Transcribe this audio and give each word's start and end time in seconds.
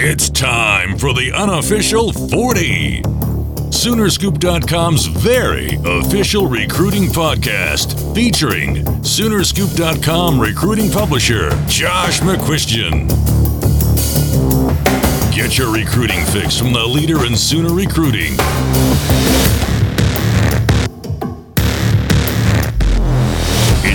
It's 0.00 0.30
time 0.30 0.96
for 0.96 1.12
the 1.12 1.32
unofficial 1.32 2.12
40. 2.12 3.02
Soonerscoop.com's 3.02 5.06
very 5.06 5.76
official 5.84 6.46
recruiting 6.46 7.06
podcast 7.06 8.14
featuring 8.14 8.84
Soonerscoop.com 9.02 10.38
recruiting 10.38 10.88
publisher 10.92 11.50
Josh 11.66 12.20
McCuistion. 12.20 13.08
Get 15.34 15.58
your 15.58 15.74
recruiting 15.74 16.24
fix 16.26 16.56
from 16.56 16.72
the 16.72 16.86
leader 16.86 17.26
in 17.26 17.34
Sooner 17.34 17.74
recruiting. 17.74 18.36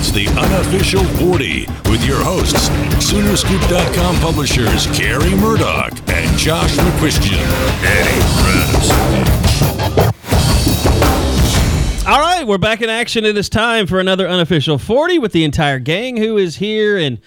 It's 0.06 0.12
the 0.12 0.28
unofficial 0.28 1.02
40 1.30 1.66
with 1.90 2.06
your 2.06 2.22
hosts, 2.22 2.68
Soonerscoop.com 3.10 4.18
publishers 4.18 4.86
Carey 4.88 5.34
Murdock 5.34 5.94
and 6.10 6.38
Josh 6.38 6.76
McCuistion. 6.76 7.40
Eddie 7.86 8.20
Press. 8.44 8.92
All 12.06 12.20
right, 12.20 12.46
we're 12.46 12.58
back 12.58 12.82
in 12.82 12.90
action. 12.90 13.24
It 13.24 13.38
is 13.38 13.48
time 13.48 13.88
for 13.88 14.02
another 14.02 14.28
unofficial 14.28 14.78
40 14.78 15.20
with 15.20 15.32
the 15.32 15.46
entire 15.46 15.80
gang 15.80 16.18
who 16.18 16.36
is 16.36 16.58
here. 16.58 16.98
And 16.98 17.22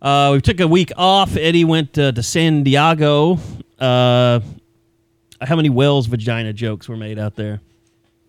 uh, 0.00 0.30
we 0.32 0.40
took 0.40 0.58
a 0.60 0.66
week 0.66 0.90
off. 0.96 1.36
Eddie 1.36 1.66
went 1.66 1.98
uh, 1.98 2.12
to 2.12 2.22
San 2.22 2.62
Diego. 2.62 3.38
Uh, 3.78 4.40
how 5.42 5.56
many 5.56 5.68
Wells 5.68 6.06
vagina 6.06 6.54
jokes 6.54 6.88
were 6.88 6.96
made 6.96 7.18
out 7.18 7.36
there? 7.36 7.60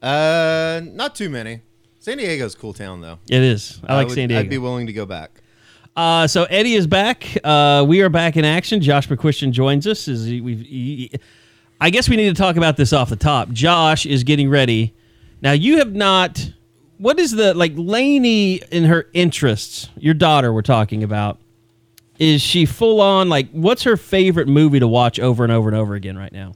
Uh, 0.01 0.81
not 0.83 1.15
too 1.15 1.29
many. 1.29 1.61
San 2.03 2.17
Diego's 2.17 2.53
a 2.53 2.57
cool 2.57 2.73
town 2.73 2.99
though. 2.99 3.17
It 3.29 3.41
is. 3.41 3.79
I 3.87 3.95
like 3.95 4.07
would- 4.09 4.15
San 4.15 4.27
Diego. 4.27 4.41
I'd 4.41 4.49
be 4.49 4.57
willing 4.57 4.87
to 4.87 4.93
go 4.93 5.05
back. 5.05 5.41
Uh, 5.95 6.27
so 6.27 6.43
Eddie 6.43 6.73
is 6.73 6.85
back. 6.85 7.25
Uh, 7.45 7.85
we 7.87 8.01
are 8.01 8.09
back 8.09 8.35
in 8.35 8.43
action. 8.43 8.81
Josh 8.81 9.07
McCuistion 9.07 9.51
joins 9.51 9.87
us. 9.87 10.09
Is 10.09 10.25
he, 10.25 10.41
we've, 10.41 10.59
he, 10.59 11.11
I 11.79 11.91
guess 11.91 12.09
we 12.09 12.17
need 12.17 12.27
to 12.27 12.33
talk 12.33 12.57
about 12.57 12.75
this 12.75 12.91
off 12.91 13.09
the 13.09 13.15
top. 13.15 13.51
Josh 13.51 14.05
is 14.05 14.25
getting 14.25 14.49
ready. 14.49 14.93
Now 15.41 15.53
you 15.53 15.77
have 15.77 15.93
not. 15.95 16.51
What 16.97 17.19
is 17.19 17.31
the 17.31 17.53
like 17.53 17.71
Lainey 17.75 18.55
in 18.69 18.83
her 18.83 19.07
interests? 19.13 19.87
Your 19.95 20.13
daughter, 20.13 20.51
we're 20.51 20.61
talking 20.61 21.03
about. 21.03 21.39
Is 22.19 22.41
she 22.41 22.65
full 22.65 22.99
on 22.99 23.29
like? 23.29 23.49
What's 23.51 23.83
her 23.83 23.95
favorite 23.95 24.49
movie 24.49 24.81
to 24.81 24.89
watch 24.89 25.21
over 25.21 25.45
and 25.45 25.53
over 25.53 25.69
and 25.69 25.77
over 25.77 25.95
again 25.95 26.17
right 26.17 26.33
now? 26.33 26.51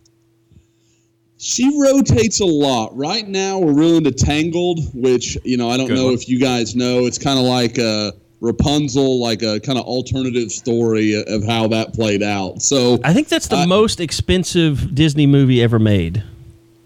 She 1.40 1.80
rotates 1.80 2.40
a 2.40 2.46
lot. 2.46 2.96
Right 2.98 3.28
now, 3.28 3.60
we're 3.60 3.74
really 3.74 3.98
into 3.98 4.12
Tangled, 4.12 4.80
which 4.94 5.38
you 5.44 5.56
know 5.58 5.70
I 5.70 5.78
don't 5.78 5.88
Good 5.88 5.96
know 5.96 6.06
one. 6.06 6.14
if 6.16 6.28
you 6.28 6.40
guys 6.40 6.76
know. 6.76 7.06
It's 7.06 7.18
kind 7.20 7.38
of 7.38 7.46
like 7.46 7.78
a 7.78 8.14
Rapunzel, 8.42 9.20
like 9.22 9.42
a 9.44 9.60
kind 9.60 9.78
of 9.78 9.86
alternative 9.86 10.52
story 10.52 11.14
of 11.28 11.44
how 11.44 11.68
that 11.68 11.94
played 11.94 12.24
out. 12.24 12.62
So 12.62 13.00
I 13.04 13.14
think 13.14 13.28
that's 13.28 13.48
the 13.48 13.58
Uh, 13.60 13.68
most 13.68 14.00
expensive 14.00 14.94
Disney 14.96 15.28
movie 15.28 15.62
ever 15.62 15.78
made. 15.80 16.24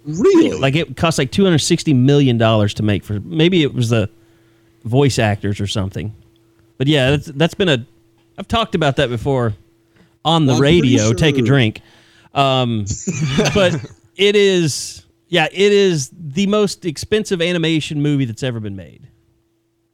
really, 0.05 0.51
Like 0.57 0.75
it 0.75 0.97
cost 0.97 1.17
like 1.17 1.31
two 1.31 1.43
hundred 1.45 1.59
sixty 1.59 1.93
million 1.93 2.37
dollars 2.37 2.73
to 2.75 2.83
make 2.83 3.03
for. 3.05 3.19
Maybe 3.21 3.63
it 3.63 3.73
was 3.73 3.89
the 3.89 4.09
voice 4.83 5.17
actors 5.19 5.59
or 5.61 5.67
something. 5.67 6.13
But 6.77 6.87
yeah, 6.87 7.11
that's 7.11 7.27
that's 7.27 7.53
been 7.53 7.69
a. 7.69 7.85
I've 8.37 8.47
talked 8.47 8.75
about 8.75 8.95
that 8.97 9.09
before 9.09 9.53
on 10.25 10.45
the 10.45 10.53
Well, 10.53 10.57
I'm 10.57 10.61
pretty 10.61 10.81
radio. 10.81 11.13
Take 11.13 11.37
a 11.37 11.41
drink. 11.41 11.81
Um, 12.33 12.85
but 13.53 13.75
it 14.21 14.35
is. 14.35 15.05
Yeah, 15.27 15.47
it 15.51 15.71
is 15.71 16.11
the 16.13 16.45
most 16.47 16.85
expensive 16.85 17.41
animation 17.41 18.01
movie 18.01 18.25
that's 18.25 18.43
ever 18.43 18.59
been 18.59 18.75
made. 18.75 19.07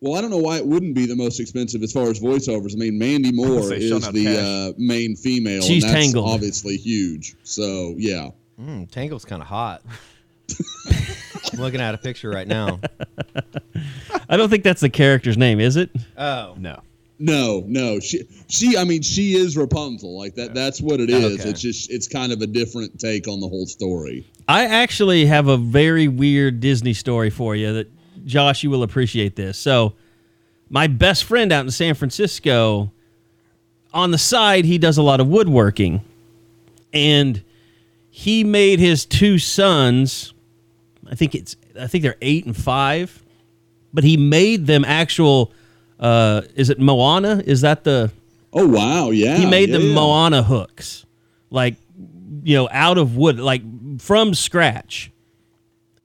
well, 0.01 0.15
I 0.15 0.21
don't 0.21 0.31
know 0.31 0.37
why 0.37 0.57
it 0.57 0.65
wouldn't 0.65 0.95
be 0.95 1.05
the 1.05 1.15
most 1.15 1.39
expensive 1.39 1.81
as 1.83 1.91
far 1.91 2.09
as 2.09 2.19
voiceovers. 2.19 2.73
I 2.73 2.77
mean, 2.77 2.97
Mandy 2.97 3.31
Moore 3.31 3.71
is 3.73 3.89
the 4.09 4.71
uh, 4.71 4.73
main 4.77 5.15
female, 5.15 5.61
She's 5.61 5.83
and 5.83 5.93
that's 5.93 6.05
Tangled. 6.05 6.29
obviously 6.29 6.77
huge. 6.77 7.35
So 7.43 7.93
yeah, 7.97 8.29
Mm, 8.59 8.89
Tangle's 8.89 9.25
kind 9.25 9.41
of 9.41 9.47
hot. 9.47 9.83
I'm 11.53 11.59
looking 11.59 11.79
at 11.81 11.93
a 11.93 11.97
picture 11.99 12.29
right 12.29 12.47
now. 12.47 12.79
I 14.29 14.35
don't 14.37 14.49
think 14.49 14.63
that's 14.63 14.81
the 14.81 14.89
character's 14.89 15.37
name, 15.37 15.59
is 15.59 15.75
it? 15.77 15.89
Oh, 16.17 16.55
No. 16.57 16.81
No, 17.19 17.63
no, 17.65 17.99
she, 17.99 18.23
she, 18.47 18.77
I 18.77 18.83
mean, 18.83 19.01
she 19.01 19.35
is 19.35 19.57
Rapunzel. 19.57 20.17
Like 20.17 20.35
that. 20.35 20.53
That's 20.53 20.81
what 20.81 20.99
it 20.99 21.09
is. 21.09 21.39
Okay. 21.39 21.49
It's 21.49 21.61
just, 21.61 21.91
it's 21.91 22.07
kind 22.07 22.31
of 22.31 22.41
a 22.41 22.47
different 22.47 22.99
take 22.99 23.27
on 23.27 23.39
the 23.39 23.47
whole 23.47 23.65
story. 23.65 24.25
I 24.47 24.65
actually 24.65 25.25
have 25.25 25.47
a 25.47 25.57
very 25.57 26.07
weird 26.07 26.59
Disney 26.59 26.93
story 26.93 27.29
for 27.29 27.55
you 27.55 27.73
that 27.73 27.91
Josh, 28.25 28.63
you 28.63 28.69
will 28.69 28.83
appreciate 28.83 29.35
this. 29.35 29.57
So, 29.57 29.93
my 30.69 30.87
best 30.87 31.23
friend 31.23 31.51
out 31.51 31.63
in 31.63 31.71
San 31.71 31.95
Francisco, 31.95 32.91
on 33.93 34.11
the 34.11 34.17
side, 34.17 34.65
he 34.65 34.77
does 34.77 34.97
a 34.97 35.01
lot 35.01 35.19
of 35.19 35.27
woodworking. 35.27 36.01
And 36.93 37.41
he 38.09 38.43
made 38.43 38.79
his 38.79 39.05
two 39.05 39.37
sons, 39.37 40.33
I 41.09 41.15
think 41.15 41.35
it's 41.35 41.55
I 41.79 41.87
think 41.87 42.01
they're 42.01 42.17
8 42.21 42.47
and 42.47 42.57
5, 42.57 43.23
but 43.93 44.03
he 44.03 44.17
made 44.17 44.65
them 44.67 44.83
actual 44.83 45.51
uh 45.99 46.41
is 46.55 46.69
it 46.69 46.79
Moana? 46.79 47.41
Is 47.45 47.61
that 47.61 47.83
the 47.83 48.11
Oh 48.53 48.67
wow, 48.67 49.09
yeah. 49.11 49.37
he 49.37 49.45
made 49.45 49.69
yeah, 49.69 49.77
the 49.77 49.83
yeah. 49.83 49.93
Moana 49.95 50.41
hooks, 50.43 51.05
like 51.49 51.75
you 52.43 52.55
know, 52.55 52.69
out 52.71 52.97
of 52.97 53.15
wood, 53.17 53.39
like 53.39 53.61
from 53.99 54.33
scratch. 54.33 55.11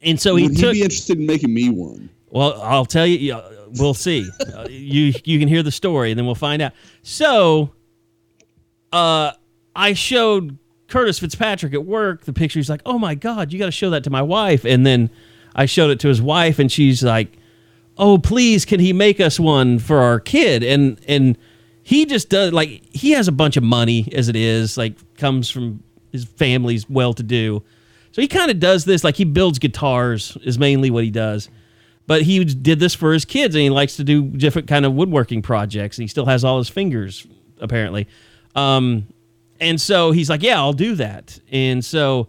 And 0.00 0.20
so 0.20 0.34
he 0.36 0.48
Would 0.48 0.56
took. 0.58 0.72
be 0.72 0.82
interested 0.82 1.19
in 1.19 1.26
making 1.26 1.54
me 1.54 1.70
one? 1.70 2.10
well, 2.30 2.60
I'll 2.62 2.84
tell 2.86 3.06
you. 3.06 3.41
We'll 3.78 3.94
see. 3.94 4.28
Uh, 4.54 4.66
you 4.69 5.14
you 5.25 5.38
can 5.38 5.48
hear 5.48 5.62
the 5.62 5.70
story, 5.70 6.10
and 6.10 6.19
then 6.19 6.26
we'll 6.26 6.34
find 6.34 6.60
out. 6.60 6.72
So, 7.03 7.72
uh, 8.92 9.32
I 9.74 9.92
showed 9.94 10.59
Curtis 10.88 11.19
Fitzpatrick 11.19 11.72
at 11.72 11.84
work 11.86 12.24
the 12.24 12.32
picture. 12.32 12.59
He's 12.59 12.69
like, 12.69 12.82
"Oh 12.84 12.98
my 12.98 13.14
god, 13.14 13.53
you 13.53 13.59
got 13.59 13.66
to 13.66 13.72
show 13.72 13.91
that 13.91 14.04
to 14.04 14.10
my 14.10 14.20
wife." 14.22 14.64
And 14.64 14.84
then 14.84 15.10
I 15.54 15.66
showed 15.66 15.91
it 15.91 16.00
to 16.00 16.09
his 16.09 16.20
wife, 16.20 16.59
and 16.59 16.70
she's 16.70 17.03
like, 17.03 17.38
"Oh, 17.98 18.19
please, 18.19 18.64
can 18.64 18.80
he 18.80 18.92
make 18.92 19.20
us 19.20 19.38
one 19.38 19.78
for 19.78 19.98
our 19.98 20.20
kid?" 20.20 20.62
And 20.62 20.98
and 21.06 21.36
he 21.82 22.06
just 22.06 22.28
does 22.28 22.53
like 22.53 22.82
he 22.94 23.12
has 23.12 23.28
a 23.28 23.32
bunch 23.32 23.56
of 23.56 23.62
money 23.62 24.08
as 24.12 24.28
it 24.28 24.36
is, 24.36 24.76
like 24.76 24.94
comes 25.16 25.50
from 25.50 25.82
his 26.10 26.25
family's 26.25 26.88
well 26.88 27.12
to 27.14 27.22
do. 27.22 27.62
So 28.12 28.20
he 28.20 28.28
kind 28.28 28.50
of 28.50 28.60
does 28.60 28.84
this 28.84 29.03
like 29.03 29.16
he 29.16 29.25
builds 29.25 29.58
guitars 29.58 30.36
is 30.42 30.58
mainly 30.58 30.91
what 30.91 31.04
he 31.04 31.10
does. 31.10 31.48
But 32.06 32.22
he 32.22 32.44
did 32.44 32.78
this 32.78 32.94
for 32.94 33.12
his 33.12 33.25
kids 33.25 33.54
and 33.54 33.62
he 33.62 33.70
likes 33.70 33.97
to 33.97 34.04
do 34.04 34.22
different 34.24 34.69
kind 34.69 34.84
of 34.84 34.92
woodworking 34.92 35.41
projects. 35.41 35.97
And 35.98 36.03
he 36.03 36.09
still 36.09 36.26
has 36.26 36.44
all 36.44 36.59
his 36.59 36.69
fingers 36.69 37.26
apparently. 37.60 38.06
Um 38.54 39.06
and 39.60 39.80
so 39.80 40.10
he's 40.10 40.28
like, 40.28 40.42
"Yeah, 40.42 40.59
I'll 40.59 40.72
do 40.72 40.97
that." 40.97 41.38
And 41.53 41.84
so 41.84 42.28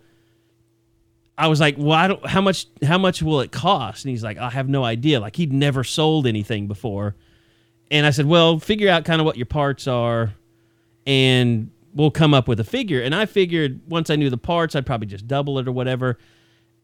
I 1.38 1.48
was 1.48 1.60
like, 1.60 1.76
"Well, 1.78 1.98
I 1.98 2.08
don't, 2.08 2.26
how 2.26 2.42
much 2.42 2.68
how 2.84 2.98
much 2.98 3.22
will 3.22 3.42
it 3.42 3.52
cost?" 3.52 4.06
And 4.06 4.12
he's 4.12 4.24
like, 4.24 4.38
"I 4.38 4.50
have 4.50 4.70
no 4.70 4.84
idea." 4.84 5.20
Like 5.20 5.36
he'd 5.36 5.54
never 5.54 5.84
sold 5.84 6.28
anything 6.28 6.68
before. 6.68 7.16
And 7.90 8.06
I 8.06 8.12
said, 8.12 8.26
"Well, 8.26 8.60
figure 8.60 8.90
out 8.90 9.06
kind 9.06 9.20
of 9.20 9.26
what 9.26 9.38
your 9.38 9.46
parts 9.46 9.88
are 9.88 10.34
and 11.06 11.70
we'll 11.94 12.12
come 12.12 12.34
up 12.34 12.48
with 12.48 12.60
a 12.60 12.64
figure." 12.64 13.02
And 13.02 13.16
I 13.16 13.26
figured 13.26 13.82
once 13.88 14.10
I 14.10 14.16
knew 14.16 14.30
the 14.30 14.38
parts, 14.38 14.76
I'd 14.76 14.86
probably 14.86 15.08
just 15.08 15.28
double 15.28 15.58
it 15.60 15.68
or 15.68 15.72
whatever. 15.72 16.18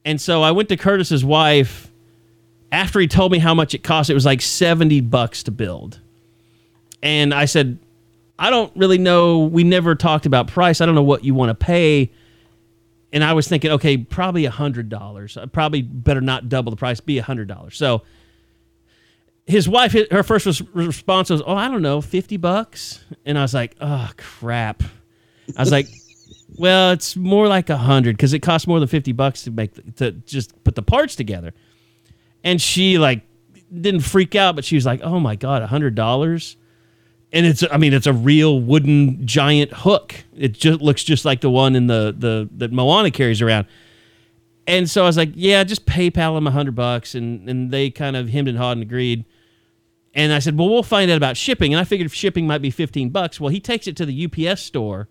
And 0.06 0.20
so 0.20 0.42
I 0.42 0.52
went 0.52 0.70
to 0.70 0.78
Curtis's 0.78 1.24
wife 1.24 1.92
after 2.72 3.00
he 3.00 3.08
told 3.08 3.32
me 3.32 3.40
how 3.40 3.54
much 3.54 3.74
it 3.74 3.84
cost. 3.84 4.10
It 4.10 4.14
was 4.14 4.26
like 4.26 4.42
70 4.42 5.02
bucks 5.02 5.44
to 5.44 5.52
build. 5.52 6.00
And 7.02 7.34
I 7.34 7.46
said, 7.46 7.80
I 8.38 8.50
don't 8.50 8.72
really 8.76 8.98
know. 8.98 9.40
We 9.40 9.64
never 9.64 9.96
talked 9.96 10.26
about 10.26 10.48
price. 10.48 10.82
I 10.82 10.86
don't 10.86 10.96
know 10.96 11.04
what 11.04 11.24
you 11.24 11.34
want 11.34 11.50
to 11.50 11.66
pay. 11.66 12.12
And 13.12 13.24
I 13.24 13.34
was 13.34 13.48
thinking, 13.48 13.72
okay, 13.72 13.98
probably 13.98 14.46
a 14.46 14.52
hundred 14.52 14.90
dollars. 14.90 15.38
Probably 15.52 15.82
better 15.82 16.22
not 16.22 16.48
double 16.48 16.70
the 16.70 16.78
price. 16.78 17.00
Be 17.00 17.18
a 17.18 17.24
hundred 17.24 17.48
dollars. 17.48 17.76
So 17.76 18.04
his 19.48 19.68
wife, 19.68 19.96
her 20.12 20.22
first 20.22 20.62
response 20.74 21.32
was, 21.32 21.42
"Oh, 21.46 21.56
I 21.56 21.68
don't 21.70 21.82
know, 21.82 22.02
fifty 22.02 22.38
bucks." 22.38 23.04
And 23.26 23.38
I 23.38 23.42
was 23.42 23.54
like, 23.54 23.76
"Oh 23.82 24.12
crap." 24.16 24.84
I 25.58 25.62
was 25.62 25.72
like, 25.72 25.88
"Well, 26.60 26.92
it's 26.92 27.16
more 27.16 27.48
like 27.48 27.72
a 27.72 27.78
hundred 27.78 28.16
because 28.16 28.34
it 28.34 28.40
costs 28.40 28.68
more 28.68 28.80
than 28.80 28.88
fifty 28.88 29.12
bucks 29.12 29.44
to 29.44 29.52
make 29.52 29.96
to 29.96 30.12
just 30.12 30.64
put 30.64 30.76
the 30.76 30.84
parts 30.84 31.16
together." 31.16 31.54
And 32.44 32.62
she 32.62 33.00
like 33.00 33.24
didn't 33.74 34.02
freak 34.02 34.36
out, 34.36 34.56
but 34.56 34.66
she 34.66 34.76
was 34.76 34.86
like, 34.86 35.02
"Oh 35.02 35.20
my 35.20 35.36
god, 35.36 35.64
a 35.64 35.68
hundred 35.68 35.96
dollars." 35.96 36.56
And 37.32 37.46
it's 37.46 37.64
I 37.72 37.78
mean 37.78 37.94
it's 37.94 38.08
a 38.08 38.14
real 38.14 38.60
wooden 38.60 39.26
giant 39.26 39.72
hook. 39.74 40.16
It 40.36 40.54
just 40.54 40.82
looks 40.82 41.04
just 41.04 41.26
like 41.26 41.42
the 41.42 41.50
one 41.50 41.76
in 41.76 41.88
the 41.88 42.14
the 42.18 42.50
that 42.58 42.72
Moana 42.72 43.12
carries 43.12 43.42
around. 43.42 43.68
And 44.68 44.88
so 44.88 45.02
I 45.04 45.08
was 45.08 45.18
like, 45.18 45.32
yeah, 45.34 45.64
just 45.64 45.86
PayPal 45.88 46.38
him 46.38 46.46
a 46.46 46.52
hundred 46.52 46.76
bucks, 46.76 47.16
and 47.16 47.50
and 47.50 47.72
they 47.72 47.90
kind 47.90 48.16
of 48.16 48.30
hemmed 48.30 48.48
and 48.48 48.58
hawed 48.58 48.78
and 48.78 48.82
agreed. 48.84 49.26
And 50.14 50.34
I 50.34 50.40
said, 50.40 50.58
well, 50.58 50.70
we'll 50.70 50.84
find 50.84 51.10
out 51.12 51.18
about 51.18 51.38
shipping. 51.38 51.74
And 51.74 51.80
I 51.80 51.84
figured 51.84 52.12
shipping 52.12 52.46
might 52.48 52.62
be 52.62 52.72
fifteen 52.72 53.10
bucks. 53.10 53.40
Well, 53.40 53.50
he 53.50 53.60
takes 53.60 53.88
it 53.88 53.96
to 53.98 54.06
the 54.06 54.26
UPS 54.26 54.62
store, 54.62 55.08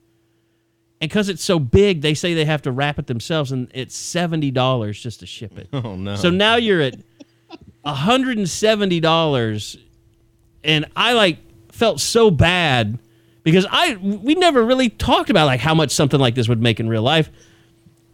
and 1.01 1.09
because 1.09 1.29
it's 1.29 1.43
so 1.43 1.59
big, 1.59 2.03
they 2.03 2.15
say 2.15 2.35
they 2.35 2.45
have 2.45 2.63
to 2.63 2.73
wrap 2.73 2.99
it 2.99 3.07
themselves, 3.07 3.51
and 3.53 3.71
it's 3.75 3.97
seventy 3.97 4.51
dollars 4.51 5.01
just 5.01 5.21
to 5.21 5.27
ship 5.27 5.57
it. 5.59 5.69
Oh 5.73 5.97
no. 5.97 6.17
So 6.17 6.31
now 6.31 6.57
you're 6.57 6.81
at 6.81 6.97
hundred 7.85 8.39
and 8.39 8.49
seventy 8.49 9.01
dollars, 9.01 9.77
and 10.63 10.85
I 10.95 11.15
like 11.15 11.39
felt 11.79 12.01
so 12.01 12.31
bad 12.31 12.99
because 13.45 13.67
I 13.71 13.97
we 13.97 14.35
never 14.35 14.65
really 14.65 14.91
talked 14.91 15.31
about 15.31 15.47
like 15.47 15.61
how 15.61 15.75
much 15.75 15.93
something 15.93 16.19
like 16.19 16.35
this 16.35 16.49
would 16.49 16.61
make 16.61 16.81
in 16.81 16.89
real 16.89 17.03
life, 17.03 17.31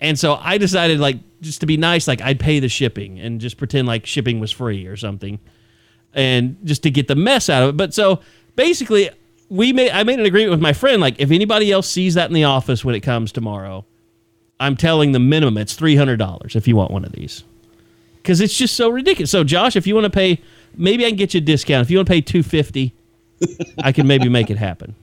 and 0.00 0.19
so 0.19 0.34
I 0.34 0.58
decided 0.58 1.00
like 1.00 1.16
just 1.40 1.61
to 1.61 1.66
be 1.66 1.76
nice, 1.76 2.06
like 2.06 2.20
I'd 2.20 2.38
pay 2.38 2.61
the 2.61 2.69
shipping 2.69 3.19
and 3.19 3.40
just 3.40 3.56
pretend 3.56 3.88
like 3.88 4.06
shipping 4.06 4.38
was 4.38 4.52
free 4.52 4.87
or 4.87 4.96
something, 4.96 5.40
and 6.12 6.58
just 6.64 6.82
to 6.84 6.90
get 6.90 7.08
the 7.08 7.16
mess 7.16 7.49
out 7.49 7.62
of 7.62 7.70
it. 7.70 7.76
But 7.76 7.94
so 7.94 8.20
basically, 8.55 9.11
we 9.49 9.72
made 9.72 9.90
I 9.90 10.02
made 10.02 10.20
an 10.20 10.26
agreement 10.26 10.52
with 10.52 10.60
my 10.60 10.72
friend 10.72 11.00
like 11.00 11.19
if 11.19 11.31
anybody 11.31 11.72
else 11.72 11.88
sees 11.88 12.14
that 12.14 12.28
in 12.28 12.34
the 12.34 12.44
office 12.44 12.84
when 12.84 12.94
it 12.94 13.00
comes 13.00 13.32
tomorrow, 13.32 13.84
I'm 14.60 14.76
telling 14.76 15.12
the 15.12 15.20
minimum 15.20 15.58
it's 15.58 15.75
three 15.75 15.96
hundred 15.96 16.19
dollars 16.19 16.55
if 16.55 16.69
you 16.69 16.76
want 16.76 16.90
one 16.90 17.05
of 17.05 17.12
these 17.12 17.44
because 18.25 18.40
it's 18.40 18.56
just 18.56 18.75
so 18.75 18.88
ridiculous. 18.88 19.31
So, 19.31 19.44
Josh, 19.44 19.76
if 19.76 19.87
you 19.87 19.94
want 19.94 20.05
to 20.05 20.10
pay, 20.10 20.40
maybe 20.76 21.05
I 21.05 21.08
can 21.08 21.17
get 21.17 21.34
you 21.34 21.38
a 21.38 21.40
discount. 21.43 21.82
If 21.82 21.90
you 21.90 21.99
want 21.99 22.08
to 22.08 22.12
pay 22.12 22.20
two 22.20 22.43
fifty, 22.43 22.94
I 23.82 23.93
can 23.93 24.06
maybe 24.06 24.29
make 24.29 24.50
it 24.50 24.56
happen. 24.56 24.94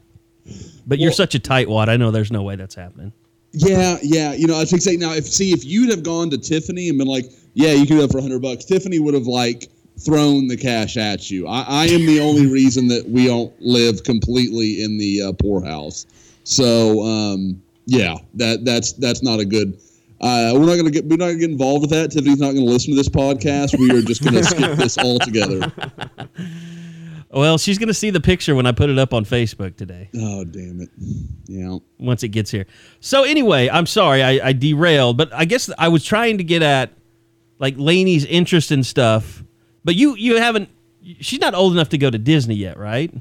But 0.88 1.00
you're 1.00 1.12
such 1.12 1.36
a 1.36 1.40
tightwad. 1.40 1.90
I 1.90 1.98
know 1.98 2.12
there's 2.12 2.32
no 2.32 2.42
way 2.42 2.56
that's 2.56 2.76
happening. 2.76 3.14
Yeah, 3.54 3.98
yeah. 4.02 4.34
You 4.34 4.48
know, 4.48 4.60
I 4.60 4.66
think 4.66 4.82
say 4.82 4.96
now 4.96 5.14
if 5.14 5.28
see 5.28 5.52
if 5.52 5.66
you'd 5.66 5.90
have 5.90 6.04
gone 6.04 6.30
to 6.32 6.38
Tiffany 6.38 6.90
and 6.90 6.98
been 6.98 7.08
like, 7.08 7.26
yeah, 7.54 7.74
you 7.74 7.86
can 7.86 7.98
do 7.98 8.02
that 8.02 8.12
for 8.12 8.22
hundred 8.22 8.42
bucks, 8.42 8.66
Tiffany 8.66 9.00
would 9.00 9.14
have 9.14 9.28
like 9.28 9.70
thrown 10.00 10.48
the 10.48 10.58
cash 10.58 10.98
at 10.98 11.30
you. 11.30 11.48
I, 11.48 11.66
I 11.68 11.86
am 11.88 12.06
the 12.06 12.20
only 12.20 12.48
reason 12.52 12.88
that 12.88 13.08
we 13.08 13.28
don't 13.28 13.54
live 13.62 14.04
completely 14.04 14.84
in 14.84 14.98
the 14.98 15.22
uh, 15.22 15.34
poorhouse. 15.34 16.06
So 16.44 17.02
um, 17.02 17.62
yeah, 17.86 18.16
that 18.36 18.64
that's 18.66 18.94
that's 18.94 19.22
not 19.22 19.40
a 19.40 19.46
good. 19.46 19.78
Uh, 20.22 20.52
we're 20.54 20.68
not 20.68 20.76
gonna 20.76 20.92
get 20.92 21.06
we're 21.06 21.18
not 21.18 21.28
gonna 21.28 21.40
get 21.40 21.50
involved 21.50 21.82
with 21.82 21.90
that. 21.92 22.12
Tiffany's 22.12 22.40
not 22.40 22.54
gonna 22.54 22.66
listen 22.66 22.92
to 22.92 22.98
this 22.98 23.10
podcast. 23.10 23.78
We 23.78 23.92
are 23.92 24.02
just 24.02 24.24
gonna 24.24 24.44
skip 24.44 24.78
this 24.78 24.98
altogether. 24.98 25.72
Well, 27.33 27.57
she's 27.57 27.78
going 27.78 27.88
to 27.88 27.94
see 27.94 28.10
the 28.10 28.19
picture 28.19 28.56
when 28.56 28.66
I 28.66 28.74
put 28.74 28.89
it 28.89 29.00
up 29.00 29.13
on 29.13 29.24
Facebook 29.24 29.78
today 29.78 30.10
Oh 30.16 30.44
damn 30.44 30.81
it! 30.81 30.89
Yeah. 31.48 31.78
once 31.98 32.24
it 32.24 32.30
gets 32.30 32.51
here. 32.51 32.66
So, 33.00 33.24
anyway, 33.24 33.69
I'm 33.69 33.86
sorry 33.86 34.22
I, 34.22 34.50
I 34.50 34.54
derailed, 34.54 35.18
but 35.18 35.33
I 35.33 35.45
guess 35.45 35.69
I 35.78 35.88
was 35.88 36.04
trying 36.04 36.38
to 36.39 36.44
get 36.44 36.62
at 36.62 36.92
like 37.60 37.75
Lainey's 37.78 38.25
interest 38.25 38.72
in 38.72 38.83
stuff. 38.83 39.44
But 39.83 39.95
you 39.95 40.16
you 40.16 40.38
haven't. 40.38 40.69
She's 41.19 41.39
not 41.39 41.54
old 41.56 41.74
enough 41.74 41.89
to 41.89 41.98
go 41.98 42.10
to 42.10 42.18
Disney 42.18 42.56
yet, 42.56 42.78
right? 42.78 43.12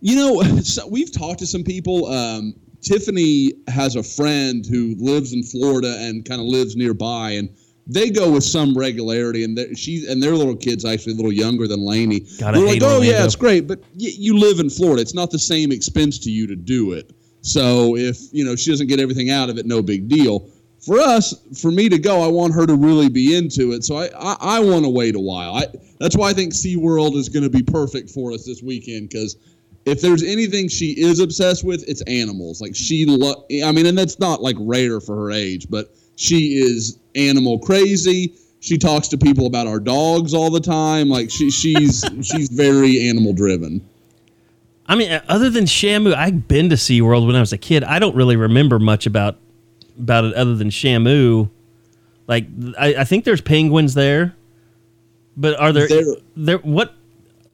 You 0.00 0.16
know, 0.16 0.42
so 0.60 0.86
we've 0.86 1.12
talked 1.12 1.40
to 1.40 1.46
some 1.46 1.62
people. 1.64 2.06
Um, 2.06 2.54
Tiffany 2.82 3.52
has 3.68 3.94
a 3.96 4.02
friend 4.02 4.64
who 4.66 4.94
lives 4.98 5.32
in 5.32 5.42
Florida 5.42 5.96
and 6.00 6.24
kind 6.24 6.40
of 6.40 6.46
lives 6.46 6.74
nearby, 6.76 7.32
and 7.32 7.48
they 7.86 8.10
go 8.10 8.30
with 8.30 8.44
some 8.44 8.76
regularity. 8.76 9.44
And 9.44 9.58
she 9.76 10.06
and 10.08 10.22
their 10.22 10.34
little 10.36 10.56
kids 10.56 10.84
actually 10.84 11.14
a 11.14 11.16
little 11.16 11.32
younger 11.32 11.66
than 11.66 11.80
Lainey. 11.80 12.20
God, 12.38 12.54
I 12.54 12.58
They're 12.58 12.66
like, 12.66 12.82
oh 12.82 13.02
yeah, 13.02 13.24
it's 13.24 13.36
great, 13.36 13.66
but 13.66 13.80
y- 13.80 14.12
you 14.16 14.38
live 14.38 14.60
in 14.60 14.70
Florida. 14.70 15.02
It's 15.02 15.14
not 15.14 15.30
the 15.30 15.38
same 15.38 15.72
expense 15.72 16.18
to 16.20 16.30
you 16.30 16.46
to 16.46 16.56
do 16.56 16.92
it. 16.92 17.10
So 17.42 17.96
if 17.96 18.18
you 18.32 18.44
know 18.44 18.54
she 18.56 18.70
doesn't 18.70 18.86
get 18.86 19.00
everything 19.00 19.30
out 19.30 19.50
of 19.50 19.58
it, 19.58 19.66
no 19.66 19.82
big 19.82 20.08
deal. 20.08 20.48
For 20.80 20.98
us, 20.98 21.32
for 21.60 21.70
me 21.70 21.88
to 21.88 21.98
go, 21.98 22.22
I 22.22 22.26
want 22.26 22.54
her 22.54 22.66
to 22.66 22.74
really 22.74 23.08
be 23.08 23.36
into 23.36 23.70
it. 23.72 23.84
So 23.84 23.96
I, 23.96 24.08
I, 24.18 24.36
I 24.56 24.60
want 24.60 24.84
to 24.84 24.88
wait 24.88 25.14
a 25.14 25.20
while. 25.20 25.54
I, 25.54 25.66
that's 26.00 26.16
why 26.16 26.30
I 26.30 26.32
think 26.32 26.52
SeaWorld 26.52 27.14
is 27.14 27.28
going 27.28 27.44
to 27.44 27.50
be 27.50 27.62
perfect 27.62 28.10
for 28.10 28.32
us 28.32 28.44
this 28.44 28.62
weekend 28.64 29.08
because 29.08 29.36
if 29.84 30.00
there's 30.00 30.24
anything 30.24 30.66
she 30.68 30.90
is 31.00 31.20
obsessed 31.20 31.62
with, 31.64 31.88
it's 31.88 32.02
animals. 32.02 32.60
Like 32.60 32.74
she, 32.74 33.06
lo- 33.06 33.44
I 33.64 33.70
mean, 33.70 33.86
and 33.86 33.96
that's 33.96 34.18
not 34.18 34.42
like 34.42 34.56
rare 34.58 35.00
for 35.00 35.14
her 35.14 35.30
age, 35.30 35.68
but 35.70 35.94
she 36.16 36.54
is 36.56 36.98
animal 37.14 37.58
crazy. 37.58 38.34
She 38.60 38.78
talks 38.78 39.08
to 39.08 39.18
people 39.18 39.46
about 39.46 39.66
our 39.66 39.80
dogs 39.80 40.34
all 40.34 40.50
the 40.50 40.60
time. 40.60 41.08
Like 41.08 41.30
she, 41.30 41.50
she's 41.50 42.04
she's 42.22 42.48
very 42.48 43.08
animal 43.08 43.32
driven. 43.32 43.86
I 44.86 44.94
mean, 44.94 45.10
uh, 45.12 45.22
other 45.28 45.48
than 45.50 45.64
Shamu, 45.64 46.14
I've 46.14 46.48
been 46.48 46.68
to 46.68 46.74
SeaWorld 46.76 47.26
when 47.26 47.36
I 47.36 47.40
was 47.40 47.52
a 47.52 47.58
kid. 47.58 47.82
I 47.84 47.98
don't 47.98 48.14
really 48.16 48.36
remember 48.36 48.78
much 48.78 49.06
about 49.06 49.36
about 49.98 50.24
it 50.24 50.34
other 50.34 50.54
than 50.56 50.70
Shamu. 50.70 51.50
Like, 52.28 52.46
I, 52.78 52.94
I 52.98 53.04
think 53.04 53.24
there's 53.24 53.40
penguins 53.40 53.94
there, 53.94 54.34
but 55.36 55.58
are 55.58 55.72
there 55.72 55.88
There- 55.88 56.04
there 56.36 56.58
what 56.58 56.94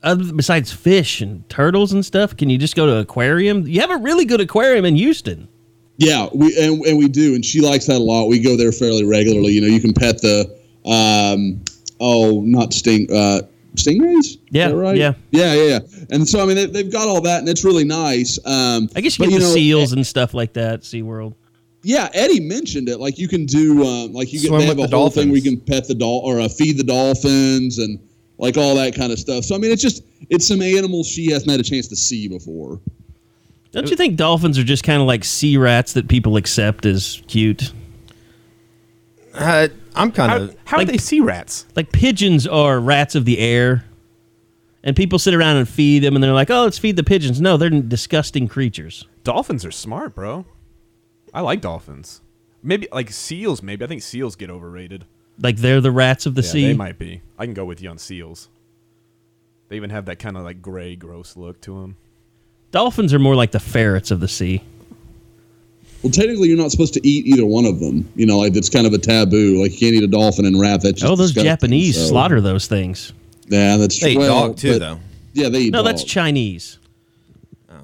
other 0.03 0.33
besides 0.33 0.73
fish 0.73 1.21
and 1.21 1.49
turtles 1.49 1.93
and 1.93 2.05
stuff? 2.05 2.37
Can 2.37 2.51
you 2.51 2.59
just 2.59 2.77
go 2.77 2.87
to 2.87 2.93
an 2.97 2.99
aquarium? 3.01 3.67
You 3.67 3.81
have 3.81 3.91
a 3.91 3.97
really 3.97 4.25
good 4.25 4.41
aquarium 4.41 4.85
in 4.85 4.95
Houston. 4.97 5.49
Yeah, 5.99 6.29
we 6.33 6.57
and, 6.59 6.81
and 6.87 6.97
we 6.97 7.09
do, 7.09 7.35
and 7.35 7.45
she 7.45 7.61
likes 7.61 7.87
that 7.87 7.97
a 7.97 7.99
lot. 7.99 8.29
We 8.29 8.41
go 8.41 8.57
there 8.57 8.71
fairly 8.73 9.05
regularly. 9.05 9.53
You 9.53 9.61
know, 9.61 9.67
you 9.67 9.81
can 9.81 9.93
pet 9.93 10.23
the 10.23 10.57
um 10.87 11.61
oh 12.01 12.41
not 12.45 12.73
sting 12.73 13.09
uh 13.13 13.43
stingrays. 13.75 14.19
Is 14.21 14.39
Yeah, 14.51 14.69
that 14.69 14.77
right? 14.77 14.97
yeah. 14.97 15.15
yeah, 15.33 15.55
yeah, 15.55 15.63
yeah. 15.65 15.79
And 16.11 16.27
so 16.27 16.41
I 16.41 16.47
mean 16.47 16.55
they, 16.57 16.67
they've 16.67 16.91
got 16.93 17.09
all 17.09 17.21
that, 17.23 17.41
and 17.41 17.49
it's 17.49 17.65
really 17.65 17.85
nice. 17.85 18.39
Um, 18.47 18.89
I 18.95 19.01
guess 19.01 19.19
you 19.19 19.25
but, 19.25 19.31
get 19.31 19.41
the 19.41 19.45
know, 19.47 19.55
seals 19.55 19.93
and 19.93 20.07
stuff 20.07 20.35
like 20.35 20.53
that. 20.53 20.75
at 20.75 20.81
SeaWorld. 20.83 21.35
Yeah, 21.83 22.09
Eddie 22.15 22.41
mentioned 22.41 22.89
it. 22.89 22.99
Like 22.99 23.19
you 23.19 23.29
can 23.29 23.45
do, 23.47 23.85
um, 23.85 24.13
like 24.13 24.33
you 24.33 24.41
get 24.41 24.49
Swim 24.49 24.61
they 24.61 24.67
have 24.67 24.79
a 24.79 24.87
the 24.87 24.97
whole 24.97 25.11
thing 25.11 25.29
where 25.29 25.37
you 25.39 25.43
can 25.43 25.61
pet 25.61 25.87
the 25.87 25.95
doll 25.95 26.21
or 26.25 26.41
uh, 26.41 26.49
feed 26.49 26.77
the 26.77 26.85
dolphins 26.85 27.79
and 27.79 27.99
like 28.39 28.57
all 28.57 28.75
that 28.77 28.95
kind 28.95 29.13
of 29.13 29.19
stuff. 29.19 29.45
So 29.45 29.55
I 29.55 29.59
mean, 29.59 29.73
it's 29.73 29.83
just 29.83 30.05
it's 30.31 30.47
some 30.47 30.63
animals 30.63 31.09
she 31.09 31.31
hasn't 31.33 31.51
had 31.51 31.61
a 31.61 31.65
chance 31.65 31.89
to 31.89 31.97
see 31.97 32.29
before. 32.29 32.81
Don't 33.73 33.91
you 33.91 33.97
think 33.97 34.17
dolphins 34.17 34.59
are 34.59 34.65
just 34.65 34.83
kind 34.83 35.01
of 35.01 35.07
like 35.07 35.25
sea 35.25 35.57
rats 35.57 35.93
that 35.93 36.09
people 36.09 36.37
accept 36.37 36.87
as 36.87 37.23
cute? 37.29 37.73
Uh, 39.35 39.69
I'm 39.95 40.11
kind 40.11 40.31
How, 40.31 40.39
of. 40.39 40.57
how 40.65 40.77
like- 40.79 40.89
are 40.89 40.93
they 40.93 40.99
sea 40.99 41.21
rats? 41.21 41.67
like 41.77 41.93
pigeons 41.93 42.47
are 42.47 42.81
rats 42.81 43.15
of 43.15 43.25
the 43.25 43.39
air 43.39 43.85
and 44.83 44.97
people 44.97 45.19
sit 45.19 45.35
around 45.35 45.57
and 45.57 45.69
feed 45.69 46.01
them 46.03 46.15
and 46.15 46.23
they're 46.25 46.33
like 46.33 46.51
oh 46.51 46.63
let's 46.65 46.79
feed 46.79 46.97
the 46.97 47.05
pigeons 47.05 47.41
no 47.41 47.57
they're 47.57 47.69
disgusting 47.71 48.49
creatures 48.49 49.05
Dolphins 49.25 49.63
are 49.67 49.71
smart, 49.71 50.15
bro. 50.15 50.47
I 51.35 51.43
like 51.43 51.61
dolphins. 51.61 52.23
Maybe 52.63 52.89
like 52.91 53.11
seals. 53.11 53.63
Maybe 53.63 53.85
I 53.85 53.89
think 53.89 54.01
seals 54.01 54.37
get 54.37 54.49
overrated. 54.49 55.05
like 55.39 55.59
they're 55.59 55.83
the 55.83 55.91
rats 55.93 56.25
of 56.25 56.35
the 56.35 56.41
Yeah, 56.41 56.49
sea 56.49 56.67
they 56.69 56.75
might 56.75 56.99
be. 56.99 57.21
I 57.39 57.45
can 57.45 57.53
go 57.53 57.67
with 57.67 57.83
you 57.83 57.91
on 57.91 57.99
seals. 57.99 58.49
They 59.69 59.77
even 59.77 59.91
have 59.91 60.07
that 60.07 60.19
kind 60.19 60.39
of 60.39 60.45
like 60.45 60.63
gray, 60.63 60.97
gross 60.97 61.37
look 61.37 61.61
to 61.63 61.79
them. 61.83 61.97
Dolphins 62.71 63.13
are 63.15 63.19
more 63.19 63.35
like 63.35 63.51
the 63.53 63.61
ferrets 63.61 64.11
of 64.11 64.21
the 64.21 64.29
sea 64.29 64.63
Well, 66.03 66.13
technically, 66.13 66.49
you're 66.49 66.57
not 66.59 66.71
supposed 66.71 66.95
to 66.95 67.07
eat 67.07 67.27
either 67.27 67.45
one 67.45 67.65
of 67.65 67.81
them. 67.81 68.09
You 68.15 68.25
know, 68.27 68.39
like 68.39 68.55
it's 68.57 68.69
kind 68.71 68.87
of 68.87 68.93
a 68.93 68.99
taboo. 68.99 69.61
Like 69.61 69.73
you 69.73 69.79
can't 69.79 69.95
eat 69.95 70.05
a 70.05 70.07
dolphin 70.07 70.45
and 70.47 70.61
rat. 70.61 70.81
That's 70.83 71.03
oh, 71.03 71.07
just 71.09 71.13
oh 71.13 71.17
those 71.17 71.33
disgusting. 71.33 71.45
japanese 71.51 71.97
So, 71.97 72.07
slaughter 72.09 72.41
those 72.41 72.67
things 72.69 73.13
Yeah, 73.49 73.77
that's 73.79 73.99
They 73.99 74.13
eat 74.13 74.19
well, 74.19 74.49
dog 74.49 74.57
too, 74.57 74.73
but- 74.75 74.79
though. 74.79 75.01
Yeah, 75.35 75.49
they 75.51 75.61
eat. 75.63 75.73
no 75.73 75.83
that's 75.83 76.05
chinese 76.05 76.79
Oh. 77.71 77.75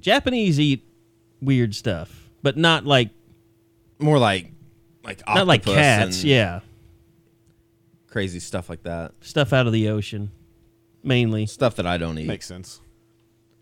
japanese 0.00 0.58
eat 0.60 0.84
weird 1.40 1.74
stuff 1.74 2.28
but 2.42 2.56
not 2.56 2.84
like 2.86 3.10
More 3.98 4.18
like, 4.18 4.52
like 5.04 5.22
not 5.26 5.46
like 5.46 5.64
cats 5.64 6.22
and 6.22 6.30
yeah 6.30 6.60
crazy 8.08 8.38
stuff 8.40 8.68
like 8.68 8.82
that. 8.84 9.12
stuff 9.20 9.52
out 9.52 9.66
of 9.66 9.72
the 9.72 9.88
ocean 9.88 10.30
mainly 11.02 11.46
Stuff 11.46 11.76
that 11.76 11.86
I 11.86 11.98
don't 11.98 12.18
eat. 12.18 12.26
Makes 12.26 12.46
sense. 12.46 12.80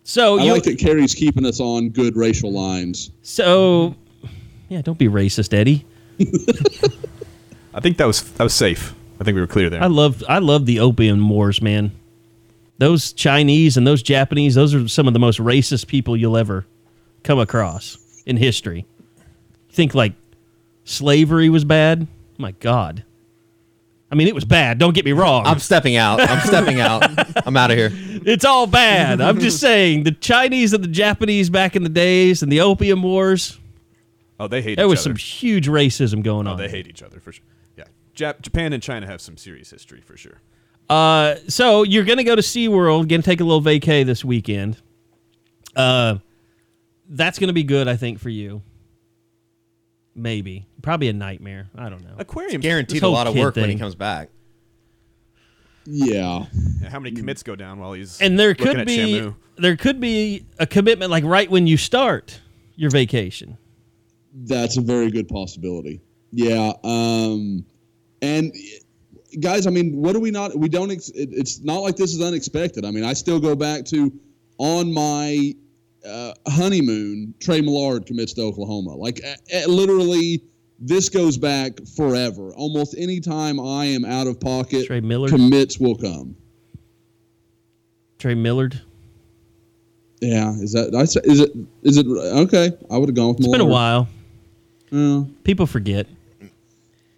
So 0.04 0.38
I 0.38 0.44
you 0.44 0.52
like 0.52 0.62
that 0.62 0.78
Carrie's 0.78 1.14
keeping 1.14 1.44
us 1.44 1.58
on 1.60 1.88
good 1.88 2.14
racial 2.16 2.52
lines. 2.52 3.10
so 3.22 3.96
yeah 4.68 4.80
don't 4.82 4.98
be 4.98 5.08
racist 5.08 5.52
eddie 5.52 5.84
I 7.74 7.80
think 7.80 7.96
that 7.96 8.06
was 8.06 8.22
that 8.34 8.44
was 8.44 8.54
safe. 8.54 8.94
I 9.20 9.24
think 9.24 9.34
we 9.34 9.40
were 9.40 9.46
clear 9.48 9.68
there. 9.68 9.82
I 9.82 9.86
love 9.88 10.22
I 10.28 10.38
love 10.38 10.64
the 10.64 10.78
opium 10.80 11.28
wars, 11.28 11.60
man. 11.60 11.90
Those 12.78 13.12
Chinese 13.12 13.76
and 13.76 13.86
those 13.86 14.02
Japanese, 14.02 14.54
those 14.54 14.74
are 14.74 14.86
some 14.88 15.06
of 15.08 15.12
the 15.12 15.18
most 15.18 15.40
racist 15.40 15.86
people 15.86 16.16
you'll 16.16 16.36
ever 16.36 16.66
come 17.24 17.38
across 17.38 17.98
in 18.26 18.36
history. 18.36 18.86
Think 19.70 19.94
like 19.94 20.12
slavery 20.84 21.48
was 21.48 21.64
bad? 21.64 22.06
My 22.38 22.52
God. 22.52 23.04
I 24.14 24.16
mean, 24.16 24.28
it 24.28 24.34
was 24.34 24.44
bad. 24.44 24.78
Don't 24.78 24.94
get 24.94 25.04
me 25.04 25.10
wrong. 25.10 25.44
I'm 25.44 25.58
stepping 25.58 25.96
out. 25.96 26.20
I'm 26.20 26.38
stepping 26.46 26.78
out. 26.78 27.02
I'm 27.48 27.56
out 27.56 27.72
of 27.72 27.76
here. 27.76 27.90
it's 27.92 28.44
all 28.44 28.68
bad. 28.68 29.20
I'm 29.20 29.40
just 29.40 29.58
saying 29.58 30.04
the 30.04 30.12
Chinese 30.12 30.72
and 30.72 30.84
the 30.84 30.88
Japanese 30.88 31.50
back 31.50 31.74
in 31.74 31.82
the 31.82 31.88
days 31.88 32.40
and 32.40 32.52
the 32.52 32.60
opium 32.60 33.02
wars. 33.02 33.58
oh, 34.38 34.46
they 34.46 34.62
hate 34.62 34.76
There 34.76 34.86
was 34.86 35.00
other. 35.00 35.14
some 35.14 35.16
huge 35.16 35.66
racism 35.66 36.22
going 36.22 36.46
oh, 36.46 36.52
on. 36.52 36.58
they 36.58 36.68
hate 36.68 36.86
each 36.86 37.02
other 37.02 37.18
for 37.18 37.32
sure. 37.32 37.44
Yeah, 37.76 37.86
Jap- 38.14 38.40
Japan 38.40 38.72
and 38.72 38.80
China 38.80 39.04
have 39.08 39.20
some 39.20 39.36
serious 39.36 39.68
history 39.68 40.00
for 40.00 40.16
sure. 40.16 40.40
Uh, 40.88 41.34
so 41.48 41.82
you're 41.82 42.04
gonna 42.04 42.22
go 42.22 42.36
to 42.36 42.42
SeaWorld, 42.42 43.08
gonna 43.08 43.20
take 43.20 43.40
a 43.40 43.44
little 43.44 43.62
vacay 43.62 44.06
this 44.06 44.24
weekend. 44.24 44.80
Uh, 45.74 46.18
that's 47.08 47.40
gonna 47.40 47.52
be 47.52 47.64
good, 47.64 47.88
I 47.88 47.96
think, 47.96 48.20
for 48.20 48.28
you. 48.28 48.62
Maybe, 50.14 50.66
probably 50.82 51.08
a 51.08 51.12
nightmare. 51.12 51.68
I 51.76 51.88
don't 51.88 52.02
know. 52.02 52.14
Aquarium. 52.18 52.60
Guaranteed 52.60 53.02
a 53.02 53.08
lot 53.08 53.26
of 53.26 53.34
kid 53.34 53.40
work 53.40 53.56
when 53.56 53.68
he 53.70 53.76
comes 53.76 53.94
back. 53.94 54.30
Yeah. 55.86 56.46
How 56.88 56.98
many 56.98 57.14
commits 57.14 57.42
go 57.42 57.56
down 57.56 57.78
while 57.78 57.92
he's 57.92 58.20
And 58.20 58.38
there 58.38 58.54
could 58.54 58.78
at 58.80 58.86
be 58.86 58.96
Shamu? 59.20 59.34
there 59.56 59.76
could 59.76 60.00
be 60.00 60.46
a 60.58 60.66
commitment 60.66 61.10
like 61.10 61.24
right 61.24 61.50
when 61.50 61.66
you 61.66 61.76
start 61.76 62.40
your 62.76 62.90
vacation. 62.90 63.58
That's 64.32 64.76
a 64.76 64.80
very 64.80 65.10
good 65.10 65.28
possibility. 65.28 66.00
Yeah. 66.32 66.72
Um, 66.82 67.64
and 68.22 68.52
guys, 69.40 69.66
I 69.66 69.70
mean, 69.70 69.96
what 69.96 70.12
do 70.12 70.20
we 70.20 70.30
not? 70.30 70.56
We 70.56 70.68
don't. 70.68 70.90
Ex- 70.90 71.10
it, 71.10 71.28
it's 71.32 71.60
not 71.60 71.78
like 71.78 71.96
this 71.96 72.14
is 72.14 72.22
unexpected. 72.22 72.84
I 72.84 72.90
mean, 72.90 73.04
I 73.04 73.12
still 73.12 73.38
go 73.38 73.54
back 73.54 73.84
to 73.86 74.12
on 74.58 74.92
my 74.92 75.54
uh, 76.08 76.32
honeymoon. 76.48 77.34
Trey 77.40 77.60
Millard 77.60 78.06
commits 78.06 78.32
to 78.34 78.42
Oklahoma. 78.42 78.94
Like 78.96 79.20
uh, 79.24 79.66
literally, 79.68 80.42
this 80.78 81.08
goes 81.08 81.38
back 81.38 81.72
forever. 81.96 82.52
Almost 82.54 82.94
any 82.98 83.20
time 83.20 83.58
I 83.60 83.86
am 83.86 84.04
out 84.04 84.26
of 84.26 84.38
pocket, 84.40 84.86
Trey 84.86 85.00
Millard? 85.00 85.30
commits 85.30 85.78
will 85.78 85.96
come. 85.96 86.36
Trey 88.18 88.34
Millard. 88.34 88.80
Yeah. 90.20 90.52
Is 90.54 90.72
that? 90.72 90.94
Is 91.24 91.40
it? 91.40 91.50
Is 91.82 91.96
it? 91.98 92.06
Okay. 92.06 92.72
I 92.90 92.96
would 92.98 93.08
have 93.08 93.16
gone 93.16 93.28
with 93.28 93.38
It's 93.40 93.46
Millard. 93.46 93.58
been 93.60 93.68
a 93.68 93.70
while. 93.70 94.08
Yeah. 94.90 95.24
People 95.44 95.66
forget. 95.66 96.06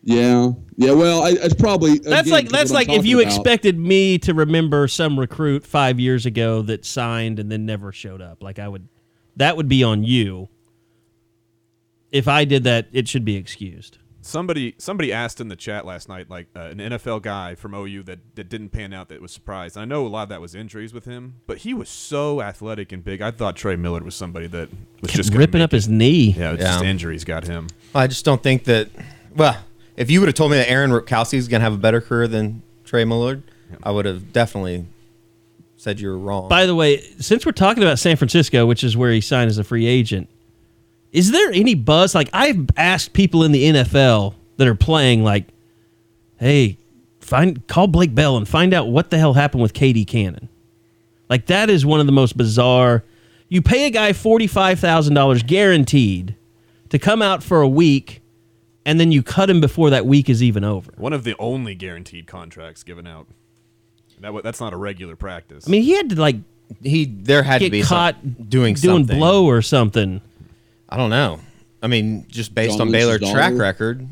Yeah. 0.02 0.52
Yeah. 0.76 0.92
Well, 0.92 1.23
I, 1.23 1.30
it's 1.30 1.54
probably 1.54 1.99
That's 1.99 2.23
again, 2.23 2.33
like 2.33 2.45
'cause 2.47 2.52
that's 2.52 2.71
like 2.71 2.88
if 2.90 3.06
you 3.06 3.21
about- 3.21 3.33
expected 3.33 3.78
me 3.78 4.18
to 4.18 4.35
remember 4.35 4.87
some 4.88 5.18
recruit 5.18 5.64
five 5.66 5.99
years 5.99 6.26
ago 6.26 6.62
that 6.62 6.85
signed 6.85 7.38
and 7.38 7.50
then 7.50 7.64
never 7.66 7.92
showed 7.92 8.21
up. 8.21 8.42
Like 8.42 8.59
I 8.59 8.68
would, 8.68 8.88
that 9.37 9.56
would 9.56 9.68
be 9.68 9.83
on 9.83 10.04
you. 10.04 10.49
If 12.12 12.28
I 12.28 12.45
did 12.45 12.64
that, 12.64 12.88
it 12.92 13.09
should 13.09 13.25
be 13.25 13.37
excused. 13.37 13.99
Somebody 14.23 14.75
somebody 14.78 15.12
asked 15.12 15.40
in 15.40 15.49
the 15.49 15.54
chat 15.56 15.87
last 15.87 16.09
night, 16.09 16.28
like 16.28 16.49
uh, 16.56 16.61
an 16.62 16.78
NFL 16.78 17.23
guy 17.23 17.54
from 17.54 17.75
OU 17.75 18.02
that, 18.04 18.18
that 18.35 18.49
didn't 18.49 18.71
pan 18.71 18.92
out 18.92 19.09
that 19.09 19.23
was 19.23 19.30
surprised. 19.33 19.76
And 19.76 19.83
I 19.83 19.85
know 19.85 20.04
a 20.04 20.09
lot 20.09 20.25
of 20.25 20.28
that 20.30 20.40
was 20.40 20.54
injuries 20.54 20.92
with 20.92 21.04
him, 21.04 21.35
but 21.47 21.59
he 21.59 21.73
was 21.75 21.88
so 21.88 22.42
athletic 22.42 22.90
and 22.90 23.04
big. 23.04 23.23
I 23.23 23.30
thought 23.30 23.54
Trey 23.54 23.76
Millard 23.76 24.04
was 24.04 24.16
somebody 24.16 24.49
that 24.49 24.68
was 25.00 25.12
just 25.12 25.33
ripping 25.33 25.61
make 25.61 25.64
up 25.66 25.71
his 25.73 25.88
knee. 25.88 26.35
Yeah, 26.37 26.52
it's 26.52 26.62
Yeah. 26.62 26.73
just 26.73 26.85
injuries 26.85 27.23
got 27.25 27.47
him. 27.47 27.68
I 27.95 28.09
just 28.09 28.25
don't 28.25 28.42
think 28.42 28.64
that. 28.64 28.88
Well, 29.37 29.56
if 29.97 30.11
you 30.11 30.21
would 30.21 30.29
have 30.29 30.35
told 30.35 30.50
me 30.50 30.59
that 30.59 30.71
Aaron 30.71 30.91
Ripkowski 30.91 31.35
is 31.35 31.49
going 31.49 31.61
to 31.61 31.65
have 31.65 31.75
a 31.75 31.79
better 31.79 32.00
career 32.00 32.29
than 32.29 32.62
Trey 32.85 33.05
Millard, 33.05 33.43
I 33.83 33.91
would 33.91 34.05
have 34.05 34.33
definitely 34.33 34.87
said 35.76 36.00
you 36.00 36.09
were 36.09 36.19
wrong. 36.19 36.49
By 36.49 36.67
the 36.67 36.75
way, 36.75 37.00
since 37.19 37.45
we're 37.45 37.53
talking 37.53 37.83
about 37.83 37.99
San 37.99 38.17
Francisco, 38.17 38.67
which 38.67 38.85
is 38.85 38.97
where 38.97 39.12
he 39.12 39.21
signed 39.21 39.49
as 39.49 39.59
a 39.59 39.65
free 39.65 39.87
agent, 39.87 40.29
is 41.12 41.31
there 41.31 41.50
any 41.53 41.75
buzz? 41.75 42.15
Like 42.15 42.29
I've 42.33 42.67
asked 42.76 43.12
people 43.12 43.43
in 43.43 43.53
the 43.53 43.65
NFL 43.65 44.35
that 44.57 44.67
are 44.67 44.75
playing, 44.75 45.23
like, 45.25 45.47
"Hey, 46.38 46.79
find 47.21 47.67
call 47.67 47.87
Blake 47.87 48.15
Bell 48.15 48.37
and 48.37 48.47
find 48.49 48.75
out 48.75 48.88
what 48.88 49.11
the 49.11 49.19
hell 49.19 49.35
happened 49.35 49.62
with 49.62 49.73
KD 49.73 50.07
Cannon." 50.07 50.49
Like 51.29 51.47
that 51.47 51.71
is 51.71 51.87
one 51.87 52.00
of 52.00 52.07
the 52.07 52.12
most 52.12 52.37
bizarre. 52.37 53.05
You 53.49 53.62
pay 53.62 53.87
a 53.87 53.91
guy 53.91 54.12
forty 54.12 54.47
five 54.47 54.79
thousand 54.79 55.15
dollars 55.15 55.43
guaranteed 55.43 56.35
to 56.88 56.99
come 56.99 57.23
out 57.23 57.43
for 57.43 57.61
a 57.61 57.69
week, 57.69 58.21
and 58.87 58.99
then 58.99 59.12
you 59.12 59.23
cut 59.23 59.50
him 59.50 59.61
before 59.61 59.90
that 59.90 60.07
week 60.07 60.31
is 60.31 60.43
even 60.43 60.64
over. 60.64 60.93
One 60.97 61.12
of 61.12 61.25
the 61.25 61.35
only 61.38 61.75
guaranteed 61.75 62.26
contracts 62.26 62.83
given 62.83 63.07
out. 63.07 63.26
That 64.21 64.33
that's 64.43 64.61
not 64.61 64.73
a 64.73 64.76
regular 64.76 65.16
practice. 65.16 65.69
I 65.69 65.71
mean, 65.71 65.83
he 65.83 65.93
had 65.93 66.09
to 66.11 66.16
like 66.16 66.37
he 66.83 67.05
there 67.05 67.43
had 67.43 67.61
to 67.61 67.69
be 67.69 67.83
caught 67.83 68.14
some, 68.14 68.31
doing 68.49 68.75
doing 68.75 68.76
something. 68.76 69.19
blow 69.19 69.45
or 69.45 69.61
something. 69.61 70.23
I 70.88 70.97
don't 70.97 71.11
know. 71.11 71.40
I 71.83 71.88
mean, 71.88 72.25
just 72.28 72.55
based 72.55 72.78
John 72.78 72.88
on 72.88 72.93
Lynch's 72.93 73.21
Baylor 73.21 73.33
track 73.35 73.52
record, 73.59 74.09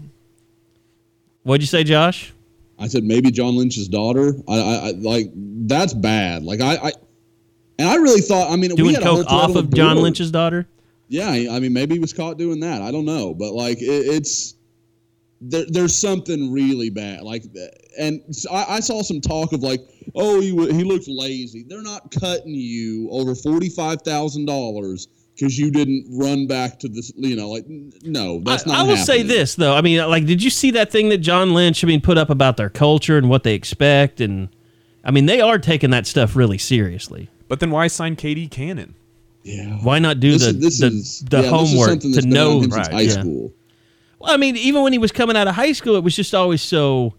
What'd 1.45 1.63
you 1.63 1.67
say, 1.67 1.85
Josh? 1.85 2.33
I 2.79 2.89
said 2.89 3.05
maybe 3.05 3.31
John 3.31 3.57
Lynch's 3.57 3.87
daughter. 3.87 4.35
I, 4.49 4.59
I, 4.59 4.75
I 4.89 4.91
like 4.93 5.31
that's 5.35 5.95
bad. 5.95 6.43
Like 6.43 6.61
I, 6.61 6.75
I, 6.77 6.93
and 7.79 7.89
I 7.89 7.97
really 7.97 8.21
thought. 8.21 8.51
I 8.51 8.57
mean, 8.57 8.71
we 8.71 8.77
doing 8.77 8.95
had 8.95 9.03
a 9.03 9.07
coke 9.07 9.27
off 9.29 9.55
of 9.55 9.73
John. 9.73 9.99
Lynch's 9.99 10.31
daughter. 10.31 10.67
Yeah, 11.09 11.29
I 11.29 11.61
mean, 11.61 11.73
maybe 11.73 11.95
he 11.95 12.01
was 12.01 12.13
caught 12.13 12.39
doing 12.39 12.61
that. 12.61 12.83
I 12.83 12.91
don't 12.91 13.05
know, 13.05 13.35
but 13.35 13.53
like 13.53 13.81
it, 13.81 13.85
it's 13.85 14.54
there, 15.41 15.65
there's 15.69 15.95
something 15.95 16.53
really 16.53 16.91
bad. 16.91 17.23
Like, 17.23 17.45
and 17.99 18.23
so 18.35 18.51
I, 18.51 18.77
I 18.77 18.81
saw 18.81 19.03
some 19.03 19.21
talk 19.21 19.53
of 19.53 19.63
like, 19.63 19.81
oh, 20.15 20.41
he 20.41 20.53
wa- 20.53 20.67
he 20.67 20.85
looked 20.85 21.09
lazy. 21.09 21.65
They're 21.69 21.83
not 21.83 22.11
cutting 22.11 22.55
you 22.55 23.09
over 23.11 23.35
forty 23.35 23.69
five 23.69 24.03
thousand 24.03 24.47
dollars 24.47 25.09
because 25.35 25.59
you 25.59 25.71
didn't 25.71 26.07
run 26.11 26.47
back 26.47 26.79
to 26.81 26.89
this. 26.89 27.13
You 27.17 27.37
know, 27.37 27.51
like 27.51 27.65
no, 27.69 28.41
that's 28.41 28.67
I, 28.67 28.71
not. 28.71 28.79
I 28.81 28.83
will 28.89 28.97
say 28.97 29.23
this 29.23 29.55
though. 29.55 29.75
I 29.75 29.81
mean, 29.81 30.01
uh, 30.01 30.09
like, 30.09 30.27
did 30.27 30.43
you 30.43 30.51
see 30.51 30.71
that 30.73 30.91
thing 30.91 31.09
that 31.11 31.19
John 31.19 31.55
Lynch? 31.55 31.85
I 31.85 31.87
mean, 31.87 32.01
put 32.01 32.19
up 32.19 32.31
about 32.31 32.57
their 32.57 32.71
culture 32.71 33.19
and 33.19 33.29
what 33.29 33.43
they 33.43 33.55
expect, 33.55 34.21
and 34.21 34.49
I 35.05 35.11
mean, 35.11 35.27
they 35.27 35.41
are 35.41 35.59
taking 35.59 35.91
that 35.91 36.07
stuff 36.07 36.37
really 36.37 36.59
seriously. 36.59 37.29
but 37.49 37.61
then 37.61 37.71
why 37.71 37.87
sign 37.89 38.17
KD 38.17 38.51
Cannon? 38.51 38.95
Yeah. 39.45 39.77
Why 39.83 39.99
not 39.99 40.21
do 40.21 40.33
This 40.33 40.43
the 40.43 40.49
is, 40.49 40.61
this 40.61 40.81
the, 40.81 40.87
is 40.87 41.21
the 41.21 41.37
yeah, 41.37 41.43
this 41.43 41.53
is 41.53 41.73
homework 41.73 42.01
to 42.01 42.09
that's 42.09 42.27
been 42.27 42.37
on 42.37 42.69
know? 42.69 42.77
Right, 42.77 42.91
high 42.91 43.01
yeah. 43.03 43.11
school. 43.13 43.53
Well, 44.25 44.33
I 44.33 44.39
mean, 44.39 44.57
even 44.57 44.83
when 44.83 44.95
he 44.95 44.99
was 44.99 45.13
coming 45.13 45.37
out 45.37 45.49
of 45.49 45.55
high 45.55 45.73
school, 45.73 45.97
it 45.97 46.03
was 46.03 46.17
just 46.17 46.35
always 46.35 46.63
so. 46.63 47.15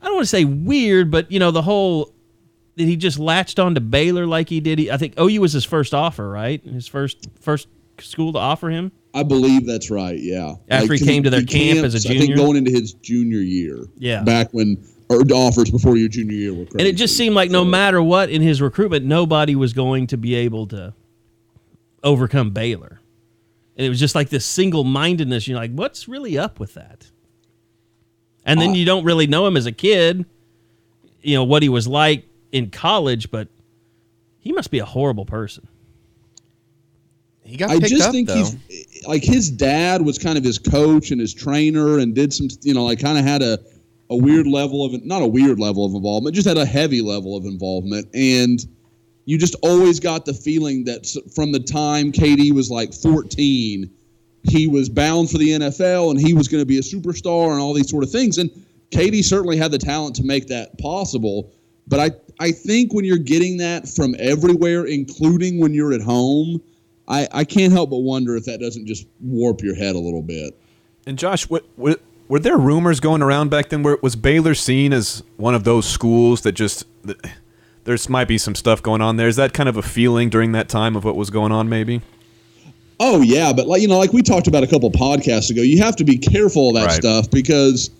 I 0.00 0.06
don't 0.06 0.14
want 0.16 0.24
to 0.24 0.30
say 0.30 0.44
weird, 0.44 1.08
but 1.10 1.30
you 1.30 1.38
know, 1.38 1.52
the 1.52 1.62
whole 1.62 2.12
that 2.76 2.84
he 2.84 2.96
just 2.96 3.20
latched 3.20 3.60
on 3.60 3.76
to 3.76 3.80
Baylor 3.80 4.26
like 4.26 4.48
he 4.48 4.58
did. 4.58 4.80
He, 4.80 4.90
I 4.90 4.96
think 4.96 5.14
OU 5.18 5.40
was 5.40 5.52
his 5.52 5.64
first 5.64 5.94
offer, 5.94 6.28
right? 6.28 6.62
His 6.64 6.88
first 6.88 7.28
first 7.40 7.68
school 8.00 8.32
to 8.32 8.38
offer 8.40 8.68
him. 8.68 8.90
I 9.14 9.22
believe 9.22 9.64
that's 9.64 9.92
right. 9.92 10.18
Yeah. 10.18 10.56
After 10.68 10.94
he 10.94 11.04
came 11.04 11.22
to 11.22 11.30
their 11.30 11.44
camp 11.44 11.84
as 11.84 11.94
a 11.94 11.98
camps, 11.98 12.06
I 12.06 12.08
junior? 12.14 12.26
think 12.26 12.36
going 12.36 12.56
into 12.56 12.72
his 12.72 12.94
junior 12.94 13.38
year. 13.38 13.86
Yeah. 13.96 14.24
Back 14.24 14.48
when 14.50 14.76
er, 15.12 15.20
or 15.20 15.22
offers 15.32 15.70
before 15.70 15.96
your 15.96 16.08
junior 16.08 16.34
year 16.34 16.52
were 16.52 16.64
crazy. 16.64 16.78
And 16.80 16.88
it 16.88 16.96
just 16.96 17.16
seemed 17.16 17.36
like 17.36 17.48
no 17.48 17.64
matter 17.64 18.02
what 18.02 18.28
in 18.28 18.42
his 18.42 18.60
recruitment, 18.60 19.04
nobody 19.04 19.54
was 19.54 19.72
going 19.72 20.08
to 20.08 20.16
be 20.16 20.34
able 20.34 20.66
to 20.68 20.94
overcome 22.02 22.50
Baylor. 22.50 23.00
And 23.76 23.84
it 23.84 23.88
was 23.88 23.98
just 23.98 24.14
like 24.14 24.28
this 24.28 24.44
single 24.46 24.84
mindedness. 24.84 25.48
You're 25.48 25.58
like, 25.58 25.72
what's 25.72 26.06
really 26.08 26.38
up 26.38 26.60
with 26.60 26.74
that? 26.74 27.10
And 28.44 28.60
then 28.60 28.70
Uh, 28.70 28.74
you 28.74 28.84
don't 28.84 29.04
really 29.04 29.26
know 29.26 29.46
him 29.46 29.56
as 29.56 29.66
a 29.66 29.72
kid, 29.72 30.26
you 31.22 31.34
know, 31.34 31.44
what 31.44 31.62
he 31.62 31.68
was 31.68 31.88
like 31.88 32.26
in 32.52 32.70
college, 32.70 33.30
but 33.30 33.48
he 34.38 34.52
must 34.52 34.70
be 34.70 34.78
a 34.78 34.84
horrible 34.84 35.24
person. 35.24 35.66
he 37.42 37.56
got 37.56 37.70
I 37.70 37.78
picked 37.78 37.88
just 37.88 38.02
up 38.06 38.12
think 38.12 38.28
though. 38.28 38.36
he's 38.36 39.06
like 39.06 39.24
his 39.24 39.50
dad 39.50 40.02
was 40.02 40.18
kind 40.18 40.38
of 40.38 40.44
his 40.44 40.58
coach 40.58 41.10
and 41.10 41.20
his 41.20 41.34
trainer 41.34 41.98
and 41.98 42.14
did 42.14 42.32
some 42.32 42.48
you 42.62 42.74
know 42.74 42.84
like 42.84 43.00
kind 43.00 43.18
of 43.18 43.24
had 43.24 43.42
a 43.42 43.58
a 44.10 44.16
weird 44.16 44.46
level 44.46 44.84
of 44.84 45.04
not 45.04 45.22
a 45.22 45.26
weird 45.26 45.58
level 45.58 45.84
of 45.84 45.94
involvement 45.94 46.34
just 46.34 46.46
had 46.46 46.58
a 46.58 46.64
heavy 46.66 47.00
level 47.02 47.36
of 47.36 47.44
involvement 47.44 48.06
and 48.14 48.66
you 49.24 49.38
just 49.38 49.56
always 49.62 50.00
got 50.00 50.24
the 50.24 50.34
feeling 50.34 50.84
that 50.84 51.06
from 51.34 51.52
the 51.52 51.60
time 51.60 52.12
KD 52.12 52.52
was 52.52 52.70
like 52.70 52.92
14 52.92 53.90
he 54.46 54.66
was 54.66 54.90
bound 54.90 55.30
for 55.30 55.38
the 55.38 55.50
NFL 55.50 56.10
and 56.10 56.20
he 56.20 56.34
was 56.34 56.48
going 56.48 56.60
to 56.60 56.66
be 56.66 56.78
a 56.78 56.82
superstar 56.82 57.52
and 57.52 57.60
all 57.60 57.72
these 57.72 57.90
sort 57.90 58.04
of 58.04 58.10
things 58.10 58.38
and 58.38 58.50
KD 58.90 59.24
certainly 59.24 59.56
had 59.56 59.70
the 59.70 59.78
talent 59.78 60.16
to 60.16 60.24
make 60.24 60.46
that 60.48 60.78
possible 60.78 61.52
but 61.86 62.00
I 62.00 62.10
I 62.40 62.52
think 62.52 62.92
when 62.92 63.04
you're 63.04 63.18
getting 63.18 63.56
that 63.58 63.88
from 63.88 64.14
everywhere 64.18 64.86
including 64.86 65.60
when 65.60 65.72
you're 65.72 65.92
at 65.92 66.02
home 66.02 66.60
I, 67.08 67.28
I 67.32 67.44
can't 67.44 67.72
help 67.72 67.90
but 67.90 67.98
wonder 67.98 68.36
if 68.36 68.44
that 68.44 68.60
doesn't 68.60 68.86
just 68.86 69.06
warp 69.20 69.62
your 69.62 69.74
head 69.74 69.94
a 69.94 69.98
little 69.98 70.22
bit. 70.22 70.58
And 71.06 71.18
Josh, 71.18 71.48
what, 71.48 71.64
what 71.76 72.00
were 72.28 72.38
there 72.38 72.56
rumors 72.56 73.00
going 73.00 73.22
around 73.22 73.50
back 73.50 73.68
then? 73.68 73.82
Where 73.82 73.98
was 74.00 74.16
Baylor 74.16 74.54
seen 74.54 74.92
as 74.92 75.22
one 75.36 75.54
of 75.54 75.64
those 75.64 75.86
schools 75.86 76.42
that 76.42 76.52
just 76.52 76.84
there's 77.84 78.08
might 78.08 78.28
be 78.28 78.38
some 78.38 78.54
stuff 78.54 78.82
going 78.82 79.00
on 79.00 79.16
there? 79.16 79.28
Is 79.28 79.36
that 79.36 79.52
kind 79.52 79.68
of 79.68 79.76
a 79.76 79.82
feeling 79.82 80.30
during 80.30 80.52
that 80.52 80.68
time 80.68 80.96
of 80.96 81.04
what 81.04 81.16
was 81.16 81.30
going 81.30 81.52
on? 81.52 81.68
Maybe. 81.68 82.00
Oh 83.00 83.20
yeah, 83.22 83.52
but 83.52 83.66
like 83.66 83.82
you 83.82 83.88
know, 83.88 83.98
like 83.98 84.12
we 84.12 84.22
talked 84.22 84.46
about 84.46 84.62
a 84.62 84.66
couple 84.66 84.90
podcasts 84.90 85.50
ago, 85.50 85.62
you 85.62 85.78
have 85.82 85.96
to 85.96 86.04
be 86.04 86.16
careful 86.16 86.68
of 86.70 86.74
that 86.76 86.86
Right. 86.86 86.92
stuff 86.92 87.30
because 87.30 87.90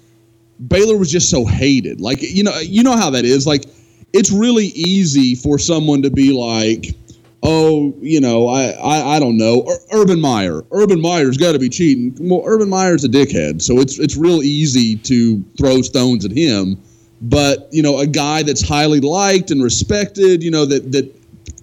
Baylor 0.68 0.96
was 0.96 1.10
just 1.10 1.30
so 1.30 1.44
hated. 1.44 2.00
Like 2.00 2.22
you 2.22 2.44
know, 2.44 2.56
you 2.60 2.82
know 2.82 2.96
how 2.96 3.10
that 3.10 3.24
is. 3.24 3.46
Like 3.46 3.64
it's 4.12 4.30
really 4.30 4.66
easy 4.66 5.34
for 5.34 5.58
someone 5.58 6.00
to 6.02 6.10
be 6.10 6.32
like, 6.32 6.94
oh, 7.42 7.92
you 8.00 8.20
know, 8.20 8.46
I 8.46 8.70
I, 8.70 9.16
I 9.16 9.20
don't 9.20 9.36
know, 9.36 9.64
Ur- 9.68 10.00
Urban 10.02 10.20
Meyer. 10.20 10.62
Urban 10.70 11.00
Meyer's 11.00 11.36
got 11.36 11.52
to 11.52 11.58
be 11.58 11.68
cheating. 11.68 12.16
Well, 12.20 12.42
Urban 12.46 12.68
Meyer's 12.70 13.02
a 13.04 13.08
dickhead, 13.08 13.60
so 13.62 13.80
it's 13.80 13.98
it's 13.98 14.16
real 14.16 14.42
easy 14.44 14.94
to 14.96 15.44
throw 15.58 15.82
stones 15.82 16.24
at 16.24 16.30
him. 16.30 16.80
But 17.22 17.68
you 17.72 17.82
know, 17.82 17.98
a 17.98 18.06
guy 18.06 18.42
that's 18.42 18.62
highly 18.66 19.00
liked 19.00 19.50
and 19.50 19.62
respected, 19.62 20.42
you 20.42 20.50
know, 20.50 20.66
that 20.66 20.92
that 20.92 21.14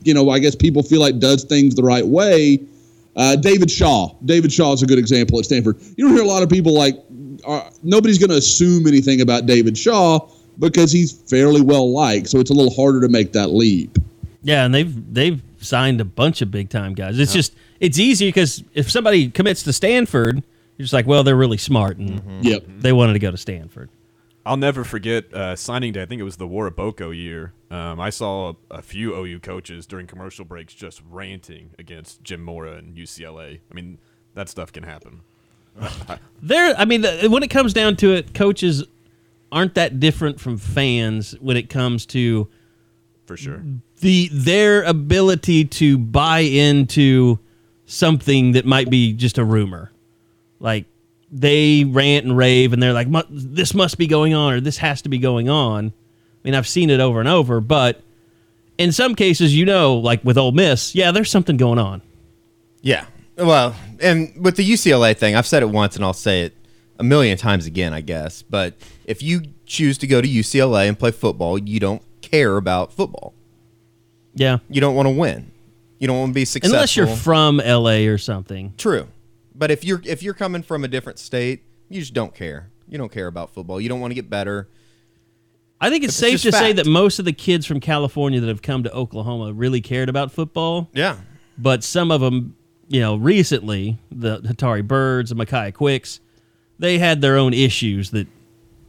you 0.03 0.13
know, 0.13 0.29
I 0.29 0.39
guess 0.39 0.55
people 0.55 0.81
feel 0.81 0.99
like 0.99 1.19
does 1.19 1.43
things 1.43 1.75
the 1.75 1.83
right 1.83 2.05
way. 2.05 2.59
Uh, 3.15 3.35
David 3.35 3.69
Shaw. 3.69 4.15
David 4.25 4.51
Shaw 4.51 4.73
is 4.73 4.81
a 4.81 4.87
good 4.87 4.97
example 4.97 5.37
at 5.37 5.45
Stanford. 5.45 5.77
You 5.97 6.07
don't 6.07 6.15
hear 6.15 6.23
a 6.23 6.27
lot 6.27 6.41
of 6.43 6.49
people 6.49 6.73
like, 6.73 6.95
uh, 7.45 7.69
nobody's 7.83 8.17
going 8.17 8.29
to 8.29 8.37
assume 8.37 8.87
anything 8.87 9.19
about 9.21 9.45
David 9.45 9.77
Shaw, 9.77 10.27
because 10.59 10.91
he's 10.91 11.11
fairly 11.11 11.61
well 11.61 11.91
liked. 11.91 12.29
So 12.29 12.39
it's 12.39 12.49
a 12.51 12.53
little 12.53 12.73
harder 12.73 13.01
to 13.01 13.09
make 13.09 13.33
that 13.33 13.47
leap. 13.47 13.97
Yeah, 14.43 14.65
and 14.65 14.73
they've 14.73 15.13
they've 15.13 15.41
signed 15.59 16.01
a 16.01 16.05
bunch 16.05 16.41
of 16.41 16.49
big 16.49 16.69
time 16.69 16.93
guys. 16.95 17.19
It's 17.19 17.33
just 17.33 17.53
it's 17.79 17.99
easy 17.99 18.27
because 18.27 18.63
if 18.73 18.89
somebody 18.89 19.29
commits 19.29 19.61
to 19.63 19.73
Stanford, 19.73 20.37
you're 20.77 20.83
just 20.83 20.93
like, 20.93 21.05
well, 21.05 21.23
they're 21.23 21.35
really 21.35 21.57
smart 21.57 21.97
and 21.97 22.43
Yep. 22.43 22.63
they 22.79 22.91
wanted 22.93 23.13
to 23.13 23.19
go 23.19 23.29
to 23.29 23.37
Stanford. 23.37 23.89
I'll 24.45 24.57
never 24.57 24.83
forget 24.83 25.31
uh, 25.33 25.55
signing 25.55 25.93
day. 25.93 26.01
I 26.01 26.05
think 26.05 26.19
it 26.19 26.23
was 26.23 26.37
the 26.37 26.47
Waraboko 26.47 27.15
year. 27.15 27.53
Um, 27.69 27.99
I 27.99 28.09
saw 28.09 28.49
a, 28.71 28.75
a 28.77 28.81
few 28.81 29.13
OU 29.15 29.39
coaches 29.41 29.85
during 29.85 30.07
commercial 30.07 30.45
breaks 30.45 30.73
just 30.73 31.01
ranting 31.09 31.71
against 31.77 32.23
Jim 32.23 32.41
Mora 32.43 32.73
and 32.73 32.95
UCLA. 32.95 33.59
I 33.69 33.73
mean, 33.73 33.99
that 34.33 34.49
stuff 34.49 34.71
can 34.71 34.83
happen. 34.83 35.21
There, 36.43 36.73
I 36.75 36.85
mean, 36.85 37.01
the, 37.01 37.27
when 37.29 37.43
it 37.43 37.49
comes 37.51 37.71
down 37.71 37.95
to 37.97 38.13
it, 38.15 38.33
coaches 38.33 38.83
aren't 39.51 39.75
that 39.75 39.99
different 39.99 40.39
from 40.39 40.57
fans 40.57 41.35
when 41.39 41.55
it 41.55 41.69
comes 41.69 42.05
to 42.07 42.47
For 43.27 43.37
sure. 43.37 43.61
the 43.99 44.27
their 44.33 44.81
ability 44.83 45.65
to 45.65 45.99
buy 45.99 46.39
into 46.39 47.37
something 47.85 48.53
that 48.53 48.65
might 48.65 48.89
be 48.89 49.13
just 49.13 49.37
a 49.37 49.45
rumor. 49.45 49.91
Like 50.59 50.85
they 51.31 51.85
rant 51.85 52.25
and 52.25 52.35
rave 52.35 52.73
and 52.73 52.83
they're 52.83 52.93
like 52.93 53.07
this 53.29 53.73
must 53.73 53.97
be 53.97 54.05
going 54.05 54.33
on 54.33 54.53
or 54.53 54.59
this 54.59 54.77
has 54.77 55.01
to 55.03 55.09
be 55.09 55.17
going 55.17 55.49
on. 55.49 55.87
I 55.87 55.91
mean, 56.43 56.55
I've 56.55 56.67
seen 56.67 56.89
it 56.89 56.99
over 56.99 57.19
and 57.19 57.29
over, 57.29 57.61
but 57.61 58.01
in 58.77 58.91
some 58.91 59.15
cases, 59.15 59.55
you 59.55 59.65
know, 59.65 59.95
like 59.97 60.23
with 60.25 60.37
Ole 60.37 60.51
Miss, 60.51 60.95
yeah, 60.95 61.11
there's 61.11 61.29
something 61.29 61.55
going 61.55 61.79
on. 61.79 62.01
Yeah. 62.81 63.05
Well, 63.37 63.75
and 63.99 64.33
with 64.43 64.55
the 64.57 64.69
UCLA 64.69 65.15
thing, 65.15 65.35
I've 65.35 65.47
said 65.47 65.63
it 65.63 65.69
once 65.69 65.95
and 65.95 66.03
I'll 66.03 66.13
say 66.13 66.41
it 66.41 66.55
a 66.99 67.03
million 67.03 67.37
times 67.37 67.65
again, 67.65 67.93
I 67.93 68.01
guess. 68.01 68.41
But 68.41 68.73
if 69.05 69.21
you 69.21 69.43
choose 69.65 69.97
to 69.99 70.07
go 70.07 70.21
to 70.21 70.27
UCLA 70.27 70.87
and 70.87 70.97
play 70.97 71.11
football, 71.11 71.57
you 71.57 71.79
don't 71.79 72.01
care 72.21 72.57
about 72.57 72.91
football. 72.91 73.33
Yeah. 74.33 74.59
You 74.69 74.81
don't 74.81 74.95
want 74.95 75.07
to 75.07 75.11
win. 75.11 75.51
You 75.99 76.07
don't 76.07 76.19
want 76.19 76.29
to 76.31 76.33
be 76.33 76.45
successful. 76.45 76.75
Unless 76.75 76.97
you're 76.97 77.07
from 77.07 77.57
LA 77.57 78.07
or 78.07 78.17
something. 78.17 78.73
True. 78.77 79.07
But 79.53 79.71
if 79.71 79.83
you're 79.83 80.01
if 80.05 80.23
you're 80.23 80.33
coming 80.33 80.63
from 80.63 80.83
a 80.83 80.87
different 80.87 81.19
state, 81.19 81.63
you 81.89 81.99
just 81.99 82.13
don't 82.13 82.33
care. 82.33 82.69
You 82.87 82.97
don't 82.97 83.11
care 83.11 83.27
about 83.27 83.53
football. 83.53 83.79
You 83.79 83.89
don't 83.89 83.99
want 83.99 84.11
to 84.11 84.15
get 84.15 84.29
better. 84.29 84.67
I 85.79 85.89
think 85.89 86.03
it's 86.03 86.13
It's 86.13 86.41
safe 86.41 86.41
to 86.43 86.51
say 86.51 86.73
that 86.73 86.85
most 86.85 87.19
of 87.19 87.25
the 87.25 87.33
kids 87.33 87.65
from 87.65 87.79
California 87.79 88.39
that 88.39 88.47
have 88.47 88.61
come 88.61 88.83
to 88.83 88.93
Oklahoma 88.93 89.51
really 89.53 89.81
cared 89.81 90.09
about 90.09 90.31
football. 90.31 90.89
Yeah. 90.93 91.17
but 91.57 91.83
some 91.83 92.11
of 92.11 92.21
them, 92.21 92.55
you 92.87 92.99
know, 93.01 93.15
recently, 93.15 93.97
the 94.11 94.39
Hatari 94.41 94.87
Byrds, 94.87 95.31
the 95.31 95.35
Michiah 95.35 95.73
Quicks, 95.73 96.19
they 96.77 96.99
had 96.99 97.21
their 97.21 97.37
own 97.37 97.53
issues 97.53 98.11
that 98.11 98.27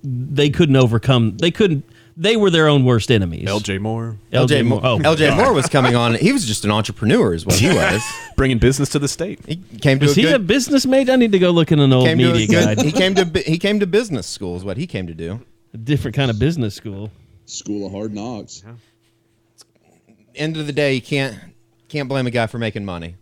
they 0.02 0.50
couldn't 0.50 0.76
overcome. 0.76 1.37
They 1.38 1.50
couldn't. 1.50 1.85
They 2.16 2.37
were 2.37 2.50
their 2.50 2.69
own 2.69 2.85
worst 2.85 3.11
enemies. 3.11 3.49
LJ 3.49 3.81
Moore 3.81 4.16
LJ 4.33 4.66
Moore. 4.66 4.81
Oh, 4.85 4.99
LJ 4.99 5.35
Moore 5.37 5.52
was 5.54 5.66
coming 5.66 5.97
on. 5.97 6.14
He 6.14 6.33
was 6.33 6.45
just 6.47 6.64
an 6.64 6.71
entrepreneur, 6.71 7.33
is 7.33 7.47
what 7.47 7.57
he 7.57 7.69
was. 7.75 8.02
bringing 8.37 8.59
business 8.59 8.90
to 8.90 8.99
the 8.99 9.09
state. 9.09 9.40
He 9.47 9.57
came 9.57 9.99
to 10.00 10.07
Was 10.07 10.16
a 10.19 10.21
he 10.21 10.26
good, 10.26 10.35
a 10.35 10.38
business 10.38 10.85
mate? 10.85 11.09
I 11.09 11.16
need 11.16 11.33
to 11.33 11.38
go 11.38 11.50
look 11.50 11.73
in 11.73 11.78
an 11.78 11.92
old 11.92 12.04
came 12.07 12.19
to 12.19 12.31
a 12.31 12.33
media 12.33 12.47
good- 12.49 12.76
guide. 12.76 12.85
He 12.85 12.92
came 12.92 13.14
to 13.14 13.25
he 13.47 13.59
came 13.59 13.81
to 13.81 13.87
business 13.87 14.26
school 14.26 14.57
is 14.57 14.64
what 14.64 14.76
he 14.76 14.87
came 14.87 15.07
to 15.07 15.14
do. 15.14 15.40
A 15.73 15.78
different 15.78 16.14
kind 16.14 16.31
of 16.31 16.38
business 16.38 16.75
school. 16.75 17.11
School 17.47 17.87
of 17.87 17.92
Hard 17.92 18.12
Knocks. 18.14 18.62
End 20.35 20.57
of 20.57 20.66
the 20.66 20.73
day, 20.73 20.95
you 20.95 21.02
can't 21.02 21.38
can't 21.88 22.09
blame 22.09 22.26
a 22.26 22.31
guy 22.31 22.47
for 22.47 22.59
making 22.59 22.85
money. 22.85 23.16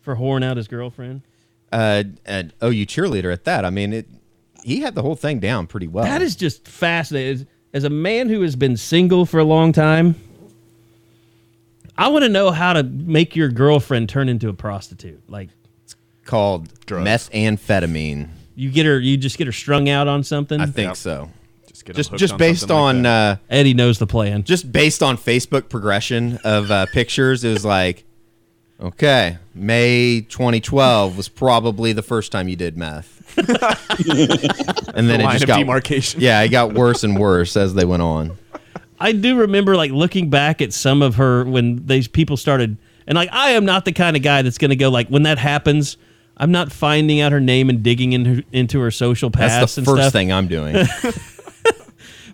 For 0.00 0.16
whoring 0.16 0.44
out 0.44 0.56
his 0.56 0.68
girlfriend. 0.68 1.22
Uh, 1.70 2.04
an 2.24 2.52
OU 2.62 2.86
cheerleader 2.86 3.30
at 3.32 3.44
that. 3.44 3.64
I 3.66 3.70
mean, 3.70 3.92
it. 3.92 4.08
He 4.64 4.80
had 4.80 4.94
the 4.94 5.02
whole 5.02 5.16
thing 5.16 5.38
down 5.38 5.66
pretty 5.66 5.86
well. 5.86 6.04
That 6.04 6.22
is 6.22 6.34
just 6.34 6.66
fascinating. 6.66 7.46
As, 7.72 7.82
as 7.82 7.84
a 7.84 7.90
man 7.90 8.28
who 8.28 8.42
has 8.42 8.56
been 8.56 8.76
single 8.76 9.26
for 9.26 9.38
a 9.40 9.44
long 9.44 9.72
time, 9.72 10.14
I 11.96 12.08
want 12.08 12.24
to 12.24 12.28
know 12.28 12.50
how 12.50 12.72
to 12.74 12.82
make 12.82 13.34
your 13.36 13.48
girlfriend 13.48 14.08
turn 14.08 14.28
into 14.28 14.48
a 14.48 14.52
prostitute. 14.54 15.28
Like 15.28 15.50
It's 15.84 15.96
called 16.24 16.68
Drugs. 16.86 17.06
methamphetamine. 17.06 18.28
you 18.54 18.70
get 18.70 18.86
her, 18.86 18.98
you 18.98 19.16
just 19.16 19.38
get 19.38 19.46
her 19.46 19.52
strung 19.52 19.88
out 19.88 20.08
on 20.08 20.22
something. 20.22 20.60
I 20.60 20.66
think 20.66 20.88
Yep. 20.90 20.96
so. 20.96 21.30
Just 21.66 21.84
get 21.84 21.94
'em 21.94 21.96
Just 21.96 22.10
hooked 22.10 22.20
just 22.20 22.32
on 22.34 22.38
based 22.38 22.60
something 22.60 22.76
like 22.76 22.84
on 22.96 23.02
that. 23.02 23.32
uh, 23.38 23.54
Eddie 23.54 23.74
knows 23.74 23.98
the 23.98 24.06
plan. 24.06 24.42
just 24.44 24.70
based 24.72 25.02
on 25.02 25.16
Facebook 25.16 25.68
progression 25.68 26.38
of 26.44 26.70
uh, 26.70 26.86
pictures, 26.86 27.44
it 27.44 27.50
was 27.52 27.64
like, 27.64 28.04
okay, 28.80 29.38
May 29.54 30.22
2012 30.28 31.16
was 31.16 31.28
probably 31.28 31.92
the 31.92 32.02
first 32.02 32.32
time 32.32 32.48
you 32.48 32.56
did 32.56 32.76
meth, 32.76 33.36
and 33.38 35.08
then 35.08 35.20
The 35.20 35.26
it 35.28 35.32
just 35.32 35.42
of 35.44 35.48
got 35.48 35.58
demarcation. 35.58 36.20
Yeah, 36.20 36.40
it 36.42 36.48
got 36.48 36.74
worse 36.74 37.04
and 37.04 37.18
worse 37.18 37.56
as 37.56 37.74
they 37.74 37.84
went 37.84 38.02
on. 38.02 38.36
I 39.00 39.12
do 39.12 39.38
remember 39.40 39.76
like 39.76 39.90
looking 39.92 40.28
back 40.30 40.60
at 40.60 40.72
some 40.72 41.02
of 41.02 41.16
her 41.16 41.44
when 41.44 41.86
these 41.86 42.08
people 42.08 42.36
started, 42.36 42.76
and 43.06 43.16
like 43.16 43.28
I 43.32 43.50
am 43.50 43.64
not 43.64 43.84
the 43.84 43.92
kind 43.92 44.16
of 44.16 44.22
guy 44.22 44.42
that's 44.42 44.58
going 44.58 44.70
to 44.70 44.76
go 44.76 44.90
like 44.90 45.08
when 45.08 45.22
that 45.24 45.38
happens. 45.38 45.96
I'm 46.36 46.52
not 46.52 46.70
finding 46.70 47.20
out 47.20 47.32
her 47.32 47.40
name 47.40 47.68
and 47.68 47.82
digging 47.82 48.12
into 48.12 48.44
into 48.52 48.80
her 48.80 48.90
social 48.92 49.30
past 49.30 49.58
That's 49.60 49.74
the 49.74 49.80
and 49.80 49.86
first 49.86 50.02
stuff. 50.02 50.12
thing 50.12 50.32
I'm 50.32 50.46
doing. 50.48 50.86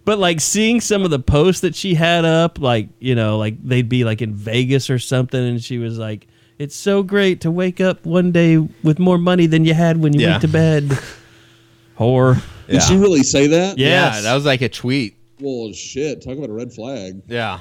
But 0.06 0.18
like 0.18 0.40
seeing 0.42 0.82
some 0.82 1.02
of 1.04 1.10
the 1.10 1.18
posts 1.18 1.62
that 1.62 1.74
she 1.74 1.94
had 1.94 2.26
up, 2.26 2.58
like 2.60 2.88
you 3.00 3.14
know, 3.14 3.38
like 3.38 3.56
they'd 3.66 3.88
be 3.88 4.04
like 4.04 4.20
in 4.20 4.34
Vegas 4.34 4.90
or 4.90 4.98
something, 4.98 5.42
and 5.42 5.64
she 5.64 5.78
was 5.78 5.96
like, 5.98 6.26
"It's 6.58 6.76
so 6.76 7.02
great 7.02 7.40
to 7.42 7.50
wake 7.50 7.80
up 7.80 8.04
one 8.06 8.32
day 8.32 8.56
with 8.58 8.98
more 8.98 9.18
money 9.18 9.46
than 9.46 9.64
you 9.64 9.74
had 9.74 9.98
when 9.98 10.12
you 10.12 10.20
Yeah. 10.20 10.30
went 10.32 10.42
to 10.42 10.48
bed." 10.48 10.98
Whore. 11.98 12.42
Did 12.68 12.82
she 12.82 12.96
really 12.96 13.22
say 13.22 13.46
that? 13.48 13.78
Yes. 13.78 14.16
Yeah, 14.16 14.20
that 14.22 14.34
was 14.34 14.44
like 14.44 14.62
a 14.62 14.68
tweet. 14.68 15.16
Well, 15.40 15.72
shit. 15.72 16.22
Talk 16.22 16.36
about 16.38 16.50
a 16.50 16.52
red 16.52 16.72
flag. 16.72 17.22
Yeah. 17.28 17.60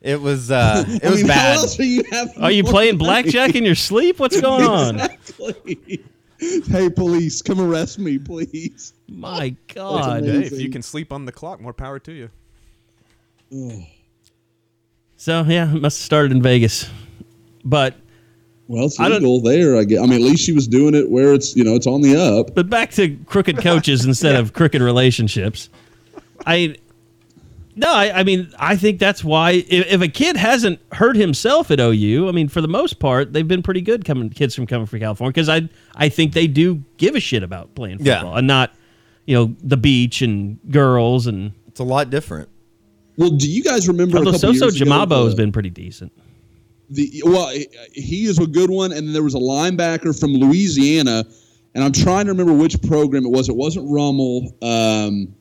It 0.00 0.20
was 0.20 0.50
uh 0.52 0.84
it 0.88 1.04
I 1.04 1.10
was 1.10 1.22
mean, 1.22 1.28
How 1.30 1.34
bad. 1.34 1.56
else 1.56 1.80
are 1.80 1.82
you 1.82 2.04
having 2.10 2.40
Are 2.42 2.50
you 2.52 2.62
playing 2.62 2.96
blackjack 2.96 3.56
in 3.56 3.64
your 3.64 3.74
sleep? 3.74 4.20
What's 4.20 4.40
going 4.40 4.64
on? 4.64 5.00
Exactly. 5.00 6.04
hey, 6.38 6.88
police, 6.90 7.42
come 7.42 7.60
arrest 7.60 7.98
me, 7.98 8.18
please. 8.18 8.92
My 9.08 9.56
God. 9.74 10.24
Hey, 10.24 10.44
if 10.44 10.52
you 10.52 10.70
can 10.70 10.82
sleep 10.82 11.12
on 11.12 11.24
the 11.24 11.32
clock, 11.32 11.60
more 11.60 11.72
power 11.72 11.98
to 12.00 12.12
you. 12.12 12.30
So 15.18 15.42
yeah, 15.42 15.74
it 15.74 15.80
must 15.80 15.98
have 15.98 16.04
started 16.04 16.30
in 16.32 16.42
Vegas, 16.42 16.88
but 17.68 17.94
Well, 18.68 18.86
it's 18.86 18.98
I 18.98 19.08
don't- 19.08 19.18
legal 19.18 19.40
there. 19.42 19.76
I 19.76 19.84
guess. 19.84 20.00
I 20.00 20.06
mean, 20.06 20.14
at 20.14 20.22
least 20.22 20.42
she 20.44 20.52
was 20.52 20.66
doing 20.66 20.94
it 20.94 21.10
where 21.10 21.34
it's 21.34 21.54
you 21.54 21.64
know 21.64 21.74
it's 21.74 21.86
on 21.86 22.00
the 22.00 22.16
up. 22.16 22.54
but 22.54 22.70
back 22.70 22.90
to 22.92 23.16
crooked 23.26 23.58
coaches 23.58 24.04
instead 24.06 24.36
of 24.40 24.52
crooked 24.54 24.80
relationships. 24.80 25.68
I 26.46 26.76
no, 27.78 27.92
I, 27.92 28.20
I 28.20 28.22
mean 28.24 28.50
I 28.58 28.76
think 28.76 28.98
that's 28.98 29.22
why 29.22 29.50
if, 29.68 29.86
if 29.92 30.00
a 30.00 30.08
kid 30.08 30.36
hasn't 30.36 30.80
hurt 30.92 31.16
himself 31.16 31.70
at 31.70 31.78
OU, 31.80 32.28
I 32.28 32.32
mean 32.32 32.48
for 32.48 32.60
the 32.60 32.68
most 32.68 32.98
part 32.98 33.32
they've 33.32 33.46
been 33.46 33.62
pretty 33.62 33.82
good 33.82 34.04
coming 34.04 34.30
kids 34.30 34.54
from 34.54 34.66
coming 34.66 34.86
from 34.86 35.00
California 35.00 35.32
because 35.32 35.48
I 35.48 35.68
I 35.94 36.08
think 36.08 36.32
they 36.32 36.46
do 36.46 36.82
give 36.96 37.14
a 37.14 37.20
shit 37.20 37.42
about 37.42 37.74
playing 37.74 37.98
Yeah. 38.00 38.20
football 38.20 38.36
and 38.36 38.46
not 38.46 38.72
you 39.26 39.34
know 39.36 39.54
the 39.62 39.76
beach 39.76 40.22
and 40.22 40.58
girls 40.70 41.26
and 41.26 41.52
It's 41.68 41.80
a 41.80 41.84
lot 41.84 42.10
different. 42.10 42.48
Well, 43.18 43.30
do 43.30 43.50
you 43.50 43.62
guys 43.62 43.88
remember? 43.88 44.18
although 44.18 44.30
a 44.30 44.32
couple 44.34 44.50
Soso 44.50 44.60
years 44.62 44.80
ago, 44.80 44.90
Jamabo 44.90 45.24
has 45.24 45.32
uh, 45.32 45.36
been 45.36 45.50
pretty 45.52 45.70
decent. 45.70 46.12
The 46.90 47.22
well, 47.24 47.48
he- 47.92 48.24
is 48.26 48.38
a 48.38 48.46
good 48.46 48.70
one, 48.70 48.92
and 48.92 49.06
then 49.06 49.12
there 49.12 49.22
was 49.22 49.34
a 49.34 49.38
linebacker 49.38 50.18
from 50.18 50.32
Louisiana, 50.34 51.24
and 51.74 51.82
I'm 51.84 51.92
trying 51.92 52.26
to 52.26 52.32
remember 52.32 52.52
which 52.52 52.80
program 52.82 53.24
it 53.26 53.30
was. 53.30 53.48
It 53.48 53.56
wasn't 53.56 53.90
Rummel, 53.90 54.54
um, 54.62 55.34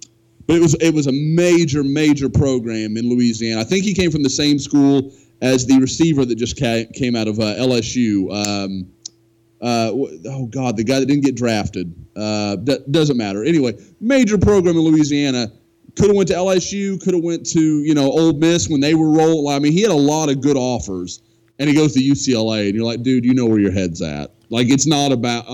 but 0.48 0.56
it 0.56 0.62
was 0.62 0.74
it 0.76 0.94
was 0.94 1.08
a 1.08 1.12
major 1.12 1.84
major 1.84 2.30
program 2.30 2.98
in 2.98 3.10
Louisiana. 3.10 3.62
I 3.62 3.64
think 3.64 3.86
he 3.86 3.94
came 3.94 4.10
from 4.12 4.24
the 4.24 4.30
same 4.30 4.58
school 4.58 5.14
as 5.42 5.68
the 5.68 5.78
receiver 5.80 6.26
that 6.26 6.36
just 6.36 6.60
ca- 6.60 6.86
came 6.94 7.16
out 7.16 7.28
of 7.28 7.40
uh, 7.40 7.56
LSU. 7.56 8.32
Um, 8.34 8.88
uh, 9.62 9.92
oh 9.94 10.48
God, 10.48 10.78
the 10.78 10.84
guy 10.84 11.00
that 11.00 11.06
didn't 11.06 11.24
get 11.24 11.36
drafted. 11.36 11.94
Uh, 12.16 12.56
d- 12.58 12.80
doesn't 12.92 13.18
matter. 13.18 13.44
Anyway, 13.44 13.74
major 14.00 14.38
program 14.38 14.76
in 14.78 14.82
Louisiana. 14.82 15.52
Could 15.96 16.08
have 16.08 16.16
went 16.18 16.28
to 16.30 16.36
LSU. 16.36 17.02
Could 17.02 17.14
have 17.14 17.24
went 17.24 17.46
to 17.52 17.62
you 17.84 17.94
know 17.94 18.12
Ole 18.12 18.34
Miss 18.34 18.68
when 18.68 18.82
they 18.82 18.96
were 18.96 19.10
rolling. 19.10 19.56
I 19.56 19.60
mean, 19.60 19.72
he 19.72 19.82
had 19.82 19.92
a 19.92 19.94
lot 19.96 20.30
of 20.30 20.42
good 20.42 20.58
offers, 20.58 21.22
and 21.60 21.70
he 21.70 21.76
goes 21.76 21.94
to 21.94 22.00
UCLA, 22.00 22.68
and 22.68 22.76
you're 22.76 22.86
like, 22.86 23.04
dude, 23.04 23.26
you 23.26 23.34
know 23.34 23.46
where 23.46 23.60
your 23.60 23.72
head's 23.72 24.02
at. 24.02 24.32
Like, 24.50 24.70
it's 24.70 24.86
not 24.86 25.12
about 25.12 25.46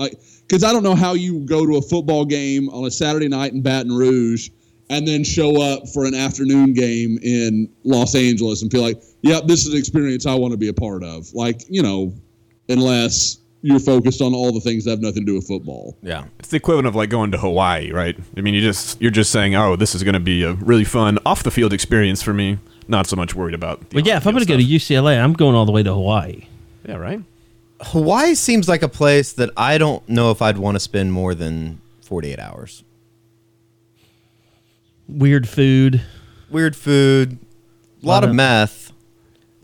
because 0.46 0.64
I 0.64 0.72
don't 0.72 0.82
know 0.82 0.94
how 0.94 1.14
you 1.14 1.40
go 1.40 1.66
to 1.66 1.76
a 1.76 1.82
football 1.82 2.24
game 2.24 2.68
on 2.70 2.84
a 2.84 2.90
Saturday 2.90 3.28
night 3.28 3.52
in 3.52 3.62
Baton 3.62 3.92
Rouge 3.92 4.50
and 4.90 5.08
then 5.08 5.24
show 5.24 5.62
up 5.62 5.88
for 5.88 6.04
an 6.04 6.14
afternoon 6.14 6.74
game 6.74 7.18
in 7.22 7.72
Los 7.84 8.14
Angeles 8.14 8.60
and 8.60 8.70
feel 8.70 8.82
like, 8.82 9.02
yep, 9.22 9.46
this 9.46 9.64
is 9.64 9.72
an 9.72 9.78
experience 9.78 10.26
I 10.26 10.34
want 10.34 10.52
to 10.52 10.58
be 10.58 10.68
a 10.68 10.74
part 10.74 11.02
of. 11.02 11.32
Like, 11.32 11.62
you 11.68 11.82
know, 11.82 12.12
unless 12.68 13.38
you're 13.62 13.80
focused 13.80 14.20
on 14.20 14.34
all 14.34 14.52
the 14.52 14.60
things 14.60 14.84
that 14.84 14.90
have 14.90 15.00
nothing 15.00 15.24
to 15.24 15.26
do 15.26 15.34
with 15.34 15.46
football. 15.46 15.96
Yeah. 16.02 16.24
It's 16.38 16.48
the 16.48 16.56
equivalent 16.56 16.88
of 16.88 16.94
like 16.94 17.08
going 17.08 17.30
to 17.30 17.38
Hawaii, 17.38 17.90
right? 17.92 18.18
I 18.36 18.40
mean, 18.42 18.54
you 18.54 18.60
just 18.60 19.00
you're 19.00 19.10
just 19.10 19.30
saying, 19.30 19.54
"Oh, 19.54 19.76
this 19.76 19.94
is 19.94 20.02
going 20.02 20.14
to 20.14 20.20
be 20.20 20.42
a 20.42 20.54
really 20.54 20.84
fun 20.84 21.18
off 21.24 21.42
the 21.42 21.50
field 21.50 21.72
experience 21.72 22.22
for 22.22 22.34
me." 22.34 22.58
Not 22.88 23.06
so 23.06 23.16
much 23.16 23.34
worried 23.34 23.54
about. 23.54 23.80
The 23.90 23.96
But 23.96 24.06
yeah, 24.06 24.16
if 24.16 24.26
I'm 24.26 24.32
going 24.34 24.44
to 24.44 24.48
go 24.52 24.56
to 24.56 24.64
UCLA, 24.64 25.22
I'm 25.22 25.32
going 25.34 25.54
all 25.54 25.64
the 25.66 25.72
way 25.72 25.82
to 25.82 25.92
Hawaii. 25.94 26.46
yeah, 26.86 26.96
right. 26.96 27.20
Hawaii 27.80 28.34
seems 28.34 28.68
like 28.68 28.82
a 28.82 28.88
place 28.88 29.32
that 29.34 29.50
I 29.56 29.76
don't 29.78 30.06
know 30.08 30.30
if 30.30 30.40
I'd 30.42 30.58
want 30.58 30.76
to 30.76 30.80
spend 30.80 31.12
more 31.12 31.34
than 31.34 31.80
48 32.02 32.38
hours. 32.38 32.84
Weird 35.08 35.48
food. 35.48 36.00
Weird 36.50 36.76
food, 36.76 37.38
a 38.02 38.06
lot, 38.06 38.14
Lot 38.16 38.24
of 38.24 38.30
of- 38.30 38.36
meth, 38.36 38.92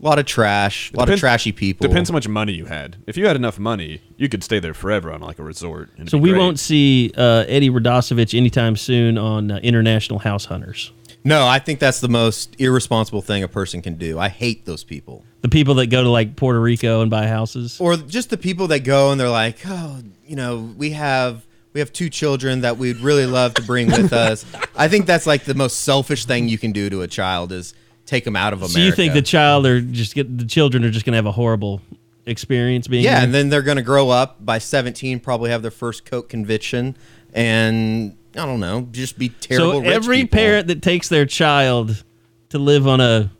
a 0.01 0.05
lot 0.05 0.17
of 0.17 0.25
trash, 0.25 0.91
a 0.91 0.97
lot 0.97 1.07
of 1.07 1.19
trashy 1.19 1.51
people. 1.51 1.87
Depends 1.87 2.09
how 2.09 2.13
much 2.13 2.27
money 2.27 2.51
you 2.53 2.65
had. 2.65 2.95
If 3.05 3.15
you 3.15 3.27
had 3.27 3.35
enough 3.35 3.59
money, 3.59 4.01
you 4.17 4.27
could 4.27 4.43
stay 4.43 4.57
there 4.59 4.73
forever 4.73 5.11
on 5.13 5.21
like 5.21 5.37
a 5.37 5.43
resort. 5.43 5.91
and 5.99 6.09
So 6.09 6.17
we 6.17 6.31
great. 6.31 6.39
won't 6.39 6.57
see 6.59 7.11
uh, 7.15 7.45
Eddie 7.47 7.69
Radosevich 7.69 8.35
anytime 8.35 8.75
soon 8.75 9.19
on 9.19 9.51
uh, 9.51 9.57
International 9.61 10.17
House 10.17 10.45
Hunters. 10.45 10.91
No, 11.23 11.45
I 11.45 11.59
think 11.59 11.79
that's 11.79 11.99
the 11.99 12.09
most 12.09 12.55
irresponsible 12.59 13.21
thing 13.21 13.43
a 13.43 13.47
person 13.47 13.81
can 13.81 13.95
do. 13.95 14.17
I 14.17 14.29
hate 14.29 14.65
those 14.65 14.83
people. 14.83 15.25
The 15.41 15.49
people 15.49 15.75
that 15.75 15.87
go 15.87 16.03
to 16.03 16.09
like 16.09 16.35
Puerto 16.35 16.59
Rico 16.59 17.01
and 17.01 17.11
buy 17.11 17.27
houses. 17.27 17.79
Or 17.79 17.97
just 17.97 18.29
the 18.29 18.37
people 18.37 18.67
that 18.67 18.79
go 18.79 19.11
and 19.11 19.19
they're 19.19 19.29
like, 19.29 19.57
"Oh, 19.65 20.01
you 20.25 20.35
know, 20.35 20.73
we 20.77 20.91
have 20.91 21.45
we 21.73 21.79
have 21.79 21.91
two 21.91 22.09
children 22.09 22.61
that 22.61 22.77
we'd 22.77 22.97
really 22.97 23.25
love 23.25 23.53
to 23.55 23.61
bring 23.61 23.87
with 23.87 24.13
us." 24.13 24.45
I 24.75 24.87
think 24.87 25.05
that's 25.05 25.27
like 25.27 25.43
the 25.43 25.53
most 25.53 25.81
selfish 25.81 26.25
thing 26.25 26.47
you 26.47 26.57
can 26.57 26.71
do 26.71 26.89
to 26.89 27.01
a 27.01 27.07
child 27.07 27.51
is 27.51 27.73
take 28.05 28.23
them 28.23 28.35
out 28.35 28.53
of 28.53 28.59
America. 28.59 28.73
So 28.73 28.79
you 28.79 28.91
think 28.91 29.13
the 29.13 29.21
child 29.21 29.65
are 29.65 29.81
just 29.81 30.15
get 30.15 30.37
the 30.37 30.45
children 30.45 30.83
are 30.83 30.89
just 30.89 31.05
going 31.05 31.13
to 31.13 31.17
have 31.17 31.25
a 31.25 31.31
horrible 31.31 31.81
experience 32.25 32.87
being 32.87 33.03
Yeah, 33.03 33.23
and 33.23 33.33
then 33.33 33.49
they're 33.49 33.61
going 33.61 33.77
to 33.77 33.83
grow 33.83 34.09
up 34.09 34.43
by 34.45 34.57
17, 34.57 35.19
probably 35.19 35.49
have 35.51 35.61
their 35.61 35.71
first 35.71 36.05
coke 36.05 36.29
conviction 36.29 36.95
and 37.33 38.15
I 38.39 38.45
don't 38.45 38.59
know, 38.59 38.87
just 38.91 39.17
be 39.19 39.29
terrible 39.29 39.73
so 39.73 39.79
rich 39.81 39.89
every 39.91 40.21
people. 40.21 40.37
parent 40.37 40.67
that 40.67 40.81
takes 40.81 41.09
their 41.09 41.25
child 41.25 42.03
to 42.49 42.57
live 42.59 42.87
on 42.87 43.01
a 43.01 43.31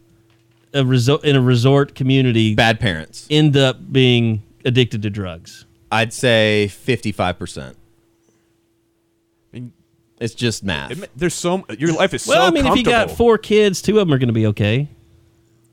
a 0.73 0.85
resort 0.85 1.23
in 1.23 1.35
a 1.35 1.41
resort 1.41 1.95
community 1.95 2.53
bad 2.53 2.79
parents. 2.79 3.25
end 3.31 3.57
up 3.57 3.91
being 3.91 4.43
addicted 4.65 5.01
to 5.03 5.09
drugs. 5.09 5.65
I'd 5.91 6.13
say 6.13 6.69
55%. 6.71 7.75
It's 10.19 10.33
just 10.35 10.63
math. 10.63 10.91
Admit- 10.91 11.11
There's 11.15 11.33
so 11.33 11.65
your 11.77 11.93
life 11.93 12.13
is 12.13 12.27
Well, 12.27 12.41
so 12.41 12.47
I 12.47 12.51
mean, 12.51 12.65
if 12.67 12.75
you 12.77 12.83
got 12.83 13.09
four 13.09 13.37
kids, 13.37 13.81
two 13.81 13.99
of 13.99 14.07
them 14.07 14.13
are 14.13 14.17
going 14.19 14.27
to 14.27 14.33
be 14.33 14.47
okay. 14.47 14.89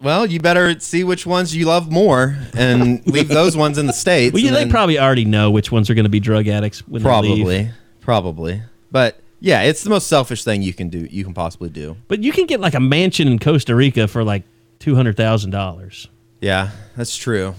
Well, 0.01 0.25
you 0.27 0.39
better 0.41 0.79
see 0.79 1.03
which 1.05 1.27
ones 1.27 1.57
you 1.57 1.67
love 1.67 1.91
more 1.91 2.39
and 2.55 3.05
leave 3.07 3.29
those 3.29 3.57
ones 3.57 3.77
in 3.77 3.87
the 3.87 3.93
states. 3.93 4.33
Well, 4.35 4.43
yeah, 4.43 4.53
they 4.53 4.59
then- 4.61 4.71
probably 4.71 4.99
already 4.99 5.25
know 5.25 5.51
which 5.51 5.73
ones 5.73 5.91
are 5.91 5.95
going 5.95 6.05
to 6.05 6.11
be 6.11 6.21
drug 6.21 6.47
addicts 6.49 6.87
when 6.87 7.03
they 7.03 7.09
leave. 7.09 7.37
probably, 7.39 7.71
probably. 8.01 8.63
But 8.91 9.21
yeah, 9.41 9.63
it's 9.63 9.83
the 9.83 9.91
most 9.91 10.07
selfish 10.07 10.45
thing 10.45 10.63
you 10.63 10.73
can 10.73 10.89
do. 10.89 11.07
You 11.11 11.25
can 11.25 11.35
possibly 11.35 11.69
do. 11.69 11.97
But 12.09 12.23
you 12.23 12.33
can 12.33 12.47
get 12.47 12.61
like 12.61 12.75
a 12.75 12.81
mansion 12.81 13.29
in 13.29 13.39
Costa 13.39 13.75
Rica 13.75 14.09
for 14.09 14.25
like 14.25 14.43
two 14.79 14.95
hundred 14.95 15.17
thousand 15.17 15.51
dollars. 15.51 16.09
Yeah, 16.41 16.71
that's 16.97 17.17
true. 17.17 17.55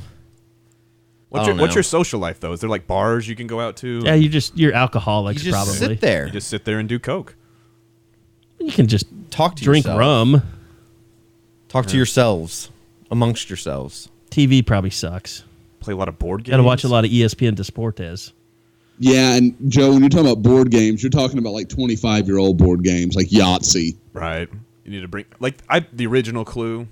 what's 1.30 1.46
your 1.48 1.54
don't 1.56 1.62
what's 1.62 1.76
your 1.76 1.84
social 1.84 2.20
life 2.20 2.40
though? 2.40 2.54
Is 2.54 2.60
there 2.62 2.70
like 2.70 2.88
bars 2.88 3.28
you 3.28 3.36
can 3.36 3.48
go 3.48 3.60
out 3.60 3.78
to? 3.78 4.02
Yeah, 4.06 4.14
you 4.16 4.30
just 4.30 4.58
you're 4.58 4.74
alcoholics 4.74 5.44
You 5.44 5.52
just 5.52 5.66
probably. 5.66 5.96
sit 5.96 6.02
there, 6.02 6.26
You 6.28 6.32
just 6.32 6.48
sit 6.48 6.66
there 6.66 6.80
and 6.80 6.88
do 6.90 7.00
coke. 7.00 7.36
You 8.60 8.72
can 8.72 8.88
just 8.88 9.06
talk 9.30 9.56
to 9.58 9.64
drink 9.64 9.86
yourself. 9.86 10.00
rum. 10.00 10.42
Talk 11.68 11.86
to 11.88 11.98
yourselves 11.98 12.70
amongst 13.12 13.50
yourselves. 13.50 14.10
TV 14.32 14.66
probably 14.66 14.90
sucks. 14.90 15.44
Play 15.80 15.94
a 15.94 15.98
lot 15.98 16.08
of 16.08 16.18
board 16.18 16.44
games. 16.44 16.52
Got 16.52 16.58
to 16.58 16.64
watch 16.64 16.84
a 16.84 16.88
lot 16.88 17.06
of 17.06 17.12
ESPN 17.12 17.56
Deportes. 17.56 18.32
Yeah, 19.00 19.36
and 19.36 19.56
Joe, 19.68 19.92
when 19.92 20.02
you're 20.02 20.10
talking 20.10 20.26
about 20.26 20.42
board 20.42 20.72
games, 20.72 21.04
you're 21.04 21.10
talking 21.10 21.38
about 21.38 21.54
like 21.54 21.70
25 21.70 22.28
year 22.28 22.38
old 22.38 22.58
board 22.58 22.84
games 22.84 23.16
like 23.16 23.28
Yahtzee. 23.28 23.96
Right. 24.14 24.50
You 24.84 24.92
need 24.92 25.02
to 25.02 25.08
bring 25.08 25.26
like 25.40 25.56
I 25.70 25.86
the 25.94 26.08
original 26.08 26.46
Clue. 26.46 26.88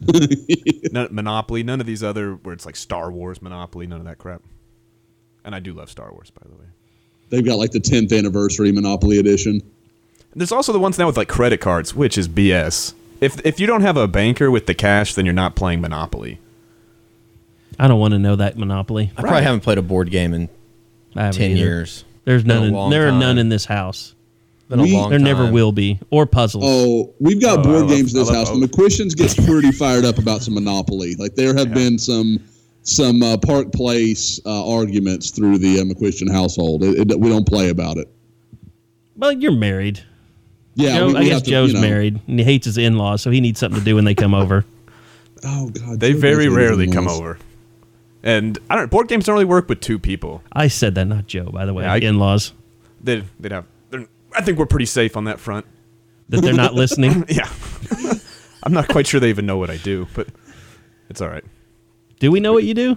none, 0.92 1.08
Monopoly. 1.10 1.62
None 1.64 1.80
of 1.80 1.86
these 1.86 2.02
other 2.04 2.34
where 2.34 2.52
it's 2.52 2.66
like 2.66 2.76
Star 2.76 3.10
Wars 3.10 3.42
Monopoly. 3.42 3.86
None 3.86 4.00
of 4.00 4.06
that 4.06 4.18
crap. 4.18 4.42
And 5.44 5.54
I 5.54 5.60
do 5.60 5.72
love 5.72 5.90
Star 5.90 6.12
Wars, 6.12 6.30
by 6.30 6.42
the 6.48 6.54
way. 6.54 6.66
They've 7.30 7.44
got 7.44 7.56
like 7.56 7.72
the 7.72 7.80
10th 7.80 8.16
anniversary 8.16 8.70
Monopoly 8.70 9.18
edition. 9.18 9.52
And 9.52 10.40
there's 10.40 10.52
also 10.52 10.72
the 10.72 10.78
ones 10.78 10.98
now 10.98 11.06
with 11.06 11.16
like 11.16 11.28
credit 11.28 11.60
cards, 11.60 11.94
which 11.94 12.16
is 12.16 12.28
BS. 12.28 12.94
If 13.20 13.44
if 13.44 13.58
you 13.58 13.66
don't 13.66 13.82
have 13.82 13.96
a 13.96 14.06
banker 14.06 14.50
with 14.50 14.66
the 14.66 14.74
cash, 14.74 15.14
then 15.14 15.24
you're 15.24 15.34
not 15.34 15.56
playing 15.56 15.80
Monopoly. 15.80 16.38
I 17.80 17.88
don't 17.88 17.98
want 17.98 18.12
to 18.12 18.18
know 18.18 18.36
that 18.36 18.56
Monopoly. 18.56 19.10
I 19.16 19.22
probably 19.22 19.42
haven't 19.42 19.60
played 19.60 19.78
a 19.78 19.82
board 19.82 20.10
game 20.10 20.34
in 20.34 20.48
I 20.48 20.48
haven't 20.48 20.57
ten 21.14 21.32
either. 21.52 21.54
years. 21.56 22.04
There's 22.24 22.42
Been 22.44 22.50
a 22.50 22.54
none. 22.60 22.64
In, 22.68 22.74
long 22.74 22.90
there 22.90 23.08
are 23.08 23.12
none 23.12 23.38
in 23.38 23.48
this 23.48 23.64
house. 23.64 24.14
Been 24.68 24.80
a 24.80 24.82
We- 24.82 24.92
long 24.92 25.08
There 25.10 25.18
never 25.18 25.50
will 25.50 25.72
be. 25.72 25.98
Or 26.10 26.26
puzzles. 26.26 26.62
Oh, 26.66 27.14
we've 27.20 27.40
got 27.40 27.60
Oh, 27.60 27.62
board 27.62 27.80
love- 27.82 27.88
games 27.88 28.12
in 28.12 28.18
this 28.20 28.28
love 28.28 28.36
house. 28.36 28.50
The 28.50 28.66
both. 28.66 28.70
McCuistions 28.70 29.16
gets 29.16 29.34
pretty 29.34 29.72
fired 29.72 30.04
up 30.04 30.18
about 30.18 30.42
some 30.42 30.54
Monopoly. 30.54 31.14
Like 31.14 31.34
there 31.36 31.54
have 31.56 31.72
been 31.72 31.98
some 31.98 32.38
some 32.82 33.22
uh, 33.22 33.36
Park 33.38 33.72
Place 33.72 34.40
uh, 34.46 34.70
arguments 34.70 35.30
through 35.30 35.58
the 35.58 35.80
uh, 35.80 35.84
McCuistion 35.84 36.30
household. 36.30 36.82
It, 36.84 37.10
it, 37.10 37.18
we 37.20 37.28
don't 37.30 37.46
play 37.46 37.70
about 37.70 37.96
it. 37.98 38.08
Well, 39.16 39.32
you're 39.32 39.52
married. 39.52 40.00
Yeah, 40.74 40.98
Joe, 40.98 41.06
we, 41.08 41.12
we 41.14 41.18
I 41.20 41.24
guess 41.24 41.42
to, 41.42 41.50
Joe's 41.50 41.68
you 41.70 41.74
know- 41.76 41.80
married 41.80 42.20
and 42.28 42.38
he 42.38 42.44
hates 42.44 42.66
his 42.66 42.78
in-laws, 42.78 43.20
so 43.22 43.30
he 43.30 43.40
needs 43.40 43.58
something 43.58 43.78
to 43.80 43.84
do 43.84 43.94
when 43.96 44.04
they 44.04 44.14
come 44.14 44.34
over. 44.34 44.64
Oh 45.44 45.70
God, 45.70 46.00
They 46.00 46.14
Joe 46.14 46.18
very 46.18 46.46
does 46.46 46.54
rarely 46.54 46.72
everything 46.84 46.92
come 46.92 47.06
over. 47.06 47.38
And 48.22 48.58
I 48.68 48.76
don't 48.76 48.90
board 48.90 49.08
games 49.08 49.26
don't 49.26 49.34
really 49.34 49.44
work 49.44 49.68
with 49.68 49.80
two 49.80 49.98
people. 49.98 50.42
I 50.52 50.68
said 50.68 50.94
that, 50.96 51.04
not 51.06 51.26
Joe, 51.26 51.50
by 51.52 51.64
the 51.66 51.74
way. 51.74 51.84
Yeah, 51.84 51.92
I- 51.94 51.98
in-laws 51.98 52.52
They'd, 53.00 53.24
they'd 53.38 53.52
have 53.52 53.64
they're, 53.90 54.06
I 54.36 54.42
think 54.42 54.58
we're 54.58 54.66
pretty 54.66 54.86
safe 54.86 55.16
on 55.16 55.24
that 55.24 55.38
front. 55.38 55.66
that 56.30 56.40
they're 56.42 56.52
not 56.52 56.74
listening. 56.74 57.24
Yeah. 57.28 57.48
I'm 58.64 58.72
not 58.72 58.88
quite 58.88 59.06
sure 59.06 59.20
they 59.20 59.28
even 59.30 59.46
know 59.46 59.56
what 59.56 59.70
I 59.70 59.76
do, 59.76 60.08
but 60.14 60.26
it's 61.08 61.20
all 61.20 61.28
right. 61.28 61.44
Do 62.18 62.32
we 62.32 62.40
know 62.40 62.52
what 62.52 62.64
you 62.64 62.74
do? 62.74 62.96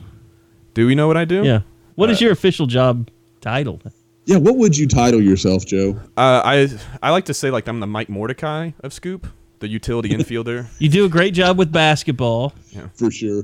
Do 0.74 0.88
we 0.88 0.96
know 0.96 1.06
what 1.08 1.18
I 1.18 1.26
do? 1.26 1.44
Yeah. 1.44 1.62
What 1.96 2.10
is 2.10 2.20
Uh, 2.20 2.26
your 2.26 2.34
official 2.34 2.66
job 2.66 3.10
title? 3.42 3.80
Yeah, 4.26 4.38
what 4.38 4.58
would 4.58 4.76
you 4.76 4.88
title 4.88 5.22
yourself, 5.22 5.66
Joe? 5.66 6.00
Uh, 6.18 6.42
I 6.44 6.70
I 7.04 7.12
like 7.12 7.26
to 7.26 7.34
say 7.34 7.52
like 7.52 7.68
I'm 7.68 7.80
the 7.80 7.88
Mike 7.88 8.10
Mordecai 8.10 8.72
of 8.82 8.92
Scoop, 8.92 9.28
the 9.60 9.68
utility 9.68 10.10
infielder. 10.18 10.66
You 10.80 10.90
do 10.90 11.06
a 11.06 11.10
great 11.10 11.34
job 11.36 11.58
with 11.60 11.72
basketball, 11.72 12.54
For 12.96 13.12
sure. 13.12 13.44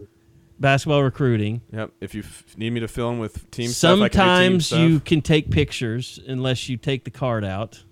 Basketball 0.59 1.03
recruiting. 1.03 1.61
Yep. 1.71 1.91
If 2.01 2.15
you 2.15 2.21
f- 2.23 2.57
need 2.57 2.71
me 2.71 2.79
to 2.79 2.87
film 2.87 3.19
with 3.19 3.49
team 3.51 3.69
stuff, 3.69 3.99
I 4.01 4.09
can 4.09 4.09
do 4.09 4.09
team 4.09 4.19
Sometimes 4.19 4.65
stuff. 4.67 4.79
you 4.79 4.99
can 4.99 5.21
take 5.21 5.49
pictures 5.51 6.19
unless 6.27 6.69
you 6.69 6.77
take 6.77 7.03
the 7.03 7.11
card 7.11 7.43
out. 7.45 7.83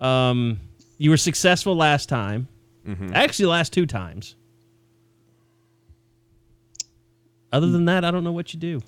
Um, 0.00 0.60
you 0.96 1.10
were 1.10 1.16
successful 1.16 1.76
last 1.76 2.08
time. 2.08 2.48
Mm-hmm. 2.86 3.10
Actually, 3.14 3.46
last 3.46 3.72
two 3.72 3.86
times. 3.86 4.36
Other 7.52 7.66
than 7.70 7.86
that, 7.86 8.04
I 8.04 8.10
don't 8.10 8.24
know 8.24 8.32
what 8.32 8.52
you 8.54 8.60
do. 8.60 8.80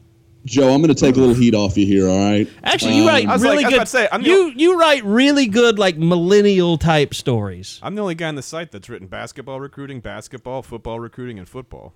Joe, 0.46 0.72
I'm 0.72 0.80
going 0.82 0.94
to 0.94 0.98
take 1.00 1.16
a 1.16 1.20
little 1.20 1.34
heat 1.34 1.54
off 1.54 1.76
you 1.76 1.84
here. 1.86 2.08
All 2.08 2.18
right. 2.18 2.48
Actually, 2.64 2.96
you 2.96 3.02
Um, 3.02 3.08
write 3.08 3.26
I 3.28 3.32
was 3.34 3.42
really 3.42 3.56
like- 3.56 3.64
I 3.66 3.68
was 3.68 3.72
good. 3.72 3.76
about 3.76 3.84
to 3.84 3.90
say, 3.90 4.08
I'm 4.10 4.22
the 4.22 4.28
you 4.28 4.52
you 4.56 4.78
write 4.80 5.04
really 5.04 5.46
good 5.46 5.78
like 5.78 5.98
millennial 5.98 6.78
type 6.78 7.12
stories. 7.14 7.78
I'm 7.82 7.94
the 7.94 8.00
only 8.02 8.14
guy 8.14 8.28
on 8.28 8.36
the 8.36 8.42
site 8.42 8.70
that's 8.72 8.88
written 8.88 9.06
basketball 9.06 9.60
recruiting, 9.60 10.00
basketball, 10.00 10.62
football 10.62 10.98
recruiting, 10.98 11.38
and 11.38 11.48
football. 11.48 11.92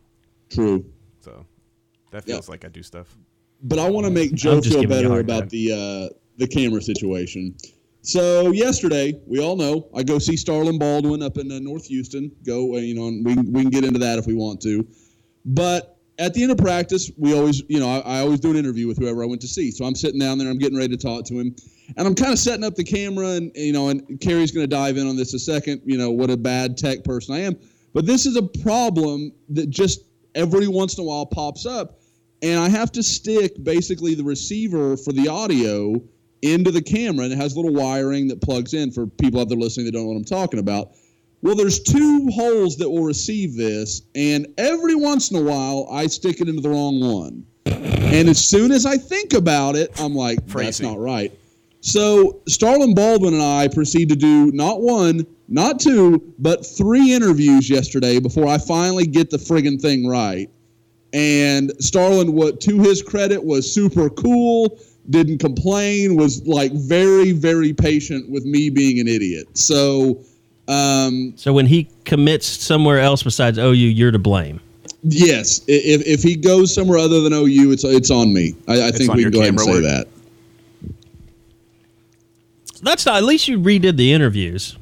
True. 0.50 0.84
So 1.20 1.46
that 2.10 2.24
Yeah. 2.26 2.34
feels 2.34 2.48
like 2.48 2.64
I 2.64 2.68
do 2.68 2.82
stuff. 2.82 3.16
but 3.62 3.78
I 3.78 3.88
want 3.88 4.04
to 4.06 4.10
make 4.10 4.34
Joe 4.34 4.60
feel 4.60 4.82
giving 4.82 4.82
you 4.82 4.86
a 4.86 4.88
better 4.88 5.20
about 5.20 5.38
time. 5.40 5.48
the 5.48 5.72
uh, 6.10 6.14
the 6.36 6.46
camera 6.46 6.82
situation. 6.82 7.54
So 8.02 8.50
yesterday, 8.52 9.18
we 9.26 9.38
all 9.40 9.56
know 9.56 9.86
I 9.94 10.02
go 10.02 10.18
see 10.18 10.36
Starlin 10.36 10.78
Baldwin 10.78 11.22
up 11.22 11.38
in 11.38 11.50
uh, 11.50 11.58
North 11.60 11.86
Houston. 11.86 12.30
Go, 12.44 12.74
uh, 12.74 12.78
you 12.80 12.94
know, 12.94 13.06
and 13.08 13.24
we 13.24 13.34
we 13.36 13.62
can 13.62 13.70
get 13.70 13.84
into 13.84 14.00
that 14.00 14.18
if 14.18 14.26
we 14.26 14.34
want 14.34 14.60
to. 14.62 14.86
But 15.46 15.93
at 16.18 16.34
the 16.34 16.42
end 16.42 16.52
of 16.52 16.58
practice, 16.58 17.10
we 17.16 17.34
always, 17.34 17.62
you 17.68 17.80
know, 17.80 17.88
I, 17.88 18.18
I 18.18 18.20
always 18.20 18.40
do 18.40 18.50
an 18.50 18.56
interview 18.56 18.86
with 18.86 18.98
whoever 18.98 19.22
I 19.22 19.26
went 19.26 19.40
to 19.42 19.48
see. 19.48 19.70
So 19.70 19.84
I'm 19.84 19.94
sitting 19.94 20.20
down 20.20 20.38
there, 20.38 20.48
I'm 20.48 20.58
getting 20.58 20.78
ready 20.78 20.96
to 20.96 21.02
talk 21.02 21.24
to 21.26 21.34
him, 21.34 21.54
and 21.96 22.06
I'm 22.06 22.14
kind 22.14 22.32
of 22.32 22.38
setting 22.38 22.64
up 22.64 22.74
the 22.74 22.84
camera, 22.84 23.30
and 23.30 23.50
you 23.54 23.72
know, 23.72 23.88
and 23.88 24.20
Carrie's 24.20 24.50
going 24.50 24.64
to 24.64 24.74
dive 24.74 24.96
in 24.96 25.06
on 25.06 25.16
this 25.16 25.34
a 25.34 25.38
second. 25.38 25.82
You 25.84 25.98
know, 25.98 26.10
what 26.10 26.30
a 26.30 26.36
bad 26.36 26.76
tech 26.76 27.04
person 27.04 27.34
I 27.34 27.40
am. 27.40 27.56
But 27.92 28.06
this 28.06 28.26
is 28.26 28.36
a 28.36 28.42
problem 28.42 29.32
that 29.50 29.70
just 29.70 30.04
every 30.34 30.68
once 30.68 30.98
in 30.98 31.04
a 31.04 31.06
while 31.06 31.26
pops 31.26 31.64
up 31.64 32.00
and 32.44 32.60
I 32.60 32.68
have 32.68 32.92
to 32.92 33.02
stick 33.02 33.52
basically 33.62 34.14
the 34.14 34.22
receiver 34.22 34.98
for 34.98 35.12
the 35.12 35.28
audio 35.28 35.94
into 36.42 36.70
the 36.70 36.82
camera, 36.82 37.24
and 37.24 37.32
it 37.32 37.36
has 37.36 37.56
little 37.56 37.72
wiring 37.72 38.28
that 38.28 38.42
plugs 38.42 38.74
in 38.74 38.90
for 38.90 39.06
people 39.06 39.40
out 39.40 39.48
there 39.48 39.56
listening 39.56 39.86
that 39.86 39.92
don't 39.92 40.02
know 40.02 40.08
what 40.08 40.18
I'm 40.18 40.24
talking 40.24 40.60
about. 40.60 40.90
Well, 41.44 41.54
there's 41.54 41.78
two 41.78 42.30
holes 42.30 42.78
that 42.78 42.88
will 42.88 43.04
receive 43.04 43.54
this, 43.54 44.00
and 44.14 44.46
every 44.56 44.94
once 44.94 45.30
in 45.30 45.36
a 45.36 45.42
while, 45.42 45.86
I 45.90 46.06
stick 46.06 46.40
it 46.40 46.48
into 46.48 46.62
the 46.62 46.70
wrong 46.70 47.00
one. 47.00 47.44
And 47.66 48.30
as 48.30 48.42
soon 48.42 48.72
as 48.72 48.86
I 48.86 48.96
think 48.96 49.34
about 49.34 49.76
it, 49.76 49.90
I'm 50.00 50.14
like, 50.14 50.38
that's 50.46 50.80
not 50.80 50.98
right. 50.98 51.38
So 51.82 52.40
Starlin 52.48 52.94
Baldwin 52.94 53.34
and 53.34 53.42
I 53.42 53.68
proceed 53.68 54.08
to 54.08 54.16
do 54.16 54.52
not 54.52 54.80
one, 54.80 55.26
not 55.46 55.80
two, 55.80 56.32
but 56.38 56.64
three 56.64 57.12
interviews 57.12 57.68
yesterday 57.68 58.20
before 58.20 58.48
I 58.48 58.56
finally 58.56 59.06
get 59.06 59.28
the 59.28 59.36
friggin' 59.36 59.78
thing 59.78 60.06
right. 60.06 60.48
And 61.12 61.72
Starlin, 61.78 62.32
what 62.32 62.62
to 62.62 62.78
his 62.78 63.02
credit, 63.02 63.44
was 63.44 63.70
super 63.70 64.08
cool, 64.08 64.78
didn't 65.10 65.40
complain, 65.40 66.16
was 66.16 66.46
like 66.46 66.72
very, 66.72 67.32
very 67.32 67.74
patient 67.74 68.30
with 68.30 68.46
me 68.46 68.70
being 68.70 68.98
an 68.98 69.08
idiot. 69.08 69.58
So, 69.58 70.24
um, 70.68 71.32
So 71.36 71.52
when 71.52 71.66
he 71.66 71.88
commits 72.04 72.46
somewhere 72.46 73.00
else 73.00 73.22
besides 73.22 73.58
OU, 73.58 73.72
you're 73.72 74.10
to 74.10 74.18
blame. 74.18 74.60
yes, 75.02 75.60
if, 75.68 76.06
if 76.06 76.22
he 76.22 76.36
goes 76.36 76.74
somewhere 76.74 76.98
other 76.98 77.20
than 77.20 77.32
OU, 77.32 77.72
it's 77.72 77.84
it's 77.84 78.10
on 78.10 78.32
me. 78.32 78.54
I, 78.68 78.88
I 78.88 78.90
think 78.90 79.12
we 79.14 79.22
your 79.22 79.30
can 79.30 79.40
go 79.40 79.42
ahead 79.42 79.50
and 79.54 79.60
say 79.60 79.70
work. 79.72 79.82
that. 79.82 80.08
That's 82.82 83.06
not. 83.06 83.16
At 83.16 83.24
least 83.24 83.48
you 83.48 83.58
redid 83.58 83.96
the 83.96 84.12
interviews. 84.12 84.76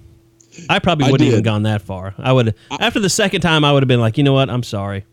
I 0.69 0.79
probably 0.81 1.11
wouldn't 1.11 1.29
even 1.29 1.43
gone 1.43 1.63
that 1.63 1.83
far. 1.83 2.15
I 2.19 2.33
would 2.33 2.55
after 2.81 3.01
the 3.01 3.09
second 3.09 3.41
time. 3.41 3.65
I 3.65 3.73
would 3.73 3.83
have 3.83 3.89
been 3.89 4.01
like, 4.01 4.19
you 4.19 4.25
know 4.25 4.33
what? 4.33 4.51
I'm 4.51 4.63
sorry. 4.63 5.05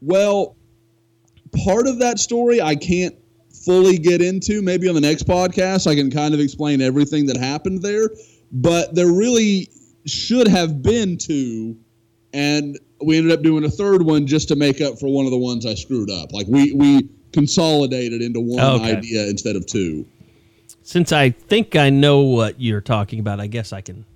Well, 0.00 0.54
part 1.64 1.86
of 1.86 1.98
that 1.98 2.18
story 2.18 2.60
I 2.60 2.76
can't 2.76 3.16
fully 3.64 3.98
get 3.98 4.20
into. 4.22 4.62
Maybe 4.62 4.88
on 4.88 4.94
the 4.94 5.00
next 5.00 5.24
podcast, 5.26 5.86
I 5.86 5.94
can 5.94 6.10
kind 6.10 6.34
of 6.34 6.40
explain 6.40 6.80
everything 6.80 7.26
that 7.26 7.36
happened 7.36 7.82
there. 7.82 8.10
But 8.52 8.94
there 8.94 9.12
really 9.12 9.68
should 10.06 10.48
have 10.48 10.82
been 10.82 11.18
two, 11.18 11.76
and 12.32 12.78
we 13.04 13.18
ended 13.18 13.32
up 13.32 13.42
doing 13.42 13.64
a 13.64 13.70
third 13.70 14.02
one 14.02 14.26
just 14.26 14.48
to 14.48 14.56
make 14.56 14.80
up 14.80 14.98
for 14.98 15.08
one 15.12 15.24
of 15.26 15.30
the 15.30 15.38
ones 15.38 15.66
I 15.66 15.74
screwed 15.74 16.10
up. 16.10 16.32
Like 16.32 16.46
we 16.48 16.72
we 16.72 17.08
consolidated 17.32 18.22
into 18.22 18.40
one 18.40 18.60
Okay. 18.80 18.96
idea 18.96 19.26
instead 19.28 19.54
of 19.56 19.66
two. 19.66 20.06
Since 20.82 21.12
I 21.12 21.30
think 21.30 21.76
I 21.76 21.90
know 21.90 22.20
what 22.20 22.58
you're 22.60 22.80
talking 22.80 23.20
about, 23.20 23.40
I 23.40 23.46
guess 23.46 23.72
I 23.74 23.82
can. 23.82 24.06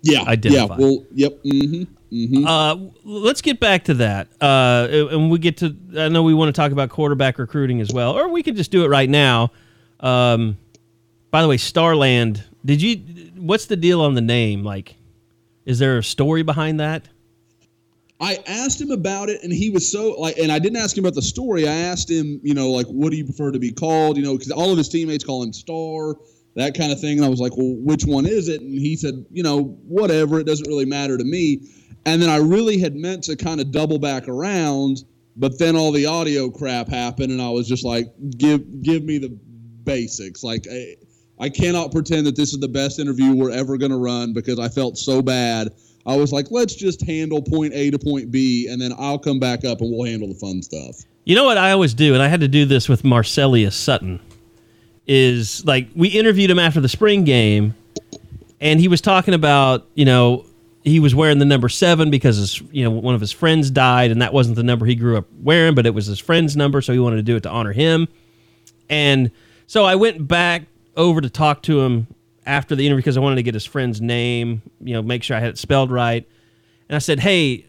Yeah, 0.00 0.22
Identify. 0.22 0.74
yeah. 0.76 0.80
Well, 0.80 1.04
yep. 1.14 1.42
Mm-hmm. 1.44 2.46
Uh, 2.46 2.76
let's 3.04 3.42
get 3.42 3.58
back 3.58 3.84
to 3.84 3.94
that. 3.94 4.28
Uh, 4.40 4.86
and 5.10 5.30
we 5.30 5.38
get 5.38 5.56
to. 5.58 5.76
I 5.98 6.08
know 6.08 6.22
we 6.22 6.32
want 6.32 6.54
to 6.54 6.58
talk 6.58 6.72
about 6.72 6.88
quarterback 6.90 7.38
recruiting 7.38 7.80
as 7.80 7.92
well, 7.92 8.12
or 8.16 8.28
we 8.28 8.42
could 8.42 8.56
just 8.56 8.70
do 8.70 8.84
it 8.84 8.88
right 8.88 9.08
now. 9.10 9.50
Um, 10.00 10.56
by 11.30 11.42
the 11.42 11.48
way, 11.48 11.56
Starland. 11.58 12.44
Did 12.64 12.80
you? 12.80 12.96
What's 13.36 13.66
the 13.66 13.76
deal 13.76 14.00
on 14.00 14.14
the 14.14 14.20
name? 14.20 14.62
Like, 14.62 14.96
is 15.64 15.78
there 15.78 15.98
a 15.98 16.04
story 16.04 16.42
behind 16.42 16.80
that? 16.80 17.08
I 18.20 18.38
asked 18.46 18.80
him 18.80 18.90
about 18.90 19.28
it, 19.28 19.42
and 19.42 19.52
he 19.52 19.70
was 19.70 19.90
so 19.90 20.12
like, 20.12 20.38
and 20.38 20.50
I 20.50 20.58
didn't 20.58 20.78
ask 20.78 20.96
him 20.96 21.04
about 21.04 21.14
the 21.14 21.22
story. 21.22 21.68
I 21.68 21.72
asked 21.72 22.10
him, 22.10 22.40
you 22.42 22.54
know, 22.54 22.70
like, 22.70 22.86
what 22.86 23.10
do 23.10 23.16
you 23.16 23.24
prefer 23.24 23.50
to 23.50 23.58
be 23.58 23.72
called? 23.72 24.16
You 24.16 24.22
know, 24.22 24.32
because 24.32 24.50
all 24.50 24.70
of 24.70 24.78
his 24.78 24.88
teammates 24.88 25.24
call 25.24 25.42
him 25.42 25.52
Star, 25.52 26.14
that 26.54 26.74
kind 26.74 26.92
of 26.92 27.00
thing. 27.00 27.18
And 27.18 27.26
I 27.26 27.28
was 27.28 27.40
like, 27.40 27.56
well, 27.56 27.74
which 27.76 28.04
one 28.04 28.24
is 28.24 28.48
it? 28.48 28.60
And 28.60 28.78
he 28.78 28.96
said, 28.96 29.26
you 29.30 29.42
know, 29.42 29.76
whatever. 29.86 30.38
It 30.38 30.46
doesn't 30.46 30.68
really 30.68 30.86
matter 30.86 31.18
to 31.18 31.24
me. 31.24 31.68
And 32.06 32.22
then 32.22 32.30
I 32.30 32.36
really 32.36 32.78
had 32.78 32.94
meant 32.94 33.24
to 33.24 33.36
kind 33.36 33.60
of 33.60 33.72
double 33.72 33.98
back 33.98 34.28
around, 34.28 35.04
but 35.36 35.58
then 35.58 35.74
all 35.74 35.90
the 35.90 36.06
audio 36.06 36.50
crap 36.50 36.88
happened, 36.88 37.32
and 37.32 37.42
I 37.42 37.50
was 37.50 37.66
just 37.66 37.84
like, 37.84 38.06
give 38.38 38.82
give 38.82 39.02
me 39.02 39.18
the 39.18 39.30
basics. 39.84 40.44
Like, 40.44 40.66
I, 41.38 41.48
cannot 41.48 41.92
pretend 41.92 42.26
that 42.26 42.36
this 42.36 42.52
is 42.52 42.60
the 42.60 42.68
best 42.68 42.98
interview 42.98 43.34
we're 43.34 43.50
ever 43.50 43.76
going 43.76 43.90
to 43.90 43.98
run 43.98 44.32
because 44.32 44.58
I 44.58 44.68
felt 44.68 44.98
so 44.98 45.22
bad. 45.22 45.68
I 46.06 46.16
was 46.16 46.32
like, 46.32 46.50
let's 46.50 46.74
just 46.74 47.02
handle 47.02 47.42
point 47.42 47.72
A 47.74 47.90
to 47.90 47.98
point 47.98 48.30
B, 48.30 48.68
and 48.68 48.80
then 48.80 48.92
I'll 48.98 49.18
come 49.18 49.38
back 49.38 49.64
up 49.64 49.80
and 49.80 49.90
we'll 49.90 50.06
handle 50.06 50.28
the 50.28 50.34
fun 50.34 50.62
stuff. 50.62 50.96
You 51.24 51.34
know 51.34 51.44
what 51.44 51.56
I 51.56 51.72
always 51.72 51.94
do, 51.94 52.12
and 52.12 52.22
I 52.22 52.28
had 52.28 52.40
to 52.40 52.48
do 52.48 52.66
this 52.66 52.88
with 52.88 53.02
Marcelius 53.02 53.72
Sutton, 53.72 54.20
is 55.06 55.64
like 55.64 55.88
we 55.96 56.08
interviewed 56.08 56.50
him 56.50 56.58
after 56.58 56.80
the 56.80 56.88
spring 56.88 57.24
game, 57.24 57.74
and 58.60 58.78
he 58.78 58.88
was 58.88 59.00
talking 59.00 59.32
about 59.32 59.88
you 59.94 60.04
know 60.04 60.44
he 60.82 61.00
was 61.00 61.14
wearing 61.14 61.38
the 61.38 61.46
number 61.46 61.70
seven 61.70 62.10
because 62.10 62.36
his 62.36 62.60
you 62.70 62.84
know 62.84 62.90
one 62.90 63.14
of 63.14 63.22
his 63.22 63.32
friends 63.32 63.70
died, 63.70 64.10
and 64.10 64.20
that 64.20 64.34
wasn't 64.34 64.56
the 64.56 64.62
number 64.62 64.84
he 64.84 64.94
grew 64.94 65.16
up 65.16 65.26
wearing, 65.42 65.74
but 65.74 65.86
it 65.86 65.94
was 65.94 66.04
his 66.04 66.18
friend's 66.18 66.56
number, 66.56 66.82
so 66.82 66.92
he 66.92 66.98
wanted 66.98 67.16
to 67.16 67.22
do 67.22 67.36
it 67.36 67.42
to 67.44 67.50
honor 67.50 67.72
him. 67.72 68.06
And 68.90 69.30
so 69.66 69.84
I 69.84 69.94
went 69.94 70.28
back 70.28 70.64
over 70.96 71.20
to 71.20 71.30
talk 71.30 71.62
to 71.62 71.80
him 71.80 72.06
after 72.46 72.74
the 72.74 72.86
interview 72.86 73.00
because 73.00 73.16
I 73.16 73.20
wanted 73.20 73.36
to 73.36 73.42
get 73.42 73.54
his 73.54 73.64
friend's 73.64 74.00
name, 74.00 74.62
you 74.80 74.94
know, 74.94 75.02
make 75.02 75.22
sure 75.22 75.36
I 75.36 75.40
had 75.40 75.50
it 75.50 75.58
spelled 75.58 75.90
right. 75.90 76.28
And 76.88 76.96
I 76.96 76.98
said, 76.98 77.20
"Hey, 77.20 77.66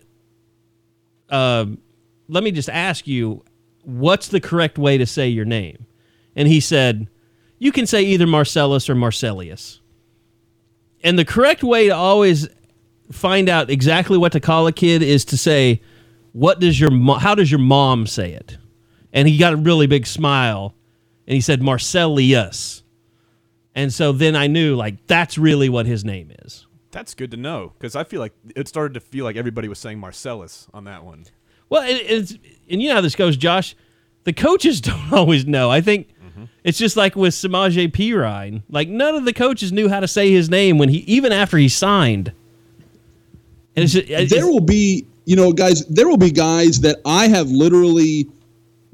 um, 1.30 1.80
let 2.28 2.44
me 2.44 2.52
just 2.52 2.70
ask 2.70 3.08
you, 3.08 3.44
what's 3.84 4.28
the 4.28 4.42
correct 4.42 4.78
way 4.78 4.98
to 4.98 5.06
say 5.06 5.28
your 5.30 5.46
name?" 5.46 5.86
And 6.36 6.48
he 6.48 6.60
said, 6.60 7.08
"You 7.60 7.72
can 7.72 7.86
say 7.86 8.04
either 8.04 8.28
Marcellus 8.28 8.90
or 8.90 8.96
Marcellius." 8.96 9.80
And 11.04 11.18
the 11.18 11.26
correct 11.26 11.64
way 11.64 11.88
to 11.88 11.96
always 11.96 12.50
find 13.12 13.48
out 13.48 13.70
exactly 13.70 14.18
what 14.18 14.32
to 14.34 14.40
call 14.40 14.68
a 14.68 14.72
kid 14.72 15.02
is 15.02 15.24
to 15.26 15.38
say, 15.38 15.82
"What 16.34 16.60
does 16.60 16.80
your 16.80 16.92
mo- 16.92 17.20
how 17.20 17.36
does 17.36 17.52
your 17.52 17.60
mom 17.60 18.08
say 18.08 18.34
it?" 18.34 18.58
And 19.14 19.28
he 19.28 19.38
got 19.38 19.54
a 19.54 19.58
really 19.58 19.88
big 19.88 20.06
smile, 20.06 20.76
and 21.28 21.36
he 21.36 21.42
said 21.42 21.62
Marcellius. 21.62 22.82
And 23.76 23.94
so 23.94 24.14
then 24.14 24.36
I 24.36 24.48
knew 24.48 24.76
like 24.76 25.06
that's 25.06 25.38
really 25.38 25.70
what 25.70 25.86
his 25.86 26.06
name 26.06 26.32
is. 26.44 26.66
That's 26.92 27.14
good 27.14 27.32
to 27.32 27.38
know 27.38 27.74
because 27.78 27.96
I 27.96 28.06
feel 28.06 28.22
like 28.22 28.32
it 28.56 28.70
started 28.70 28.94
to 28.94 29.02
feel 29.02 29.26
like 29.26 29.36
everybody 29.36 29.68
was 29.68 29.80
saying 29.80 30.00
Marcellus 30.00 30.68
on 30.74 30.86
that 30.86 31.04
one. 31.04 31.26
Well, 31.70 31.84
it, 31.84 31.96
it's 31.96 32.32
and 32.70 32.82
you 32.82 32.88
know 32.88 32.96
how 32.96 33.02
this 33.02 33.16
goes, 33.16 33.36
Josh. 33.36 33.76
The 34.24 34.34
coaches 34.34 34.80
don't 34.82 35.12
always 35.12 35.46
know. 35.46 35.70
I 35.70 35.82
think 35.82 36.08
mm-hmm. 36.08 36.46
it's 36.64 36.78
just 36.78 36.96
like 36.96 37.18
with 37.18 37.34
Samaje 37.34 37.92
Perine. 37.92 38.64
Like 38.70 38.88
none 38.88 39.14
of 39.16 39.26
the 39.26 39.34
coaches 39.34 39.74
knew 39.74 39.90
how 39.90 40.00
to 40.00 40.08
say 40.08 40.32
his 40.32 40.50
name 40.50 40.78
when 40.78 40.88
he 40.88 41.00
even 41.00 41.34
after 41.34 41.58
he 41.58 41.68
signed. 41.68 42.32
And 43.76 43.84
it's, 43.84 43.96
it's, 43.96 44.32
there 44.32 44.48
will 44.48 44.62
be, 44.62 45.06
you 45.26 45.36
know, 45.36 45.52
guys, 45.52 45.86
there 45.88 46.08
will 46.08 46.16
be 46.16 46.32
guys 46.32 46.80
that 46.80 47.02
I 47.06 47.28
have 47.28 47.50
literally 47.50 48.30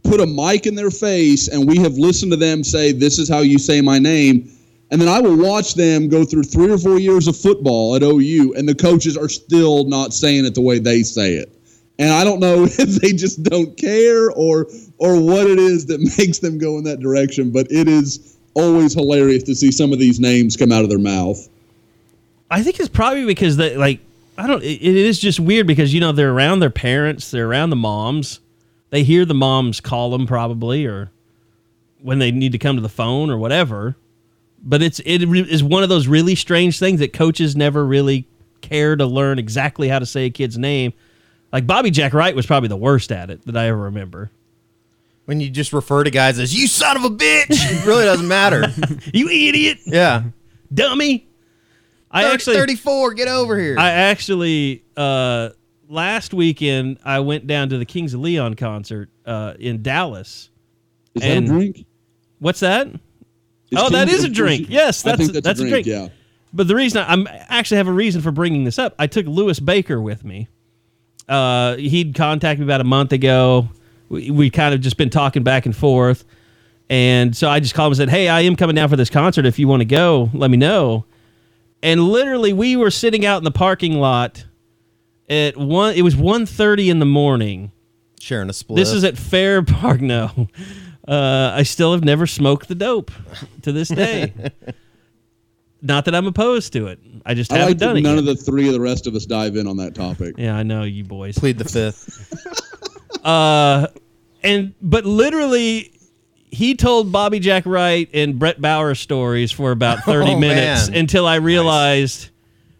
put 0.03 0.19
a 0.19 0.25
mic 0.25 0.65
in 0.65 0.73
their 0.73 0.89
face 0.89 1.47
and 1.49 1.67
we 1.67 1.77
have 1.77 1.93
listened 1.93 2.31
to 2.31 2.37
them 2.37 2.63
say, 2.63 2.91
This 2.91 3.19
is 3.19 3.29
how 3.29 3.39
you 3.41 3.59
say 3.59 3.79
my 3.81 3.99
name. 3.99 4.51
And 4.91 4.99
then 4.99 5.07
I 5.07 5.21
will 5.21 5.37
watch 5.37 5.75
them 5.75 6.09
go 6.09 6.25
through 6.25 6.43
three 6.43 6.69
or 6.69 6.77
four 6.77 6.99
years 6.99 7.27
of 7.27 7.37
football 7.37 7.95
at 7.95 8.03
OU, 8.03 8.53
and 8.57 8.67
the 8.67 8.75
coaches 8.75 9.15
are 9.15 9.29
still 9.29 9.85
not 9.85 10.13
saying 10.13 10.45
it 10.45 10.53
the 10.53 10.61
way 10.61 10.79
they 10.79 11.01
say 11.01 11.35
it. 11.35 11.57
And 11.97 12.09
I 12.09 12.25
don't 12.25 12.41
know 12.41 12.63
if 12.69 13.01
they 13.01 13.13
just 13.13 13.41
don't 13.43 13.75
care 13.77 14.29
or 14.31 14.67
or 14.97 15.19
what 15.19 15.47
it 15.47 15.57
is 15.57 15.85
that 15.87 15.99
makes 16.17 16.39
them 16.39 16.57
go 16.57 16.77
in 16.77 16.83
that 16.83 16.99
direction, 16.99 17.51
but 17.51 17.67
it 17.71 17.87
is 17.87 18.37
always 18.53 18.93
hilarious 18.93 19.43
to 19.43 19.55
see 19.55 19.71
some 19.71 19.93
of 19.93 19.99
these 19.99 20.19
names 20.19 20.57
come 20.57 20.73
out 20.73 20.83
of 20.83 20.89
their 20.89 20.99
mouth. 20.99 21.47
I 22.49 22.61
think 22.61 22.79
it's 22.79 22.89
probably 22.89 23.25
because 23.25 23.55
they 23.55 23.77
like 23.77 24.01
I 24.37 24.47
don't. 24.47 24.61
It, 24.61 24.81
it 24.81 24.95
is 24.95 25.19
just 25.19 25.39
weird 25.39 25.67
because 25.67 25.93
you 25.93 26.01
know 26.01 26.11
they're 26.11 26.33
around 26.33 26.59
their 26.59 26.69
parents, 26.69 27.31
they're 27.31 27.47
around 27.47 27.69
the 27.69 27.75
moms. 27.77 28.41
They 28.89 29.03
hear 29.03 29.23
the 29.23 29.33
moms 29.33 29.79
call 29.79 30.11
them 30.11 30.27
probably, 30.27 30.85
or 30.85 31.11
when 32.01 32.19
they 32.19 32.31
need 32.31 32.51
to 32.51 32.57
come 32.57 32.75
to 32.75 32.81
the 32.81 32.89
phone 32.89 33.29
or 33.29 33.37
whatever. 33.37 33.95
But 34.63 34.81
it's 34.83 34.99
it 34.99 35.25
re- 35.25 35.41
is 35.41 35.63
one 35.63 35.83
of 35.83 35.89
those 35.89 36.07
really 36.07 36.35
strange 36.35 36.77
things 36.79 36.99
that 36.99 37.13
coaches 37.13 37.55
never 37.55 37.85
really 37.85 38.27
care 38.61 38.95
to 38.95 39.05
learn 39.05 39.39
exactly 39.39 39.87
how 39.87 39.97
to 39.99 40.05
say 40.05 40.25
a 40.25 40.29
kid's 40.29 40.57
name. 40.57 40.93
Like 41.51 41.65
Bobby 41.65 41.89
Jack 41.91 42.13
Wright 42.13 42.35
was 42.35 42.45
probably 42.45 42.69
the 42.69 42.77
worst 42.77 43.11
at 43.11 43.29
it 43.31 43.43
that 43.45 43.57
I 43.57 43.67
ever 43.67 43.77
remember. 43.79 44.29
When 45.25 45.39
you 45.39 45.49
just 45.49 45.73
refer 45.73 46.03
to 46.03 46.11
guys 46.11 46.37
as 46.39 46.53
"you 46.55 46.67
son 46.67 46.95
of 46.97 47.03
a 47.03 47.09
bitch," 47.09 47.45
it 47.49 47.85
really 47.85 48.05
doesn't 48.05 48.27
matter. 48.27 48.67
You 49.13 49.29
idiot, 49.29 49.79
yeah, 49.85 50.23
dummy. 50.73 51.27
I 52.11 52.23
Thirty- 52.23 52.33
actually 52.33 52.55
thirty-four. 52.57 53.13
Get 53.15 53.27
over 53.27 53.57
here. 53.59 53.77
I 53.79 53.89
actually 53.91 54.83
uh, 54.97 55.49
last 55.89 56.33
weekend 56.33 56.99
I 57.03 57.19
went 57.21 57.47
down 57.47 57.69
to 57.69 57.77
the 57.77 57.85
Kings 57.85 58.13
of 58.13 58.19
Leon 58.21 58.55
concert 58.55 59.09
uh, 59.25 59.53
in 59.59 59.81
Dallas. 59.81 60.49
Is 61.15 61.23
And- 61.23 61.47
that 61.47 61.51
a 61.51 61.53
drink? 61.55 61.85
What's 62.39 62.59
that? 62.61 62.87
Is 63.71 63.79
Oh, 63.81 63.89
that 63.89 64.09
is 64.09 64.23
a 64.23 64.29
drink. 64.29 64.67
Yes, 64.69 65.05
I 65.05 65.11
that's- 65.11 65.27
think 65.27 65.33
that's, 65.33 65.45
that's 65.45 65.59
a 65.59 65.63
a 65.65 65.69
drink. 65.69 65.85
drink. 65.85 66.01
Yeah. 66.11 66.15
But 66.53 66.67
the 66.67 66.75
reason 66.75 67.01
I, 67.01 67.11
I'm 67.13 67.27
actually 67.29 67.77
have 67.77 67.87
a 67.87 67.93
reason 67.93 68.21
for 68.21 68.31
bringing 68.31 68.65
this 68.65 68.77
up. 68.77 68.93
I 68.99 69.07
took 69.07 69.25
Lewis 69.25 69.59
Baker 69.59 70.01
with 70.01 70.23
me. 70.25 70.49
Uh, 71.29 71.77
he'd 71.77 72.13
contacted 72.13 72.59
me 72.59 72.65
about 72.65 72.81
a 72.81 72.85
month 72.85 73.13
ago. 73.13 73.69
We, 74.09 74.29
we 74.31 74.49
kind 74.49 74.73
of 74.75 74.81
just 74.81 74.97
been 74.97 75.09
talking 75.09 75.43
back 75.43 75.65
and 75.65 75.73
forth, 75.73 76.25
and 76.89 77.33
so 77.35 77.47
I 77.49 77.61
just 77.61 77.73
called 77.73 77.87
him 77.87 77.91
and 77.91 77.97
said, 77.97 78.09
"Hey, 78.09 78.27
I 78.27 78.41
am 78.41 78.57
coming 78.57 78.75
down 78.75 78.89
for 78.89 78.97
this 78.97 79.09
concert. 79.09 79.45
If 79.45 79.57
you 79.59 79.67
want 79.69 79.79
to 79.79 79.85
go, 79.85 80.29
let 80.33 80.51
me 80.51 80.57
know." 80.57 81.05
And 81.81 82.03
literally, 82.09 82.51
we 82.51 82.75
were 82.75 82.91
sitting 82.91 83.25
out 83.25 83.37
in 83.37 83.43
the 83.45 83.51
parking 83.51 83.93
lot 83.99 84.45
at 85.29 85.55
one. 85.55 85.95
It 85.95 86.01
was 86.01 86.15
1.30 86.15 86.89
in 86.91 86.99
the 86.99 87.05
morning. 87.05 87.71
Sharing 88.19 88.49
a 88.49 88.53
split. 88.53 88.75
This 88.75 88.91
is 88.91 89.03
at 89.05 89.17
Fair 89.17 89.63
Park. 89.63 90.01
No, 90.01 90.47
uh, 91.07 91.51
I 91.55 91.63
still 91.63 91.93
have 91.93 92.03
never 92.03 92.27
smoked 92.27 92.67
the 92.67 92.75
dope 92.75 93.11
to 93.63 93.71
this 93.71 93.89
day. 93.89 94.33
Not 95.81 96.05
that 96.05 96.13
I'm 96.13 96.27
opposed 96.27 96.73
to 96.73 96.87
it. 96.87 96.99
I 97.25 97.33
just 97.33 97.51
I 97.51 97.55
haven't 97.57 97.69
like 97.71 97.77
done 97.79 97.97
it. 97.97 98.01
none 98.01 98.13
yet. 98.13 98.19
of 98.19 98.25
the 98.25 98.35
three 98.35 98.67
of 98.67 98.73
the 98.73 98.79
rest 98.79 99.07
of 99.07 99.15
us 99.15 99.25
dive 99.25 99.55
in 99.55 99.65
on 99.67 99.77
that 99.77 99.95
topic. 99.95 100.35
yeah, 100.37 100.55
I 100.55 100.61
know 100.63 100.83
you 100.83 101.03
boys. 101.03 101.37
plead 101.39 101.57
the 101.57 101.65
fifth. 101.65 103.25
uh, 103.25 103.87
And 104.43 104.75
but 104.81 105.05
literally, 105.05 105.91
he 106.51 106.75
told 106.75 107.11
Bobby 107.11 107.39
Jack 107.39 107.65
Wright 107.65 108.07
and 108.13 108.37
Brett 108.37 108.61
Bauer 108.61 108.93
stories 108.93 109.51
for 109.51 109.71
about 109.71 109.99
30 110.05 110.31
Oh, 110.33 110.39
minutes 110.39 110.89
man. 110.89 110.99
until 110.99 111.25
I 111.25 111.35
realized. 111.35 112.27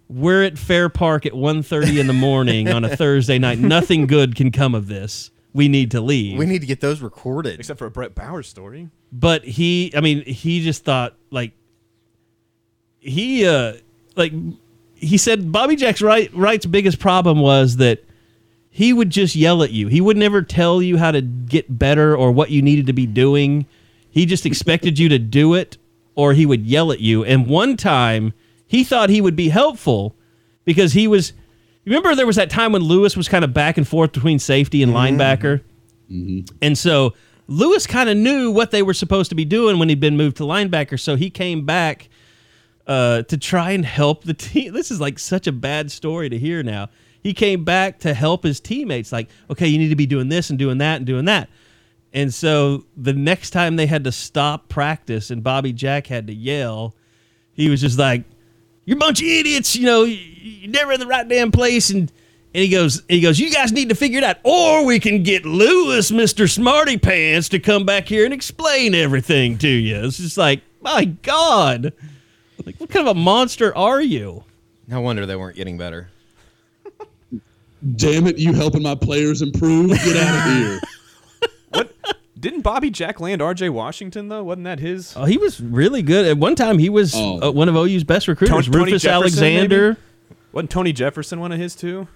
We're 0.08 0.44
at 0.44 0.58
Fair 0.60 0.90
Park 0.90 1.26
at 1.26 1.32
1.30 1.32 1.98
in 1.98 2.06
the 2.06 2.12
morning 2.12 2.68
on 2.68 2.84
a 2.84 2.98
Thursday 2.98 3.40
night. 3.40 3.60
Nothing 3.60 4.08
good 4.08 4.36
can 4.36 4.52
come 4.52 4.76
of 4.76 4.88
this. 4.88 5.32
We 5.54 5.68
need 5.68 5.92
to 5.92 6.02
leave. 6.02 6.38
we 6.38 6.46
need 6.46 6.62
to 6.62 6.68
get 6.68 6.80
those 6.82 7.02
recorded. 7.02 7.60
Except 7.60 7.78
for 7.78 7.86
a 7.86 7.92
Brett 7.92 8.16
Bauer 8.16 8.44
story. 8.44 8.90
but 9.12 9.44
he 9.44 9.92
i 9.96 10.00
mean 10.02 10.24
he 10.24 10.64
just 10.64 10.84
thought 10.86 11.16
like 11.32 11.52
he 13.00 13.46
uh 13.46 13.74
like 14.16 14.32
he 14.96 15.18
said 15.18 15.52
bobby 15.52 15.76
jack's 15.76 16.02
right 16.02 16.34
wright's 16.34 16.66
biggest 16.66 17.00
problem 17.00 17.40
was 17.40 17.78
that 17.78 18.04
he 18.70 18.94
would 18.94 19.10
just 19.10 19.36
yell 19.36 19.64
at 19.64 19.72
you 19.72 19.88
he 19.88 20.00
would 20.00 20.16
never 20.18 20.42
tell 20.42 20.82
you 20.82 20.98
how 20.98 21.12
to 21.12 21.22
get 21.22 21.78
better 21.78 22.16
or 22.16 22.32
what 22.32 22.52
you 22.52 22.62
needed 22.62 22.88
to 22.88 22.94
be 22.94 23.06
doing 23.06 23.66
he 24.10 24.26
just 24.26 24.46
expected 24.46 24.98
you 25.00 25.10
to 25.10 25.20
do 25.20 25.54
it 25.56 25.78
or 26.16 26.34
he 26.34 26.46
would 26.46 26.66
yell 26.66 26.92
at 26.92 27.00
you. 27.00 27.24
And 27.24 27.48
one 27.48 27.78
time 27.78 28.34
he 28.68 28.84
thought 28.84 29.10
he 29.10 29.22
would 29.22 29.36
be 29.38 29.48
helpful 29.48 30.14
because 30.66 30.92
he 30.92 31.08
was. 31.08 31.32
Remember, 31.86 32.14
there 32.16 32.28
was 32.28 32.36
that 32.36 32.50
time 32.50 32.72
when 32.74 32.84
Lewis 32.84 33.18
was 33.18 33.28
kind 33.28 33.44
of 33.44 33.54
back 33.54 33.78
and 33.78 33.88
forth 33.88 34.12
between 34.14 34.38
safety 34.40 34.84
and 34.84 34.92
linebacker, 34.94 35.62
and 36.62 36.78
so 36.78 37.14
Lewis 37.48 37.88
kind 37.88 38.10
of 38.10 38.18
knew 38.18 38.52
what 38.52 38.72
they 38.72 38.84
were 38.84 38.94
supposed 38.94 39.30
to 39.30 39.36
be 39.36 39.46
doing 39.46 39.80
when 39.80 39.90
he'd 39.90 40.00
been 40.00 40.16
moved 40.18 40.38
to 40.38 40.44
linebacker. 40.44 41.00
So 41.00 41.16
he 41.16 41.30
came 41.30 41.66
back 41.66 42.10
uh, 42.88 43.24
to 43.24 43.38
try 43.38 43.72
and 43.72 43.84
help 43.86 44.24
the 44.24 44.34
team. 44.36 44.74
This 44.74 44.92
is 44.92 45.02
like 45.02 45.20
such 45.20 45.48
a 45.48 45.52
bad 45.52 45.92
story 45.92 46.30
to 46.30 46.38
hear 46.38 46.64
now. 46.64 46.90
He 47.24 47.34
came 47.34 47.64
back 47.64 48.00
to 48.00 48.14
help 48.14 48.44
his 48.44 48.60
teammates, 48.60 49.12
like, 49.12 49.30
okay, 49.50 49.68
you 49.68 49.78
need 49.78 49.90
to 49.90 49.96
be 49.96 50.08
doing 50.08 50.30
this 50.30 50.50
and 50.50 50.58
doing 50.58 50.80
that 50.80 50.98
and 50.98 51.06
doing 51.06 51.26
that. 51.26 51.50
And 52.14 52.34
so 52.34 52.86
the 52.98 53.14
next 53.14 53.52
time 53.52 53.76
they 53.76 53.86
had 53.86 54.04
to 54.06 54.12
stop 54.12 54.70
practice 54.70 55.30
and 55.30 55.44
Bobby 55.44 55.72
Jack 55.72 56.08
had 56.08 56.28
to 56.28 56.34
yell, 56.34 56.96
he 57.54 57.70
was 57.70 57.80
just 57.80 58.00
like, 58.00 58.24
"You're 58.86 58.98
a 58.98 59.00
bunch 59.00 59.22
of 59.22 59.28
idiots, 59.28 59.76
you 59.76 59.86
know, 59.86 60.04
you- 60.04 60.18
you're 60.42 60.72
never 60.72 60.92
in 60.94 61.00
the 61.00 61.08
right 61.08 61.28
damn 61.28 61.52
place." 61.52 61.90
And 61.90 62.12
and 62.54 62.64
he 62.64 62.68
goes, 62.70 63.02
he 63.08 63.22
goes, 63.22 63.40
"You 63.40 63.50
guys 63.50 63.72
need 63.72 63.88
to 63.90 63.96
figure 63.96 64.18
it 64.18 64.24
out, 64.26 64.38
or 64.44 64.84
we 64.86 65.00
can 65.00 65.24
get 65.24 65.46
Lewis, 65.46 66.12
Mister 66.12 66.48
Smarty 66.48 66.98
Pants, 66.98 67.48
to 67.50 67.60
come 67.60 67.86
back 67.86 68.10
here 68.10 68.26
and 68.26 68.34
explain 68.34 68.94
everything 68.94 69.58
to 69.60 69.70
you." 69.70 69.96
It's 70.06 70.18
just 70.18 70.38
like, 70.38 70.62
my 70.82 71.06
God, 71.06 71.94
like 72.66 72.76
what 72.80 72.90
kind 72.90 73.08
of 73.08 73.16
a 73.16 73.20
monster 73.20 73.76
are 73.78 74.02
you? 74.02 74.44
No 74.88 75.00
wonder 75.00 75.26
they 75.26 75.36
weren't 75.38 75.56
getting 75.56 75.78
better. 75.78 76.10
Damn 77.96 78.28
it, 78.28 78.38
you 78.38 78.54
helping 78.54 78.84
my 78.84 78.94
players 78.96 79.42
improve? 79.42 79.90
Get 79.90 80.18
out 80.18 80.48
of 80.48 80.54
here. 80.56 80.82
What? 81.74 81.96
Didn't 82.42 82.62
Bobby 82.62 82.90
Jack 82.90 83.20
land 83.22 83.42
R.J. 83.42 83.70
Washington 83.70 84.28
though? 84.28 84.44
Wasn't 84.44 84.66
that 84.66 84.80
his? 84.80 85.14
Oh, 85.16 85.26
he 85.26 85.38
was 85.38 85.62
really 85.62 86.02
good. 86.02 86.26
At 86.26 86.38
one 86.38 86.56
time, 86.56 86.80
he 86.80 86.90
was 86.90 87.14
Oh. 87.16 87.40
uh, 87.50 87.52
one 87.52 87.70
of 87.70 87.76
OU's 87.76 88.04
best 88.04 88.28
recruiters. 88.28 88.66
Tony- 88.66 88.74
Tony 88.74 88.86
Rufus 88.92 89.04
Jefferson, 89.04 89.44
Alexander. 89.44 89.88
maybe? 89.90 90.00
Wasn't 90.52 90.70
Tony 90.72 90.92
Jefferson 90.92 91.40
one 91.40 91.52
of 91.52 91.60
his 91.60 91.76
too? 91.76 92.08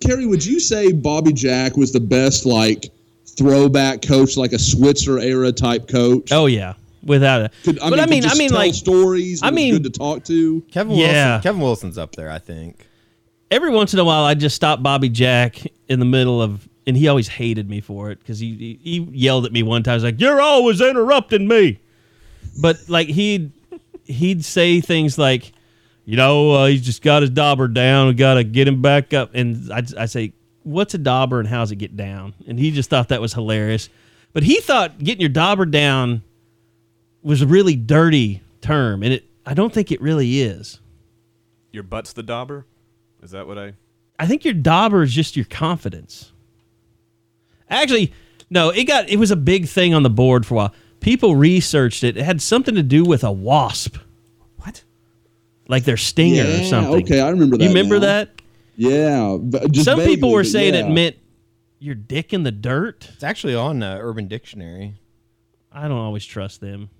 Kerry, 0.00 0.24
would 0.26 0.44
you 0.46 0.60
say 0.60 0.92
Bobby 0.92 1.32
Jack 1.32 1.76
was 1.76 1.92
the 1.92 2.00
best 2.00 2.46
like 2.46 2.90
throwback 3.26 4.02
coach, 4.02 4.36
like 4.36 4.52
a 4.52 4.58
Switzer 4.58 5.18
era 5.18 5.50
type 5.52 5.88
coach? 5.88 6.30
Oh 6.32 6.46
yeah, 6.46 6.74
without 7.02 7.42
it. 7.42 7.52
Could, 7.64 7.78
but 7.80 7.94
I 7.94 8.02
could 8.02 8.10
mean, 8.10 8.24
I 8.24 8.34
mean, 8.34 8.50
tell 8.50 8.58
like 8.58 8.74
stories. 8.74 9.42
I 9.42 9.50
mean- 9.50 9.74
good 9.74 9.84
to 9.84 9.90
talk 9.98 10.24
to. 10.24 10.60
Kevin 10.70 10.96
Yeah. 10.96 11.06
Wilson. 11.34 11.42
Kevin 11.42 11.60
Wilson's 11.60 11.98
up 11.98 12.14
there, 12.14 12.30
I 12.30 12.38
think. 12.38 12.86
every 13.50 13.70
once 13.70 13.94
in 13.94 13.98
a 13.98 14.04
while, 14.04 14.24
I 14.24 14.34
just 14.34 14.54
stop 14.54 14.82
Bobby 14.82 15.08
Jack 15.08 15.62
in 15.88 15.98
the 16.00 16.04
middle 16.04 16.42
of, 16.42 16.67
and 16.88 16.96
he 16.96 17.06
always 17.06 17.28
hated 17.28 17.68
me 17.68 17.82
for 17.82 18.10
it 18.10 18.18
because 18.18 18.38
he, 18.38 18.78
he 18.82 18.98
he 18.98 18.98
yelled 19.12 19.44
at 19.44 19.52
me 19.52 19.62
one 19.62 19.82
time. 19.82 19.96
He's 19.96 20.04
like, 20.04 20.18
"You're 20.18 20.40
always 20.40 20.80
interrupting 20.80 21.46
me," 21.46 21.80
but 22.62 22.78
like 22.88 23.08
he'd 23.08 23.52
he'd 24.04 24.42
say 24.42 24.80
things 24.80 25.18
like, 25.18 25.52
"You 26.06 26.16
know, 26.16 26.52
uh, 26.52 26.66
he's 26.66 26.80
just 26.80 27.02
got 27.02 27.20
his 27.20 27.30
dauber 27.30 27.68
down. 27.68 28.08
We 28.08 28.14
got 28.14 28.34
to 28.34 28.44
get 28.44 28.66
him 28.66 28.80
back 28.80 29.12
up." 29.12 29.32
And 29.34 29.70
I 29.70 29.82
I 29.98 30.06
say, 30.06 30.32
"What's 30.62 30.94
a 30.94 30.98
dauber 30.98 31.38
and 31.38 31.46
how's 31.46 31.70
it 31.70 31.76
get 31.76 31.94
down?" 31.94 32.32
And 32.46 32.58
he 32.58 32.70
just 32.70 32.88
thought 32.88 33.08
that 33.08 33.20
was 33.20 33.34
hilarious. 33.34 33.90
But 34.32 34.42
he 34.42 34.58
thought 34.60 34.98
getting 34.98 35.20
your 35.20 35.28
dauber 35.28 35.66
down 35.66 36.22
was 37.22 37.42
a 37.42 37.46
really 37.46 37.76
dirty 37.76 38.40
term, 38.62 39.02
and 39.02 39.12
it 39.12 39.24
I 39.44 39.52
don't 39.52 39.74
think 39.74 39.92
it 39.92 40.00
really 40.00 40.40
is. 40.40 40.80
Your 41.70 41.82
butt's 41.82 42.14
the 42.14 42.22
dauber. 42.22 42.64
Is 43.22 43.32
that 43.32 43.46
what 43.46 43.58
I? 43.58 43.74
I 44.18 44.26
think 44.26 44.46
your 44.46 44.54
dauber 44.54 45.02
is 45.02 45.12
just 45.12 45.36
your 45.36 45.44
confidence. 45.44 46.32
Actually, 47.70 48.12
no, 48.50 48.70
it 48.70 48.84
got 48.84 49.08
it 49.08 49.18
was 49.18 49.30
a 49.30 49.36
big 49.36 49.66
thing 49.68 49.94
on 49.94 50.02
the 50.02 50.10
board 50.10 50.46
for 50.46 50.54
a 50.54 50.56
while. 50.56 50.74
People 51.00 51.36
researched 51.36 52.02
it. 52.04 52.16
It 52.16 52.24
had 52.24 52.42
something 52.42 52.74
to 52.74 52.82
do 52.82 53.04
with 53.04 53.22
a 53.22 53.30
wasp, 53.30 53.96
What? 54.56 54.82
like 55.68 55.84
their 55.84 55.96
stinger 55.96 56.42
yeah, 56.44 56.60
or 56.60 56.64
something. 56.64 57.02
okay, 57.04 57.20
I 57.20 57.28
remember 57.30 57.56
that. 57.56 57.62
you 57.62 57.68
remember 57.68 57.96
now. 57.96 58.00
that? 58.06 58.42
Yeah, 58.76 59.36
but 59.40 59.70
just 59.72 59.84
Some 59.84 60.00
people 60.00 60.32
were 60.32 60.44
saying 60.44 60.74
yeah. 60.74 60.86
it 60.86 60.90
meant 60.90 61.16
your 61.78 61.94
dick 61.94 62.32
in 62.32 62.42
the 62.42 62.50
dirt. 62.52 63.08
It's 63.14 63.22
actually 63.22 63.54
on 63.54 63.82
uh, 63.82 63.98
Urban 64.00 64.28
Dictionary. 64.28 64.94
I 65.70 65.82
don't 65.82 65.98
always 65.98 66.24
trust 66.24 66.60
them. 66.60 66.90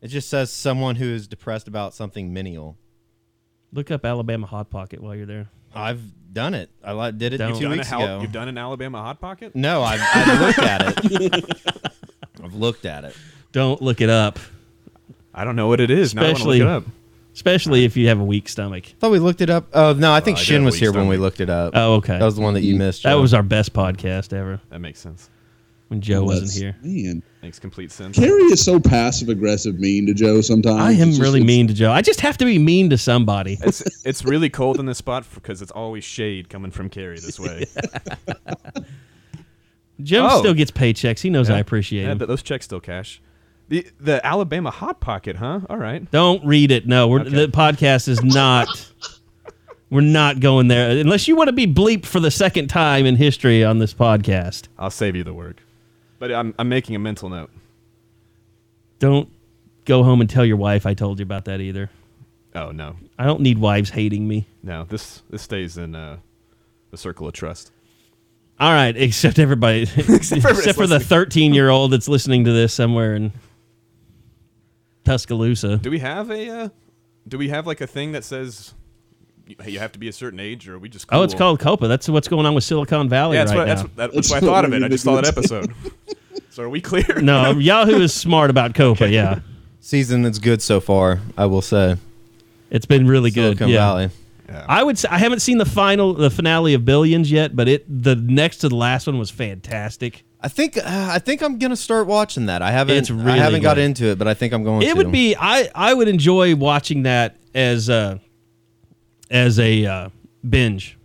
It 0.00 0.08
just 0.08 0.28
says 0.28 0.50
someone 0.52 0.96
who 0.96 1.04
is 1.06 1.28
depressed 1.28 1.68
about 1.68 1.94
something 1.94 2.32
menial. 2.32 2.76
Look 3.72 3.90
up 3.90 4.04
Alabama 4.04 4.46
Hot 4.46 4.70
Pocket 4.70 5.00
while 5.02 5.14
you're 5.14 5.26
there. 5.26 5.48
I've 5.74 6.00
done 6.32 6.54
it. 6.54 6.70
I 6.84 6.92
li- 6.92 7.12
did 7.12 7.32
it 7.34 7.38
Don't. 7.38 7.54
two 7.54 7.62
Done 7.64 7.72
a 7.72 7.76
weeks 7.76 7.88
Hal- 7.88 8.02
ago. 8.04 8.20
You've 8.22 8.32
done 8.32 8.48
an 8.48 8.58
Alabama 8.58 9.02
hot 9.02 9.20
pocket? 9.20 9.54
No, 9.54 9.82
I've, 9.82 10.00
I've 10.14 10.40
looked 10.40 10.58
at 10.58 10.82
it. 11.12 11.44
I've 12.42 12.54
looked 12.54 12.86
at 12.86 13.04
it. 13.04 13.16
Don't 13.52 13.82
look 13.82 14.00
it 14.00 14.08
up, 14.10 14.38
I 15.34 15.44
don't 15.44 15.56
know 15.56 15.68
what 15.68 15.80
it 15.80 15.90
is. 15.90 16.14
Now 16.14 16.22
I 16.22 16.26
want 16.26 16.38
to 16.38 16.44
look 16.44 16.54
Especially- 16.56 16.60
it 16.60 16.66
up. 16.66 16.84
especially 17.34 17.84
if 17.84 17.96
you 17.96 18.08
have 18.08 18.20
a 18.20 18.24
weak 18.24 18.48
stomach. 18.48 18.86
Thought 18.98 19.10
we 19.12 19.18
looked 19.18 19.40
it 19.40 19.50
up. 19.50 19.66
Oh 19.72 19.92
no, 19.92 20.12
I 20.12 20.18
oh, 20.18 20.20
think 20.20 20.38
I 20.38 20.40
did 20.40 20.46
Shin 20.46 20.56
have 20.62 20.64
was 20.66 20.74
weak 20.74 20.80
here 20.82 20.92
when 20.92 21.08
we 21.08 21.16
stomach. 21.16 21.20
looked 21.22 21.40
it 21.40 21.50
up. 21.50 21.72
Oh, 21.76 21.94
okay. 21.94 22.18
That 22.18 22.24
was 22.24 22.36
the 22.36 22.42
one 22.42 22.54
that 22.54 22.62
you 22.62 22.76
missed. 22.76 23.02
That 23.02 23.10
Joe. 23.12 23.20
was 23.20 23.34
our 23.34 23.42
best 23.42 23.72
podcast 23.72 24.32
ever 24.32 24.60
That 24.70 24.80
makes 24.80 25.00
sense. 25.00 25.28
When 25.90 26.00
Joe 26.00 26.22
wasn't 26.22 26.52
here. 26.52 26.76
Man, 26.82 27.22
Makes 27.42 27.58
complete 27.58 27.90
sense. 27.90 28.16
Kerry 28.16 28.42
is 28.44 28.64
so 28.64 28.78
passive 28.78 29.28
aggressive, 29.28 29.78
mean 29.80 30.06
to 30.06 30.14
Joe. 30.14 30.40
Sometimes 30.40 30.76
I 30.80 30.92
am 30.92 31.08
just- 31.08 31.20
really 31.20 31.42
mean 31.42 31.66
to 31.66 31.74
Joe. 31.74 31.90
I 31.90 32.00
just 32.00 32.20
have 32.20 32.38
to 32.38 32.44
be 32.44 32.58
mean 32.58 32.90
to 32.90 32.98
somebody. 32.98 33.58
It's 33.62 33.82
it's 34.06 34.24
really 34.24 34.48
cold 34.50 34.78
in 34.78 34.86
this 34.86 34.98
spot 34.98 35.24
because 35.34 35.60
it's 35.62 35.72
always 35.72 36.04
shade 36.04 36.48
coming 36.48 36.70
from 36.70 36.88
Carrie 36.90 37.18
this 37.18 37.40
way. 37.40 37.64
Joe 40.02 40.28
Oh. 40.30 40.38
still 40.38 40.54
gets 40.54 40.70
paychecks. 40.70 41.20
He 41.20 41.28
knows 41.30 41.50
I 41.50 41.58
appreciate 41.58 42.02
Yeah, 42.04 42.12
him. 42.12 42.18
those 42.18 42.42
checks 42.42 42.64
still 42.64 42.80
cash. 42.80 43.20
The 43.68 43.86
the 44.00 44.24
Alabama 44.26 44.70
hot 44.70 45.00
pocket, 45.00 45.36
huh? 45.36 45.60
All 45.68 45.76
right. 45.76 46.08
Don't 46.10 46.44
read 46.44 46.70
it. 46.70 46.86
No, 46.86 47.08
we're, 47.08 47.20
Okay. 47.20 47.30
the 47.30 47.46
podcast 47.48 48.08
is 48.08 48.22
not. 48.22 48.68
we're 49.90 50.00
not 50.00 50.40
going 50.40 50.68
there 50.68 50.90
unless 50.98 51.26
you 51.28 51.34
want 51.36 51.48
to 51.48 51.52
be 51.52 51.66
bleeped 51.66 52.06
for 52.06 52.20
the 52.20 52.30
second 52.30 52.68
time 52.68 53.06
in 53.06 53.16
history 53.16 53.64
on 53.64 53.78
this 53.78 53.92
podcast. 53.92 54.68
I'll 54.78 54.90
save 54.90 55.16
you 55.16 55.24
the 55.24 55.34
work. 55.34 55.62
But 56.20 56.30
I'm 56.30 56.54
I'm 56.58 56.68
making 56.68 56.94
a 56.94 57.00
mental 57.00 57.28
note. 57.28 57.50
Don't 59.00 59.28
go 59.86 60.04
home 60.04 60.20
and 60.20 60.30
tell 60.30 60.44
your 60.44 60.58
wife 60.58 60.86
I 60.86 60.94
told 60.94 61.18
you 61.18 61.24
about 61.24 61.46
that 61.46 61.60
either. 61.60 61.90
Oh 62.54 62.70
no, 62.70 62.96
I 63.18 63.24
don't 63.24 63.40
need 63.40 63.58
wives 63.58 63.90
hating 63.90 64.28
me. 64.28 64.46
no. 64.62 64.84
This 64.84 65.22
this 65.30 65.42
stays 65.42 65.76
in 65.76 65.96
uh, 65.96 66.18
the 66.90 66.96
circle 66.96 67.26
of 67.26 67.32
trust. 67.32 67.72
All 68.60 68.70
right, 68.70 68.94
except 68.94 69.38
everybody, 69.38 69.82
except, 69.96 70.44
everybody's 70.44 70.76
for 70.76 70.86
the 70.86 71.00
13 71.00 71.54
year 71.54 71.70
old 71.70 71.92
that's 71.92 72.08
listening 72.08 72.44
to 72.44 72.52
this 72.52 72.74
somewhere 72.74 73.14
in 73.16 73.32
Tuscaloosa. 75.04 75.78
Do 75.78 75.90
we 75.90 76.00
have 76.00 76.30
a? 76.30 76.50
Uh, 76.50 76.68
do 77.26 77.38
we 77.38 77.48
have 77.48 77.66
like 77.66 77.80
a 77.80 77.86
thing 77.86 78.12
that 78.12 78.24
says 78.24 78.74
you- 79.50 79.72
you 79.72 79.78
have 79.78 79.92
to 79.92 79.98
be 79.98 80.08
a 80.08 80.12
certain 80.12 80.40
age, 80.40 80.68
or 80.68 80.74
are 80.74 80.78
we 80.78 80.88
just? 80.88 81.06
Oh, 81.10 81.22
it's 81.22 81.34
called 81.34 81.60
COPPA. 81.60 81.88
That's 81.88 82.08
what's 82.08 82.28
going 82.28 82.46
on 82.46 82.54
with 82.54 82.64
Silicon 82.64 83.08
Valley 83.08 83.36
Yeah, 83.36 83.44
that's 83.44 83.50
right 83.56 83.58
what 83.58 83.66
now. 83.68 83.74
that's, 83.74 83.82
that, 83.82 83.96
That's 83.96 84.14
that's 84.14 84.30
what 84.30 84.36
I 84.42 84.46
thought 84.46 84.64
of 84.64 84.72
it. 84.72 84.82
I 84.82 84.88
just 84.88 85.04
saw 85.04 85.14
that 85.16 85.26
episode. 85.26 85.72
so 86.50 86.62
are 86.62 86.68
we 86.68 86.80
clear? 86.80 87.20
no, 87.20 87.52
Yahoo 87.52 88.00
is 88.00 88.14
smart 88.14 88.50
about 88.50 88.74
COPPA. 88.74 89.10
Yeah, 89.10 89.40
season 89.80 90.22
that's 90.22 90.38
good 90.38 90.62
so 90.62 90.80
far. 90.80 91.20
I 91.36 91.46
will 91.46 91.62
say. 91.62 91.96
it's 92.70 92.86
been 92.86 93.06
really 93.06 93.30
good. 93.30 93.58
Silicon 93.58 93.68
yeah. 93.68 93.78
Valley. 93.78 94.10
Yeah. 94.48 94.66
I 94.68 94.82
would 94.82 94.98
say 94.98 95.08
I 95.10 95.18
haven't 95.18 95.40
seen 95.40 95.58
the 95.58 95.64
final, 95.64 96.12
the 96.14 96.30
finale 96.30 96.74
of 96.74 96.84
Billions 96.84 97.30
yet, 97.30 97.54
but 97.54 97.68
it 97.68 97.84
the 98.02 98.16
next 98.16 98.58
to 98.58 98.68
the 98.68 98.74
last 98.76 99.06
one 99.06 99.18
was 99.18 99.30
fantastic. 99.30 100.24
I 100.40 100.48
think 100.48 100.76
uh, 100.76 100.82
I 100.86 101.18
think 101.18 101.42
I'm 101.42 101.58
gonna 101.58 101.76
start 101.76 102.06
watching 102.06 102.46
that. 102.46 102.60
I 102.62 102.70
haven't 102.70 102.96
It's 102.96 103.10
really 103.10 103.32
I 103.38 103.42
haven't 103.44 103.62
got 103.62 103.78
into 103.78 104.06
it, 104.06 104.18
but 104.18 104.26
I 104.26 104.34
think 104.34 104.52
I'm 104.52 104.64
going. 104.64 104.82
It 104.82 104.88
to. 104.92 104.94
would 104.96 105.12
be 105.12 105.36
I 105.38 105.68
I 105.74 105.94
would 105.94 106.08
enjoy 106.08 106.56
watching 106.56 107.02
that 107.04 107.36
as 107.54 107.88
a 107.88 108.20
as 109.30 109.58
a 109.58 109.86
uh, 109.86 110.08
binge 110.48 110.96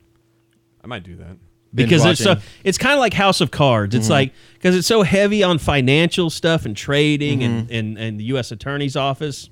I 0.84 0.88
might 0.88 1.04
do 1.04 1.16
that. 1.16 1.38
Binge 1.74 1.90
because 1.90 2.06
it's 2.06 2.22
so 2.24 2.36
it's 2.64 2.78
kind 2.78 2.94
of 2.94 3.00
like 3.00 3.14
House 3.14 3.42
of 3.42 3.52
Cards. 3.52 3.96
It's 3.96 4.10
like 4.10 4.34
because 4.54 4.76
it's 4.76 4.88
so 4.88 5.02
heavy 5.02 5.44
on 5.44 5.58
financial 5.58 6.30
stuff 6.30 6.66
and 6.66 6.78
trading 6.78 7.44
and, 7.44 7.70
and 7.72 7.98
and 7.98 8.20
the 8.20 8.24
U.S. 8.26 8.52
Attorney's 8.52 8.96
Office. 8.96 9.50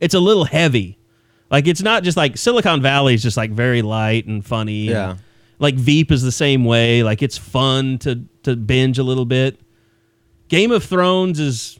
It's 0.00 0.14
a 0.14 0.20
little 0.20 0.44
heavy. 0.44 0.98
Like 1.50 1.66
it's 1.66 1.82
not 1.82 2.02
just 2.02 2.16
like 2.16 2.36
Silicon 2.36 2.82
Valley 2.82 3.14
is 3.14 3.22
just 3.22 3.36
like 3.36 3.50
very 3.50 3.82
light 3.82 4.26
and 4.26 4.44
funny. 4.44 4.88
and, 4.88 4.90
Yeah. 4.90 5.16
like 5.58 5.74
Veep 5.76 6.10
is 6.10 6.22
the 6.22 6.32
same 6.32 6.64
way. 6.64 7.02
Like 7.02 7.22
it's 7.22 7.38
fun 7.38 7.98
to 7.98 8.24
to 8.44 8.56
binge 8.56 8.98
a 8.98 9.02
little 9.04 9.24
bit. 9.26 9.60
Game 10.48 10.72
of 10.72 10.82
Thrones 10.82 11.38
is. 11.38 11.78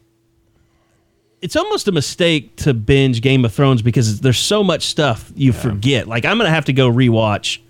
It's 1.41 1.55
almost 1.57 1.87
a 1.89 1.93
mistake 1.93 2.57
to 2.57 2.75
binge 2.75 3.21
Game 3.21 3.45
of 3.45 3.53
Thrones 3.53 3.81
because 3.83 4.21
there's 4.21 4.39
so 4.39 4.65
much 4.65 4.83
stuff 4.87 5.31
you 5.37 5.53
forget. 5.53 6.09
Like 6.09 6.25
I'm 6.25 6.37
gonna 6.39 6.51
have 6.51 6.65
to 6.67 6.73
go 6.73 6.91
rewatch 6.91 7.61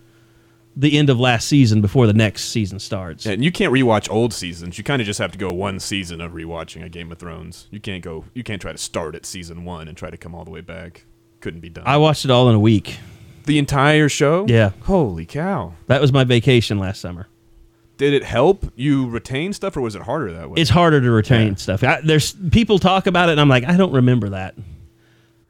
the 0.75 0.97
end 0.97 1.11
of 1.11 1.19
last 1.19 1.49
season 1.49 1.81
before 1.81 2.07
the 2.07 2.13
next 2.15 2.45
season 2.51 2.79
starts. 2.79 3.27
Yeah, 3.27 3.33
and 3.33 3.45
you 3.45 3.51
can't 3.53 3.73
rewatch 3.73 4.09
old 4.11 4.33
seasons. 4.33 4.79
You 4.79 4.85
kind 4.85 5.03
of 5.03 5.07
just 5.07 5.19
have 5.19 5.33
to 5.33 5.39
go 5.39 5.49
one 5.49 5.81
season 5.81 6.21
of 6.21 6.33
rewatching 6.33 6.85
a 6.85 6.89
Game 6.89 7.11
of 7.13 7.19
Thrones. 7.19 7.67
You 7.71 7.81
can't 7.81 8.03
go. 8.03 8.25
You 8.33 8.43
can't 8.45 8.63
try 8.63 8.73
to 8.73 8.79
start 8.79 9.15
at 9.15 9.27
season 9.27 9.65
one 9.65 9.89
and 9.89 9.97
try 9.97 10.09
to 10.09 10.17
come 10.17 10.35
all 10.35 10.45
the 10.45 10.51
way 10.53 10.61
back. 10.61 11.05
Couldn't 11.41 11.61
be 11.61 11.69
done. 11.69 11.85
I 11.87 11.97
watched 11.99 12.25
it 12.25 12.31
all 12.31 12.49
in 12.49 12.55
a 12.55 12.61
week. 12.61 12.99
the 13.45 13.59
entire 13.59 14.09
show. 14.09 14.47
Yeah. 14.49 14.71
Holy 14.83 15.27
cow! 15.27 15.75
That 15.89 16.01
was 16.01 16.13
my 16.13 16.25
vacation 16.25 16.79
last 16.79 17.01
summer. 17.01 17.29
Did 17.99 18.15
it 18.15 18.23
help 18.23 18.73
you 18.77 19.09
retain 19.09 19.53
stuff, 19.53 19.77
or 19.77 19.81
was 19.81 19.97
it 19.97 20.03
harder 20.03 20.33
that 20.33 20.49
way? 20.49 20.61
It's 20.61 20.71
harder 20.71 21.01
to 21.01 21.11
retain 21.11 21.57
stuff. 21.57 21.83
I, 21.83 22.01
there's 22.01 22.33
people 22.33 22.79
talk 22.79 23.09
about 23.09 23.29
it, 23.29 23.33
and 23.33 23.41
I'm 23.41 23.49
like, 23.49 23.65
I 23.65 23.77
don't 23.77 23.93
remember 23.93 24.31
that. 24.31 24.55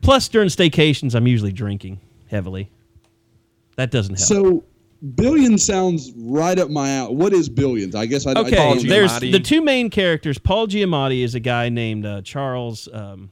Plus, 0.01 0.29
during 0.29 0.49
staycations, 0.49 1.15
I'm 1.15 1.27
usually 1.27 1.53
drinking 1.53 2.01
heavily. 2.31 2.71
That 3.77 3.91
doesn't 3.91 4.19
help. 4.19 4.29
So 4.29 4.65
billions 5.15 5.63
sounds 5.63 6.11
right 6.17 6.59
up 6.59 6.71
my 6.71 6.89
alley. 6.97 7.15
What 7.15 7.35
is 7.35 7.51
billions? 7.51 7.95
I 7.95 8.07
guess 8.07 8.27
I 8.27 8.33
I 8.33 8.41
okay, 8.41 8.51
don't 8.53 8.83
know. 8.83 8.89
there's 8.89 9.13
Giamatti. 9.13 9.33
the 9.33 9.41
two 9.41 9.61
main 9.61 9.91
characters. 9.91 10.39
Paul 10.39 10.69
Giamatti 10.69 11.23
is 11.23 11.35
a 11.35 11.41
guy 11.41 11.69
named 11.69 12.07
uh, 12.07 12.23
Charles. 12.23 12.89
Um, 12.91 13.31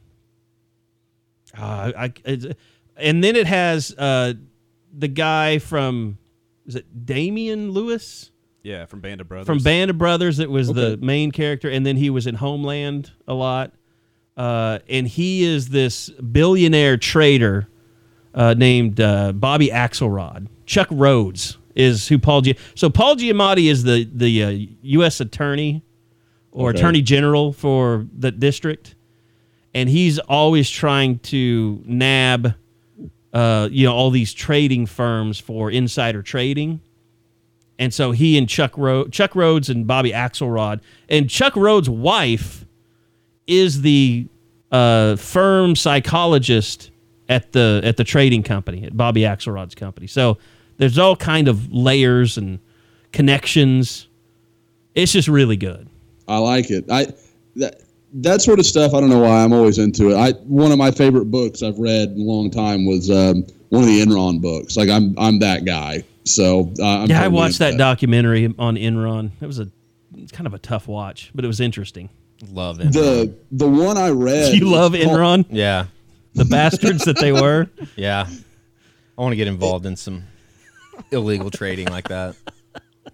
uh, 1.58 1.92
I, 1.96 2.12
it's, 2.26 2.46
and 2.96 3.24
then 3.24 3.34
it 3.34 3.46
has 3.46 3.94
uh, 3.96 4.34
the 4.92 5.08
guy 5.08 5.58
from 5.58 6.18
is 6.66 6.76
it 6.76 7.06
Damian 7.06 7.70
Lewis 7.70 8.30
yeah, 8.66 8.84
from 8.86 9.00
Band 9.00 9.20
of 9.20 9.28
Brothers. 9.28 9.46
from 9.46 9.58
Band 9.62 9.90
of 9.90 9.98
Brothers 9.98 10.38
it 10.40 10.50
was 10.50 10.68
the 10.72 10.96
main 10.96 11.30
character, 11.30 11.68
and 11.70 11.86
then 11.86 11.96
he 11.96 12.10
was 12.10 12.26
in 12.26 12.34
Homeland 12.34 13.12
a 13.28 13.34
lot. 13.34 13.72
Uh, 14.36 14.80
and 14.90 15.06
he 15.08 15.44
is 15.44 15.68
this 15.70 16.10
billionaire 16.10 16.96
trader 16.98 17.68
uh, 18.34 18.54
named 18.54 19.00
uh, 19.00 19.32
Bobby 19.32 19.68
Axelrod. 19.68 20.48
Chuck 20.66 20.88
Rhodes 20.90 21.56
is 21.74 22.08
who 22.08 22.18
Paul 22.18 22.42
Gi- 22.42 22.58
so 22.74 22.90
Paul 22.90 23.16
Giamatti 23.16 23.70
is 23.70 23.84
the 23.84 24.08
the 24.12 24.42
uh, 24.44 24.50
U.S. 24.82 25.20
attorney 25.20 25.82
or 26.50 26.70
Okay. 26.70 26.78
attorney 26.78 27.02
general 27.02 27.52
for 27.52 28.06
the 28.18 28.30
district, 28.32 28.94
and 29.74 29.88
he's 29.88 30.18
always 30.18 30.68
trying 30.68 31.18
to 31.20 31.82
nab, 31.86 32.54
uh, 33.32 33.68
you 33.70 33.86
know, 33.86 33.94
all 33.94 34.10
these 34.10 34.32
trading 34.34 34.86
firms 34.86 35.38
for 35.38 35.70
insider 35.70 36.22
trading. 36.22 36.80
And 37.78 37.92
so 37.92 38.12
he 38.12 38.38
and 38.38 38.48
Chuck 38.48 38.76
Ro- 38.76 39.08
Chuck 39.08 39.34
Rhodes 39.34 39.68
and 39.68 39.86
Bobby 39.86 40.12
Axelrod 40.12 40.80
and 41.08 41.28
Chuck 41.28 41.54
Rhodes' 41.56 41.90
wife 41.90 42.64
is 43.46 43.82
the 43.82 44.26
uh, 44.72 45.16
firm 45.16 45.76
psychologist 45.76 46.90
at 47.28 47.52
the 47.52 47.80
at 47.84 47.96
the 47.96 48.04
trading 48.04 48.42
company 48.42 48.84
at 48.84 48.96
Bobby 48.96 49.22
Axelrod's 49.22 49.74
company. 49.74 50.06
So 50.06 50.38
there's 50.78 50.98
all 50.98 51.16
kind 51.16 51.48
of 51.48 51.72
layers 51.72 52.38
and 52.38 52.58
connections. 53.12 54.08
It's 54.94 55.12
just 55.12 55.28
really 55.28 55.56
good. 55.56 55.88
I 56.28 56.38
like 56.38 56.70
it. 56.70 56.84
I 56.90 57.06
that 57.56 57.80
that 58.14 58.42
sort 58.42 58.58
of 58.58 58.66
stuff. 58.66 58.94
I 58.94 59.00
don't 59.00 59.10
know 59.10 59.20
why 59.20 59.42
I'm 59.42 59.52
always 59.52 59.78
into 59.78 60.10
it. 60.10 60.16
I 60.16 60.32
one 60.44 60.72
of 60.72 60.78
my 60.78 60.90
favorite 60.90 61.26
books 61.26 61.62
I've 61.62 61.78
read 61.78 62.10
in 62.10 62.20
a 62.20 62.24
long 62.24 62.50
time 62.50 62.86
was 62.86 63.10
um, 63.10 63.46
one 63.68 63.82
of 63.82 63.88
the 63.88 64.00
Enron 64.00 64.40
books. 64.40 64.76
Like 64.76 64.88
I'm 64.88 65.14
I'm 65.18 65.38
that 65.40 65.64
guy. 65.64 66.04
So 66.26 66.72
uh, 66.80 66.84
I'm 67.02 67.08
yeah, 67.08 67.22
I 67.22 67.28
watched 67.28 67.60
into 67.60 67.72
that 67.72 67.78
documentary 67.78 68.52
on 68.58 68.76
Enron. 68.76 69.30
It 69.40 69.46
was 69.46 69.60
a 69.60 69.68
it's 70.16 70.32
kind 70.32 70.46
of 70.46 70.54
a 70.54 70.58
tough 70.58 70.88
watch, 70.88 71.30
but 71.34 71.44
it 71.44 71.48
was 71.48 71.60
interesting. 71.60 72.10
Love 72.50 72.80
it. 72.80 72.92
The 72.92 73.34
the 73.52 73.68
one 73.68 73.96
I 73.96 74.10
read. 74.10 74.54
you 74.54 74.68
love 74.68 74.92
was 74.92 75.04
called- 75.04 75.18
Enron, 75.18 75.46
yeah, 75.50 75.86
the 76.34 76.44
bastards 76.44 77.04
that 77.04 77.18
they 77.18 77.32
were. 77.32 77.68
yeah. 77.96 78.26
I 79.18 79.22
want 79.22 79.32
to 79.32 79.36
get 79.36 79.48
involved 79.48 79.86
in 79.86 79.96
some 79.96 80.24
illegal 81.10 81.50
trading 81.50 81.86
like 81.88 82.08
that. 82.08 82.36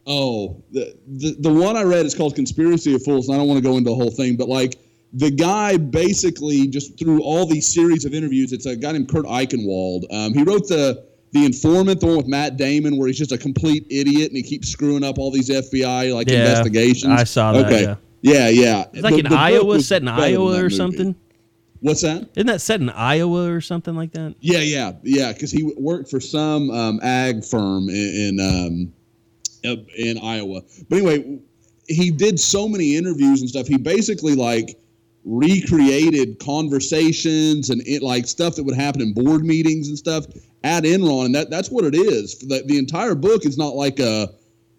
Oh, 0.07 0.61
the, 0.73 0.97
the 1.07 1.37
the 1.39 1.53
one 1.53 1.77
I 1.77 1.83
read 1.83 2.07
is 2.07 2.15
called 2.15 2.35
Conspiracy 2.35 2.95
of 2.95 3.05
Fools, 3.05 3.29
and 3.29 3.37
I 3.37 3.39
don't 3.39 3.47
want 3.47 3.59
to 3.59 3.63
go 3.63 3.77
into 3.77 3.91
the 3.91 3.95
whole 3.95 4.11
thing, 4.11 4.37
but 4.37 4.49
like 4.49 4.79
the 5.13 5.31
guy 5.31 5.77
basically 5.77 6.67
just 6.67 6.99
through 6.99 7.23
all 7.23 7.47
these 7.47 7.73
series 7.73 8.05
of 8.05 8.15
interviews, 8.15 8.53
it's 8.53 8.67
a 8.67 8.75
guy 8.75 8.93
named 8.93 9.09
Kurt 9.11 9.27
Eichenwald. 9.27 10.05
Um, 10.11 10.33
he 10.35 10.43
wrote 10.43 10.67
the 10.67 11.07
the 11.33 11.45
Informant, 11.47 12.01
the 12.01 12.07
one 12.07 12.17
with 12.19 12.27
Matt 12.27 12.57
Damon, 12.57 12.97
where 12.99 13.09
he's 13.09 13.19
just 13.19 13.33
a 13.33 13.39
complete 13.39 13.87
idiot 13.91 14.29
and 14.29 14.37
he 14.37 14.43
keeps 14.43 14.69
screwing 14.69 15.03
up 15.03 15.19
all 15.19 15.31
these 15.31 15.49
FBI 15.49 16.13
like 16.15 16.29
Yeah, 16.29 16.41
investigations. 16.49 17.13
I 17.13 17.25
saw 17.25 17.53
that, 17.53 17.67
Okay. 17.67 17.83
yeah. 17.83 17.95
Yeah, 18.25 18.49
yeah. 18.51 18.85
It's 18.93 19.03
like 19.03 19.15
The- 19.15 19.21
in 19.21 19.29
the 19.31 19.37
Iowa, 19.37 19.81
set 19.81 20.03
in 20.03 20.09
Iowa 20.09 20.53
or 20.59 20.63
movie. 20.65 20.75
something. 20.77 21.15
What's 21.81 22.03
that? 22.03 22.29
Isn't 22.37 22.47
that 22.47 22.61
set 22.61 22.81
in 22.81 22.91
Iowa 22.91 23.51
or 23.51 23.61
something 23.61 23.97
like 23.97 24.13
that? 24.13 24.37
Yeah, 24.41 24.61
yeah, 24.61 24.93
yeah. 25.03 25.33
Because 25.33 25.51
he 25.51 25.65
worked 25.77 26.09
for 26.09 26.21
some 26.21 26.71
um, 26.71 27.01
ag 27.03 27.45
firm 27.45 27.89
in 27.89 28.39
in, 28.39 28.93
um, 29.65 29.85
in 29.97 30.19
Iowa. 30.19 30.63
But 30.89 30.97
anyway, 30.99 31.39
he 31.89 32.11
did 32.13 32.39
so 32.39 32.69
many 32.69 32.95
interviews 32.97 33.41
and 33.41 33.49
stuff. 33.51 33.67
He 33.67 33.79
basically 33.79 34.37
like 34.37 34.79
recreated 35.25 36.39
conversations 36.39 37.71
and 37.71 37.83
it 37.87 38.03
like 38.03 38.27
stuff 38.27 38.55
that 38.57 38.63
would 38.65 38.75
happen 38.77 39.01
in 39.01 39.13
board 39.13 39.45
meetings 39.45 39.89
and 39.89 39.99
stuff 39.99 40.27
at 40.65 40.85
Enron, 40.85 41.27
and 41.27 41.35
that 41.35 41.51
that's 41.51 41.71
what 41.71 41.85
it 41.85 41.95
is. 41.95 42.39
The, 42.39 42.63
the 42.67 42.79
entire 42.79 43.15
book 43.15 43.45
is 43.45 43.59
not 43.59 43.75
like 43.75 43.99
a 43.99 44.29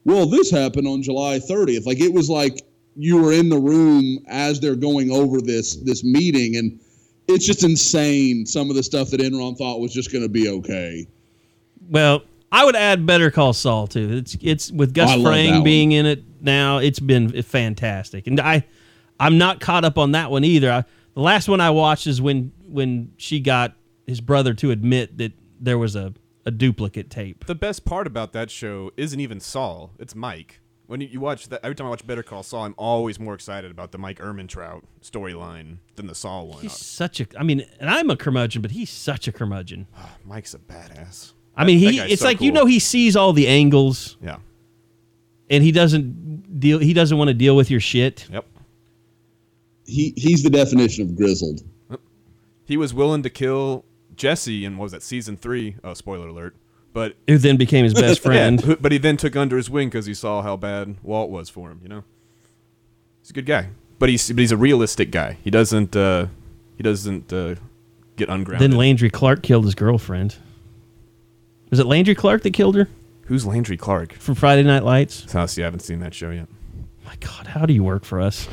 well, 0.06 0.26
this 0.26 0.52
happened 0.52 0.88
on 0.88 1.02
July 1.02 1.40
30th. 1.40 1.86
Like 1.86 2.00
it 2.00 2.14
was 2.14 2.30
like 2.30 2.62
you 2.96 3.22
were 3.22 3.34
in 3.34 3.50
the 3.50 3.58
room 3.58 4.20
as 4.28 4.60
they're 4.60 4.76
going 4.76 5.12
over 5.12 5.42
this 5.42 5.78
this 5.78 6.04
meeting 6.04 6.58
and 6.58 6.80
it's 7.28 7.46
just 7.46 7.64
insane 7.64 8.46
some 8.46 8.70
of 8.70 8.76
the 8.76 8.84
stuff 8.84 9.10
that 9.10 9.22
Enron 9.22 9.58
thought 9.58 9.80
was 9.80 9.94
just 9.94 10.12
going 10.12 10.24
to 10.24 10.30
be 10.30 10.50
okay. 10.50 11.08
Well, 11.90 12.24
I 12.52 12.66
would 12.66 12.76
add 12.76 13.06
Better 13.06 13.32
Call 13.32 13.54
Saul 13.54 13.88
too. 13.88 14.10
It's 14.12 14.38
it's 14.42 14.72
with 14.72 14.94
Gus 14.94 15.10
Oh, 15.10 15.14
I 15.14 15.16
love 15.16 15.24
that 15.24 15.30
Fring 15.32 15.54
one. 15.56 15.64
being 15.64 15.92
in 15.94 16.06
it 16.06 16.24
now. 16.42 16.78
It's 16.78 17.00
been 17.00 17.42
fantastic, 17.42 18.28
and 18.28 18.40
I 18.40 18.66
I'm 19.20 19.38
not 19.38 19.60
caught 19.60 19.86
up 19.86 19.98
on 19.98 20.12
that 20.12 20.32
one 20.32 20.44
either. 20.44 20.72
I, 20.72 20.84
the 21.14 21.22
last 21.22 21.48
one 21.48 21.62
I 21.62 21.72
watched 21.72 22.08
is 22.08 22.22
when 22.22 22.52
when 22.68 23.12
she 23.18 23.40
got 23.40 23.74
his 24.06 24.22
brother 24.22 24.54
to 24.56 24.72
admit 24.72 25.18
that 25.18 25.32
there 25.64 25.78
was 25.78 25.96
a, 25.96 26.14
a 26.46 26.52
duplicate 26.52 27.10
tape. 27.10 27.46
The 27.46 27.56
best 27.56 27.86
part 27.86 28.06
about 28.06 28.34
that 28.34 28.52
show 28.52 28.92
isn't 28.98 29.20
even 29.20 29.40
Saul; 29.40 29.92
it's 29.98 30.14
Mike. 30.14 30.60
When 30.86 31.00
you, 31.00 31.08
you 31.08 31.20
watch 31.22 31.48
that, 31.48 31.62
every 31.64 31.76
time 31.76 31.88
I 31.88 31.90
watch 31.92 32.06
Better 32.06 32.24
Call 32.24 32.44
Saul, 32.44 32.66
I'm 32.66 32.76
always 32.78 33.18
more 33.20 33.34
excited 33.34 33.72
about 33.72 33.94
the 33.94 33.98
Mike 33.98 34.20
Ehrmantraut 34.20 34.84
storyline 35.02 35.78
than 35.96 36.08
the 36.08 36.14
Saul 36.16 36.48
one. 36.48 36.62
He's 36.62 36.74
such 36.74 37.22
a. 37.22 37.28
I 37.40 37.44
mean, 37.44 37.66
and 37.80 37.90
I'm 37.90 38.10
a 38.10 38.18
curmudgeon, 38.18 38.62
but 38.62 38.72
he's 38.72 38.90
such 38.90 39.28
a 39.28 39.32
curmudgeon. 39.32 39.88
Ah, 39.96 40.18
Mike's 40.26 40.54
a 40.54 40.60
badass. 40.60 41.32
I 41.56 41.64
mean, 41.66 41.80
he. 41.80 42.00
It's 42.00 42.22
so 42.22 42.28
like 42.28 42.42
you 42.42 42.52
know 42.52 42.66
he 42.66 42.80
sees 42.80 43.16
all 43.16 43.32
the 43.32 43.48
angles, 43.48 44.18
Yeah. 44.22 44.38
and 45.50 45.64
he 45.64 45.72
doesn't 45.72 46.60
deal. 46.60 46.80
He 46.80 46.94
doesn't 46.94 47.18
want 47.18 47.30
to 47.30 47.34
deal 47.34 47.56
with 47.56 47.72
your 47.72 47.80
shit. 47.80 48.28
Yep. 48.32 48.46
He 49.86 50.14
he's 50.18 50.44
the 50.44 50.50
definition 50.50 51.04
of 51.04 51.16
grizzled. 51.16 51.62
He 52.66 52.78
was 52.78 52.94
willing 52.94 53.24
to 53.24 53.30
kill 53.30 53.86
Jesse 54.16 54.66
in 54.66 54.78
what 54.78 54.84
was 54.84 54.92
that 54.92 55.04
season 55.04 55.38
three? 55.38 55.76
Oh, 55.84 55.94
spoiler 55.94 56.28
alert! 56.28 56.56
But 56.94 57.16
Who 57.28 57.38
then 57.38 57.58
became 57.58 57.84
his 57.84 57.94
best 57.94 58.20
friend. 58.24 58.64
yeah, 58.66 58.76
but 58.80 58.92
he 58.92 58.98
then 58.98 59.18
took 59.18 59.36
under 59.36 59.58
his 59.58 59.70
wing 59.70 59.90
because 59.90 60.06
he 60.06 60.14
saw 60.14 60.42
how 60.42 60.56
bad 60.58 60.98
Walt 61.04 61.30
was 61.30 61.50
for 61.50 61.72
him. 61.72 61.80
You 61.84 61.90
know, 61.90 62.04
he's 63.22 63.30
a 63.32 63.34
good 63.34 63.46
guy, 63.46 63.70
but 64.00 64.10
he's 64.10 64.28
but 64.30 64.40
he's 64.40 64.52
a 64.52 64.58
realistic 64.58 65.12
guy. 65.12 65.38
He 65.44 65.50
doesn't 65.50 65.96
uh, 65.96 66.28
he 66.78 66.84
doesn't 66.84 67.32
uh, 67.34 67.56
get 68.16 68.30
ungrounded. 68.30 68.72
Then 68.72 68.78
Landry 68.78 69.10
Clark 69.10 69.42
killed 69.44 69.66
his 69.66 69.76
girlfriend. 69.76 70.36
Was 71.70 71.80
it 71.80 71.88
Landry 71.88 72.14
Clark 72.16 72.44
that 72.44 72.52
killed 72.54 72.76
her 72.76 72.88
Who's 73.26 73.46
Landry 73.48 73.78
Clark? 73.78 74.14
from 74.14 74.36
Friday 74.36 74.62
Night 74.64 74.84
Lights? 74.84 75.26
Oh, 75.34 75.46
see, 75.48 75.64
I 75.64 75.66
haven't 75.66 75.80
seen 75.80 76.00
that 76.02 76.14
show 76.14 76.30
yet. 76.30 76.48
My 77.06 77.16
God, 77.20 77.48
how 77.48 77.66
do 77.66 77.74
you 77.74 77.84
work 77.84 78.06
for 78.06 78.22
us, 78.22 78.48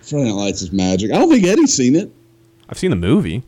Friday 0.00 0.24
Night 0.30 0.34
Lights 0.36 0.62
is 0.62 0.72
magic. 0.72 1.10
I 1.12 1.18
don't 1.18 1.28
think 1.30 1.44
Eddie's 1.44 1.74
seen 1.74 1.94
it. 1.94 2.10
I've 2.70 2.78
seen 2.78 2.88
the 2.90 2.96
movie. 2.96 3.42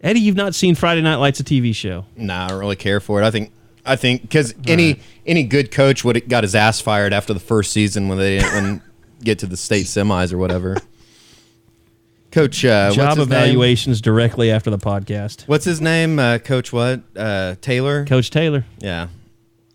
Eddie? 0.00 0.20
You've 0.20 0.36
not 0.36 0.54
seen 0.54 0.74
Friday 0.74 1.02
Night 1.02 1.16
Lights, 1.16 1.40
a 1.40 1.44
TV 1.44 1.74
show? 1.74 2.04
Nah, 2.16 2.44
I 2.44 2.48
don't 2.48 2.58
really 2.58 2.76
care 2.76 3.00
for 3.00 3.20
it. 3.22 3.24
I 3.24 3.30
think 3.30 3.52
I 3.84 3.96
think 3.96 4.22
because 4.22 4.54
any 4.66 5.00
any 5.26 5.44
good 5.44 5.70
coach 5.70 6.04
would 6.04 6.16
have 6.16 6.28
got 6.28 6.44
his 6.44 6.54
ass 6.54 6.80
fired 6.80 7.12
after 7.12 7.32
the 7.32 7.40
first 7.40 7.72
season 7.72 8.08
when 8.08 8.18
they 8.18 8.38
didn't 8.38 8.82
get 9.24 9.38
to 9.40 9.46
the 9.46 9.56
state 9.56 9.86
semis 9.86 10.32
or 10.32 10.38
whatever. 10.38 10.76
Coach, 12.32 12.64
uh, 12.66 12.86
what's 12.88 12.96
Job 12.96 13.18
his 13.18 13.28
name? 13.28 13.38
evaluations 13.38 14.00
directly 14.02 14.50
after 14.50 14.68
the 14.68 14.78
podcast. 14.78 15.48
What's 15.48 15.64
his 15.64 15.80
name? 15.80 16.18
Uh, 16.18 16.36
Coach 16.38 16.70
what? 16.72 17.00
Uh, 17.16 17.54
Taylor. 17.62 18.04
Coach 18.04 18.30
Taylor 18.30 18.66
yeah, 18.78 19.08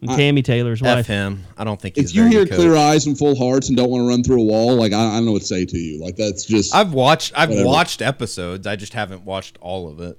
and 0.02 0.12
Tammy 0.12 0.42
Taylor's 0.42 0.82
f 0.82 0.96
wife. 0.98 1.08
him. 1.08 1.44
I 1.58 1.64
don't 1.64 1.80
think 1.80 1.96
he's 1.96 2.12
If 2.12 2.16
you 2.16 2.26
hear 2.28 2.46
clear 2.46 2.76
eyes 2.76 3.06
and 3.06 3.18
full 3.18 3.36
hearts 3.36 3.68
and 3.68 3.78
don't 3.78 3.90
want 3.90 4.04
to 4.04 4.08
run 4.08 4.24
through 4.24 4.42
a 4.42 4.46
wall, 4.46 4.76
like 4.76 4.94
I, 4.94 5.12
I 5.12 5.16
don't 5.18 5.26
know 5.28 5.32
what 5.34 5.42
to 5.42 5.48
say 5.48 5.66
to 5.66 5.78
you. 5.78 6.02
Like 6.02 6.16
that's 6.16 6.46
just 6.46 6.74
I've 6.74 6.94
watched 6.94 7.34
I've 7.36 7.50
Whatever. 7.50 7.68
watched 7.68 8.02
episodes. 8.02 8.66
I 8.68 8.76
just 8.76 8.94
haven't 8.94 9.24
watched 9.26 9.58
all 9.62 9.90
of 9.90 10.00
it. 10.02 10.18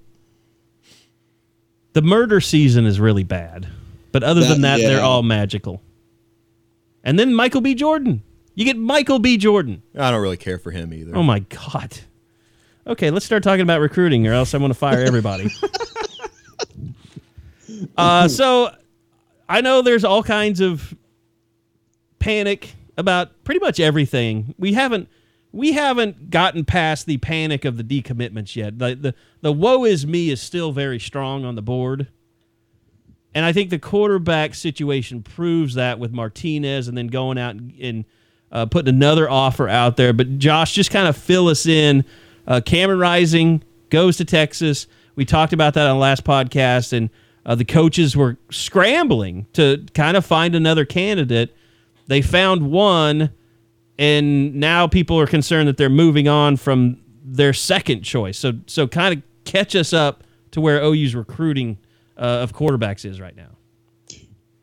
The 1.95 2.03
murder 2.03 2.41
season 2.41 2.87
is 2.87 2.99
really 3.01 3.25
bad, 3.25 3.69
but 4.13 4.23
other 4.23 4.41
than 4.41 4.61
That- 4.63 4.81
that, 4.81 4.87
they're 4.87 5.03
all 5.03 5.23
magical. 5.23 5.83
And 7.05 7.19
then 7.19 7.35
Michael 7.35 7.61
B. 7.61 7.75
Jordan. 7.75 8.23
You 8.55 8.65
get 8.65 8.79
Michael 8.79 9.19
B. 9.19 9.37
Jordan. 9.37 9.83
I 9.99 10.11
don't 10.11 10.23
really 10.23 10.37
care 10.37 10.59
for 10.59 10.71
him 10.71 10.95
either. 10.95 11.17
Oh 11.17 11.23
my 11.23 11.41
God. 11.41 11.99
Okay, 12.87 13.11
let's 13.11 13.27
start 13.27 13.43
talking 13.43 13.63
about 13.63 13.81
recruiting, 13.81 14.27
or 14.27 14.33
else 14.33 14.55
I'm 14.55 14.61
going 14.61 14.71
to 14.71 14.79
fire 14.79 15.01
everybody. 15.01 15.51
uh, 17.97 18.29
so 18.29 18.75
I 19.53 19.61
know 19.61 19.83
there's 19.83 20.03
all 20.03 20.23
kinds 20.23 20.61
of 20.63 20.95
panic 22.19 22.75
about 22.97 23.45
pretty 23.45 23.61
much 23.61 23.81
everything. 23.81 24.55
We 24.57 24.73
haven't 24.73 25.11
we 25.53 25.73
haven't 25.73 26.31
gotten 26.31 26.65
past 26.65 27.05
the 27.05 27.19
panic 27.19 27.67
of 27.67 27.77
the 27.77 27.85
decommitments 27.85 28.57
yet. 28.57 28.79
The 28.79 28.95
the 28.95 29.15
the 29.43 29.53
woe 29.53 29.85
is 29.85 30.07
me 30.07 30.31
is 30.31 30.41
still 30.41 30.73
very 30.73 30.99
strong 30.99 31.45
on 31.45 31.55
the 31.55 31.61
board. 31.61 32.09
And 33.35 33.45
I 33.45 33.53
think 33.53 33.69
the 33.69 33.79
quarterback 33.79 34.55
situation 34.55 35.23
proves 35.23 35.75
that 35.75 35.99
with 35.99 36.13
Martinez 36.13 36.89
and 36.89 36.97
then 36.97 37.09
going 37.09 37.37
out 37.37 37.55
and, 37.55 37.75
and 37.79 38.05
uh, 38.51 38.65
putting 38.65 38.95
another 38.95 39.29
offer 39.29 39.69
out 39.69 39.99
there. 39.99 40.15
But 40.15 40.39
Josh, 40.39 40.73
just 40.73 40.91
kind 40.91 41.09
of 41.09 41.15
fill 41.15 41.49
us 41.49 41.67
in. 41.67 42.07
Uh, 42.47 42.63
Cameron 42.65 43.01
Rising 43.01 43.63
goes 43.91 44.17
to 44.17 44.25
Texas. 44.25 44.87
We 45.15 45.27
talked 45.27 45.53
about 45.53 45.75
that 45.75 45.87
on 45.87 45.97
the 45.97 46.01
last 46.01 46.25
podcast, 46.25 46.95
and 46.95 47.11
uh, 47.45 47.55
the 47.55 47.65
coaches 47.65 48.17
were 48.17 48.37
scrambling 48.51 49.47
to 49.55 49.85
kind 49.95 50.17
of 50.17 50.25
find 50.25 50.55
another 50.55 50.85
candidate. 50.85 51.55
They 52.07 52.23
found 52.23 52.71
one, 52.71 53.31
and 53.99 54.55
now 54.55 54.87
people 54.87 55.19
are 55.19 55.27
concerned 55.27 55.69
that 55.69 55.77
they're 55.77 55.91
moving 55.91 56.29
on 56.29 56.57
from 56.57 56.99
their 57.25 57.53
second 57.53 58.03
choice. 58.03 58.39
So, 58.39 58.53
so 58.67 58.87
kind 58.87 59.17
of 59.17 59.23
catch 59.45 59.75
us 59.75 59.93
up 59.93 60.25
to 60.53 60.61
where 60.61 60.83
OU's 60.83 61.15
recruiting 61.15 61.79
uh, 62.17 62.41
of 62.43 62.53
quarterbacks 62.53 63.05
is 63.05 63.21
right 63.21 63.37
now. 63.37 63.49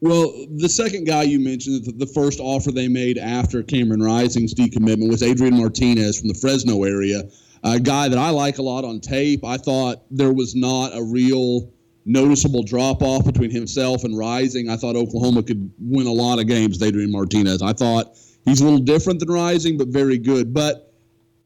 Well, 0.02 0.32
the 0.56 0.70
second 0.70 1.06
guy 1.06 1.24
you 1.24 1.40
mentioned, 1.40 1.84
the, 1.84 1.92
the 1.92 2.06
first 2.06 2.40
offer 2.40 2.72
they 2.72 2.88
made 2.88 3.18
after 3.18 3.62
Cameron 3.62 4.02
Rising's 4.02 4.54
decommitment 4.54 5.10
was 5.10 5.22
Adrian 5.22 5.58
Martinez 5.58 6.20
from 6.20 6.30
the 6.30 6.36
Fresno 6.36 6.84
area, 6.84 7.24
a 7.64 7.80
guy 7.80 8.08
that 8.08 8.18
I 8.18 8.30
like 8.30 8.60
a 8.60 8.62
lot 8.62 8.86
on 8.86 9.02
tape. 9.02 9.44
I 9.44 9.58
thought 9.58 10.04
there 10.10 10.32
was 10.32 10.56
not 10.56 10.96
a 10.96 11.04
real 11.04 11.70
noticeable 12.10 12.64
drop 12.64 13.02
off 13.04 13.24
between 13.24 13.52
himself 13.52 14.04
and 14.04 14.18
Rising. 14.18 14.70
I 14.70 14.76
thought 14.76 14.96
Oklahoma 14.96 15.44
could 15.44 15.72
win 15.80 16.08
a 16.08 16.12
lot 16.12 16.40
of 16.40 16.48
games 16.48 16.82
Adrian 16.82 17.12
Martinez. 17.12 17.62
I 17.62 17.74
thought 17.74 18.18
he's 18.46 18.62
a 18.62 18.64
little 18.64 18.80
different 18.80 19.20
than 19.20 19.30
Rising, 19.30 19.78
but 19.78 19.90
very 19.90 20.18
good. 20.18 20.54
But 20.54 20.92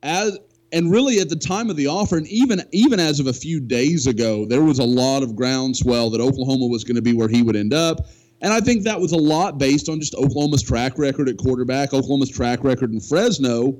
as 0.02 0.38
and 0.72 0.90
really 0.92 1.20
at 1.20 1.30
the 1.30 1.36
time 1.36 1.70
of 1.70 1.76
the 1.76 1.88
offer, 1.88 2.18
and 2.18 2.28
even 2.28 2.64
even 2.72 3.00
as 3.00 3.20
of 3.20 3.28
a 3.28 3.34
few 3.34 3.60
days 3.60 4.08
ago, 4.08 4.46
there 4.46 4.64
was 4.64 4.80
a 4.80 4.86
lot 4.86 5.22
of 5.22 5.36
groundswell 5.36 6.10
that 6.12 6.22
Oklahoma 6.22 6.68
was 6.68 6.84
going 6.84 6.96
to 6.96 7.02
be 7.02 7.14
where 7.14 7.28
he 7.28 7.44
would 7.44 7.56
end 7.56 7.74
up. 7.74 8.08
And 8.42 8.52
I 8.52 8.60
think 8.60 8.84
that 8.84 9.00
was 9.00 9.12
a 9.12 9.18
lot 9.18 9.58
based 9.58 9.88
on 9.88 10.00
just 10.00 10.16
Oklahoma's 10.16 10.62
track 10.62 10.98
record 10.98 11.30
at 11.30 11.38
quarterback, 11.38 11.94
Oklahoma's 11.94 12.30
track 12.30 12.64
record 12.64 12.92
in 12.92 13.00
Fresno, 13.00 13.78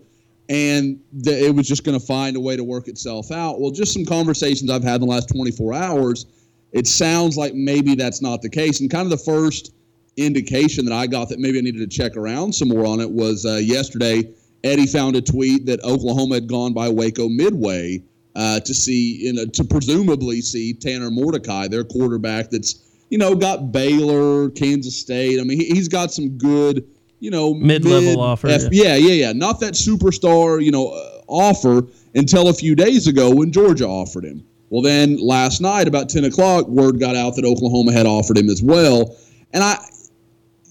and 0.48 1.00
the, 1.12 1.48
it 1.48 1.56
was 1.56 1.68
just 1.68 1.84
going 1.84 2.00
to 2.00 2.06
find 2.06 2.38
a 2.38 2.40
way 2.40 2.56
to 2.56 2.64
work 2.64 2.88
itself 2.88 3.32
out. 3.32 3.60
Well, 3.60 3.72
just 3.72 3.94
some 3.94 4.06
conversations 4.06 4.70
I've 4.70 4.84
had 4.84 4.96
in 4.96 5.02
the 5.02 5.08
last 5.08 5.30
24 5.30 5.74
hours, 5.74 6.26
it 6.74 6.88
sounds 6.88 7.38
like 7.38 7.54
maybe 7.54 7.96
that's 7.96 8.22
not 8.22 8.42
the 8.42 8.50
case. 8.50 8.82
And 8.82 8.90
kind 8.90 9.06
of 9.06 9.12
the 9.12 9.24
first 9.24 9.74
indication 10.18 10.86
that 10.86 10.94
I 10.94 11.08
got 11.08 11.30
that 11.30 11.40
maybe 11.40 11.58
I 11.58 11.62
needed 11.62 11.90
to 11.90 11.98
check 11.98 12.18
around 12.18 12.54
some 12.54 12.70
more 12.70 12.86
on 12.86 13.00
it 13.00 13.10
was 13.10 13.46
uh, 13.46 13.56
yesterday. 13.56 14.34
Eddie 14.64 14.88
found 14.88 15.16
a 15.16 15.22
tweet 15.22 15.66
that 15.66 15.84
Oklahoma 15.84 16.36
had 16.36 16.48
gone 16.48 16.74
by 16.74 16.90
Waco 16.90 17.30
Midway 17.30 18.04
uh, 18.36 18.60
to 18.62 18.74
see, 18.74 19.28
in 19.28 19.38
a, 19.38 19.46
to 19.46 19.64
presumably 19.64 20.42
see 20.42 20.74
Tanner 20.74 21.12
Mordecai, 21.12 21.68
their 21.68 21.84
quarterback 21.84 22.50
that's 22.50 22.84
you 23.14 23.20
know, 23.20 23.36
got 23.36 23.72
Baylor, 23.72 24.50
Kansas 24.50 25.00
State. 25.00 25.40
I 25.40 25.44
mean, 25.44 25.60
he, 25.60 25.78
has 25.78 25.88
got 25.88 26.12
some 26.12 26.30
good, 26.30 26.84
you 27.20 27.30
know, 27.30 27.54
mid-level 27.54 28.10
mid 28.10 28.18
offer. 28.18 28.48
F- 28.48 28.70
yeah. 28.72 28.96
yeah, 28.96 28.96
yeah, 28.96 29.14
yeah. 29.26 29.34
Not 29.34 29.60
that 29.60 29.76
superstar, 29.76 30.64
you 30.64 30.72
know, 30.72 30.88
uh, 30.88 31.22
offer 31.28 31.86
until 32.16 32.48
a 32.50 32.54
few 32.54 32.74
days 32.74 33.06
ago 33.06 33.30
when 33.30 33.52
Georgia 33.52 33.88
offered 33.88 34.26
him. 34.26 34.44
Well, 34.74 34.82
then 34.82 35.18
last 35.18 35.62
night 35.62 35.88
about 35.88 36.10
10 36.10 36.24
o'clock, 36.24 36.68
word 36.68 37.00
got 37.00 37.16
out 37.16 37.36
that 37.36 37.46
Oklahoma 37.46 37.92
had 37.94 38.08
offered 38.08 38.40
him 38.40 38.50
as 38.50 38.64
well. 38.64 39.16
And 39.54 39.64
I, 39.64 39.78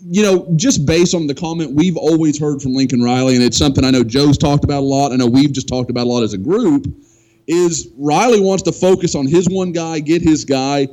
you 0.04 0.22
know, 0.22 0.44
just 0.56 0.84
based 0.84 1.14
on 1.14 1.28
the 1.28 1.36
comment 1.36 1.76
we've 1.76 1.96
always 1.96 2.36
heard 2.36 2.60
from 2.60 2.74
Lincoln 2.74 3.00
Riley, 3.00 3.36
and 3.36 3.44
it's 3.44 3.56
something 3.56 3.84
I 3.84 3.92
know 3.92 4.02
Joe's 4.02 4.36
talked 4.36 4.64
about 4.64 4.80
a 4.80 4.86
lot. 4.86 5.12
I 5.12 5.16
know 5.16 5.28
we've 5.28 5.52
just 5.52 5.68
talked 5.68 5.88
about 5.88 6.08
a 6.08 6.10
lot 6.10 6.24
as 6.24 6.32
a 6.32 6.38
group. 6.38 6.92
Is 7.46 7.90
Riley 7.96 8.40
wants 8.40 8.64
to 8.64 8.72
focus 8.72 9.14
on 9.14 9.28
his 9.28 9.48
one 9.48 9.70
guy, 9.70 10.00
get 10.00 10.20
his 10.20 10.44
guy, 10.44 10.88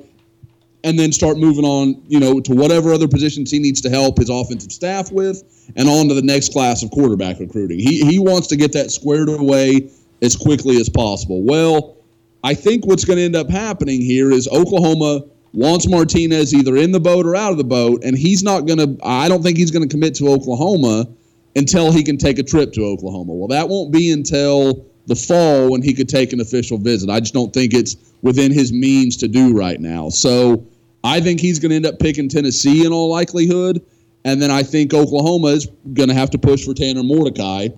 and 0.83 0.99
then 0.99 1.11
start 1.11 1.39
moving 1.39 1.65
on, 1.65 2.03
you 2.07 2.19
know, 2.19 2.39
to 2.39 2.53
whatever 2.53 2.93
other 2.93 3.07
positions 3.07 3.49
he 3.49 3.57
needs 3.57 3.81
to 3.81 3.89
help 3.89 4.19
his 4.19 4.29
offensive 4.29 4.71
staff 4.71 5.11
with, 5.11 5.41
and 5.75 5.89
on 5.89 6.09
to 6.09 6.13
the 6.13 6.21
next 6.21 6.53
class 6.53 6.83
of 6.83 6.91
quarterback 6.91 7.39
recruiting. 7.39 7.79
He 7.79 8.01
he 8.07 8.19
wants 8.19 8.45
to 8.49 8.55
get 8.55 8.71
that 8.73 8.91
squared 8.91 9.29
away 9.29 9.89
as 10.21 10.35
quickly 10.35 10.79
as 10.79 10.89
possible. 10.89 11.41
Well, 11.41 11.95
I 12.43 12.53
think 12.53 12.85
what's 12.85 13.05
going 13.05 13.17
to 13.17 13.23
end 13.23 13.35
up 13.35 13.49
happening 13.49 14.01
here 14.01 14.31
is 14.31 14.47
Oklahoma 14.47 15.25
wants 15.51 15.87
Martinez 15.87 16.53
either 16.53 16.75
in 16.77 16.91
the 16.91 16.99
boat 16.99 17.25
or 17.25 17.35
out 17.35 17.51
of 17.51 17.57
the 17.57 17.63
boat, 17.63 18.03
and 18.03 18.17
he's 18.17 18.43
not 18.43 18.65
going 18.65 18.79
to. 18.79 18.97
I 19.05 19.27
don't 19.27 19.43
think 19.43 19.57
he's 19.57 19.71
going 19.71 19.87
to 19.87 19.93
commit 19.93 20.15
to 20.15 20.29
Oklahoma 20.29 21.07
until 21.55 21.91
he 21.91 22.03
can 22.03 22.17
take 22.17 22.39
a 22.39 22.43
trip 22.43 22.71
to 22.73 22.85
Oklahoma. 22.85 23.33
Well, 23.33 23.47
that 23.47 23.67
won't 23.67 23.91
be 23.91 24.11
until 24.11 24.85
the 25.07 25.15
fall 25.15 25.71
when 25.71 25.81
he 25.81 25.93
could 25.93 26.07
take 26.07 26.33
an 26.33 26.39
official 26.39 26.77
visit. 26.77 27.09
I 27.09 27.19
just 27.19 27.33
don't 27.33 27.51
think 27.51 27.73
it's 27.73 27.97
within 28.21 28.51
his 28.53 28.71
means 28.71 29.17
to 29.17 29.27
do 29.27 29.57
right 29.57 29.79
now. 29.79 30.09
So 30.09 30.65
I 31.03 31.19
think 31.19 31.39
he's 31.39 31.57
going 31.59 31.71
to 31.71 31.75
end 31.75 31.85
up 31.87 31.99
picking 31.99 32.29
Tennessee 32.29 32.85
in 32.85 32.93
all 32.93 33.09
likelihood. 33.09 33.83
And 34.25 34.41
then 34.41 34.51
I 34.51 34.63
think 34.63 34.93
Oklahoma 34.93 35.47
is 35.47 35.67
going 35.93 36.09
to 36.09 36.15
have 36.15 36.29
to 36.31 36.37
push 36.37 36.63
for 36.63 36.73
Tanner 36.73 37.03
Mordecai. 37.03 37.69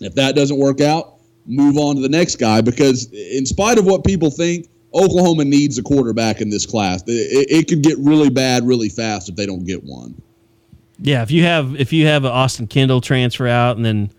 If 0.00 0.14
that 0.16 0.34
doesn't 0.34 0.58
work 0.58 0.80
out, 0.80 1.17
move 1.48 1.76
on 1.76 1.96
to 1.96 2.02
the 2.02 2.08
next 2.08 2.36
guy 2.36 2.60
because, 2.60 3.10
in 3.12 3.44
spite 3.46 3.78
of 3.78 3.86
what 3.86 4.04
people 4.04 4.30
think, 4.30 4.68
Oklahoma 4.94 5.44
needs 5.44 5.78
a 5.78 5.82
quarterback 5.82 6.40
in 6.40 6.50
this 6.50 6.64
class. 6.64 7.02
It, 7.06 7.46
it 7.50 7.68
could 7.68 7.82
get 7.82 7.98
really 7.98 8.30
bad 8.30 8.66
really 8.66 8.88
fast 8.88 9.28
if 9.28 9.36
they 9.36 9.46
don't 9.46 9.64
get 9.64 9.82
one. 9.82 10.20
Yeah, 11.00 11.22
if 11.22 11.30
you 11.30 11.44
have 11.44 11.78
if 11.80 11.92
you 11.92 12.06
have 12.06 12.24
Austin 12.24 12.66
Kendall 12.66 13.00
transfer 13.00 13.46
out 13.46 13.76
and 13.76 13.84
then 13.84 14.10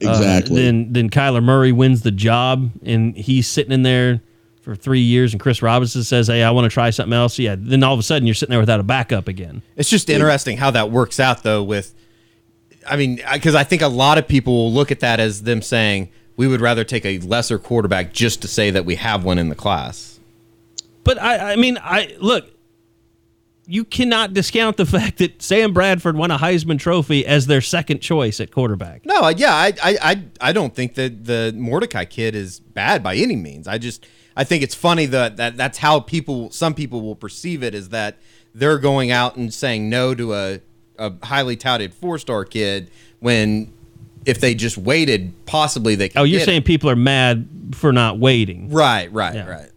Exactly. 0.00 0.60
Uh, 0.62 0.64
then 0.64 0.92
then 0.92 1.10
Kyler 1.10 1.42
Murray 1.42 1.72
wins 1.72 2.02
the 2.02 2.10
job, 2.10 2.70
and 2.84 3.16
he's 3.16 3.48
sitting 3.48 3.72
in 3.72 3.82
there 3.82 4.20
for 4.62 4.76
three 4.76 5.00
years, 5.00 5.32
and 5.32 5.40
Chris 5.40 5.62
Robinson 5.62 6.04
says, 6.04 6.28
"Hey, 6.28 6.42
I 6.42 6.50
want 6.50 6.66
to 6.66 6.70
try 6.70 6.90
something 6.90 7.12
else." 7.12 7.38
Yeah. 7.38 7.56
Then 7.58 7.82
all 7.82 7.94
of 7.94 8.00
a 8.00 8.02
sudden, 8.02 8.26
you're 8.26 8.34
sitting 8.34 8.50
there 8.50 8.60
without 8.60 8.80
a 8.80 8.84
backup 8.84 9.28
again. 9.28 9.62
It's 9.76 9.90
just 9.90 10.08
interesting 10.08 10.56
how 10.56 10.70
that 10.70 10.90
works 10.90 11.18
out, 11.18 11.42
though. 11.42 11.62
With, 11.64 11.94
I 12.86 12.96
mean, 12.96 13.20
because 13.32 13.54
I 13.54 13.64
think 13.64 13.82
a 13.82 13.88
lot 13.88 14.18
of 14.18 14.28
people 14.28 14.52
will 14.52 14.72
look 14.72 14.92
at 14.92 15.00
that 15.00 15.20
as 15.20 15.42
them 15.42 15.62
saying 15.62 16.10
we 16.38 16.46
would 16.46 16.62
rather 16.62 16.84
take 16.84 17.04
a 17.04 17.18
lesser 17.18 17.58
quarterback 17.58 18.14
just 18.14 18.40
to 18.40 18.48
say 18.48 18.70
that 18.70 18.86
we 18.86 18.94
have 18.94 19.24
one 19.24 19.36
in 19.36 19.50
the 19.50 19.54
class. 19.54 20.18
But 21.04 21.20
I, 21.20 21.52
I 21.52 21.56
mean, 21.56 21.76
I 21.82 22.16
look 22.20 22.48
you 23.70 23.84
cannot 23.84 24.32
discount 24.32 24.78
the 24.78 24.86
fact 24.98 25.18
that 25.18 25.42
Sam 25.42 25.74
Bradford 25.74 26.16
won 26.16 26.30
a 26.30 26.38
Heisman 26.38 26.78
Trophy 26.78 27.26
as 27.26 27.46
their 27.46 27.60
second 27.60 28.00
choice 28.00 28.40
at 28.40 28.50
quarterback. 28.50 29.04
No, 29.04 29.28
yeah, 29.28 29.52
I, 29.52 29.74
I, 29.82 29.98
I, 30.00 30.24
I 30.40 30.52
don't 30.52 30.74
think 30.74 30.94
that 30.94 31.26
the 31.26 31.52
Mordecai 31.54 32.06
kid 32.06 32.34
is 32.34 32.60
bad 32.60 33.02
by 33.02 33.14
any 33.16 33.36
means. 33.36 33.68
I 33.68 33.76
just, 33.76 34.06
I 34.34 34.44
think 34.44 34.62
it's 34.62 34.74
funny 34.74 35.04
that, 35.06 35.36
that 35.36 35.58
that's 35.58 35.78
how 35.78 36.00
people, 36.00 36.50
some 36.50 36.72
people 36.72 37.02
will 37.02 37.14
perceive 37.14 37.62
it 37.62 37.74
is 37.74 37.90
that 37.90 38.16
they're 38.54 38.78
going 38.78 39.10
out 39.10 39.36
and 39.36 39.52
saying 39.52 39.90
no 39.90 40.14
to 40.14 40.34
a, 40.34 40.60
a 40.98 41.12
highly 41.26 41.56
touted 41.56 41.92
four 41.92 42.16
star 42.16 42.46
kid 42.46 42.90
when 43.20 43.74
if 44.24 44.40
they 44.40 44.54
just 44.54 44.78
waited, 44.78 45.32
possibly 45.46 45.94
they. 45.94 46.08
Could 46.08 46.18
oh, 46.18 46.24
you're 46.24 46.40
saying 46.40 46.62
it. 46.62 46.64
people 46.64 46.90
are 46.90 46.96
mad 46.96 47.48
for 47.72 47.92
not 47.92 48.18
waiting? 48.18 48.70
Right, 48.70 49.12
right, 49.12 49.34
yeah. 49.34 49.48
right. 49.48 49.70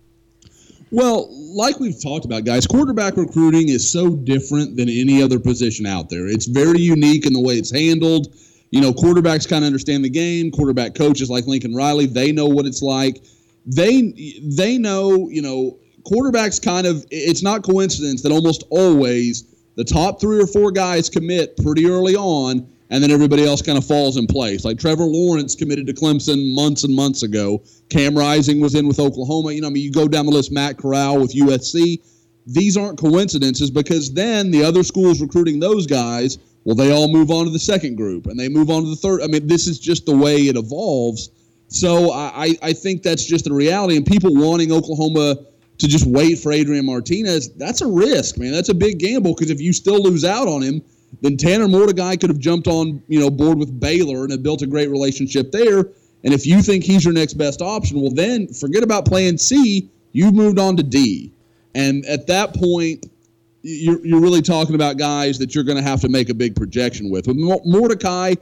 Well, 0.91 1.29
like 1.55 1.79
we've 1.79 2.01
talked 2.01 2.25
about, 2.25 2.43
guys, 2.43 2.67
quarterback 2.67 3.15
recruiting 3.15 3.69
is 3.69 3.89
so 3.89 4.09
different 4.09 4.75
than 4.75 4.89
any 4.89 5.23
other 5.23 5.39
position 5.39 5.85
out 5.85 6.09
there. 6.09 6.27
It's 6.27 6.47
very 6.47 6.81
unique 6.81 7.25
in 7.25 7.31
the 7.33 7.39
way 7.39 7.55
it's 7.55 7.71
handled. 7.71 8.35
You 8.71 8.81
know, 8.81 8.91
quarterbacks 8.91 9.47
kind 9.47 9.63
of 9.63 9.67
understand 9.67 10.03
the 10.03 10.09
game. 10.09 10.51
Quarterback 10.51 10.95
coaches 10.95 11.29
like 11.29 11.45
Lincoln 11.47 11.73
Riley, 11.73 12.07
they 12.07 12.31
know 12.31 12.45
what 12.45 12.65
it's 12.65 12.81
like. 12.81 13.23
They 13.65 14.39
they 14.43 14.77
know, 14.77 15.29
you 15.29 15.41
know, 15.41 15.77
quarterbacks 16.03 16.61
kind 16.61 16.85
of 16.85 17.05
it's 17.09 17.43
not 17.43 17.63
coincidence 17.63 18.21
that 18.23 18.31
almost 18.31 18.63
always 18.69 19.45
the 19.75 19.83
top 19.83 20.19
3 20.19 20.41
or 20.41 20.47
4 20.47 20.71
guys 20.71 21.09
commit 21.09 21.55
pretty 21.57 21.85
early 21.85 22.15
on 22.15 22.67
and 22.91 23.01
then 23.01 23.09
everybody 23.09 23.45
else 23.45 23.61
kind 23.61 23.77
of 23.77 23.85
falls 23.85 24.17
in 24.17 24.27
place. 24.27 24.65
Like 24.65 24.77
Trevor 24.77 25.05
Lawrence 25.05 25.55
committed 25.55 25.87
to 25.87 25.93
Clemson 25.93 26.53
months 26.53 26.83
and 26.83 26.93
months 26.93 27.23
ago. 27.23 27.63
Cam 27.89 28.15
Rising 28.15 28.59
was 28.59 28.75
in 28.75 28.85
with 28.87 28.99
Oklahoma. 28.99 29.53
You 29.53 29.61
know, 29.61 29.67
I 29.67 29.71
mean, 29.71 29.83
you 29.83 29.91
go 29.91 30.09
down 30.09 30.25
the 30.25 30.31
list, 30.31 30.51
Matt 30.51 30.77
Corral 30.77 31.19
with 31.19 31.33
USC. 31.33 32.01
These 32.45 32.75
aren't 32.75 32.99
coincidences 32.99 33.71
because 33.71 34.13
then 34.13 34.51
the 34.51 34.63
other 34.63 34.83
schools 34.83 35.21
recruiting 35.21 35.59
those 35.59 35.87
guys, 35.87 36.37
well, 36.65 36.75
they 36.75 36.91
all 36.91 37.07
move 37.07 37.31
on 37.31 37.45
to 37.45 37.51
the 37.51 37.59
second 37.59 37.95
group 37.95 38.25
and 38.25 38.37
they 38.37 38.49
move 38.49 38.69
on 38.69 38.83
to 38.83 38.89
the 38.89 38.95
third. 38.97 39.21
I 39.21 39.27
mean, 39.27 39.47
this 39.47 39.67
is 39.67 39.79
just 39.79 40.05
the 40.05 40.15
way 40.15 40.47
it 40.47 40.57
evolves. 40.57 41.29
So 41.69 42.11
I, 42.11 42.55
I 42.61 42.73
think 42.73 43.03
that's 43.03 43.25
just 43.25 43.45
the 43.45 43.53
reality. 43.53 43.95
And 43.95 44.05
people 44.05 44.35
wanting 44.35 44.73
Oklahoma 44.73 45.37
to 45.77 45.87
just 45.87 46.05
wait 46.05 46.39
for 46.39 46.51
Adrian 46.51 46.85
Martinez, 46.85 47.53
that's 47.53 47.79
a 47.79 47.87
risk, 47.87 48.37
man. 48.37 48.51
That's 48.51 48.69
a 48.69 48.73
big 48.73 48.99
gamble 48.99 49.33
because 49.33 49.49
if 49.49 49.61
you 49.61 49.71
still 49.71 50.03
lose 50.03 50.25
out 50.25 50.49
on 50.49 50.61
him, 50.61 50.81
then 51.20 51.38
Tanner 51.38 51.68
Mordecai 51.68 52.16
could 52.16 52.30
have 52.30 52.39
jumped 52.39 52.68
on, 52.68 53.03
you 53.07 53.20
know, 53.20 53.30
board 53.30 53.57
with 53.57 53.80
Baylor 53.80 54.24
and 54.24 54.32
have 54.32 54.43
built 54.43 54.62
a 54.62 54.68
great 54.68 54.89
relationship 54.89 55.51
there. 55.51 55.80
And 56.24 56.34
if 56.34 56.45
you 56.45 56.62
think 56.62 56.84
he's 56.84 57.03
your 57.03 57.14
next 57.14 57.34
best 57.34 57.62
option, 57.62 58.01
well, 58.01 58.12
then 58.12 58.47
forget 58.47 58.84
about 58.84 59.05
playing 59.05 59.38
C. 59.38 59.89
You've 60.14 60.34
moved 60.34 60.59
on 60.59 60.78
to 60.78 60.84
D. 60.84 61.32
And 61.76 62.05
at 62.05 62.28
that 62.28 62.53
point, 62.53 63.05
you're, 63.64 64.05
you're 64.05 64.22
really 64.22 64.41
talking 64.41 64.76
about 64.76 64.97
guys 64.97 65.38
that 65.39 65.53
you're 65.53 65.64
going 65.64 65.78
to 65.78 65.84
have 65.84 66.01
to 66.01 66.09
make 66.09 66.30
a 66.30 66.34
big 66.34 66.55
projection 66.55 67.09
with. 67.09 67.28
With 67.28 67.38
Mordecai, 67.38 68.36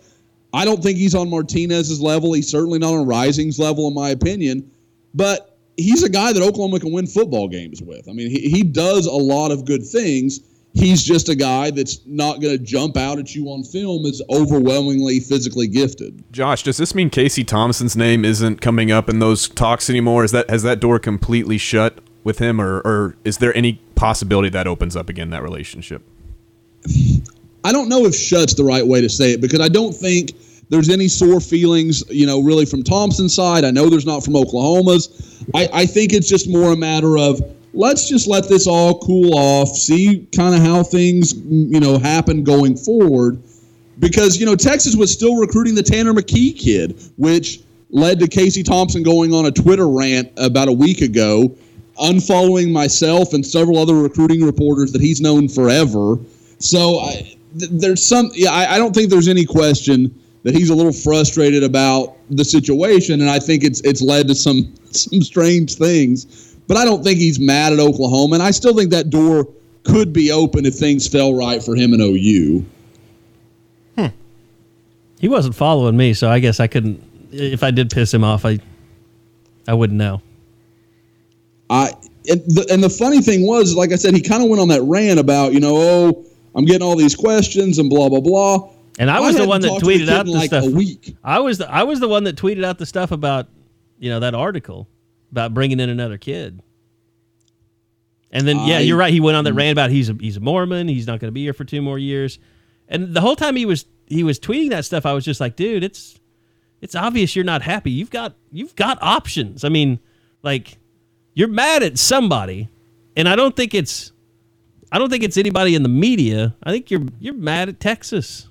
I 0.54 0.66
don't 0.66 0.82
think 0.82 0.98
he's 0.98 1.16
on 1.16 1.30
Martinez's 1.30 2.02
level. 2.02 2.34
He's 2.34 2.50
certainly 2.50 2.80
not 2.80 2.94
on 2.94 3.06
Rising's 3.06 3.60
level, 3.60 3.88
in 3.88 3.94
my 3.94 4.10
opinion. 4.10 4.70
But 5.14 5.58
he's 5.78 6.04
a 6.04 6.10
guy 6.10 6.34
that 6.34 6.42
Oklahoma 6.42 6.80
can 6.80 6.92
win 6.92 7.08
football 7.08 7.48
games 7.48 7.82
with. 7.82 8.08
I 8.10 8.14
mean, 8.14 8.30
he, 8.30 8.50
he 8.50 8.64
does 8.64 9.06
a 9.06 9.12
lot 9.12 9.52
of 9.52 9.66
good 9.66 9.86
things. 9.86 10.40
He's 10.74 11.04
just 11.04 11.30
a 11.30 11.36
guy 11.36 11.72
that's 11.72 12.00
not 12.06 12.42
going 12.42 12.56
to 12.56 12.64
jump 12.64 12.96
out 12.96 13.18
at 13.18 13.34
you 13.34 13.48
on 13.48 13.64
film 13.64 14.06
as 14.06 14.22
overwhelmingly 14.30 15.20
physically 15.20 15.68
gifted. 15.68 16.24
Josh, 16.32 16.64
does 16.64 16.78
this 16.78 16.94
mean 16.94 17.10
Casey 17.10 17.44
Thompson's 17.44 17.98
name 17.98 18.24
isn't 18.24 18.62
coming 18.62 18.92
up 18.92 19.10
in 19.10 19.20
those 19.20 19.50
talks 19.50 19.90
anymore? 19.90 20.24
Is 20.24 20.32
that 20.32 20.50
has 20.50 20.64
that 20.64 20.80
door 20.80 21.00
completely 21.00 21.58
shut 21.58 22.00
with 22.24 22.40
him, 22.40 22.62
or, 22.62 22.82
or 22.82 23.16
is 23.24 23.38
there 23.38 23.56
any 23.58 23.82
possibility 23.96 24.50
that 24.50 24.68
opens 24.68 24.96
up 24.96 25.10
again 25.10 25.32
that 25.32 25.42
relationship? 25.42 26.04
I 27.64 27.72
don't 27.72 27.90
know 27.90 28.06
if 28.06 28.16
shut's 28.16 28.54
the 28.54 28.64
right 28.64 28.86
way 28.86 29.02
to 29.02 29.10
say 29.10 29.34
it 29.34 29.42
because 29.42 29.60
I 29.60 29.70
don't 29.70 29.94
think 29.94 30.32
there's 30.70 30.90
any 30.90 31.08
sore 31.08 31.40
feelings, 31.40 32.04
you 32.10 32.26
know, 32.26 32.42
really 32.42 32.66
from 32.66 32.84
Thompson's 32.84 33.34
side. 33.34 33.66
I 33.66 33.72
know 33.72 33.90
there's 33.90 34.06
not 34.06 34.24
from 34.24 34.36
Oklahoma's. 34.36 35.44
I, 35.56 35.68
I 35.74 35.86
think 35.86 36.14
it's 36.14 36.30
just 36.30 36.48
more 36.48 36.72
a 36.74 36.78
matter 36.78 37.18
of 37.18 37.42
let's 37.74 38.08
just 38.08 38.28
let 38.28 38.48
this 38.48 38.68
all 38.68 39.00
cool 39.00 39.38
off, 39.38 39.70
see 39.70 40.28
kind 40.36 40.56
of 40.56 40.62
how 40.62 40.84
things, 40.84 41.34
mm, 41.34 41.74
you 41.74 41.80
know, 41.80 41.98
happen 41.98 42.44
going 42.44 42.76
forward. 42.76 43.42
Because, 44.00 44.40
you 44.40 44.46
know, 44.46 44.56
Texas 44.56 44.96
was 44.96 45.12
still 45.12 45.36
recruiting 45.36 45.76
the 45.76 45.84
Tanner 45.84 46.14
McKee 46.14 46.58
kid, 46.58 47.02
which 47.18 47.62
led 47.90 48.20
to 48.20 48.28
Casey 48.28 48.64
Thompson 48.64 49.04
going 49.04 49.34
on 49.34 49.46
a 49.46 49.52
Twitter 49.52 49.90
rant 49.90 50.32
about 50.38 50.68
a 50.68 50.72
week 50.72 51.02
ago, 51.02 51.56
unfollowing 51.98 52.72
myself 52.72 53.34
and 53.34 53.46
several 53.46 53.78
other 53.78 53.96
recruiting 53.96 54.44
reporters 54.44 54.92
that 54.94 55.02
he's 55.02 55.20
known 55.20 55.50
forever. 55.50 56.18
So 56.60 57.00
I, 57.00 57.36
th- 57.58 57.72
there's 57.72 58.06
some, 58.06 58.32
yeah, 58.34 58.52
I, 58.52 58.76
I 58.76 58.78
don't 58.78 58.94
think 58.94 59.10
there's 59.10 59.28
any 59.28 59.46
question 59.46 60.14
that 60.44 60.56
he's 60.56 60.70
a 60.70 60.76
little 60.76 60.94
frustrated 60.94 61.64
about 61.64 62.16
the 62.30 62.46
situation, 62.46 63.22
and 63.22 63.30
I 63.30 63.40
think 63.40 63.64
it's 63.64 63.82
it's 63.82 64.02
led 64.02 64.28
to 64.28 64.36
some 64.36 64.74
some 64.92 65.22
strange 65.22 65.76
things. 65.76 66.49
But 66.70 66.78
I 66.78 66.86
don't 66.86 67.04
think 67.04 67.18
he's 67.18 67.40
mad 67.40 67.74
at 67.74 67.80
Oklahoma, 67.80 68.36
and 68.36 68.44
I 68.44 68.52
still 68.52 68.76
think 68.76 68.92
that 68.92 69.10
door 69.10 69.48
could 69.84 70.14
be 70.14 70.32
open 70.32 70.68
if 70.68 70.76
things 70.76 71.08
fell 71.08 71.34
right 71.34 71.64
for 71.64 71.76
him 71.76 71.94
and 71.94 72.02
OU. 72.02 72.64
Hmm. 73.98 74.16
He 75.20 75.28
wasn't 75.28 75.56
following 75.56 75.98
me, 75.98 76.14
so 76.14 76.30
I 76.30 76.38
guess 76.38 76.60
I 76.60 76.68
couldn't. 76.68 77.04
If 77.32 77.64
I 77.64 77.72
did 77.72 77.90
piss 77.90 78.14
him 78.14 78.24
off, 78.24 78.46
I 78.46 78.60
I 79.68 79.74
wouldn't 79.74 79.98
know. 79.98 80.22
I 81.72 81.92
and 82.30 82.42
the, 82.46 82.68
and 82.72 82.84
the 82.84 82.90
funny 82.90 83.22
thing 83.22 83.48
was, 83.48 83.76
like 83.76 83.92
I 83.92 83.96
said, 83.96 84.14
he 84.14 84.22
kind 84.22 84.44
of 84.44 84.50
went 84.50 84.62
on 84.62 84.68
that 84.68 84.84
rant 84.84 85.20
about 85.20 85.54
you 85.54 85.60
know, 85.60 85.76
oh, 85.76 86.26
I'm 86.54 86.66
getting 86.66 86.84
all 86.84 86.96
these 86.96 87.16
questions 87.16 87.80
and 87.80 87.90
blah 87.90 88.10
blah 88.10 88.22
blah. 88.22 88.70
And 89.00 89.10
I 89.10 89.20
was 89.20 89.36
the 89.36 89.48
one 89.48 89.62
that 89.62 89.70
talked 89.70 89.80
to 89.80 89.86
the 89.88 90.06
tweeted 90.06 90.10
out 90.10 90.28
the 90.28 90.34
like 90.34 90.50
stuff. 90.50 90.66
a 90.66 90.70
week. 90.70 91.16
I 91.24 91.40
was 91.40 91.58
the 91.58 91.68
I 91.68 91.82
was 91.82 92.00
the 92.00 92.08
one 92.08 92.26
that 92.26 92.36
tweeted 92.36 92.64
out 92.64 92.78
the 92.78 92.86
stuff 92.86 93.12
about 93.12 93.48
you 93.98 94.12
know 94.12 94.20
that 94.20 94.36
article 94.36 94.88
about 95.32 95.54
bringing 95.54 95.80
in 95.80 95.90
another 95.90 96.18
kid. 96.18 96.62
And 98.32 98.48
then 98.48 98.60
yeah, 98.60 98.78
I- 98.78 98.82
you're 98.82 98.98
right. 98.98 99.12
He 99.14 99.20
went 99.20 99.38
on 99.38 99.44
that 99.44 99.54
mm. 99.54 99.58
rant 99.58 99.72
about 99.72 99.90
he's 99.90 100.10
a 100.10 100.14
he's 100.14 100.38
a 100.38 100.40
Mormon. 100.40 100.88
He's 100.88 101.08
not 101.08 101.20
going 101.20 101.30
to 101.30 101.34
be 101.34 101.44
here 101.44 101.54
for 101.54 101.64
two 101.64 101.82
more 101.82 101.98
years. 101.98 102.40
And 102.88 103.14
the 103.14 103.22
whole 103.22 103.36
time 103.36 103.56
he 103.56 103.66
was 103.66 103.86
he 104.08 104.24
was 104.24 104.40
tweeting 104.40 104.70
that 104.70 104.86
stuff, 104.86 105.06
I 105.06 105.14
was 105.14 105.26
just 105.26 105.40
like, 105.40 105.56
dude, 105.56 105.84
it's 105.84 106.20
it's 106.82 106.96
obvious 106.96 107.36
you're 107.36 107.46
not 107.46 107.62
happy. 107.62 107.92
You've 107.92 108.10
got 108.10 108.36
you've 108.52 108.76
got 108.76 108.98
options. 109.02 109.64
I 109.64 109.70
mean, 109.70 110.00
like 110.44 110.78
you're 111.34 111.48
mad 111.48 111.84
at 111.84 111.98
somebody, 111.98 112.70
and 113.16 113.28
I 113.28 113.36
don't 113.36 113.56
think 113.56 113.74
it's 113.74 114.12
I 114.92 114.98
don't 114.98 115.10
think 115.10 115.24
it's 115.24 115.38
anybody 115.38 115.76
in 115.76 115.84
the 115.84 115.90
media. 115.90 116.56
I 116.64 116.72
think 116.72 116.92
you're 116.92 117.06
you're 117.20 117.34
mad 117.34 117.70
at 117.70 117.80
Texas. 117.80 118.48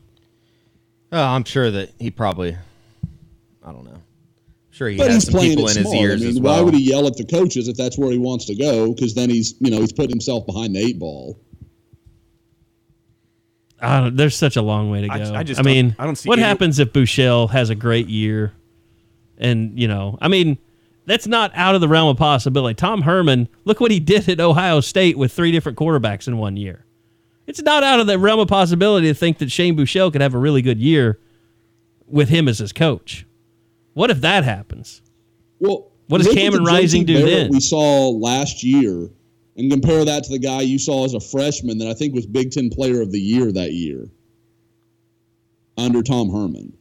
Oh, 1.10 1.22
I'm 1.22 1.44
sure 1.44 1.70
that 1.70 1.90
he 1.98 2.10
probably. 2.10 2.56
I 3.64 3.72
don't 3.72 3.84
know. 3.84 4.02
I'm 4.80 4.86
sure 4.86 4.88
he 4.90 4.96
But 4.96 5.10
he's 5.10 5.28
playing 5.28 5.58
it 5.58 5.58
in 5.58 5.66
his 5.66 5.76
smart. 5.78 5.96
ears 5.96 6.20
I 6.22 6.24
mean, 6.26 6.28
as 6.36 6.40
why 6.40 6.52
well. 6.56 6.64
would 6.66 6.74
he 6.74 6.82
yell 6.82 7.06
at 7.08 7.16
the 7.16 7.24
coaches 7.24 7.66
if 7.68 7.76
that's 7.76 7.98
where 7.98 8.10
he 8.12 8.18
wants 8.18 8.44
to 8.46 8.54
go? 8.54 8.92
Because 8.94 9.12
then 9.14 9.28
he's, 9.28 9.54
you 9.60 9.70
know, 9.72 9.80
he's 9.80 9.92
putting 9.92 10.10
himself 10.10 10.46
behind 10.46 10.74
the 10.76 10.78
eight 10.80 10.98
ball. 11.00 11.40
I 13.80 14.00
don't, 14.00 14.16
there's 14.16 14.36
such 14.36 14.56
a 14.56 14.62
long 14.62 14.90
way 14.90 15.02
to 15.02 15.08
go. 15.08 15.14
I- 15.14 15.18
I, 15.18 15.38
I 15.38 15.42
just 15.42 15.58
don't- 15.58 15.66
mean, 15.66 15.96
I 15.98 16.04
don't 16.04 16.16
see 16.16 16.28
what 16.28 16.38
any- 16.38 16.46
happens 16.46 16.78
if 16.78 16.92
Buechele 16.92 17.50
has 17.50 17.70
a 17.70 17.74
great 17.74 18.08
year, 18.08 18.52
and 19.38 19.78
you 19.78 19.86
know, 19.88 20.18
I 20.20 20.28
mean, 20.28 20.58
that's 21.06 21.26
not 21.26 21.52
out 21.54 21.74
of 21.74 21.80
the 21.80 21.88
realm 21.88 22.08
of 22.08 22.16
possibility. 22.16 22.74
Tom 22.74 23.02
Herman, 23.02 23.48
look 23.64 23.80
what 23.80 23.90
he 23.90 24.00
did 24.00 24.28
at 24.28 24.40
Ohio 24.40 24.80
State 24.80 25.16
with 25.16 25.32
three 25.32 25.52
different 25.52 25.78
quarterbacks 25.78 26.26
in 26.26 26.38
one 26.38 26.56
year. 26.56 26.84
It's 27.46 27.62
not 27.62 27.82
out 27.82 27.98
of 28.00 28.06
the 28.06 28.18
realm 28.18 28.40
of 28.40 28.48
possibility 28.48 29.06
to 29.06 29.14
think 29.14 29.38
that 29.38 29.50
Shane 29.50 29.76
Buechele 29.76 30.12
could 30.12 30.20
have 30.20 30.34
a 30.34 30.38
really 30.38 30.60
good 30.60 30.78
year 30.78 31.18
with 32.06 32.28
him 32.28 32.46
as 32.48 32.58
his 32.58 32.72
coach. 32.72 33.24
What 33.98 34.12
if 34.12 34.20
that 34.20 34.44
happens? 34.44 35.02
Well, 35.58 35.90
What 36.06 36.22
does 36.22 36.32
Cameron 36.32 36.62
Rising 36.62 37.04
do 37.04 37.20
then? 37.20 37.50
We 37.50 37.58
saw 37.58 38.10
last 38.10 38.62
year, 38.62 39.10
and 39.56 39.68
compare 39.68 40.04
that 40.04 40.22
to 40.22 40.30
the 40.30 40.38
guy 40.38 40.60
you 40.60 40.78
saw 40.78 41.04
as 41.04 41.14
a 41.14 41.20
freshman 41.20 41.78
that 41.78 41.88
I 41.88 41.94
think 41.94 42.14
was 42.14 42.24
Big 42.24 42.52
Ten 42.52 42.70
Player 42.70 43.02
of 43.02 43.10
the 43.10 43.18
Year 43.18 43.50
that 43.50 43.72
year 43.72 44.08
under 45.76 46.00
Tom 46.04 46.30
Herman. 46.30 46.72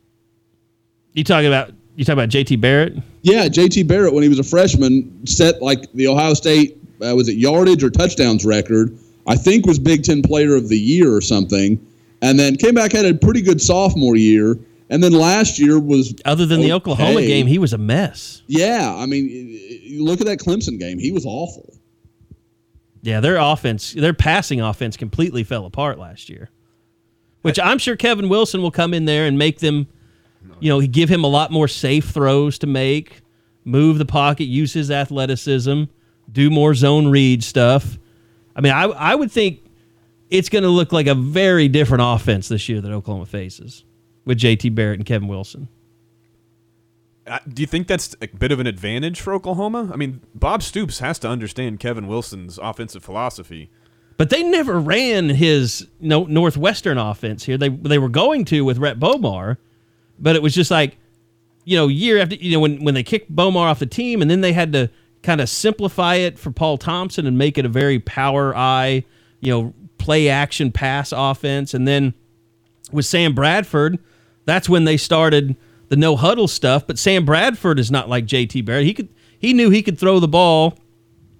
You 1.13 1.23
talking 1.23 1.47
about 1.47 1.71
you 1.95 2.05
talking 2.05 2.19
about 2.19 2.29
JT 2.29 2.61
Barrett? 2.61 2.93
Yeah, 3.23 3.47
J.T. 3.47 3.81
Barrett 3.81 4.13
when 4.13 4.21
he 4.21 4.29
was 4.29 4.37
a 4.37 4.43
freshman 4.43 5.25
set 5.25 5.59
like 5.59 5.91
the 5.93 6.05
Ohio 6.07 6.35
State 6.35 6.77
uh, 7.01 7.15
was 7.15 7.29
it 7.29 7.37
yardage 7.37 7.83
or 7.83 7.89
touchdowns 7.89 8.45
record. 8.45 8.95
I 9.25 9.35
think 9.37 9.65
was 9.65 9.79
Big 9.79 10.03
Ten 10.03 10.21
Player 10.21 10.55
of 10.55 10.69
the 10.69 10.77
Year 10.77 11.11
or 11.11 11.21
something, 11.21 11.83
and 12.21 12.37
then 12.39 12.57
came 12.57 12.75
back 12.75 12.91
had 12.91 13.05
a 13.05 13.15
pretty 13.15 13.41
good 13.41 13.59
sophomore 13.59 14.15
year, 14.15 14.59
and 14.89 15.03
then 15.03 15.11
last 15.11 15.59
year 15.59 15.79
was 15.79 16.13
Other 16.25 16.45
than 16.45 16.61
the. 16.61 16.71
Oklahoma 16.71 17.21
game, 17.21 17.47
he 17.47 17.59
was 17.59 17.73
a 17.73 17.77
mess. 17.77 18.41
Yeah, 18.47 18.95
I 18.95 19.05
mean, 19.05 19.27
you 19.27 20.03
look 20.03 20.21
at 20.21 20.27
that 20.27 20.39
Clemson 20.39 20.79
game; 20.79 20.99
he 20.99 21.11
was 21.11 21.25
awful. 21.25 21.73
Yeah, 23.01 23.19
their 23.19 23.37
offense, 23.37 23.93
their 23.93 24.13
passing 24.13 24.61
offense 24.61 24.97
completely 24.97 25.43
fell 25.43 25.65
apart 25.65 25.99
last 25.99 26.29
year. 26.29 26.49
Which 27.41 27.59
I'm 27.59 27.77
sure 27.77 27.95
Kevin 27.95 28.29
Wilson 28.29 28.61
will 28.61 28.71
come 28.71 28.93
in 28.93 29.05
there 29.05 29.25
and 29.25 29.37
make 29.37 29.59
them, 29.59 29.87
you 30.59 30.69
know, 30.69 30.81
give 30.81 31.07
him 31.07 31.23
a 31.23 31.27
lot 31.27 31.51
more 31.51 31.67
safe 31.67 32.09
throws 32.09 32.57
to 32.59 32.67
make, 32.67 33.21
move 33.63 33.97
the 33.97 34.05
pocket, 34.05 34.45
use 34.45 34.73
his 34.73 34.91
athleticism, 34.91 35.83
do 36.31 36.49
more 36.49 36.73
zone 36.73 37.07
read 37.07 37.43
stuff. 37.43 37.97
I 38.55 38.61
mean, 38.61 38.73
I 38.73 38.83
I 38.85 39.15
would 39.15 39.31
think 39.31 39.61
it's 40.29 40.49
going 40.49 40.63
to 40.63 40.69
look 40.69 40.91
like 40.91 41.07
a 41.07 41.15
very 41.15 41.67
different 41.67 42.03
offense 42.05 42.49
this 42.49 42.67
year 42.67 42.81
that 42.81 42.91
Oklahoma 42.91 43.25
faces 43.25 43.85
with 44.27 44.37
JT 44.37 44.75
Barrett 44.75 44.99
and 44.99 45.05
Kevin 45.05 45.27
Wilson. 45.27 45.69
Uh, 47.25 47.39
Do 47.51 47.61
you 47.61 47.67
think 47.67 47.87
that's 47.87 48.15
a 48.21 48.27
bit 48.27 48.51
of 48.51 48.59
an 48.59 48.67
advantage 48.67 49.19
for 49.21 49.33
Oklahoma? 49.33 49.89
I 49.91 49.95
mean, 49.95 50.21
Bob 50.35 50.61
Stoops 50.61 50.99
has 50.99 51.17
to 51.19 51.27
understand 51.27 51.79
Kevin 51.79 52.07
Wilson's 52.07 52.57
offensive 52.57 53.03
philosophy. 53.03 53.71
But 54.17 54.29
they 54.29 54.43
never 54.43 54.79
ran 54.79 55.29
his 55.29 55.87
no, 55.99 56.25
Northwestern 56.25 56.97
offense 56.97 57.45
here. 57.45 57.57
They 57.57 57.69
they 57.69 57.99
were 57.99 58.09
going 58.09 58.45
to 58.45 58.65
with 58.65 58.79
Rhett 58.79 58.99
Bomar, 58.99 59.57
but 60.19 60.35
it 60.35 60.41
was 60.41 60.55
just 60.55 60.71
like, 60.71 60.97
you 61.65 61.77
know, 61.77 61.87
year 61.87 62.17
after 62.17 62.35
you 62.35 62.51
know 62.51 62.59
when 62.59 62.83
when 62.83 62.95
they 62.95 63.03
kicked 63.03 63.33
Bomar 63.33 63.67
off 63.67 63.79
the 63.79 63.85
team, 63.85 64.21
and 64.21 64.29
then 64.29 64.41
they 64.41 64.53
had 64.53 64.73
to 64.73 64.89
kind 65.21 65.39
of 65.39 65.49
simplify 65.49 66.15
it 66.15 66.39
for 66.39 66.51
Paul 66.51 66.77
Thompson 66.77 67.27
and 67.27 67.37
make 67.37 67.57
it 67.57 67.65
a 67.65 67.69
very 67.69 67.99
power 67.99 68.55
I, 68.55 69.03
you 69.39 69.51
know, 69.51 69.73
play 69.99 70.29
action 70.29 70.71
pass 70.71 71.13
offense, 71.15 71.75
and 71.75 71.87
then 71.87 72.15
with 72.91 73.05
Sam 73.05 73.35
Bradford, 73.35 73.99
that's 74.47 74.67
when 74.67 74.85
they 74.85 74.97
started 74.97 75.55
the 75.89 75.97
no 75.97 76.15
huddle 76.15 76.47
stuff. 76.47 76.87
But 76.87 76.97
Sam 76.97 77.25
Bradford 77.25 77.77
is 77.77 77.91
not 77.91 78.09
like 78.09 78.25
JT 78.25 78.65
Barrett. 78.65 78.85
He 78.85 78.93
could 78.93 79.09
he 79.37 79.53
knew 79.53 79.69
he 79.69 79.83
could 79.83 79.99
throw 79.99 80.19
the 80.19 80.27
ball 80.27 80.79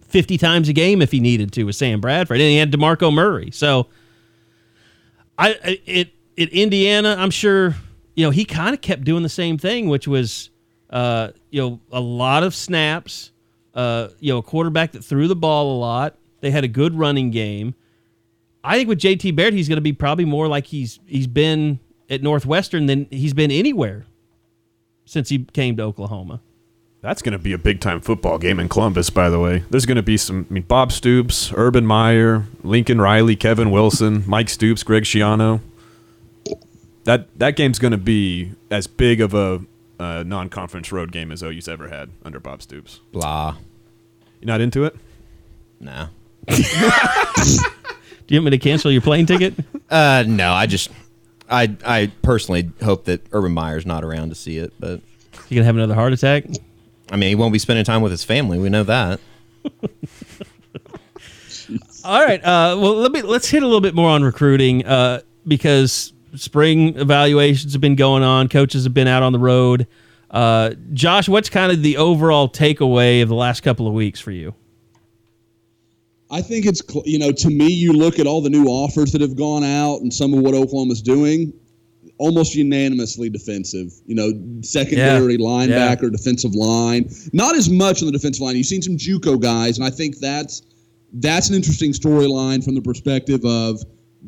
50 0.01 0.38
times 0.38 0.70
a 0.70 0.74
game 0.74 1.01
if 1.01 1.12
he 1.12 1.20
needed 1.20 1.51
to 1.53 1.64
with 1.64 1.76
Sam 1.76 1.99
Bradford. 1.99 2.39
And 2.39 2.49
he 2.49 2.58
had 2.58 2.72
DeMarco 2.72 3.12
Murray. 3.12 3.49
So 3.51 3.88
I 5.39 5.80
it 5.86 6.14
at 6.38 6.49
Indiana, 6.49 7.16
I'm 7.18 7.32
sure, 7.32 7.76
you 8.16 8.26
know, 8.26 8.30
he 8.30 8.45
kind 8.45 8.76
of 8.76 8.82
kept 8.82 9.05
doing 9.05 9.24
the 9.24 9.30
same 9.30 9.58
thing, 9.58 9.88
which 9.88 10.08
was 10.08 10.51
uh, 10.89 11.30
you 11.49 11.62
know, 11.62 11.80
a 11.91 11.99
lot 11.99 12.43
of 12.43 12.53
snaps, 12.53 13.32
uh, 13.74 14.10
you 14.20 14.32
know, 14.34 14.39
a 14.39 14.43
quarterback 14.43 14.91
that 14.91 15.03
threw 15.03 15.28
the 15.28 15.36
ball 15.36 15.76
a 15.76 15.78
lot. 15.78 16.18
They 16.41 16.51
had 16.51 16.64
a 16.64 16.68
good 16.68 16.93
running 16.93 17.32
game. 17.32 17.74
I 18.64 18.76
think 18.78 18.89
with 18.89 18.99
JT 18.99 19.36
Barrett, 19.36 19.53
he's 19.53 19.70
going 19.70 19.78
to 19.78 19.82
be 19.82 19.93
probably 19.93 20.26
more 20.26 20.47
like 20.47 20.66
he's 20.68 20.99
he's 21.05 21.28
been 21.28 21.80
at 22.10 22.22
Northwestern 22.24 22.86
than 22.86 23.08
he's 23.10 23.34
been 23.34 23.51
anywhere 23.51 24.05
since 25.05 25.30
he 25.30 25.45
came 25.45 25.76
to 25.78 25.84
Oklahoma. 25.84 26.41
That's 27.01 27.22
going 27.22 27.34
to 27.34 27.39
be 27.39 27.53
a 27.53 27.58
big 27.58 27.80
time 27.80 28.01
football 28.01 28.38
game 28.38 28.60
in 28.60 28.70
Columbus, 28.70 29.10
by 29.10 29.30
the 29.30 29.39
way. 29.39 29.64
There's 29.70 29.86
going 29.86 29.97
to 29.97 30.03
be 30.03 30.18
some, 30.18 30.47
I 30.49 30.53
mean, 30.53 30.64
Bob 30.64 30.91
Stoops, 30.91 31.53
Urban 31.55 31.86
Meyer, 31.86 32.43
Lincoln 32.64 32.99
Riley, 32.99 33.36
Kevin 33.36 33.70
Wilson, 33.72 34.24
Mike 34.26 34.49
Stoops, 34.49 34.84
Greg 34.84 35.03
Schiano. 35.03 35.62
That 37.03 37.28
that 37.39 37.55
game's 37.55 37.80
going 37.80 37.91
to 37.91 37.97
be 37.97 38.51
as 38.70 38.88
big 38.88 39.22
of 39.22 39.34
a 39.34 39.62
uh, 39.99 40.24
non 40.26 40.49
conference 40.49 40.91
road 40.91 41.12
game 41.12 41.32
as 41.32 41.41
OU's 41.41 41.68
ever 41.68 41.88
had 41.88 42.10
under 42.26 42.39
Bob 42.39 42.62
Stoops. 42.62 42.99
Blah. 43.12 43.55
You're 44.41 44.47
not 44.47 44.62
into 44.62 44.84
it? 44.84 44.95
No. 45.80 46.10
Do 46.47 46.53
you 48.36 48.39
want 48.39 48.45
me 48.45 48.51
to 48.51 48.58
cancel 48.58 48.91
your 48.91 49.01
plane 49.01 49.26
ticket? 49.26 49.53
Uh, 49.89 50.26
no. 50.28 50.51
I 50.51 50.66
just, 50.66 50.89
I, 51.50 51.76
I 51.86 52.12
personally 52.22 52.72
hope 52.84 53.06
that 53.06 53.26
Urban 53.32 53.54
Meyer's 53.54 53.86
not 53.86 54.04
around 54.04 54.30
to 54.30 54.36
see 54.36 54.58
it, 54.58 54.74
but 54.80 55.02
he 55.48 55.56
gonna 55.56 55.66
have 55.66 55.76
another 55.76 55.95
heart 55.95 56.14
attack? 56.14 56.45
I 57.10 57.16
mean, 57.16 57.30
he 57.30 57.36
won't 57.36 57.54
be 57.54 57.60
spending 57.60 57.86
time 57.86 58.02
with 58.02 58.12
his 58.12 58.24
family. 58.24 58.60
We 58.60 58.70
know 58.70 58.84
that. 58.84 59.20
All 62.04 62.24
right. 62.24 62.43
Uh, 62.43 62.78
well, 62.80 62.95
let 62.95 63.12
me 63.12 63.22
let's 63.22 63.50
hit 63.50 63.64
a 63.64 63.66
little 63.66 63.82
bit 63.82 63.95
more 63.95 64.10
on 64.10 64.24
recruiting 64.24 64.86
uh, 64.86 65.22
because 65.48 66.14
spring 66.36 66.98
evaluations 66.98 67.74
have 67.74 67.82
been 67.82 67.95
going 67.95 68.24
on. 68.24 68.50
Coaches 68.50 68.84
have 68.84 68.93
been 68.93 69.08
out 69.08 69.24
on 69.24 69.34
the 69.34 69.39
road. 69.39 69.88
Uh, 70.30 70.72
Josh, 70.93 71.30
what's 71.30 71.50
kind 71.50 71.72
of 71.72 71.82
the 71.82 71.98
overall 71.98 72.50
takeaway 72.50 73.22
of 73.22 73.30
the 73.30 73.36
last 73.36 73.62
couple 73.62 73.88
of 73.88 73.93
weeks 73.93 74.20
for 74.20 74.32
you? 74.32 74.54
I 76.30 76.41
think 76.41 76.65
it's 76.65 76.82
you 77.05 77.19
know 77.19 77.32
to 77.32 77.49
me 77.49 77.67
you 77.67 77.93
look 77.93 78.19
at 78.19 78.28
all 78.28 78.41
the 78.41 78.49
new 78.49 78.65
offers 78.65 79.11
that 79.13 79.21
have 79.21 79.36
gone 79.36 79.63
out 79.63 80.01
and 80.01 80.13
some 80.13 80.34
of 80.34 80.39
what 80.41 80.53
Oklahoma's 80.53 81.01
doing, 81.01 81.53
almost 82.17 82.55
unanimously 82.55 83.30
defensive. 83.30 83.93
You 84.05 84.15
know, 84.15 84.34
secondary 84.61 85.34
Yeah. 85.34 85.39
linebacker, 85.39 86.03
Yeah. 86.03 86.09
defensive 86.09 86.53
line. 86.55 87.09
Not 87.34 87.55
as 87.55 87.69
much 87.69 88.01
on 88.01 88.07
the 88.07 88.11
defensive 88.11 88.41
line. 88.41 88.57
You've 88.57 88.65
seen 88.65 88.82
some 88.82 88.97
JUCO 88.97 89.38
guys, 89.39 89.78
and 89.78 89.86
I 89.86 89.89
think 89.89 90.19
that's 90.19 90.63
that's 91.13 91.47
an 91.49 91.55
interesting 91.55 91.93
storyline 91.93 92.61
from 92.63 92.75
the 92.75 92.82
perspective 92.82 93.45
of 93.45 93.82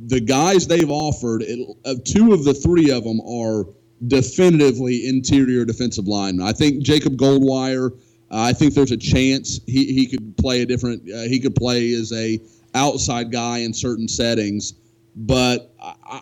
the 0.07 0.21
guys 0.21 0.65
they've 0.67 0.89
offered. 0.89 1.41
It, 1.43 1.59
uh, 1.83 1.95
two 2.05 2.31
of 2.31 2.45
the 2.45 2.53
three 2.53 2.89
of 2.89 3.03
them 3.03 3.19
are 3.21 3.65
definitively 4.07 5.05
interior 5.07 5.65
defensive 5.65 6.07
linemen. 6.07 6.45
I 6.47 6.53
think 6.53 6.81
Jacob 6.83 7.17
Goldwire. 7.17 7.91
Uh, 8.31 8.41
I 8.41 8.53
think 8.53 8.73
there's 8.73 8.91
a 8.91 8.97
chance 8.97 9.59
he, 9.65 9.93
he 9.93 10.05
could 10.05 10.37
play 10.37 10.61
a 10.61 10.65
different. 10.65 11.03
Uh, 11.09 11.21
he 11.21 11.39
could 11.39 11.55
play 11.55 11.93
as 11.93 12.11
a 12.13 12.39
outside 12.75 13.31
guy 13.31 13.59
in 13.59 13.73
certain 13.73 14.07
settings, 14.07 14.73
but 15.15 15.73
I, 15.81 15.95
I, 16.05 16.21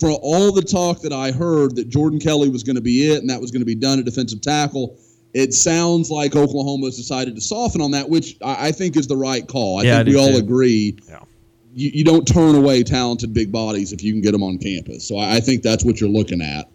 for 0.00 0.10
all 0.10 0.52
the 0.52 0.62
talk 0.62 1.00
that 1.02 1.12
I 1.12 1.30
heard 1.30 1.76
that 1.76 1.88
Jordan 1.88 2.18
Kelly 2.18 2.48
was 2.48 2.62
going 2.62 2.76
to 2.76 2.82
be 2.82 3.10
it 3.12 3.20
and 3.20 3.28
that 3.28 3.40
was 3.40 3.50
going 3.50 3.60
to 3.60 3.66
be 3.66 3.74
done 3.74 3.98
at 3.98 4.04
defensive 4.04 4.40
tackle, 4.40 4.98
it 5.34 5.52
sounds 5.54 6.10
like 6.10 6.34
Oklahoma 6.34 6.86
has 6.86 6.96
decided 6.96 7.34
to 7.34 7.40
soften 7.40 7.80
on 7.80 7.90
that, 7.92 8.08
which 8.08 8.36
I, 8.42 8.68
I 8.68 8.72
think 8.72 8.96
is 8.96 9.06
the 9.06 9.16
right 9.16 9.46
call. 9.46 9.80
I 9.80 9.82
Yeah, 9.84 10.00
I 10.00 10.04
think 10.04 10.16
we 10.16 10.20
all 10.20 10.32
too. 10.32 10.38
agree. 10.38 10.98
Yeah. 11.08 11.20
You, 11.74 11.90
you 11.94 12.04
don't 12.04 12.26
turn 12.26 12.54
away 12.54 12.82
talented 12.82 13.32
big 13.32 13.50
bodies 13.50 13.92
if 13.92 14.02
you 14.02 14.12
can 14.12 14.20
get 14.20 14.32
them 14.32 14.42
on 14.42 14.58
campus. 14.58 15.06
So 15.06 15.16
I, 15.16 15.36
I 15.36 15.40
think 15.40 15.62
that's 15.62 15.84
what 15.84 16.00
you're 16.00 16.10
looking 16.10 16.42
at. 16.42 16.68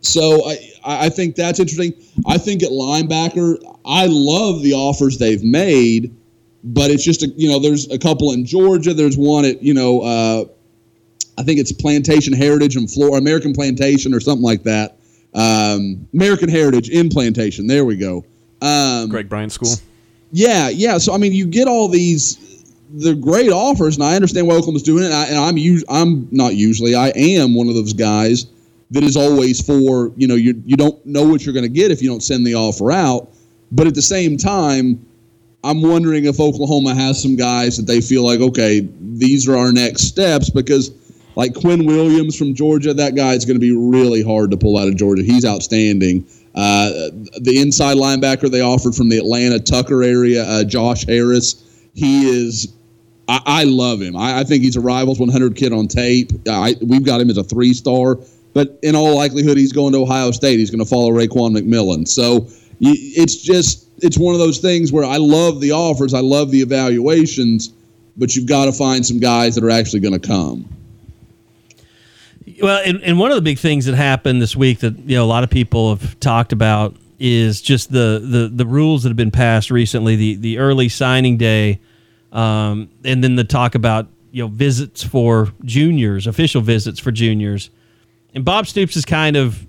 So 0.00 0.48
I, 0.48 0.58
I 0.84 1.08
think 1.08 1.34
that's 1.34 1.58
interesting. 1.58 1.94
I 2.26 2.38
think 2.38 2.62
at 2.62 2.70
linebacker, 2.70 3.56
I 3.84 4.06
love 4.06 4.62
the 4.62 4.74
offers 4.74 5.18
they've 5.18 5.42
made, 5.42 6.14
but 6.62 6.90
it's 6.90 7.04
just 7.04 7.22
a, 7.22 7.28
you 7.28 7.48
know 7.48 7.58
there's 7.58 7.90
a 7.90 7.98
couple 7.98 8.32
in 8.32 8.44
Georgia. 8.44 8.92
There's 8.92 9.16
one 9.16 9.44
at 9.44 9.62
you 9.62 9.74
know 9.74 10.00
uh, 10.02 10.44
I 11.38 11.42
think 11.42 11.58
it's 11.58 11.72
Plantation 11.72 12.32
Heritage 12.32 12.76
in 12.76 12.86
Florida, 12.86 13.16
American 13.16 13.52
Plantation 13.52 14.14
or 14.14 14.20
something 14.20 14.44
like 14.44 14.62
that. 14.64 14.98
Um, 15.34 16.06
American 16.12 16.48
Heritage 16.48 16.90
in 16.90 17.08
Plantation. 17.08 17.66
There 17.66 17.84
we 17.84 17.96
go. 17.96 18.24
Um, 18.60 19.08
Greg 19.08 19.28
Bryan 19.28 19.50
School. 19.50 19.74
yeah, 20.32 20.68
yeah. 20.68 20.98
So 20.98 21.14
I 21.14 21.18
mean, 21.18 21.32
you 21.32 21.46
get 21.46 21.66
all 21.66 21.88
these 21.88 22.64
the 22.92 23.14
great 23.14 23.50
offers, 23.50 23.96
and 23.96 24.04
I 24.04 24.14
understand 24.14 24.46
why 24.46 24.54
Oklahoma's 24.54 24.82
doing 24.82 25.04
it. 25.04 25.06
And, 25.06 25.14
I, 25.14 25.24
and 25.26 25.38
I'm 25.38 25.82
I'm 25.88 26.28
not 26.30 26.54
usually. 26.54 26.94
I 26.94 27.08
am 27.16 27.54
one 27.54 27.68
of 27.68 27.74
those 27.74 27.94
guys 27.94 28.46
that 28.94 29.02
is 29.02 29.16
always 29.16 29.60
for 29.60 30.12
you 30.16 30.26
know 30.26 30.36
you 30.36 30.62
you 30.64 30.76
don't 30.76 31.04
know 31.04 31.24
what 31.24 31.44
you're 31.44 31.52
going 31.52 31.64
to 31.64 31.68
get 31.68 31.90
if 31.90 32.00
you 32.00 32.08
don't 32.08 32.22
send 32.22 32.46
the 32.46 32.54
offer 32.54 32.92
out. 32.92 33.28
But 33.72 33.88
at 33.88 33.94
the 33.94 34.02
same 34.02 34.36
time, 34.36 35.04
I'm 35.64 35.82
wondering 35.82 36.26
if 36.26 36.38
Oklahoma 36.38 36.94
has 36.94 37.20
some 37.20 37.34
guys 37.34 37.76
that 37.76 37.86
they 37.86 38.00
feel 38.00 38.24
like 38.24 38.40
okay, 38.40 38.88
these 39.00 39.48
are 39.48 39.56
our 39.56 39.72
next 39.72 40.02
steps 40.02 40.48
because. 40.48 40.92
Like 41.36 41.52
Quinn 41.52 41.84
Williams 41.84 42.38
from 42.38 42.54
Georgia, 42.54 42.94
that 42.94 43.16
guy 43.16 43.32
is 43.32 43.44
going 43.44 43.56
to 43.56 43.60
be 43.60 43.72
really 43.72 44.22
hard 44.22 44.52
to 44.52 44.56
pull 44.56 44.78
out 44.78 44.86
of 44.86 44.94
Georgia. 44.96 45.24
He's 45.24 45.44
outstanding. 45.44 46.24
Uh, 46.54 47.10
the 47.40 47.60
inside 47.60 47.96
linebacker 47.96 48.48
they 48.48 48.60
offered 48.60 48.94
from 48.94 49.08
the 49.08 49.18
Atlanta 49.18 49.58
Tucker 49.58 50.04
area, 50.04 50.44
uh, 50.44 50.62
Josh 50.62 51.04
Harris, 51.04 51.88
he 51.94 52.28
is. 52.28 52.72
I, 53.26 53.40
I 53.44 53.64
love 53.64 54.00
him. 54.00 54.16
I, 54.16 54.40
I 54.40 54.44
think 54.44 54.62
he's 54.62 54.76
a 54.76 54.80
Rivals 54.80 55.18
100 55.18 55.56
kid 55.56 55.72
on 55.72 55.88
tape. 55.88 56.30
I, 56.48 56.76
we've 56.80 57.04
got 57.04 57.20
him 57.20 57.30
as 57.30 57.36
a 57.38 57.42
three 57.42 57.74
star, 57.74 58.18
but 58.54 58.78
in 58.82 58.96
all 58.96 59.16
likelihood, 59.16 59.58
he's 59.58 59.72
going 59.72 59.92
to 59.92 59.98
Ohio 59.98 60.30
State. 60.30 60.58
He's 60.58 60.70
going 60.70 60.82
to 60.82 60.88
follow 60.88 61.10
Raekwon 61.10 61.58
McMillan. 61.58 62.08
So 62.08 62.48
it's 62.80 63.36
just 63.36 63.88
it's 63.98 64.16
one 64.16 64.34
of 64.34 64.40
those 64.40 64.58
things 64.58 64.92
where 64.92 65.04
I 65.04 65.16
love 65.16 65.60
the 65.60 65.72
offers, 65.72 66.14
I 66.14 66.20
love 66.20 66.50
the 66.50 66.60
evaluations, 66.60 67.72
but 68.16 68.34
you've 68.34 68.46
got 68.46 68.66
to 68.66 68.72
find 68.72 69.04
some 69.04 69.18
guys 69.18 69.54
that 69.56 69.64
are 69.64 69.70
actually 69.70 70.00
going 70.00 70.18
to 70.18 70.26
come. 70.26 70.68
Well, 72.62 72.82
and, 72.84 73.02
and 73.02 73.18
one 73.18 73.30
of 73.30 73.36
the 73.36 73.42
big 73.42 73.58
things 73.58 73.86
that 73.86 73.94
happened 73.94 74.40
this 74.40 74.54
week 74.54 74.80
that 74.80 74.98
you 75.00 75.16
know 75.16 75.24
a 75.24 75.26
lot 75.26 75.44
of 75.44 75.50
people 75.50 75.96
have 75.96 76.18
talked 76.20 76.52
about 76.52 76.94
is 77.18 77.60
just 77.60 77.90
the 77.90 78.20
the, 78.22 78.50
the 78.52 78.66
rules 78.66 79.02
that 79.02 79.08
have 79.08 79.16
been 79.16 79.30
passed 79.30 79.70
recently. 79.70 80.14
The 80.14 80.34
the 80.36 80.58
early 80.58 80.88
signing 80.88 81.36
day, 81.36 81.80
um, 82.32 82.90
and 83.04 83.24
then 83.24 83.34
the 83.34 83.44
talk 83.44 83.74
about 83.74 84.06
you 84.30 84.44
know 84.44 84.48
visits 84.48 85.02
for 85.02 85.52
juniors, 85.64 86.26
official 86.26 86.60
visits 86.60 87.00
for 87.00 87.10
juniors. 87.10 87.70
And 88.34 88.44
Bob 88.44 88.66
Stoops 88.66 88.96
is 88.96 89.04
kind 89.04 89.36
of 89.36 89.66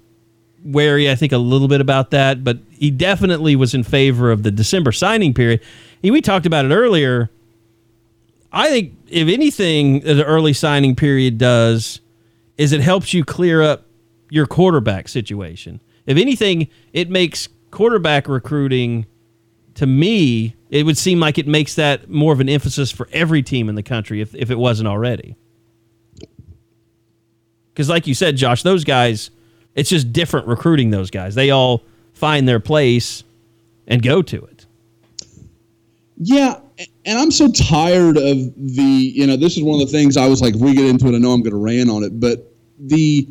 wary, 0.63 1.09
I 1.09 1.16
think, 1.16 1.32
a 1.32 1.38
little 1.38 1.68
bit 1.68 1.80
about 1.80 2.11
that, 2.11 2.43
but 2.43 2.57
he 2.72 2.89
definitely 2.89 3.55
was 3.55 3.74
in 3.74 3.84
favor 3.84 4.32
of 4.32 4.43
the 4.43 4.51
December 4.51 4.91
signing 4.91 5.34
period. 5.34 5.61
And 6.03 6.11
we 6.11 6.22
talked 6.22 6.45
about 6.45 6.66
it 6.66 6.74
earlier. 6.74 7.30
I 8.51 8.70
think 8.70 8.93
if 9.07 9.28
anything, 9.28 9.99
the 9.99 10.26
early 10.26 10.53
signing 10.53 10.95
period 10.95 11.38
does 11.38 12.01
is 12.57 12.72
it 12.72 12.82
helps 12.82 13.13
you 13.13 13.24
clear 13.24 13.61
up 13.61 13.86
your 14.30 14.47
quarterback 14.47 15.07
situation. 15.07 15.82
If 16.05 16.18
anything, 16.18 16.68
it 16.93 17.09
makes 17.09 17.47
quarterback 17.70 18.28
recruiting 18.28 19.05
to 19.76 19.86
me, 19.86 20.55
it 20.70 20.84
would 20.84 20.97
seem 20.97 21.20
like 21.20 21.38
it 21.38 21.47
makes 21.47 21.76
that 21.76 22.09
more 22.09 22.34
of 22.34 22.39
an 22.39 22.49
emphasis 22.49 22.91
for 22.91 23.07
every 23.11 23.43
team 23.43 23.70
in 23.70 23.76
the 23.76 23.84
country 23.84 24.22
if, 24.22 24.34
if 24.34 24.49
it 24.49 24.57
wasn't 24.57 24.88
already. 24.88 25.36
Because, 27.76 27.90
like 27.90 28.08
you 28.08 28.14
said, 28.14 28.38
Josh, 28.38 28.64
those 28.64 28.86
guys, 28.86 29.32
it's 29.76 29.90
just 29.90 30.14
different 30.14 30.48
recruiting 30.48 30.92
those 30.92 31.12
guys. 31.12 31.36
They 31.36 31.52
all 31.52 31.84
find 32.14 32.48
their 32.48 32.62
place 32.62 33.26
and 33.86 34.02
go 34.02 34.22
to 34.22 34.46
it. 34.46 34.66
Yeah, 36.18 36.62
and 37.04 37.20
I'm 37.20 37.32
so 37.32 37.52
tired 37.52 38.16
of 38.16 38.38
the, 38.56 39.12
you 39.14 39.28
know, 39.28 39.36
this 39.36 39.58
is 39.58 39.64
one 39.64 39.82
of 39.82 39.86
the 39.86 39.92
things 39.92 40.16
I 40.16 40.30
was 40.30 40.42
like, 40.42 40.56
if 40.56 40.62
we 40.62 40.74
get 40.74 40.86
into 40.86 41.08
it, 41.08 41.16
I 41.16 41.18
know 41.18 41.34
I'm 41.34 41.42
going 41.42 41.52
to 41.52 41.58
rant 41.58 41.90
on 41.90 42.04
it, 42.04 42.18
but 42.18 42.50
the 42.80 43.28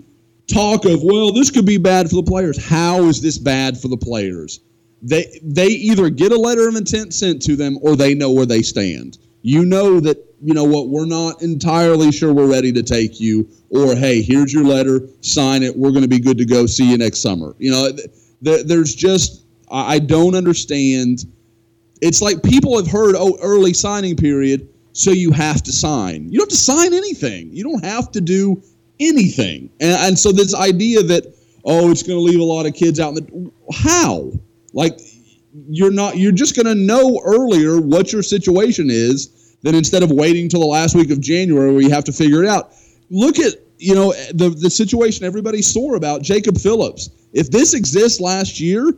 talk 0.47 0.85
of, 0.85 1.03
well, 1.03 1.33
this 1.33 1.51
could 1.51 1.65
be 1.65 1.79
bad 1.79 2.11
for 2.11 2.17
the 2.17 2.23
players. 2.23 2.63
How 2.63 3.05
is 3.05 3.23
this 3.23 3.39
bad 3.39 3.81
for 3.81 3.89
the 3.89 3.97
players? 3.97 4.61
They 5.01 5.39
they 5.43 5.69
either 5.69 6.11
get 6.11 6.33
a 6.33 6.39
letter 6.39 6.69
of 6.69 6.77
intent 6.77 7.15
sent 7.15 7.41
to 7.43 7.57
them 7.57 7.79
or 7.81 7.97
they 7.97 8.15
know 8.15 8.31
where 8.31 8.47
they 8.47 8.63
stand. 8.63 9.19
You 9.47 9.67
know 9.67 10.01
that, 10.01 10.17
you 10.43 10.55
know 10.55 10.65
what, 10.65 10.89
we're 10.89 11.05
not 11.05 11.43
entirely 11.43 12.11
sure 12.11 12.33
we're 12.33 12.51
ready 12.51 12.73
to 12.73 12.83
take 12.83 13.21
you, 13.21 13.47
or 13.69 13.95
hey, 13.95 14.23
here's 14.23 14.55
your 14.55 14.65
letter, 14.65 15.07
sign 15.21 15.63
it, 15.63 15.77
we're 15.77 15.91
going 15.91 16.01
to 16.03 16.09
be 16.09 16.19
good 16.19 16.39
to 16.39 16.47
go, 16.47 16.65
see 16.65 16.91
you 16.91 16.97
next 16.97 17.21
summer. 17.21 17.55
You 17.59 17.71
know, 17.71 17.93
th- 17.93 18.09
there, 18.41 18.63
there's 18.63 18.95
just, 18.95 19.45
I 19.71 19.97
I 19.97 19.99
don't 19.99 20.35
understand. 20.35 21.27
It's 22.01 22.23
like 22.23 22.43
people 22.43 22.75
have 22.79 22.91
heard 22.91 23.17
oh 23.19 23.37
early 23.43 23.75
signing 23.75 24.17
period 24.17 24.67
so 24.93 25.11
you 25.11 25.31
have 25.33 25.63
to 25.65 25.73
sign. 25.73 26.33
You 26.33 26.39
don't 26.39 26.51
have 26.51 26.59
to 26.59 26.65
sign 26.65 26.95
anything. 26.95 27.53
You 27.53 27.65
don't 27.65 27.85
have 27.85 28.11
to 28.13 28.23
do 28.23 28.63
anything. 28.99 29.69
And, 29.81 29.93
and 30.01 30.19
so 30.19 30.33
this 30.33 30.55
idea 30.55 31.03
that 31.03 31.35
oh 31.67 31.91
it's 31.91 32.03
going 32.03 32.19
to 32.19 32.23
leave 32.23 32.41
a 32.41 32.45
lot 32.45 32.65
of 32.65 32.73
kids 32.73 32.99
out 32.99 33.11
in 33.11 33.15
the 33.17 33.53
how? 33.75 34.33
Like 34.73 34.99
you're 35.69 35.93
not 35.93 36.17
you're 36.17 36.33
just 36.33 36.57
going 36.57 36.67
to 36.67 36.75
know 36.75 37.21
earlier 37.25 37.81
what 37.81 38.13
your 38.13 38.23
situation 38.23 38.89
is 38.91 39.57
than 39.63 39.75
instead 39.75 40.03
of 40.03 40.11
waiting 40.11 40.49
till 40.49 40.61
the 40.61 40.67
last 40.67 40.97
week 40.97 41.11
of 41.11 41.21
january 41.21 41.73
where 41.73 41.83
you 41.83 41.91
have 41.91 42.05
to 42.05 42.13
figure 42.13 42.43
it 42.43 42.49
out 42.49 42.73
look 43.11 43.39
at 43.39 43.55
you 43.79 43.95
know 43.95 44.13
the 44.33 44.51
the 44.51 44.69
situation 44.69 45.25
everybody's 45.25 45.73
sore 45.73 45.95
about 45.95 46.23
jacob 46.23 46.59
phillips 46.59 47.11
if 47.33 47.51
this 47.51 47.73
exists 47.73 48.21
last 48.21 48.59
year 48.59 48.93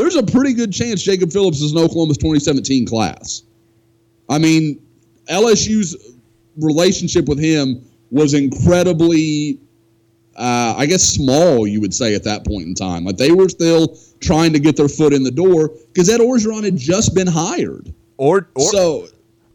there's 0.00 0.16
a 0.16 0.22
pretty 0.22 0.54
good 0.54 0.72
chance 0.72 1.02
Jacob 1.02 1.30
Phillips 1.30 1.60
is 1.60 1.72
in 1.72 1.78
Oklahoma's 1.78 2.16
2017 2.16 2.86
class. 2.86 3.42
I 4.30 4.38
mean, 4.38 4.80
LSU's 5.28 6.16
relationship 6.56 7.28
with 7.28 7.38
him 7.38 7.84
was 8.10 8.32
incredibly, 8.32 9.58
uh, 10.36 10.74
I 10.76 10.86
guess, 10.86 11.02
small, 11.02 11.66
you 11.66 11.82
would 11.82 11.92
say, 11.92 12.14
at 12.14 12.24
that 12.24 12.46
point 12.46 12.66
in 12.66 12.74
time. 12.74 13.04
Like 13.04 13.18
they 13.18 13.32
were 13.32 13.50
still 13.50 13.98
trying 14.20 14.52
to 14.52 14.58
get 14.58 14.76
their 14.76 14.88
foot 14.88 15.12
in 15.12 15.22
the 15.22 15.30
door 15.30 15.70
because 15.88 16.08
Ed 16.08 16.20
Orgeron 16.20 16.64
had 16.64 16.76
just 16.76 17.14
been 17.14 17.26
hired. 17.26 17.92
Or 18.16 18.50
or 18.54 18.70
so, 18.70 19.08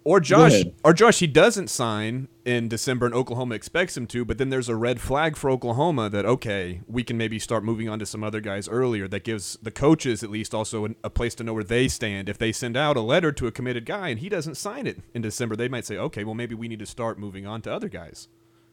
or 0.04 0.20
Josh 0.20 0.64
or 0.84 0.94
Josh 0.94 1.20
he 1.20 1.28
doesn't 1.28 1.68
sign 1.68 2.28
in 2.46 2.68
December 2.68 3.08
and 3.08 3.16
Oklahoma 3.16 3.56
expects 3.56 3.98
him 3.98 4.06
to, 4.08 4.24
but 4.24 4.38
then 4.38 4.50
there's 4.50 4.70
a 4.70 4.76
red 4.76 5.02
flag 5.02 5.36
for 5.36 5.50
Oklahoma 5.50 6.10
that 6.10 6.26
okay, 6.26 6.82
we 6.88 7.04
can 7.04 7.18
maybe 7.18 7.38
start 7.38 7.64
moving 7.64 7.90
on 7.90 8.00
to 8.00 8.06
some 8.06 8.24
other 8.24 8.42
guys 8.42 8.68
earlier. 8.68 9.08
That 9.08 9.24
gives 9.24 9.58
the 9.62 9.72
coaches 9.72 10.24
at 10.24 10.30
least 10.32 10.54
also 10.54 10.88
a 11.04 11.10
place 11.10 11.36
to 11.36 11.44
know 11.44 11.54
where 11.54 11.64
they 11.64 11.88
stand. 11.88 12.28
If 12.28 12.38
they 12.38 12.52
send 12.52 12.76
out 12.78 12.98
a 12.98 13.02
letter 13.02 13.32
to 13.34 13.48
a 13.48 13.52
committed 13.52 13.86
guy 13.86 14.10
and 14.10 14.20
he 14.20 14.30
doesn't 14.30 14.56
sign 14.56 14.88
it 14.88 15.00
in 15.14 15.22
December, 15.22 15.56
they 15.56 15.68
might 15.68 15.86
say, 15.86 15.98
okay, 15.98 16.24
well 16.24 16.36
maybe 16.36 16.56
we 16.56 16.68
need 16.68 16.80
to 16.80 16.86
start 16.86 17.20
moving 17.20 17.46
on 17.46 17.62
to 17.64 17.74
other 17.74 17.90
guys. 17.90 18.28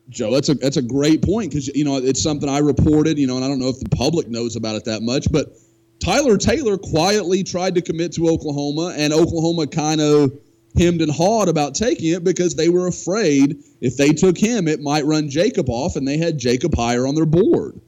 Joe, 0.09 0.33
that's 0.33 0.49
a 0.49 0.55
that's 0.55 0.77
a 0.77 0.83
great 0.83 1.23
point 1.23 1.51
because 1.51 1.69
you 1.69 1.85
know 1.85 1.97
it's 1.97 2.23
something 2.23 2.49
I 2.49 2.59
reported, 2.59 3.19
you 3.19 3.27
know, 3.27 3.37
and 3.37 3.45
I 3.45 3.49
don't 3.49 3.59
know 3.59 3.69
if 3.69 3.79
the 3.79 3.89
public 3.95 4.29
knows 4.29 4.57
about 4.57 4.75
it 4.77 4.85
that 4.85 5.03
much, 5.03 5.31
but 5.31 5.57
Tyler 6.03 6.37
Taylor 6.37 6.77
quietly 6.77 7.45
tried 7.45 7.77
to 7.77 7.83
commit 7.83 8.13
to 8.15 8.29
Oklahoma, 8.29 8.93
and 8.97 9.13
Oklahoma 9.13 9.69
kind 9.69 10.01
of 10.01 10.33
hemmed 10.77 11.01
and 11.01 11.13
hawed 11.13 11.49
about 11.49 11.75
taking 11.75 12.13
it 12.13 12.25
because 12.25 12.57
they 12.57 12.69
were 12.69 12.89
afraid 12.89 13.63
if 13.81 13.97
they 13.97 14.09
took 14.11 14.37
him, 14.37 14.67
it 14.67 14.81
might 14.81 15.05
run 15.05 15.29
Jacob 15.29 15.69
off, 15.69 15.95
and 15.95 16.07
they 16.07 16.17
had 16.17 16.39
Jacob 16.39 16.75
higher 16.75 17.07
on 17.07 17.15
their 17.15 17.27
board. 17.27 17.81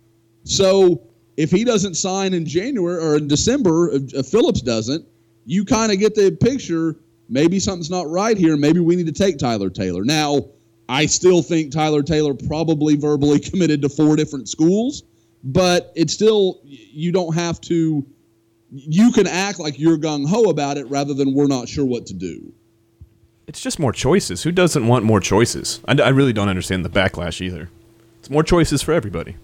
So 0.44 1.02
if 1.36 1.50
he 1.50 1.64
doesn't 1.64 1.94
sign 1.94 2.34
in 2.34 2.46
January 2.46 3.02
or 3.02 3.16
in 3.16 3.26
December, 3.26 3.90
if 3.92 4.26
Phillips 4.26 4.60
doesn't, 4.60 5.04
you 5.44 5.64
kind 5.64 5.90
of 5.90 5.98
get 5.98 6.14
the 6.14 6.30
picture. 6.30 6.96
Maybe 7.28 7.58
something's 7.58 7.90
not 7.90 8.08
right 8.08 8.36
here. 8.36 8.56
Maybe 8.56 8.80
we 8.80 8.94
need 8.94 9.06
to 9.06 9.12
take 9.12 9.38
Tyler 9.38 9.70
Taylor. 9.70 10.04
Now, 10.04 10.50
I 10.88 11.06
still 11.06 11.42
think 11.42 11.72
Tyler 11.72 12.02
Taylor 12.02 12.34
probably 12.34 12.96
verbally 12.96 13.40
committed 13.50 13.82
to 13.82 13.88
four 13.88 14.14
different 14.14 14.48
schools, 14.48 15.02
but 15.44 15.92
it's 15.94 16.12
still, 16.12 16.60
you 16.64 17.12
don't 17.12 17.34
have 17.34 17.60
to, 17.62 18.04
you 18.72 19.12
can 19.12 19.26
act 19.26 19.60
like 19.60 19.78
you're 19.78 19.98
gung 19.98 20.26
ho 20.26 20.44
about 20.44 20.78
it 20.78 20.88
rather 20.88 21.14
than 21.14 21.34
we're 21.34 21.46
not 21.46 21.68
sure 21.68 21.84
what 21.84 22.06
to 22.06 22.14
do. 22.14 22.52
It's 23.46 23.60
just 23.60 23.78
more 23.78 23.92
choices. 23.92 24.42
Who 24.42 24.50
doesn't 24.50 24.86
want 24.86 25.04
more 25.04 25.20
choices? 25.20 25.80
I, 25.86 25.92
I 26.00 26.08
really 26.08 26.32
don't 26.32 26.48
understand 26.48 26.84
the 26.84 26.88
backlash 26.88 27.40
either. 27.40 27.68
It's 28.18 28.30
more 28.30 28.42
choices 28.42 28.80
for 28.80 28.92
everybody, 28.92 29.36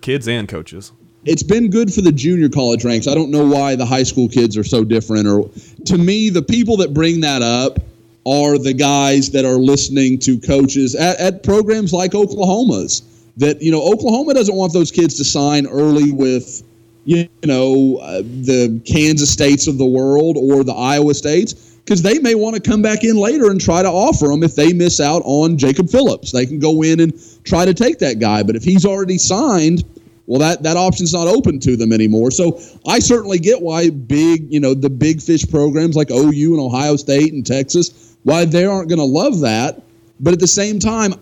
kids 0.00 0.28
and 0.28 0.48
coaches. 0.48 0.92
It's 1.24 1.42
been 1.42 1.68
good 1.68 1.92
for 1.92 2.00
the 2.00 2.12
junior 2.12 2.48
college 2.48 2.84
ranks. 2.84 3.06
I 3.06 3.14
don't 3.14 3.30
know 3.30 3.44
why 3.44 3.74
the 3.74 3.84
high 3.84 4.04
school 4.04 4.28
kids 4.28 4.56
are 4.56 4.64
so 4.64 4.84
different. 4.84 5.26
Or 5.26 5.50
to 5.86 5.98
me, 5.98 6.30
the 6.30 6.40
people 6.40 6.76
that 6.78 6.94
bring 6.94 7.20
that 7.20 7.42
up 7.42 7.80
are 8.24 8.56
the 8.56 8.72
guys 8.72 9.30
that 9.32 9.44
are 9.44 9.56
listening 9.56 10.18
to 10.20 10.38
coaches 10.38 10.94
at, 10.94 11.18
at 11.18 11.42
programs 11.42 11.92
like 11.92 12.14
Oklahoma's. 12.14 13.02
That 13.36 13.62
you 13.62 13.70
know, 13.70 13.82
Oklahoma 13.82 14.34
doesn't 14.34 14.54
want 14.54 14.72
those 14.72 14.90
kids 14.90 15.16
to 15.16 15.24
sign 15.24 15.66
early 15.66 16.12
with 16.12 16.62
you 17.04 17.28
know 17.44 17.96
uh, 17.98 18.22
the 18.22 18.80
Kansas 18.84 19.30
states 19.30 19.66
of 19.66 19.78
the 19.78 19.86
world 19.86 20.36
or 20.36 20.64
the 20.64 20.74
Iowa 20.74 21.14
states 21.14 21.70
because 21.84 22.02
they 22.02 22.18
may 22.18 22.34
want 22.34 22.54
to 22.54 22.62
come 22.62 22.82
back 22.82 23.02
in 23.02 23.16
later 23.16 23.50
and 23.50 23.60
try 23.60 23.82
to 23.82 23.88
offer 23.88 24.28
them 24.28 24.42
if 24.42 24.54
they 24.54 24.72
miss 24.72 25.00
out 25.00 25.22
on 25.24 25.58
Jacob 25.58 25.88
Phillips. 25.88 26.32
They 26.32 26.46
can 26.46 26.58
go 26.58 26.82
in 26.82 27.00
and 27.00 27.12
try 27.44 27.64
to 27.64 27.74
take 27.74 27.98
that 27.98 28.18
guy, 28.18 28.42
but 28.42 28.54
if 28.54 28.62
he's 28.62 28.84
already 28.84 29.18
signed, 29.18 29.82
well, 30.26 30.38
that 30.38 30.62
that 30.62 30.76
option's 30.76 31.12
not 31.12 31.26
open 31.26 31.58
to 31.60 31.76
them 31.76 31.92
anymore. 31.92 32.30
So 32.30 32.60
I 32.86 33.00
certainly 33.00 33.38
get 33.38 33.60
why 33.60 33.90
big, 33.90 34.52
you 34.52 34.60
know, 34.60 34.74
the 34.74 34.90
big 34.90 35.20
fish 35.20 35.48
programs 35.50 35.96
like 35.96 36.12
OU 36.12 36.52
and 36.54 36.60
Ohio 36.60 36.94
State 36.94 37.32
and 37.32 37.44
Texas, 37.44 38.16
why 38.22 38.44
they 38.44 38.64
aren't 38.64 38.88
going 38.88 39.00
to 39.00 39.04
love 39.04 39.40
that. 39.40 39.82
But 40.20 40.34
at 40.34 40.38
the 40.38 40.46
same 40.46 40.78
time, 40.78 41.14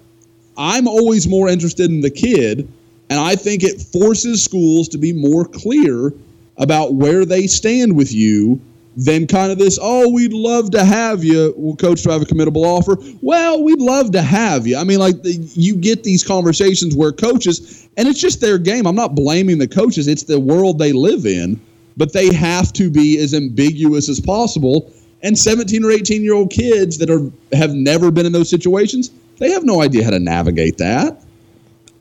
I'm 0.59 0.89
always 0.89 1.29
more 1.29 1.49
interested 1.49 1.91
in 1.91 2.01
the 2.01 2.11
kid, 2.11 2.71
and 3.09 3.21
I 3.21 3.37
think 3.37 3.63
it 3.63 3.81
forces 3.81 4.43
schools 4.43 4.89
to 4.89 4.99
be 4.99 5.13
more 5.13 5.45
clear 5.45 6.13
about 6.57 6.95
where 6.95 7.25
they 7.25 7.47
stand 7.47 7.97
with 7.97 8.13
you 8.13 8.61
than 8.97 9.29
kind 9.29 9.53
of 9.53 9.59
this, 9.59 9.79
oh, 9.81 10.13
we'd 10.13 10.33
love 10.33 10.73
to 10.73 10.85
have 10.85 11.23
you. 11.23 11.55
Well, 11.57 11.77
coach, 11.77 12.03
do 12.03 12.11
I 12.11 12.15
have 12.15 12.23
a 12.23 12.25
committable 12.25 12.65
offer? 12.65 12.97
Well, 13.23 13.63
we'd 13.63 13.79
love 13.79 14.11
to 14.11 14.23
have 14.23 14.67
you. 14.67 14.77
I 14.77 14.83
mean, 14.83 14.99
like, 14.99 15.23
the, 15.23 15.35
you 15.55 15.77
get 15.77 16.03
these 16.03 16.25
conversations 16.25 16.97
where 16.97 17.13
coaches, 17.13 17.89
and 17.97 18.09
it's 18.09 18.21
just 18.21 18.41
their 18.41 18.59
game. 18.59 18.87
I'm 18.87 18.97
not 18.97 19.15
blaming 19.15 19.59
the 19.59 19.69
coaches, 19.69 20.09
it's 20.09 20.25
the 20.25 20.41
world 20.41 20.81
they 20.81 20.93
live 20.93 21.27
in, 21.27 21.61
but 21.97 22.13
they 22.13 22.35
have 22.35 22.73
to 22.73 22.91
be 22.91 23.19
as 23.19 23.35
ambiguous 23.35 24.09
as 24.09 24.19
possible. 24.19 24.93
And 25.23 25.39
17 25.39 25.85
or 25.85 25.93
18 25.93 26.25
year 26.25 26.35
old 26.35 26.51
kids 26.51 26.99
that 26.99 27.11
are 27.11 27.31
have 27.57 27.75
never 27.75 28.11
been 28.11 28.27
in 28.27 28.33
those 28.33 28.51
situations, 28.51 29.11
they 29.39 29.51
have 29.51 29.65
no 29.65 29.81
idea 29.83 30.05
how 30.05 30.11
to 30.11 30.19
navigate 30.19 30.79
that. 30.79 31.23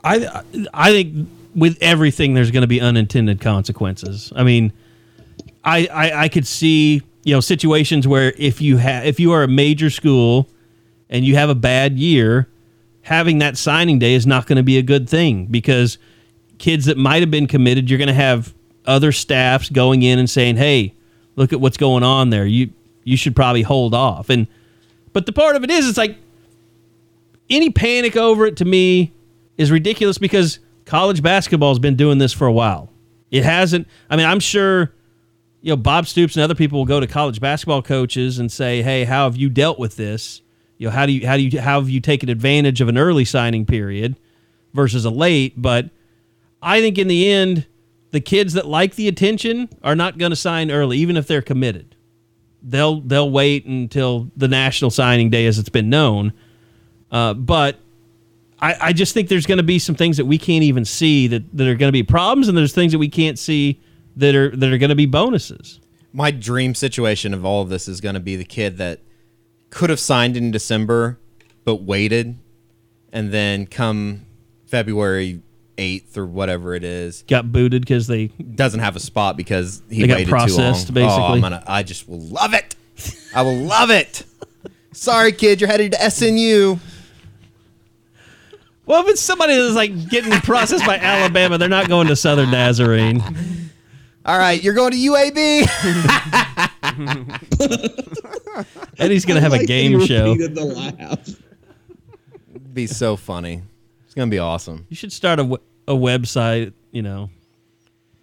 I 0.03 0.43
I 0.73 0.91
think 0.91 1.27
with 1.55 1.77
everything 1.81 2.33
there's 2.33 2.51
going 2.51 2.61
to 2.61 2.67
be 2.67 2.81
unintended 2.81 3.41
consequences. 3.41 4.31
I 4.35 4.43
mean, 4.43 4.73
I, 5.63 5.87
I 5.87 6.23
I 6.23 6.29
could 6.29 6.47
see 6.47 7.01
you 7.23 7.33
know 7.33 7.41
situations 7.41 8.07
where 8.07 8.33
if 8.37 8.61
you 8.61 8.77
have 8.77 9.05
if 9.05 9.19
you 9.19 9.31
are 9.33 9.43
a 9.43 9.47
major 9.47 9.89
school 9.89 10.49
and 11.09 11.25
you 11.25 11.35
have 11.35 11.49
a 11.49 11.55
bad 11.55 11.97
year, 11.97 12.47
having 13.01 13.39
that 13.39 13.57
signing 13.57 13.99
day 13.99 14.13
is 14.13 14.27
not 14.27 14.45
going 14.47 14.57
to 14.57 14.63
be 14.63 14.77
a 14.77 14.81
good 14.81 15.09
thing 15.09 15.45
because 15.45 15.97
kids 16.57 16.85
that 16.85 16.97
might 16.97 17.21
have 17.21 17.31
been 17.31 17.47
committed, 17.47 17.89
you're 17.89 17.99
going 17.99 18.07
to 18.07 18.13
have 18.13 18.53
other 18.85 19.11
staffs 19.11 19.69
going 19.69 20.03
in 20.03 20.19
and 20.19 20.29
saying, 20.29 20.57
"Hey, 20.57 20.93
look 21.35 21.53
at 21.53 21.59
what's 21.59 21.77
going 21.77 22.03
on 22.03 22.29
there. 22.29 22.45
You 22.45 22.71
you 23.03 23.17
should 23.17 23.35
probably 23.35 23.63
hold 23.63 23.93
off." 23.93 24.29
And 24.29 24.47
but 25.13 25.25
the 25.25 25.33
part 25.33 25.55
of 25.55 25.63
it 25.63 25.71
is, 25.71 25.87
it's 25.87 25.97
like 25.97 26.17
any 27.49 27.69
panic 27.69 28.15
over 28.15 28.45
it 28.45 28.57
to 28.57 28.65
me 28.65 29.13
is 29.57 29.71
ridiculous 29.71 30.17
because 30.17 30.59
college 30.85 31.21
basketball 31.21 31.71
has 31.71 31.79
been 31.79 31.95
doing 31.95 32.17
this 32.17 32.33
for 32.33 32.47
a 32.47 32.53
while. 32.53 32.91
It 33.31 33.43
hasn't. 33.43 33.87
I 34.09 34.15
mean, 34.15 34.25
I'm 34.25 34.39
sure 34.39 34.93
you 35.61 35.71
know 35.71 35.77
Bob 35.77 36.07
Stoops 36.07 36.35
and 36.35 36.43
other 36.43 36.55
people 36.55 36.79
will 36.79 36.85
go 36.85 36.99
to 36.99 37.07
college 37.07 37.39
basketball 37.39 37.81
coaches 37.81 38.39
and 38.39 38.51
say, 38.51 38.81
"Hey, 38.81 39.03
how 39.03 39.25
have 39.25 39.35
you 39.35 39.49
dealt 39.49 39.79
with 39.79 39.97
this? 39.97 40.41
You 40.77 40.87
know, 40.87 40.91
how 40.91 41.05
do 41.05 41.11
you 41.11 41.27
how 41.27 41.37
do 41.37 41.43
you 41.43 41.59
how 41.59 41.79
have 41.79 41.89
you 41.89 41.99
taken 41.99 42.29
advantage 42.29 42.81
of 42.81 42.87
an 42.87 42.97
early 42.97 43.25
signing 43.25 43.65
period 43.65 44.15
versus 44.73 45.03
a 45.05 45.09
late?" 45.09 45.61
But 45.61 45.89
I 46.61 46.81
think 46.81 46.97
in 46.97 47.07
the 47.07 47.29
end, 47.29 47.65
the 48.11 48.21
kids 48.21 48.53
that 48.53 48.65
like 48.65 48.95
the 48.95 49.07
attention 49.07 49.69
are 49.83 49.95
not 49.95 50.17
going 50.17 50.31
to 50.31 50.35
sign 50.35 50.71
early, 50.71 50.97
even 50.99 51.17
if 51.17 51.27
they're 51.27 51.41
committed. 51.41 51.95
They'll 52.61 53.01
they'll 53.01 53.29
wait 53.29 53.65
until 53.65 54.31
the 54.35 54.47
national 54.47 54.91
signing 54.91 55.29
day, 55.29 55.45
as 55.45 55.59
it's 55.59 55.69
been 55.69 55.89
known. 55.89 56.33
Uh, 57.11 57.33
but 57.33 57.77
I, 58.59 58.75
I 58.81 58.93
just 58.93 59.13
think 59.13 59.29
there's 59.29 59.45
going 59.45 59.57
to 59.57 59.63
be 59.63 59.79
some 59.79 59.95
things 59.95 60.17
that 60.17 60.25
we 60.25 60.37
can't 60.37 60.63
even 60.63 60.85
see 60.85 61.27
that, 61.27 61.43
that 61.57 61.67
are 61.67 61.75
going 61.75 61.89
to 61.89 61.93
be 61.93 62.03
problems, 62.03 62.47
and 62.47 62.57
there's 62.57 62.73
things 62.73 62.91
that 62.91 62.99
we 62.99 63.09
can't 63.09 63.37
see 63.37 63.79
that 64.15 64.35
are 64.35 64.55
that 64.55 64.71
are 64.71 64.77
going 64.77 64.89
to 64.89 64.95
be 64.95 65.05
bonuses. 65.05 65.79
My 66.11 66.31
dream 66.31 66.73
situation 66.73 67.33
of 67.33 67.45
all 67.45 67.61
of 67.61 67.69
this 67.69 67.87
is 67.87 68.01
going 68.01 68.15
to 68.15 68.19
be 68.19 68.35
the 68.35 68.45
kid 68.45 68.77
that 68.77 68.99
could 69.69 69.89
have 69.89 69.99
signed 69.99 70.35
in 70.35 70.51
December 70.51 71.19
but 71.63 71.83
waited, 71.83 72.37
and 73.11 73.31
then 73.31 73.67
come 73.67 74.25
February 74.65 75.41
eighth 75.77 76.17
or 76.17 76.25
whatever 76.25 76.73
it 76.73 76.83
is, 76.83 77.23
Got 77.27 77.51
booted 77.51 77.83
because 77.83 78.07
they 78.07 78.27
doesn't 78.27 78.79
have 78.79 78.95
a 78.95 78.99
spot 78.99 79.37
because 79.37 79.83
he 79.89 80.01
They 80.01 80.07
got 80.07 80.15
waited 80.17 80.29
processed, 80.29 80.87
too 80.87 80.93
long. 80.93 81.09
Oh, 81.09 81.13
I'm 81.13 81.19
basically. 81.33 81.41
gonna, 81.41 81.63
I 81.67 81.83
just 81.83 82.09
will 82.09 82.19
love 82.21 82.53
it. 82.53 82.75
I 83.35 83.43
will 83.43 83.57
love 83.57 83.91
it. 83.91 84.23
Sorry, 84.91 85.31
kid, 85.31 85.61
you're 85.61 85.69
headed 85.69 85.91
to 85.91 85.97
SNU. 85.99 86.79
Well, 88.87 89.03
if 89.03 89.09
it's 89.09 89.21
somebody 89.21 89.55
that's 89.55 89.75
like 89.75 90.09
getting 90.09 90.31
processed 90.41 90.85
by 90.85 90.97
Alabama, 90.97 91.57
they're 91.59 91.69
not 91.69 91.87
going 91.87 92.07
to 92.07 92.15
Southern 92.15 92.49
Nazarene. 92.49 93.21
All 94.25 94.37
right, 94.37 94.61
you're 94.61 94.73
going 94.73 94.91
to 94.91 94.97
UAB. 94.97 95.67
And 98.99 99.11
he's 99.11 99.25
going 99.25 99.35
to 99.35 99.41
have 99.41 99.51
Like 99.51 99.61
a 99.61 99.65
game 99.65 99.99
show. 100.05 100.35
the 100.35 100.63
laugh. 100.65 101.29
be 102.73 102.87
so 102.87 103.15
funny. 103.15 103.61
It's 104.05 104.13
gonna 104.15 104.31
be 104.31 104.39
awesome. 104.39 104.85
You 104.89 104.95
should 104.95 105.11
start 105.13 105.39
a, 105.39 105.43
w- 105.43 105.61
a 105.87 105.93
website, 105.93 106.73
you 106.91 107.01
know, 107.03 107.29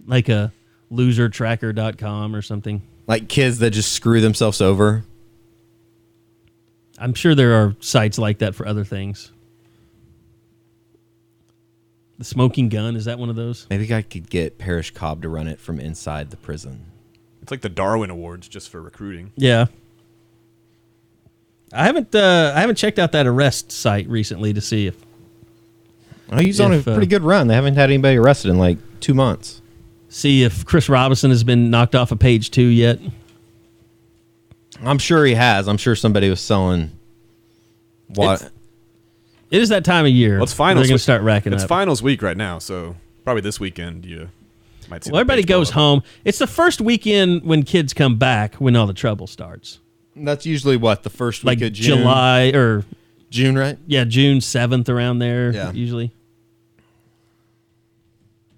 like 0.07 0.29
a 0.29 0.53
losertracker.com 0.91 2.35
or 2.35 2.43
something. 2.43 2.83
Like 3.07 3.29
kids 3.29 3.59
that 3.61 3.71
just 3.71 3.93
screw 3.93 4.21
themselves 4.21 4.61
over. 4.61 5.05
I'm 6.99 7.15
sure 7.15 7.35
there 7.35 7.55
are 7.55 7.77
sites 7.81 8.19
like 8.19 8.39
that 8.39 8.55
for 8.55 8.67
other 8.67 8.85
things. 8.85 9.31
The 12.19 12.25
smoking 12.25 12.69
gun 12.69 12.95
is 12.97 13.07
that 13.07 13.19
one 13.19 13.29
of 13.29 13.37
those? 13.37 13.67
Maybe 13.71 13.93
I 13.93 14.03
could 14.03 14.31
get 14.31 14.57
Parrish 14.59 14.93
Cobb 14.93 15.23
to 15.23 15.29
run 15.29 15.49
it 15.49 15.59
from 15.61 15.81
inside 15.81 16.31
the 16.31 16.37
prison. 16.37 16.87
It's 17.43 17.51
like 17.51 17.61
the 17.61 17.69
Darwin 17.69 18.09
Awards 18.11 18.49
just 18.49 18.69
for 18.71 18.81
recruiting. 18.81 19.33
Yeah. 19.37 19.67
I 21.73 21.85
haven't 21.85 22.15
uh, 22.15 22.53
I 22.55 22.61
haven't 22.61 22.77
checked 22.77 22.99
out 23.01 23.13
that 23.13 23.27
arrest 23.27 23.73
site 23.73 24.09
recently 24.09 24.53
to 24.53 24.61
see 24.61 24.87
if 24.87 24.97
Oh, 26.31 26.39
he's 26.39 26.59
on 26.61 26.73
a 26.73 26.77
If, 26.77 26.89
uh, 26.89 26.95
pretty 26.95 27.07
good 27.09 27.23
run. 27.23 27.49
They 27.49 27.55
haven't 27.55 27.75
had 27.75 27.91
anybody 27.91 28.17
arrested 28.17 28.51
in 28.51 28.59
like 28.59 28.79
two 29.01 29.13
months. 29.13 29.61
see 30.09 30.43
if 30.45 30.65
Chris 30.65 30.89
Robinson 30.89 31.31
has 31.31 31.43
been 31.45 31.69
knocked 31.71 31.95
off 31.95 32.13
of 32.13 32.19
page 32.21 32.51
two 32.51 32.63
yet. 32.67 32.99
I'm 34.83 34.99
sure 34.99 35.25
he 35.27 35.35
has. 35.35 35.69
I'm 35.69 35.77
sure 35.77 35.95
somebody 35.97 36.31
was 36.31 36.41
selling. 36.41 36.93
What? 38.07 38.35
It's- 38.41 38.51
It 39.55 39.63
is 39.63 39.69
that 39.69 39.85
time 39.85 40.05
of 40.05 40.11
year. 40.11 40.35
Well, 40.35 40.43
it's 40.45 40.53
finals. 40.53 40.85
They're 40.87 40.91
going 40.93 40.99
to 40.99 41.03
start 41.03 41.23
racking 41.23 41.53
It's 41.53 41.63
up. 41.63 41.69
finals 41.69 42.03
week 42.03 42.23
right 42.23 42.37
now, 42.37 42.59
so 42.59 42.97
probably 43.23 43.41
this 43.43 43.61
weekend 43.61 44.05
you 44.05 44.29
might 44.91 45.05
see. 45.05 45.13
Well, 45.13 45.21
everybody 45.21 45.45
goes 45.45 45.69
up. 45.71 45.75
home. 45.75 46.03
It's 46.25 46.39
the 46.39 46.47
first 46.49 46.81
weekend 46.81 47.45
when 47.45 47.63
kids 47.63 47.95
come 47.95 48.17
back 48.17 48.57
when 48.57 48.75
all 48.75 48.87
the 48.89 48.93
trouble 48.95 49.27
starts. 49.29 49.79
That's 50.17 50.45
usually 50.45 50.77
what 50.77 51.05
the 51.05 51.11
first 51.11 51.45
Like 51.45 51.61
week 51.61 51.69
of 51.69 51.73
June. 51.75 51.99
July 51.99 52.47
or 52.53 52.85
June, 53.31 53.57
right? 53.57 53.79
yeah, 53.87 54.03
June 54.05 54.41
seventh 54.41 54.89
around 54.89 55.21
there. 55.21 55.53
Yeah. 55.53 55.71
usually. 55.73 56.11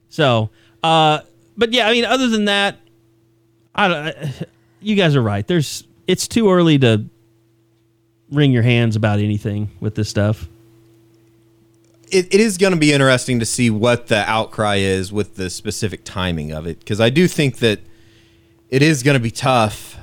So, 0.09 0.51
uh, 0.82 1.20
but 1.57 1.72
yeah, 1.72 1.88
I 1.88 1.92
mean, 1.92 2.05
other 2.05 2.28
than 2.28 2.47
that, 2.47 2.76
I, 3.74 3.88
don't- 3.88 4.16
you 4.80 4.97
guys 4.97 5.14
are 5.16 5.22
right. 5.22 5.47
There's 5.47 5.84
it's 6.07 6.26
too 6.28 6.51
early 6.51 6.78
to 6.78 7.05
wring 8.30 8.53
your 8.53 8.62
hands 8.62 8.97
about 8.97 9.18
anything 9.18 9.70
with 9.80 9.94
this 9.94 10.09
stuff. 10.09 10.49
It, 12.09 12.32
it 12.32 12.40
is 12.40 12.57
going 12.57 12.72
to 12.72 12.78
be 12.78 12.92
interesting 12.92 13.40
to 13.40 13.46
see 13.46 13.68
what 13.70 14.07
the 14.07 14.28
outcry 14.30 14.76
is 14.76 15.12
with 15.12 15.36
the 15.36 15.50
specific 15.50 16.04
timing 16.04 16.52
of 16.52 16.66
it 16.66 16.78
because 16.78 17.00
I 17.00 17.11
do 17.11 17.26
think 17.26 17.59
that 17.59 17.80
it 18.68 18.82
is 18.82 19.02
going 19.02 19.16
to 19.16 19.22
be 19.22 19.30
tough 19.30 19.96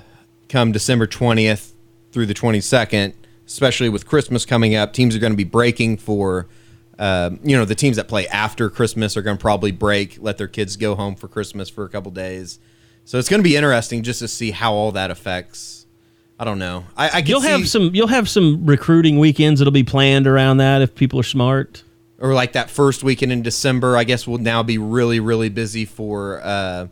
come 0.49 0.71
December 0.71 1.07
20th 1.07 1.71
through 2.11 2.27
the 2.27 2.33
22nd, 2.33 3.13
especially 3.47 3.89
with 3.89 4.05
Christmas 4.05 4.45
coming 4.45 4.75
up. 4.75 4.93
Teams 4.93 5.15
are 5.15 5.19
going 5.19 5.33
to 5.33 5.37
be 5.37 5.43
breaking 5.43 5.97
for, 5.97 6.47
uh, 6.99 7.31
you 7.43 7.57
know, 7.57 7.65
the 7.65 7.75
teams 7.75 7.97
that 7.97 8.07
play 8.07 8.27
after 8.27 8.69
Christmas 8.69 9.17
are 9.17 9.21
going 9.21 9.37
to 9.37 9.41
probably 9.41 9.71
break, 9.71 10.17
let 10.21 10.37
their 10.37 10.47
kids 10.47 10.77
go 10.77 10.95
home 10.95 11.15
for 11.15 11.27
Christmas 11.27 11.69
for 11.69 11.83
a 11.85 11.89
couple 11.89 12.11
days. 12.11 12.59
So 13.03 13.17
it's 13.17 13.29
going 13.29 13.39
to 13.39 13.43
be 13.43 13.55
interesting 13.55 14.03
just 14.03 14.19
to 14.19 14.27
see 14.27 14.51
how 14.51 14.73
all 14.73 14.91
that 14.93 15.11
affects. 15.11 15.85
I 16.39 16.45
don't 16.45 16.59
know. 16.59 16.85
I, 16.95 17.09
I 17.09 17.17
You'll 17.19 17.41
see, 17.41 17.49
have 17.49 17.67
some. 17.67 17.91
You'll 17.93 18.07
have 18.07 18.29
some 18.29 18.65
recruiting 18.65 19.19
weekends 19.19 19.59
that'll 19.59 19.71
be 19.71 19.83
planned 19.83 20.27
around 20.27 20.57
that 20.57 20.81
if 20.81 20.95
people 20.95 21.19
are 21.19 21.23
smart. 21.23 21.82
Or 22.23 22.33
like 22.33 22.53
that 22.53 22.71
first 22.71 23.03
weekend 23.03 23.31
in 23.31 23.43
December. 23.43 23.95
I 23.97 24.05
guess 24.05 24.25
will 24.25 24.39
now 24.39 24.63
be 24.63 24.79
really, 24.79 25.19
really 25.19 25.49
busy 25.49 25.85
for 25.85 26.41
uh, 26.41 26.87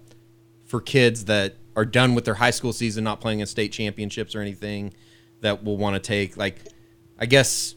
for 0.66 0.80
kids 0.80 1.26
that 1.26 1.56
are 1.76 1.86
done 1.86 2.14
with 2.14 2.26
their 2.26 2.36
high 2.36 2.52
school 2.52 2.74
season, 2.74 3.04
not 3.04 3.22
playing 3.22 3.40
in 3.40 3.48
state 3.48 3.72
championships 3.72 4.36
or 4.36 4.42
anything, 4.42 4.94
that 5.40 5.64
will 5.64 5.78
want 5.78 5.96
to 5.96 6.00
take 6.00 6.36
like, 6.36 6.58
I 7.18 7.26
guess, 7.26 7.76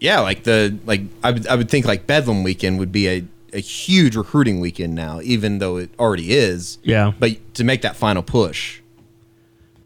yeah, 0.00 0.20
like 0.20 0.42
the 0.44 0.76
like 0.86 1.02
I 1.22 1.30
would 1.30 1.46
I 1.46 1.54
would 1.54 1.70
think 1.70 1.86
like 1.86 2.06
Bedlam 2.06 2.42
weekend 2.42 2.78
would 2.78 2.90
be 2.90 3.08
a 3.08 3.24
a 3.52 3.60
huge 3.60 4.16
recruiting 4.16 4.60
weekend 4.60 4.94
now, 4.94 5.20
even 5.22 5.58
though 5.58 5.76
it 5.76 5.90
already 5.98 6.32
is. 6.32 6.78
Yeah. 6.82 7.12
But 7.18 7.54
to 7.54 7.64
make 7.64 7.82
that 7.82 7.96
final 7.96 8.22
push, 8.22 8.80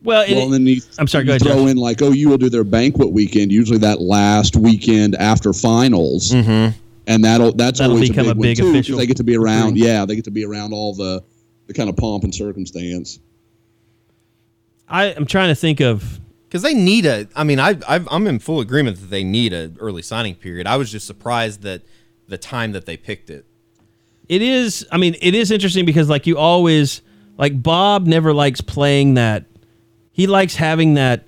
Well, 0.03 0.25
Well, 0.29 0.45
and 0.45 0.53
then 0.53 0.67
you, 0.67 0.81
I'm 0.99 1.07
sorry, 1.07 1.23
you 1.25 1.29
go 1.29 1.33
ahead, 1.33 1.43
throw 1.43 1.63
Josh. 1.63 1.71
in 1.71 1.77
like, 1.77 2.03
oh, 2.03 2.11
you 2.11 2.29
will 2.29 2.39
do 2.39 2.51
their 2.51 2.65
banquet 2.65 3.11
weekend, 3.11 3.53
usually 3.53 3.79
that 3.79 4.01
last 4.01 4.57
weekend 4.57 5.15
after 5.17 5.53
finals, 5.53 6.31
mm-hmm. 6.33 6.77
And 7.07 7.25
that'll 7.25 7.53
that's 7.53 7.79
That'll 7.79 7.95
always 7.97 8.09
become 8.11 8.27
a 8.29 8.31
a 8.31 8.35
big, 8.35 8.57
big 8.57 8.65
one 8.65 8.67
too, 8.67 8.73
'cause 8.73 8.75
official 8.75 8.99
They 8.99 9.07
get 9.07 9.17
to 9.19 9.25
be 9.25 9.37
around, 9.37 9.73
recruiting. 9.75 9.85
yeah, 9.85 10.05
they 10.05 10.15
get 10.17 10.25
to 10.25 10.31
be 10.31 10.45
around 10.45 10.73
all 10.73 10.95
the 10.95 11.23
the 11.67 11.75
kind 11.75 11.89
of 11.91 11.97
pomp 11.97 12.25
and 12.25 12.35
circumstance. 12.35 13.19
I, 14.89 15.07
I'm 15.15 15.27
trying 15.27 15.49
to 15.49 15.55
think 15.55 15.81
of. 15.81 16.21
because 16.49 16.63
they 16.63 16.75
need 16.75 17.07
a. 17.07 17.27
I 17.35 17.45
mean, 17.45 17.59
I 17.59 17.79
I've, 17.89 18.07
I'm 18.11 18.27
in 18.27 18.39
full 18.39 18.61
agreement 18.61 18.99
that 19.01 19.07
they 19.11 19.25
need 19.25 19.53
a 19.53 19.73
early 19.79 20.03
signing 20.03 20.35
period. 20.35 20.67
I 20.67 20.77
was 20.77 20.91
just 20.93 21.07
surprised 21.07 21.63
that 21.63 21.83
the 22.29 22.37
time 22.39 22.73
that 22.73 22.85
they 22.87 22.97
picked 22.97 23.31
it. 23.31 23.47
It 24.29 24.43
is. 24.43 24.87
I 24.93 24.99
mean, 24.99 25.17
it 25.21 25.35
is 25.35 25.51
interesting 25.51 25.85
because 25.87 26.09
like 26.09 26.27
you 26.27 26.37
always 26.39 27.01
like 27.39 27.63
Bob 27.63 28.07
never 28.07 28.33
likes 28.35 28.61
playing 28.61 29.15
that. 29.15 29.47
He 30.13 30.27
likes 30.27 30.57
having 30.57 30.95
that. 30.95 31.27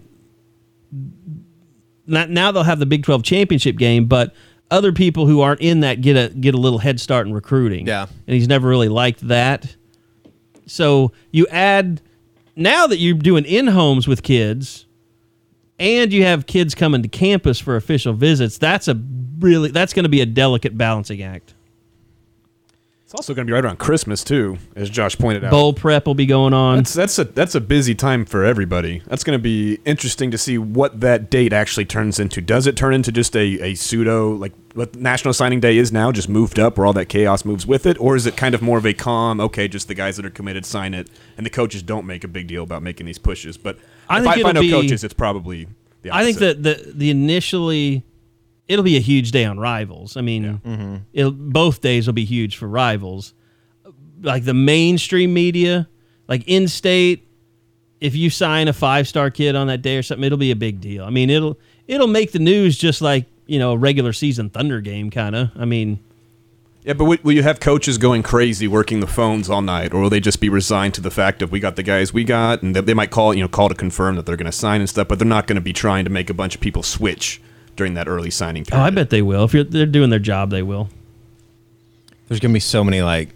Not 2.07 2.29
now 2.31 2.53
they'll 2.53 2.63
have 2.65 2.79
the 2.79 2.87
Big 2.87 3.03
Twelve 3.03 3.23
championship 3.23 3.77
game, 3.77 4.07
but 4.07 4.35
other 4.71 4.93
people 4.93 5.27
who 5.27 5.41
aren't 5.41 5.61
in 5.61 5.81
that 5.81 6.01
get 6.01 6.17
a 6.17 6.35
get 6.35 6.55
a 6.55 6.59
little 6.59 6.79
head 6.79 7.01
start 7.01 7.27
in 7.27 7.33
recruiting. 7.33 7.87
Yeah. 7.87 8.07
and 8.27 8.35
he's 8.35 8.49
never 8.49 8.69
really 8.69 8.89
liked 8.89 9.27
that. 9.29 9.77
So 10.67 11.13
you 11.31 11.47
add 11.49 12.01
now 12.57 12.87
that 12.87 12.99
you're 12.99 13.15
doing 13.15 13.45
in 13.45 13.67
homes 13.69 14.09
with 14.09 14.23
kids, 14.23 14.87
and 15.79 16.13
you 16.13 16.25
have 16.25 16.47
kids 16.47 16.75
coming 16.75 17.03
to 17.03 17.09
campus 17.09 17.59
for 17.59 17.77
official 17.77 18.13
visits. 18.13 18.59
That's 18.59 18.89
a 18.89 19.01
really 19.39 19.71
that's 19.71 19.93
going 19.93 20.05
to 20.05 20.09
be 20.09 20.21
a 20.21 20.27
delicate 20.27 20.77
balancing 20.77 21.23
act. 21.23 21.54
It's 23.15 23.29
also 23.29 23.35
going 23.35 23.47
to 23.47 23.49
be 23.49 23.55
right 23.55 23.65
around 23.65 23.79
Christmas 23.79 24.25
too, 24.25 24.59
as 24.75 24.91
Josh 24.91 25.17
pointed 25.17 25.45
out. 25.45 25.53
Bowl 25.53 25.73
prep 25.73 26.05
will 26.05 26.17
be 26.17 26.27
going 26.27 26.53
on. 26.53 26.79
That's 26.79 26.95
that's 26.95 27.17
a 27.21 27.23
that's 27.23 27.55
a 27.55 27.61
busy 27.61 27.95
time 27.95 28.25
for 28.25 28.43
everybody. 28.45 29.03
That's 29.07 29.23
going 29.23 29.39
to 29.39 29.43
be 29.43 29.79
interesting 29.85 30.33
to 30.33 30.37
see 30.37 30.59
what 30.59 30.99
that 31.01 31.31
date 31.31 31.53
actually 31.53 31.85
turns 31.85 32.19
into. 32.19 32.41
Does 32.41 32.67
it 32.67 32.77
turn 32.77 32.93
into 32.93 33.13
just 33.13 33.37
a, 33.37 33.61
a 33.63 33.77
pseudo 33.77 34.33
like 34.33 34.53
what 34.75 34.97
National 34.97 35.33
Signing 35.33 35.61
Day 35.61 35.77
is 35.77 35.93
now, 35.93 36.11
just 36.11 36.29
moved 36.29 36.59
up 36.59 36.77
where 36.77 36.89
all 36.89 36.93
that 36.95 37.09
chaos 37.09 37.45
moves 37.45 37.69
with 37.69 37.87
it, 37.87 37.97
or 38.01 38.17
is 38.17 38.27
it 38.27 38.37
kind 38.37 38.53
of 38.53 38.63
more 38.63 38.79
of 38.79 38.85
a 38.85 38.93
calm? 38.93 39.39
Okay, 39.39 39.69
just 39.69 39.87
the 39.87 39.95
guys 39.95 40.17
that 40.17 40.27
are 40.27 40.31
committed 40.31 40.67
sign 40.67 40.93
it, 40.93 41.09
and 41.37 41.47
the 41.47 41.51
coaches 41.51 41.85
don't 41.85 42.07
make 42.07 42.25
a 42.25 42.29
big 42.29 42.49
deal 42.49 42.65
about 42.65 42.83
making 42.83 43.07
these 43.07 43.19
pushes. 43.19 43.57
But 43.57 43.79
I 44.09 44.19
if 44.19 44.25
think 44.25 44.37
I, 44.39 44.41
it'll 44.41 44.61
know 44.61 44.69
coaches, 44.69 45.05
it's 45.05 45.15
probably 45.15 45.69
the 46.03 46.13
I 46.13 46.25
think 46.25 46.39
that 46.39 46.65
the 46.65 46.93
the 46.93 47.11
initially 47.11 48.03
it'll 48.69 48.85
be 48.85 48.97
a 48.97 49.01
huge 49.01 49.31
day 49.31 49.45
on 49.45 49.59
rivals. 49.59 50.17
I 50.17 50.21
mean, 50.21 50.61
mm-hmm. 50.65 50.97
it'll, 51.13 51.33
both 51.33 51.81
days 51.81 52.07
will 52.07 52.15
be 52.15 52.25
huge 52.25 52.57
for 52.57 52.69
rivals. 52.69 53.35
Like 54.21 54.45
the 54.45 54.55
mainstream 54.55 55.35
media, 55.35 55.89
like 56.29 56.45
in 56.47 56.69
state, 56.69 57.27
if 58.01 58.15
you 58.15 58.31
sign 58.31 58.69
a 58.69 58.73
five 58.73 59.07
star 59.07 59.31
kid 59.31 59.55
on 59.55 59.67
that 59.67 59.83
day 59.83 59.97
or 59.97 60.03
something, 60.03 60.25
it'll 60.25 60.39
be 60.39 60.51
a 60.51 60.57
big 60.57 60.81
deal. 60.81 61.05
I 61.05 61.11
mean, 61.11 61.31
it'll 61.31 61.59
it'll 61.87 62.07
make 62.07 62.33
the 62.33 62.39
news 62.39 62.79
just 62.79 63.03
like 63.03 63.27
you 63.47 63.59
know 63.59 63.73
a 63.73 63.77
regular 63.77 64.13
season 64.13 64.51
Thunder 64.51 64.81
game 64.81 65.11
kind 65.11 65.37
of. 65.37 65.51
I 65.57 65.67
mean, 65.67 66.01
Yeah, 66.85 66.95
but 66.95 67.05
will- 67.05 67.19
will 67.23 67.33
you 67.33 67.43
have 67.43 67.61
coaches 67.61 67.99
going 67.99 68.23
crazy 68.23 68.67
working 68.67 69.01
the 69.01 69.07
phones 69.07 69.51
all 69.51 69.63
night, 69.63 69.93
or 69.93 70.01
will 70.01 70.11
they 70.11 70.21
just 70.21 70.41
be 70.41 70.49
resigned 70.49 70.95
to 70.95 71.01
the 71.03 71.11
fact 71.11 71.43
of 71.43 71.53
we 71.53 71.61
got 71.61 71.77
the 71.77 71.83
guys 71.83 72.15
we 72.15 72.25
got, 72.25 72.63
and 72.63 72.75
they, 72.75 72.81
they 72.81 72.95
might 72.95 73.11
call 73.11 73.35
you 73.35 73.43
know 73.43 73.49
call 73.49 73.69
to 73.69 73.75
confirm 73.75 74.17
that 74.17 74.25
they're 74.25 74.37
going 74.37 74.47
to 74.47 74.53
sign 74.53 74.81
and 74.81 74.89
stuff, 74.89 75.09
but 75.09 75.19
they're 75.19 75.29
not 75.29 75.47
going 75.47 75.57
to 75.57 75.63
be 75.63 75.75
trying 75.75 76.05
to 76.05 76.11
make 76.11 76.31
a 76.31 76.35
bunch 76.35 76.55
of 76.55 76.63
people 76.63 76.83
switch 76.83 77.43
during 77.77 77.95
that 77.95 78.09
early 78.09 78.31
signing 78.31 78.65
period. 78.65 78.83
oh. 78.83 78.87
I 78.87 78.91
bet 78.91 79.11
they 79.11 79.23
will. 79.23 79.45
If 79.45 79.55
you're, 79.55 79.65
they're 79.65 79.87
doing 79.87 80.11
their 80.11 80.19
job, 80.19 80.51
they 80.51 80.63
will. 80.63 80.89
There's 82.29 82.41
gonna 82.41 82.55
be 82.55 82.61
so 82.61 82.83
many 82.83 83.03
like 83.03 83.31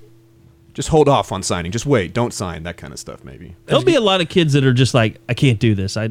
just 0.75 0.89
hold 0.89 1.09
off 1.09 1.33
on 1.33 1.43
signing. 1.43 1.73
Just 1.73 1.87
wait, 1.87 2.15
don't 2.15 2.33
sign 2.33 2.63
that 2.63 2.77
kind 2.77 2.93
of 2.93 2.99
stuff. 2.99 3.25
Maybe. 3.25 3.57
There'll 3.67 3.83
be 3.83 3.97
a 3.97 4.01
lot 4.01 4.21
of 4.21 4.29
kids 4.29 4.53
that 4.53 4.65
are 4.65 4.73
just 4.73 4.95
like, 4.95 5.21
I 5.29 5.35
can't 5.35 5.59
do 5.59 5.75
this. 5.75 5.97
I 5.97 6.11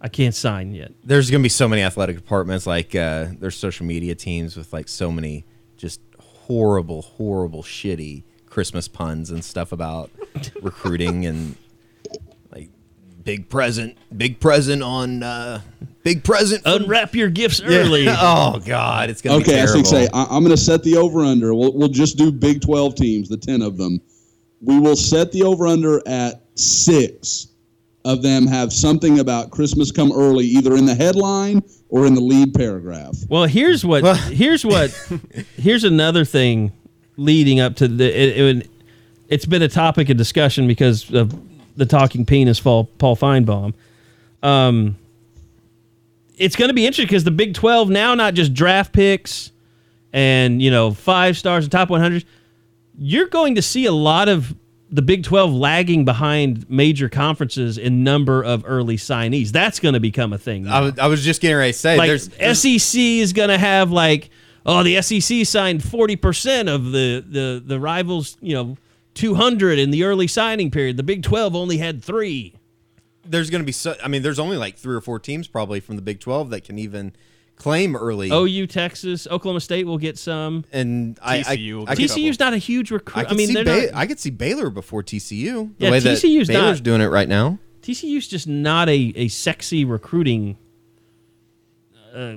I 0.00 0.08
can't 0.08 0.34
sign 0.34 0.74
yet. 0.74 0.92
there's 1.02 1.30
gonna 1.30 1.42
be 1.42 1.48
so 1.48 1.68
many 1.68 1.82
athletic 1.82 2.16
departments 2.16 2.66
like 2.66 2.94
uh, 2.94 3.28
there's 3.38 3.56
social 3.56 3.86
media 3.86 4.14
teams 4.14 4.56
with 4.56 4.72
like 4.72 4.88
so 4.88 5.10
many 5.10 5.44
just 5.76 6.00
horrible, 6.18 7.02
horrible, 7.02 7.62
shitty 7.62 8.22
Christmas 8.46 8.86
puns 8.86 9.30
and 9.30 9.42
stuff 9.44 9.72
about 9.72 10.10
recruiting 10.62 11.24
and 11.24 11.56
like 11.56 11.56
big 13.24 13.48
present, 13.48 13.96
big 14.16 14.40
present 14.40 14.82
on 14.82 15.22
uh, 15.22 15.60
big 16.02 16.24
present. 16.24 16.62
from- 16.62 16.82
Unwrap 16.82 17.14
your 17.14 17.30
gifts 17.30 17.60
early. 17.62 18.06
oh 18.08 18.60
God, 18.64 19.10
it's 19.10 19.22
gonna 19.22 19.38
be 19.38 19.44
Okay, 19.44 19.62
I 19.62 19.66
think 19.66 19.86
say 19.86 20.08
I, 20.12 20.24
I'm 20.24 20.44
going 20.44 20.56
to 20.56 20.62
set 20.62 20.82
the 20.82 20.96
over 20.96 21.20
under. 21.20 21.54
We'll 21.54 21.72
we'll 21.72 21.88
just 21.88 22.16
do 22.16 22.30
Big 22.30 22.60
12 22.60 22.94
teams, 22.94 23.28
the 23.28 23.36
10 23.36 23.62
of 23.62 23.76
them. 23.76 24.00
We 24.60 24.78
will 24.78 24.96
set 24.96 25.32
the 25.32 25.42
over 25.42 25.66
under 25.66 26.00
at 26.06 26.42
six 26.54 27.48
of 28.04 28.22
them 28.22 28.46
have 28.46 28.72
something 28.72 29.18
about 29.18 29.50
Christmas 29.50 29.90
come 29.90 30.12
early, 30.12 30.44
either 30.44 30.76
in 30.76 30.84
the 30.84 30.94
headline 30.94 31.62
or 31.88 32.06
in 32.06 32.14
the 32.14 32.20
lead 32.20 32.52
paragraph. 32.54 33.16
Well, 33.28 33.44
here's 33.44 33.84
what 33.84 34.04
here's 34.28 34.64
what 34.64 34.90
here's 35.56 35.84
another 35.84 36.24
thing 36.24 36.72
leading 37.16 37.60
up 37.60 37.76
to 37.76 37.88
the 37.88 38.04
it, 38.04 38.56
it, 38.56 38.70
it's 39.28 39.46
been 39.46 39.62
a 39.62 39.68
topic 39.68 40.10
of 40.10 40.16
discussion 40.16 40.66
because 40.66 41.12
of 41.14 41.32
the 41.76 41.86
talking 41.86 42.24
penis 42.24 42.60
Paul 42.60 42.84
Paul 42.84 43.16
Finebaum. 43.16 43.74
Um, 44.42 44.98
it's 46.36 46.56
going 46.56 46.68
to 46.68 46.74
be 46.74 46.86
interesting 46.86 47.06
because 47.06 47.24
the 47.24 47.30
Big 47.30 47.54
Twelve 47.54 47.90
now 47.90 48.14
not 48.14 48.34
just 48.34 48.54
draft 48.54 48.92
picks 48.92 49.52
and 50.12 50.60
you 50.60 50.70
know 50.70 50.92
five 50.92 51.36
stars 51.36 51.64
and 51.64 51.72
top 51.72 51.90
one 51.90 52.00
hundred. 52.00 52.24
You're 52.96 53.28
going 53.28 53.56
to 53.56 53.62
see 53.62 53.86
a 53.86 53.92
lot 53.92 54.28
of 54.28 54.54
the 54.94 55.02
Big 55.02 55.24
12 55.24 55.52
lagging 55.52 56.04
behind 56.04 56.70
major 56.70 57.08
conferences 57.08 57.78
in 57.78 58.04
number 58.04 58.44
of 58.44 58.62
early 58.64 58.96
signees. 58.96 59.50
That's 59.50 59.80
going 59.80 59.94
to 59.94 60.00
become 60.00 60.32
a 60.32 60.38
thing. 60.38 60.68
I 60.68 60.80
was, 60.80 60.98
I 61.00 61.08
was 61.08 61.24
just 61.24 61.40
getting 61.40 61.56
ready 61.56 61.72
to 61.72 61.78
say 61.78 61.98
like 61.98 62.06
there's, 62.06 62.28
there's 62.28 62.82
SEC 62.82 63.00
is 63.00 63.32
going 63.32 63.48
to 63.48 63.58
have 63.58 63.90
like 63.90 64.30
oh 64.64 64.84
the 64.84 65.02
SEC 65.02 65.44
signed 65.46 65.80
40% 65.82 66.72
of 66.72 66.92
the 66.92 67.24
the 67.26 67.62
the 67.64 67.80
rivals, 67.80 68.36
you 68.40 68.54
know, 68.54 68.76
200 69.14 69.78
in 69.78 69.90
the 69.90 70.04
early 70.04 70.26
signing 70.26 70.70
period. 70.70 70.96
The 70.96 71.02
Big 71.02 71.22
12 71.22 71.54
only 71.54 71.78
had 71.78 72.02
3. 72.02 72.54
there's 73.26 73.48
going 73.50 73.62
to 73.62 73.66
be 73.66 73.72
so 73.72 73.94
I 74.02 74.08
mean 74.08 74.22
there's 74.22 74.38
only 74.38 74.56
like 74.56 74.76
three 74.76 74.94
or 74.94 75.00
four 75.00 75.18
teams 75.18 75.48
probably 75.48 75.80
from 75.80 75.96
the 75.96 76.02
Big 76.02 76.20
12 76.20 76.50
that 76.50 76.64
can 76.64 76.78
even 76.78 77.14
claim 77.56 77.94
early 77.96 78.30
OU, 78.30 78.66
Texas, 78.66 79.26
Oklahoma 79.30 79.60
State 79.60 79.86
will 79.86 79.96
get 79.98 80.18
some. 80.18 80.64
and 80.72 81.16
I, 81.22 81.38
I, 81.38 81.56
TCU 81.56 81.74
will 81.78 81.88
I, 81.88 81.94
get. 81.94 82.10
TCU's 82.10 82.38
not 82.40 82.52
a 82.52 82.58
huge 82.58 82.90
recruit. 82.90 83.20
I, 83.20 83.24
could 83.24 83.36
mean, 83.38 83.46
see 83.46 83.54
they're 83.54 83.64
Ba- 83.64 83.92
not, 83.92 83.94
I 83.94 84.06
could 84.06 84.18
see 84.18 84.30
Baylor 84.30 84.70
before 84.70 85.02
TCU. 85.04 85.76
The 85.78 85.84
Yeah, 85.84 85.90
way 85.92 86.00
that 86.00 86.18
TCU's 86.18 86.48
not- 86.48 86.54
Baylor's 86.54 86.80
doing 86.80 87.00
it 87.00 87.06
right 87.06 87.28
now. 87.28 87.58
TCU's 87.82 88.26
just 88.26 88.48
not 88.48 88.88
a 88.88 89.12
a 89.14 89.28
sexy 89.28 89.84
recruiting 89.84 90.56
uh, 92.14 92.36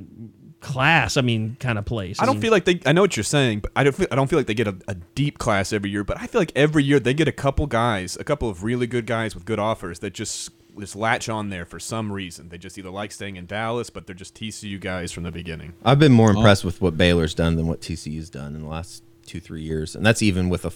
class. 0.59 1.17
I 1.17 1.21
mean, 1.21 1.57
kind 1.59 1.77
of 1.77 1.85
place. 1.85 2.21
I 2.21 2.25
don't 2.25 2.35
mean, 2.35 2.41
feel 2.41 2.51
like 2.51 2.65
they. 2.65 2.79
I 2.85 2.91
know 2.91 3.01
what 3.01 3.15
you're 3.15 3.23
saying, 3.23 3.59
but 3.59 3.71
I 3.75 3.83
don't. 3.83 3.95
Feel, 3.95 4.07
I 4.11 4.15
don't 4.15 4.29
feel 4.29 4.39
like 4.39 4.47
they 4.47 4.53
get 4.53 4.67
a, 4.67 4.75
a 4.87 4.95
deep 5.15 5.37
class 5.37 5.73
every 5.73 5.89
year. 5.89 6.03
But 6.03 6.19
I 6.19 6.27
feel 6.27 6.41
like 6.41 6.51
every 6.55 6.83
year 6.83 6.99
they 6.99 7.13
get 7.13 7.27
a 7.27 7.31
couple 7.33 7.67
guys, 7.67 8.17
a 8.17 8.23
couple 8.23 8.49
of 8.49 8.63
really 8.63 8.87
good 8.87 9.05
guys 9.05 9.35
with 9.35 9.45
good 9.45 9.59
offers 9.59 9.99
that 9.99 10.13
just 10.13 10.51
just 10.79 10.95
latch 10.95 11.27
on 11.27 11.49
there 11.49 11.65
for 11.65 11.79
some 11.79 12.11
reason. 12.11 12.49
They 12.49 12.57
just 12.57 12.77
either 12.77 12.89
like 12.89 13.11
staying 13.11 13.35
in 13.35 13.45
Dallas, 13.45 13.89
but 13.89 14.05
they're 14.05 14.15
just 14.15 14.35
TCU 14.35 14.79
guys 14.79 15.11
from 15.11 15.23
the 15.23 15.31
beginning. 15.31 15.73
I've 15.83 15.99
been 15.99 16.11
more 16.11 16.29
oh. 16.29 16.37
impressed 16.37 16.63
with 16.63 16.81
what 16.81 16.97
Baylor's 16.97 17.33
done 17.33 17.55
than 17.55 17.67
what 17.67 17.81
TCU's 17.81 18.29
done 18.29 18.55
in 18.55 18.61
the 18.61 18.67
last 18.67 19.03
two 19.25 19.39
three 19.39 19.61
years, 19.61 19.95
and 19.95 20.05
that's 20.05 20.21
even 20.21 20.49
with 20.49 20.65
a. 20.65 20.71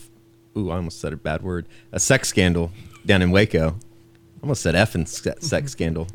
Ooh, 0.57 0.69
I 0.69 0.75
almost 0.75 0.99
said 0.99 1.13
a 1.13 1.17
bad 1.17 1.43
word. 1.43 1.65
A 1.93 1.99
sex 1.99 2.27
scandal 2.27 2.71
down 3.05 3.21
in 3.21 3.31
Waco. 3.31 3.69
I 3.69 4.43
almost 4.43 4.61
said 4.61 4.75
F 4.75 4.95
and 4.95 5.07
sex 5.07 5.71
scandal. 5.71 6.07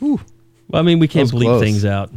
Well, 0.68 0.80
I 0.80 0.84
mean, 0.84 0.98
we 0.98 1.08
can't 1.08 1.32
was 1.32 1.40
bleep 1.42 1.46
close. 1.46 1.62
things 1.62 1.84
out. 1.84 2.10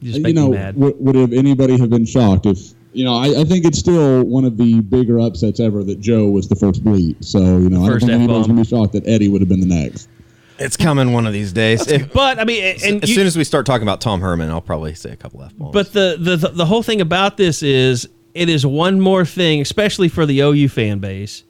You 0.00 0.12
just 0.12 0.16
uh, 0.16 0.18
you 0.18 0.22
make 0.22 0.34
know, 0.34 0.48
me 0.50 0.56
mad. 0.58 0.76
would, 0.76 0.94
would 1.00 1.14
have 1.14 1.32
anybody 1.32 1.78
have 1.78 1.90
been 1.90 2.04
shocked 2.06 2.46
if 2.46 2.58
you 2.92 3.04
know, 3.04 3.16
I, 3.16 3.40
I 3.40 3.44
think 3.44 3.64
it's 3.64 3.78
still 3.78 4.22
one 4.22 4.44
of 4.44 4.56
the 4.56 4.80
bigger 4.80 5.18
upsets 5.18 5.58
ever 5.58 5.82
that 5.82 5.98
Joe 6.00 6.28
was 6.28 6.48
the 6.48 6.54
first 6.54 6.84
bleep. 6.84 7.24
So 7.24 7.40
you 7.58 7.68
know, 7.70 7.84
I 7.84 7.88
don't 7.88 7.98
think 8.00 8.12
anybody's 8.12 8.42
F-bomb. 8.42 8.56
gonna 8.56 8.62
be 8.62 8.68
shocked 8.68 8.92
that 8.92 9.06
Eddie 9.08 9.28
would 9.28 9.40
have 9.40 9.48
been 9.48 9.60
the 9.60 9.66
next. 9.66 10.08
It's 10.58 10.76
coming 10.76 11.12
one 11.12 11.26
of 11.26 11.32
these 11.32 11.52
days. 11.52 11.88
If- 11.90 12.12
But 12.12 12.38
I 12.38 12.44
mean, 12.44 12.62
and 12.84 13.02
as 13.02 13.08
you- 13.10 13.16
soon 13.16 13.26
as 13.26 13.36
we 13.36 13.42
start 13.42 13.66
talking 13.66 13.82
about 13.82 14.00
Tom 14.00 14.20
Herman, 14.20 14.48
I'll 14.50 14.60
probably 14.60 14.94
say 14.94 15.10
a 15.10 15.16
couple 15.16 15.42
f 15.42 15.56
bombs. 15.56 15.72
But 15.72 15.92
the, 15.92 16.16
the 16.20 16.36
the 16.50 16.66
whole 16.66 16.82
thing 16.84 17.00
about 17.00 17.36
this 17.36 17.62
is 17.64 18.08
it 18.34 18.48
is 18.48 18.64
one 18.64 19.00
more 19.00 19.24
thing, 19.24 19.60
especially 19.60 20.08
for 20.08 20.24
the 20.26 20.38
OU 20.40 20.68
fan 20.68 20.98
base, 21.00 21.42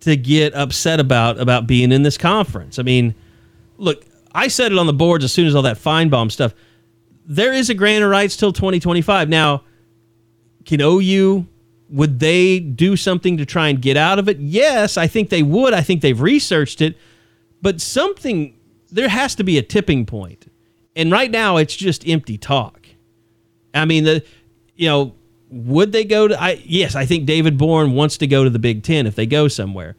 to 0.00 0.16
get 0.16 0.54
upset 0.54 0.98
about 1.00 1.38
about 1.38 1.66
being 1.66 1.92
in 1.92 2.02
this 2.04 2.16
conference. 2.16 2.78
I 2.78 2.82
mean, 2.84 3.14
look, 3.76 4.02
I 4.32 4.48
said 4.48 4.72
it 4.72 4.78
on 4.78 4.86
the 4.86 4.92
boards 4.92 5.24
as 5.24 5.32
soon 5.32 5.46
as 5.46 5.54
all 5.54 5.62
that 5.62 5.78
Finebaum 5.78 6.30
stuff. 6.30 6.54
There 7.26 7.52
is 7.52 7.70
a 7.70 7.74
grant 7.74 8.04
of 8.04 8.10
rights 8.10 8.36
till 8.36 8.52
2025. 8.52 9.28
Now, 9.28 9.64
can 10.64 10.80
OU 10.80 11.46
would 11.90 12.20
they 12.20 12.60
do 12.60 12.96
something 12.96 13.36
to 13.36 13.44
try 13.44 13.68
and 13.68 13.82
get 13.82 13.96
out 13.96 14.18
of 14.18 14.28
it? 14.28 14.38
Yes, 14.38 14.96
I 14.96 15.06
think 15.06 15.28
they 15.28 15.42
would. 15.42 15.74
I 15.74 15.80
think 15.80 16.00
they've 16.00 16.20
researched 16.20 16.80
it, 16.80 16.96
but 17.60 17.80
something 17.80 18.56
there 18.90 19.08
has 19.08 19.34
to 19.36 19.44
be 19.44 19.58
a 19.58 19.62
tipping 19.62 20.06
point. 20.06 20.50
And 20.94 21.10
right 21.10 21.30
now 21.30 21.56
it's 21.56 21.74
just 21.74 22.06
empty 22.06 22.38
talk. 22.38 22.86
I 23.74 23.84
mean, 23.84 24.04
the 24.04 24.24
you 24.76 24.88
know, 24.88 25.14
would 25.50 25.92
they 25.92 26.04
go 26.04 26.28
to? 26.28 26.40
I 26.40 26.62
yes, 26.64 26.94
I 26.94 27.06
think 27.06 27.26
David 27.26 27.58
Boren 27.58 27.92
wants 27.92 28.16
to 28.18 28.26
go 28.26 28.44
to 28.44 28.50
the 28.50 28.58
Big 28.58 28.82
Ten 28.82 29.06
if 29.06 29.14
they 29.14 29.26
go 29.26 29.48
somewhere. 29.48 29.96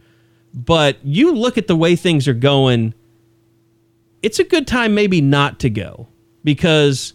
But 0.54 0.98
you 1.04 1.34
look 1.34 1.58
at 1.58 1.68
the 1.68 1.76
way 1.76 1.96
things 1.96 2.28
are 2.28 2.34
going. 2.34 2.94
It's 4.22 4.40
a 4.40 4.44
good 4.44 4.68
time 4.68 4.94
maybe 4.94 5.22
not 5.22 5.60
to 5.62 5.70
go 5.70 6.08
because 6.44 7.14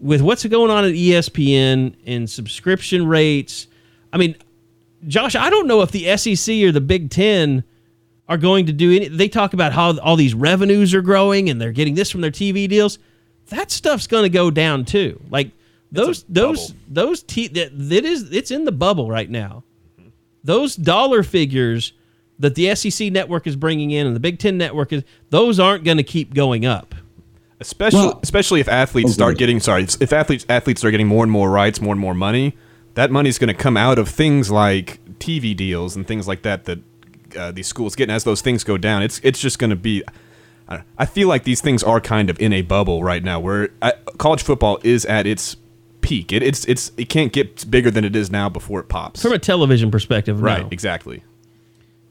with 0.00 0.22
what's 0.22 0.44
going 0.44 0.70
on 0.70 0.84
at 0.84 0.92
ESPN 0.92 1.94
and 2.06 2.28
subscription 2.28 3.06
rates. 3.06 3.66
I 4.12 4.18
mean, 4.18 4.36
Josh, 5.06 5.34
I 5.34 5.50
don't 5.50 5.66
know 5.66 5.82
if 5.82 5.90
the 5.90 6.16
SEC 6.16 6.54
or 6.62 6.72
the 6.72 6.80
Big 6.80 7.10
Ten 7.10 7.64
are 8.28 8.36
going 8.36 8.66
to 8.66 8.72
do 8.72 8.94
any. 8.94 9.08
They 9.08 9.28
talk 9.28 9.54
about 9.54 9.72
how 9.72 9.98
all 9.98 10.16
these 10.16 10.34
revenues 10.34 10.94
are 10.94 11.02
growing 11.02 11.48
and 11.50 11.60
they're 11.60 11.72
getting 11.72 11.94
this 11.94 12.10
from 12.10 12.20
their 12.20 12.30
TV 12.30 12.68
deals. 12.68 12.98
That 13.48 13.70
stuff's 13.70 14.06
going 14.06 14.24
to 14.24 14.28
go 14.28 14.50
down 14.50 14.84
too. 14.84 15.20
Like 15.30 15.52
those 15.90 16.24
those 16.28 16.72
bubble. 16.72 16.80
those 16.88 17.22
t 17.22 17.48
that 17.48 17.70
that 17.72 18.04
is 18.04 18.30
it's 18.30 18.50
in 18.50 18.64
the 18.64 18.72
bubble 18.72 19.10
right 19.10 19.30
now. 19.30 19.64
Those 20.44 20.76
dollar 20.76 21.22
figures 21.22 21.92
that 22.38 22.54
the 22.54 22.74
SEC 22.74 23.10
network 23.12 23.46
is 23.46 23.56
bringing 23.56 23.90
in 23.90 24.06
and 24.06 24.14
the 24.14 24.20
Big 24.20 24.38
Ten 24.38 24.56
network 24.58 24.92
is 24.92 25.02
those 25.30 25.58
aren't 25.58 25.84
going 25.84 25.96
to 25.96 26.02
keep 26.04 26.34
going 26.34 26.64
up. 26.66 26.94
especially 27.60 28.00
Well- 28.00 28.20
especially 28.22 28.60
if 28.60 28.68
athletes 28.68 29.10
Oh, 29.10 29.12
start 29.12 29.38
getting 29.38 29.58
sorry 29.60 29.82
if 30.00 30.12
athletes 30.12 30.46
athletes 30.48 30.84
are 30.84 30.90
getting 30.92 31.08
more 31.08 31.24
and 31.24 31.32
more 31.32 31.50
rights 31.50 31.80
more 31.80 31.92
and 31.92 32.00
more 32.00 32.14
money 32.14 32.56
that 32.94 33.10
money's 33.10 33.36
going 33.38 33.48
to 33.48 33.54
come 33.54 33.76
out 33.76 33.98
of 33.98 34.08
things 34.08 34.48
like 34.50 35.00
tv 35.18 35.56
deals 35.56 35.96
and 35.96 36.06
things 36.06 36.28
like 36.28 36.42
that 36.42 36.64
that 36.66 36.78
uh, 37.36 37.50
these 37.52 37.66
schools 37.66 37.94
get. 37.96 38.04
And 38.04 38.12
as 38.12 38.22
those 38.24 38.40
things 38.42 38.62
go 38.62 38.76
down 38.78 39.02
it's 39.02 39.20
it's 39.24 39.40
just 39.40 39.58
going 39.58 39.70
to 39.70 39.76
be 39.76 40.04
I, 40.68 40.82
I 40.98 41.06
feel 41.06 41.26
like 41.28 41.42
these 41.44 41.60
things 41.60 41.82
are 41.82 42.00
kind 42.00 42.30
of 42.30 42.38
in 42.40 42.52
a 42.52 42.62
bubble 42.62 43.02
right 43.02 43.24
now 43.24 43.40
where 43.40 43.70
uh, 43.82 43.92
college 44.18 44.42
football 44.44 44.78
is 44.84 45.04
at 45.06 45.26
its 45.26 45.56
peak. 46.00 46.30
It, 46.32 46.42
it's 46.44 46.64
it's 46.66 46.92
it 46.96 47.08
can't 47.08 47.32
get 47.32 47.68
bigger 47.70 47.90
than 47.90 48.04
it 48.04 48.14
is 48.14 48.30
now 48.30 48.48
before 48.48 48.78
it 48.80 48.88
pops. 48.88 49.20
From 49.22 49.32
a 49.32 49.38
television 49.38 49.90
perspective, 49.90 50.40
right 50.42 50.62
no. 50.62 50.68
exactly 50.70 51.24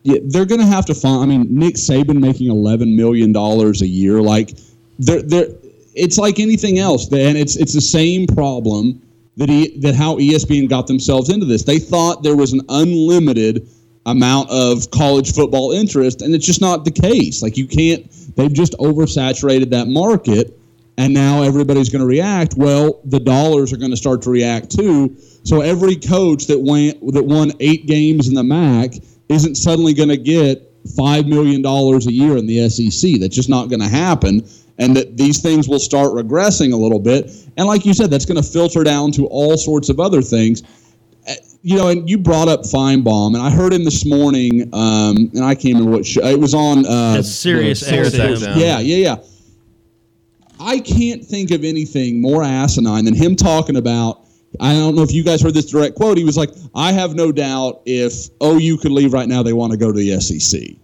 Yeah, 0.08 0.20
they're 0.24 0.45
going 0.45 0.62
to 0.62 0.68
have 0.68 0.86
to 0.86 0.95
find. 0.95 1.22
I 1.22 1.26
mean, 1.26 1.47
Nick 1.53 1.76
Saban 1.76 2.18
making 2.22 2.49
eleven 2.49 2.95
million 2.95 3.34
dollars 3.34 3.82
a 3.82 3.88
year, 3.88 4.22
like 4.22 4.51
they're 4.97 5.22
they're. 5.22 5.49
It's 5.95 6.18
like 6.18 6.39
anything 6.39 6.80
else, 6.80 7.12
and 7.12 7.38
it's 7.38 7.58
it's 7.58 7.74
the 7.74 7.82
same 7.82 8.26
problem 8.26 9.01
that 9.36 9.49
he 9.49 9.78
that 9.80 9.95
how 9.95 10.16
ESPN 10.16 10.70
got 10.70 10.88
themselves 10.88 11.30
into 11.30 11.45
this. 11.45 11.64
They 11.64 11.78
thought 11.78 12.24
there 12.24 12.38
was 12.38 12.53
an 12.53 12.62
unlimited 12.70 13.68
amount 14.05 14.49
of 14.49 14.89
college 14.91 15.36
football 15.36 15.74
interest, 15.74 16.22
and 16.22 16.34
it's 16.34 16.45
just 16.45 16.62
not 16.62 16.86
the 16.86 16.91
case. 16.91 17.43
Like 17.43 17.58
you 17.58 17.68
can't. 17.68 18.10
They've 18.38 18.53
just 18.53 18.78
oversaturated 18.80 19.72
that 19.72 19.89
market, 19.89 20.58
and 20.97 21.14
now 21.14 21.41
everybody's 21.41 21.89
going 21.89 21.99
to 21.99 22.08
react. 22.08 22.53
Well, 22.55 23.01
the 23.03 23.20
dollars 23.20 23.74
are 23.74 23.78
going 23.78 23.91
to 23.91 23.97
start 23.97 24.22
to 24.22 24.30
react 24.30 24.72
too. 24.72 25.18
So 25.43 25.60
every 25.60 25.97
coach 25.97 26.47
that 26.47 26.62
went 26.62 27.05
that 27.12 27.26
won 27.26 27.51
eight 27.60 27.88
games 27.88 28.30
in 28.30 28.36
the 28.36 28.43
MAC 28.43 28.93
isn't 29.30 29.55
suddenly 29.55 29.93
going 29.93 30.09
to 30.09 30.17
get 30.17 30.71
five 30.95 31.28
million 31.28 31.61
dollars 31.61 32.07
a 32.07 32.11
year 32.11 32.38
in 32.38 32.45
the 32.47 32.69
SEC. 32.69 33.19
That's 33.19 33.36
just 33.36 33.49
not 33.49 33.69
going 33.69 33.82
to 33.82 33.88
happen, 33.89 34.47
and 34.78 34.95
that 34.95 35.17
these 35.17 35.41
things 35.41 35.67
will 35.67 35.80
start 35.80 36.11
regressing 36.13 36.73
a 36.73 36.78
little 36.78 36.99
bit. 36.99 37.30
And 37.57 37.67
like 37.67 37.86
you 37.86 37.93
said, 37.93 38.09
that's 38.09 38.25
going 38.25 38.41
to 38.41 38.47
filter 38.49 38.84
down 38.84 39.11
to 39.13 39.25
all 39.28 39.57
sorts 39.57 39.89
of 39.89 39.99
other 39.99 40.21
things. 40.21 40.63
Uh, 41.28 41.34
You 41.63 41.75
know, 41.75 41.89
and 41.89 42.09
you 42.09 42.17
brought 42.17 42.47
up 42.47 42.61
Finebaum, 42.61 43.34
and 43.34 43.43
I 43.43 43.49
heard 43.49 43.73
him 43.73 43.84
this 43.84 44.05
morning, 44.05 44.69
um, 44.73 45.30
and 45.34 45.43
I 45.43 45.55
can't 45.55 45.73
remember 45.75 45.91
what 45.97 46.05
show 46.05 46.23
it 46.25 46.39
was 46.39 46.53
on. 46.53 46.86
Uh, 46.86 47.15
That's 47.15 47.30
Sirius 47.30 47.82
the- 47.82 47.91
XM. 47.91 48.36
XM. 48.38 48.55
Yeah, 48.57 48.80
yeah, 48.80 48.95
yeah. 48.95 49.15
I 50.59 50.80
can't 50.80 51.23
think 51.23 51.51
of 51.51 51.63
anything 51.63 52.21
more 52.21 52.43
asinine 52.43 53.05
than 53.05 53.13
him 53.13 53.36
talking 53.36 53.75
about. 53.75 54.21
I 54.60 54.74
don't 54.74 54.95
know 54.95 55.03
if 55.03 55.12
you 55.14 55.24
guys 55.24 55.41
heard 55.41 55.53
this 55.53 55.66
direct 55.66 55.95
quote. 55.95 56.18
He 56.18 56.24
was 56.24 56.38
like, 56.38 56.49
"I 56.76 56.91
have 56.91 57.16
no 57.16 57.32
doubt 57.32 57.82
if 57.86 58.30
OU 58.43 58.78
could 58.78 58.91
leave 58.91 59.14
right 59.14 59.28
now, 59.28 59.43
they 59.43 59.53
want 59.53 59.72
to 59.72 59.78
go 59.78 59.91
to 59.91 59.97
the 59.97 60.20
SEC." 60.20 60.78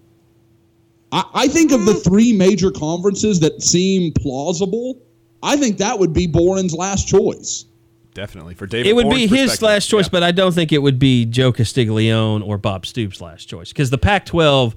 I, 1.12 1.24
I 1.34 1.48
think 1.48 1.72
of 1.72 1.86
the 1.86 1.94
mm-hmm. 1.94 2.10
three 2.10 2.34
major 2.34 2.72
conferences 2.72 3.40
that 3.42 3.62
seem 3.62 4.12
plausible. 4.14 5.02
I 5.44 5.58
think 5.58 5.78
that 5.78 6.00
would 6.00 6.14
be 6.14 6.28
Boren's 6.28 6.74
last 6.74 7.08
choice. 7.08 7.66
definitely 8.14 8.56
for 8.56 8.66
David 8.66 8.90
It 8.90 8.96
would 8.96 9.10
be 9.10 9.28
his 9.28 9.62
last 9.62 9.88
choice, 9.88 10.06
yeah. 10.06 10.12
but 10.12 10.24
I 10.24 10.32
don't 10.32 10.54
think 10.54 10.72
it 10.72 10.80
would 10.80 11.00
be 11.00 11.26
Joe 11.26 11.52
Castiglione 11.52 12.44
or 12.44 12.58
Bob 12.58 12.86
Stoops' 12.86 13.22
last 13.22 13.46
choice 13.46 13.70
because 13.70 13.90
the 13.90 13.98
Pac-12, 13.98 14.76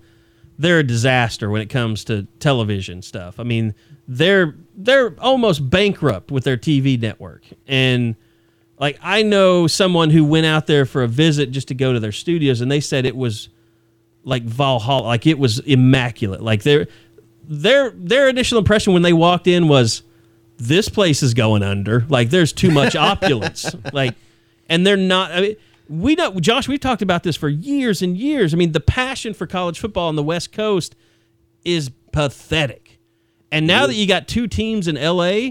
they're 0.59 0.81
a 0.81 0.87
disaster 0.87 1.51
when 1.51 1.63
it 1.63 1.69
comes 1.69 2.05
to 2.05 2.27
television 2.41 3.03
stuff. 3.03 3.39
I 3.39 3.45
mean, 3.45 3.75
they're 4.09 4.57
they're 4.77 5.15
almost 5.21 5.69
bankrupt 5.69 6.31
with 6.31 6.45
their 6.45 6.57
TV 6.57 7.01
network, 7.01 7.45
and 7.67 8.17
like 8.79 8.99
I 9.03 9.23
know 9.23 9.67
someone 9.67 10.11
who 10.11 10.25
went 10.25 10.47
out 10.47 10.67
there 10.67 10.85
for 10.85 11.03
a 11.03 11.09
visit 11.09 11.51
just 11.51 11.69
to 11.69 11.75
go 11.75 11.93
to 11.93 12.01
their 12.01 12.13
studios, 12.13 12.61
and 12.61 12.71
they 12.71 12.81
said 12.81 13.07
it 13.07 13.17
was 13.17 13.49
like 14.25 14.43
Valhalla, 14.43 15.07
like 15.07 15.27
it 15.27 15.39
was 15.39 15.61
immaculate. 15.61 16.43
Like 16.43 16.63
their 16.63 16.89
their 17.45 17.91
their 17.91 18.29
initial 18.29 18.59
impression 18.59 18.93
when 18.93 19.03
they 19.03 19.13
walked 19.13 19.47
in 19.47 19.69
was 19.69 20.03
this 20.59 20.89
place 20.89 21.23
is 21.23 21.35
going 21.35 21.63
under. 21.63 22.05
Like 22.09 22.31
there's 22.31 22.53
too 22.53 22.71
much 22.71 22.97
opulence. 22.97 23.75
Like, 23.93 24.15
and 24.69 24.87
they're 24.87 24.97
not. 24.97 25.33
I 25.33 25.41
mean, 25.41 25.57
we 25.89 26.15
know, 26.15 26.39
Josh. 26.41 26.69
We've 26.69 26.81
talked 26.81 27.03
about 27.03 27.23
this 27.23 27.37
for 27.37 27.49
years 27.49 28.03
and 28.03 28.17
years. 28.17 28.53
I 28.53 28.57
mean, 28.57 28.73
the 28.73 28.81
passion 28.81 29.35
for 29.35 29.47
college 29.47 29.79
football 29.79 30.09
on 30.09 30.17
the 30.17 30.23
West 30.23 30.53
Coast 30.53 30.97
is 31.65 31.91
pathetic. 32.13 32.99
And 33.53 33.67
now 33.67 33.87
that 33.87 33.95
you 33.95 34.09
got 34.09 34.27
two 34.27 34.49
teams 34.49 34.89
in 34.89 34.97
LA, 34.97 35.51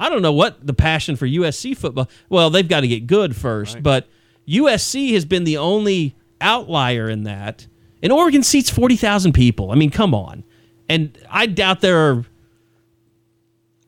I 0.00 0.08
don't 0.08 0.22
know 0.22 0.32
what 0.32 0.66
the 0.66 0.72
passion 0.74 1.14
for 1.14 1.26
USC 1.26 1.76
football. 1.76 2.08
Well, 2.28 2.48
they've 2.50 2.66
got 2.66 2.80
to 2.80 2.88
get 2.88 3.06
good 3.06 3.36
first, 3.36 3.82
but 3.82 4.08
USC 4.48 5.12
has 5.12 5.24
been 5.26 5.44
the 5.44 5.58
only 5.58 6.16
outlier 6.40 7.08
in 7.08 7.24
that. 7.24 7.66
And 8.02 8.10
Oregon 8.10 8.42
seats 8.42 8.70
forty 8.70 8.96
thousand 8.96 9.32
people. 9.34 9.70
I 9.70 9.74
mean, 9.74 9.90
come 9.90 10.14
on. 10.14 10.42
And 10.88 11.16
I 11.30 11.46
doubt 11.46 11.82
there 11.82 11.98
are. 11.98 12.24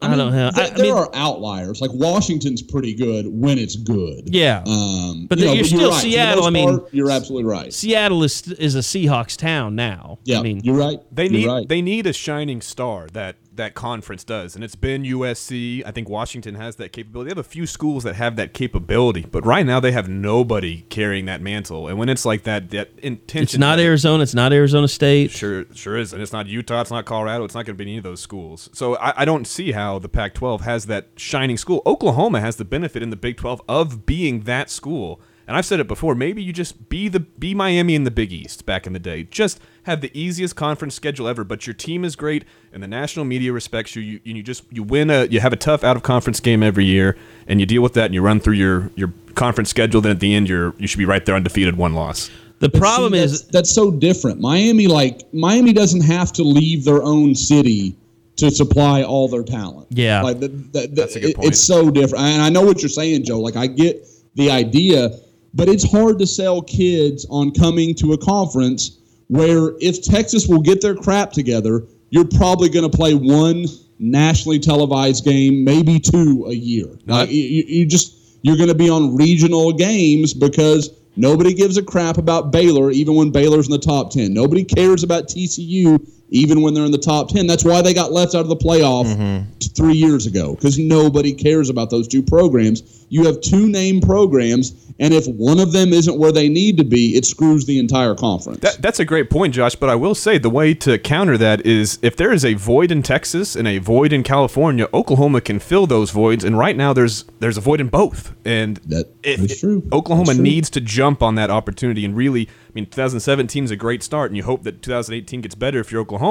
I, 0.03 0.09
don't 0.09 0.19
know. 0.19 0.31
There, 0.32 0.51
I, 0.55 0.66
I 0.66 0.70
there 0.70 0.85
mean, 0.87 0.95
are 0.95 1.09
outliers. 1.15 1.81
Like 1.81 1.93
Washington's 1.95 2.61
pretty 2.61 2.93
good 2.93 3.24
when 3.28 3.57
it's 3.57 3.77
good. 3.77 4.35
Yeah. 4.35 4.65
Um, 4.66 5.27
But 5.28 5.39
you 5.39 5.45
then 5.45 5.47
know, 5.47 5.53
you're 5.55 5.62
but 5.62 5.66
still 5.69 5.91
right. 5.91 6.01
For 6.01 6.05
the 6.07 6.11
Seattle, 6.12 6.45
I 6.45 6.51
mean- 6.51 6.78
part, 6.81 6.93
you're 6.93 7.11
absolutely 7.11 7.49
right. 7.49 7.73
Seattle 7.73 8.24
is 8.24 8.47
is 8.49 8.74
a 8.74 8.81
Seahawks 8.81 9.37
town 9.37 9.77
now. 9.77 10.19
Yeah, 10.24 10.41
I 10.41 10.43
mean, 10.43 10.61
you're 10.65 10.77
right. 10.77 10.99
They 11.12 11.24
You're 11.24 11.32
need 11.32 11.47
right. 11.47 11.69
they 11.69 11.81
need 11.82 12.07
a 12.09 12.12
shining 12.12 12.61
star 12.61 13.07
that 13.12 13.37
that 13.57 13.74
conference 13.74 14.24
does, 14.24 14.55
and 14.55 14.65
it's 14.65 14.74
been 14.74 15.03
USC. 15.03 15.83
I 15.85 15.91
think 15.91 16.09
Washington 16.09 16.55
has 16.55 16.77
that 16.77 16.93
capability. 16.93 17.29
They 17.29 17.31
have 17.33 17.45
a 17.45 17.49
few 17.49 17.66
schools 17.66 18.05
that 18.05 18.15
have 18.15 18.37
that 18.37 18.55
capability, 18.55 19.27
but 19.31 19.45
right 19.45 19.66
now 19.66 19.81
they 19.81 19.93
have 19.93 20.09
nobody 20.09 20.83
carrying 20.89 21.27
that 21.27 21.41
mantle. 21.41 21.89
And 21.89 21.99
when 21.99 22.09
it's 22.09 22.24
like 22.24 22.45
that, 22.45 22.70
that 22.70 22.91
intention. 22.99 23.43
it's 23.43 23.59
not 23.59 23.79
Arizona. 23.79 24.23
It's 24.23 24.35
not 24.35 24.53
Arizona 24.53 24.89
State. 24.89 25.31
Sure, 25.31 25.65
sure 25.74 25.99
is, 25.99 26.12
and 26.12 26.23
it's 26.23 26.33
not 26.33 26.47
Utah. 26.47 26.81
It's 26.81 26.91
not 26.91 27.05
Colorado. 27.05 27.45
It's 27.45 27.55
not 27.55 27.66
going 27.66 27.77
to 27.77 27.85
be 27.85 27.91
any 27.91 27.99
of 27.99 28.05
those 28.05 28.20
schools. 28.20 28.70
So 28.73 28.97
I, 28.97 29.23
I 29.23 29.24
don't 29.24 29.47
see 29.47 29.73
how 29.73 29.99
the 29.99 30.09
Pac-12 30.09 30.62
has 30.62 30.87
that 30.87 31.09
shining 31.16 31.57
school. 31.57 31.83
Oklahoma 31.87 32.41
has 32.41 32.57
the 32.57 32.65
benefit 32.65 33.03
in 33.03 33.11
the 33.11 33.16
Big 33.16 33.37
12 33.37 33.62
of 33.69 34.07
being 34.07 34.41
that 34.43 34.70
school. 34.70 35.20
And 35.53 35.59
I've 35.59 35.66
said 35.66 35.81
it 35.81 35.87
before. 35.87 36.15
Maybe 36.15 36.43
you 36.43 36.51
just 36.51 36.89
be 36.89 37.09
the 37.09 37.20
be 37.20 37.55
Miami 37.55 37.95
in 37.95 38.05
the 38.05 38.11
Big 38.11 38.33
East 38.33 38.65
back 38.65 38.87
in 38.87 38.95
the 38.95 38.99
day. 38.99 39.24
Just 39.24 39.61
have 39.83 40.01
the 40.01 40.11
easiest 40.19 40.57
conference 40.57 40.95
schedule 40.95 41.29
ever, 41.29 41.45
but 41.45 41.66
your 41.66 41.74
team 41.74 42.07
is 42.07 42.16
great 42.16 42.47
and 42.73 42.83
the 42.83 42.89
national 42.89 43.27
media 43.27 43.53
respects 43.53 43.95
you. 43.95 44.01
You, 44.01 44.20
you 44.24 44.43
just 44.43 44.65
you 44.70 44.83
win 44.83 45.11
a 45.11 45.27
you 45.27 45.41
have 45.41 45.53
a 45.53 45.57
tough 45.57 45.85
out 45.85 45.95
of 45.95 46.03
conference 46.03 46.41
game 46.41 46.62
every 46.62 46.87
year, 46.87 47.19
and 47.47 47.61
you 47.61 47.66
deal 47.66 47.83
with 47.83 47.93
that 47.93 48.07
and 48.07 48.15
you 48.15 48.23
run 48.23 48.41
through 48.41 48.55
your 48.55 48.91
your 48.97 49.12
conference 49.35 49.69
schedule. 49.69 50.01
Then 50.01 50.12
at 50.12 50.20
the 50.20 50.35
end, 50.35 50.49
you're 50.49 50.74
you 50.79 50.87
should 50.87 50.97
be 50.97 51.05
right 51.05 51.23
there 51.27 51.35
undefeated, 51.35 51.77
one 51.77 51.93
loss. 51.93 52.31
The 52.61 52.70
problem 52.70 53.12
see, 53.12 53.19
is 53.19 53.43
that's, 53.43 53.53
that's 53.53 53.70
so 53.70 53.91
different. 53.91 54.41
Miami, 54.41 54.87
like 54.87 55.20
Miami, 55.35 55.74
doesn't 55.74 56.01
have 56.05 56.33
to 56.33 56.43
leave 56.45 56.87
their 56.87 57.03
own 57.03 57.35
city 57.35 57.95
to 58.37 58.51
supply 58.51 59.03
all 59.03 59.29
their 59.29 59.43
talent. 59.43 59.89
Yeah. 59.91 60.23
like 60.23 60.41
the, 60.41 60.49
the, 60.49 60.87
the- 60.87 60.87
That's 60.95 61.16
a 61.16 61.20
good 61.20 61.29
it- 61.29 61.37
point. 61.37 61.49
It's 61.49 61.61
so 61.61 61.91
different, 61.91 62.24
and 62.24 62.41
I 62.41 62.49
know 62.49 62.62
what 62.62 62.81
you're 62.81 62.89
saying, 62.89 63.24
Joe. 63.24 63.39
Like 63.39 63.57
I 63.57 63.66
get 63.66 64.09
the 64.35 64.51
idea, 64.51 65.11
but 65.55 65.69
it's 65.69 65.91
hard 65.91 66.19
to 66.19 66.27
sell 66.27 66.62
kids 66.62 67.27
on 67.31 67.53
coming 67.53 67.95
to 67.97 68.12
a 68.12 68.19
conference 68.19 68.99
where 69.29 69.73
if 69.81 70.03
Texas 70.03 70.47
will 70.47 70.61
get 70.61 70.81
their 70.81 70.95
crap 70.95 71.33
together, 71.33 71.87
you're 72.11 72.29
probably 72.29 72.69
going 72.69 72.89
to 72.89 72.95
play 72.95 73.15
one 73.15 73.65
nationally 73.99 74.59
televised 74.59 75.24
game, 75.24 75.65
maybe 75.65 75.99
two 75.99 76.45
a 76.49 76.53
year. 76.53 76.99
Like 77.07 77.31
you, 77.31 77.65
you 77.66 77.87
just 77.87 78.15
you're 78.43 78.57
going 78.57 78.69
to 78.69 78.74
be 78.74 78.91
on 78.91 79.16
regional 79.16 79.73
games 79.73 80.35
because 80.35 80.91
nobody 81.16 81.55
gives 81.55 81.77
a 81.77 81.83
crap 81.83 82.19
about 82.19 82.51
Baylor, 82.51 82.91
even 82.91 83.15
when 83.15 83.31
Baylor's 83.31 83.66
in 83.66 83.73
the 83.73 83.79
top 83.79 84.11
ten. 84.11 84.35
Nobody 84.35 84.65
cares 84.65 85.03
about 85.03 85.29
TCU, 85.29 86.07
even 86.33 86.63
when 86.63 86.75
they're 86.75 86.85
in 86.85 86.93
the 86.93 86.99
top 86.99 87.29
ten. 87.29 87.47
That's 87.47 87.65
why 87.65 87.83
they 87.83 87.95
got 87.95 88.11
left 88.11 88.35
out 88.35 88.41
of 88.41 88.49
the 88.49 88.57
playoff 88.57 89.07
mm-hmm. 89.07 89.51
t- 89.59 89.69
three 89.77 89.95
years 89.95 90.27
ago 90.27 90.55
because 90.55 90.79
nobody 90.79 91.33
cares 91.33 91.69
about 91.69 91.91
those 91.91 92.09
two 92.09 92.23
programs. 92.23 93.07
You 93.11 93.27
have 93.27 93.41
two 93.43 93.69
name 93.69 94.01
programs, 94.01 94.73
and 94.99 95.13
if 95.13 95.27
one 95.27 95.61
of 95.61 95.73
them 95.73 95.93
isn't 95.93 96.19
where 96.19 96.33
they 96.33 96.49
need 96.49 96.79
to 96.79 96.85
be, 96.85 97.15
it 97.15 97.27
screws 97.27 97.67
the 97.67 97.79
entire 97.79 98.15
conference. 98.15 98.61
That, 98.61 98.81
that's 98.81 99.01
a 99.01 99.05
great 99.05 99.29
point, 99.29 99.53
Josh. 99.53 99.75
But 99.75 99.91
I 99.91 99.95
will 99.95 100.15
say 100.15 100.39
the 100.39 100.49
way 100.49 100.73
to 100.75 100.99
counter 100.99 101.37
that 101.37 101.67
is 101.67 101.99
if 102.01 102.17
there 102.17 102.33
is 102.33 102.45
a 102.45 102.55
void 102.55 102.91
in 102.91 103.03
Texas 103.03 103.55
and 103.55 103.69
a 103.69 103.79
void 103.79 104.15
in 104.15 104.23
California, 104.23 104.89
Oklahoma 104.95 105.43
can 105.43 105.59
fill 105.59 105.87
those 105.87 106.11
voids. 106.11 106.43
And 106.45 106.57
right 106.57 106.77
now, 106.77 106.95
there's 106.95 107.25
there's 107.41 107.59
a 107.59 107.61
void 107.61 107.81
in 107.81 107.89
both. 107.89 108.35
And 108.47 108.79
That 108.87 109.09
if- 109.23 109.41
is 109.41 109.61
true. 109.61 109.87
Oklahoma 109.93 110.29
That's 110.29 110.39
true. 110.39 110.45
needs 110.45 110.71
to 110.71 110.81
jump 110.81 111.23
on 111.23 111.35
that 111.35 111.51
opportunity 111.51 112.05
and 112.05 112.17
really. 112.17 112.49
I 112.49 112.75
mean, 112.75 112.87
2017 112.87 113.65
is 113.65 113.71
a 113.71 113.77
great 113.77 114.03
start, 114.03 114.31
and 114.31 114.37
you 114.39 114.45
hope 114.45 114.63
that 114.63 114.81
2018 114.81 115.43
gets 115.43 115.55
better 115.55 115.79
if 115.79 115.93
you're 115.93 116.01
Oklahoma. 116.01 116.22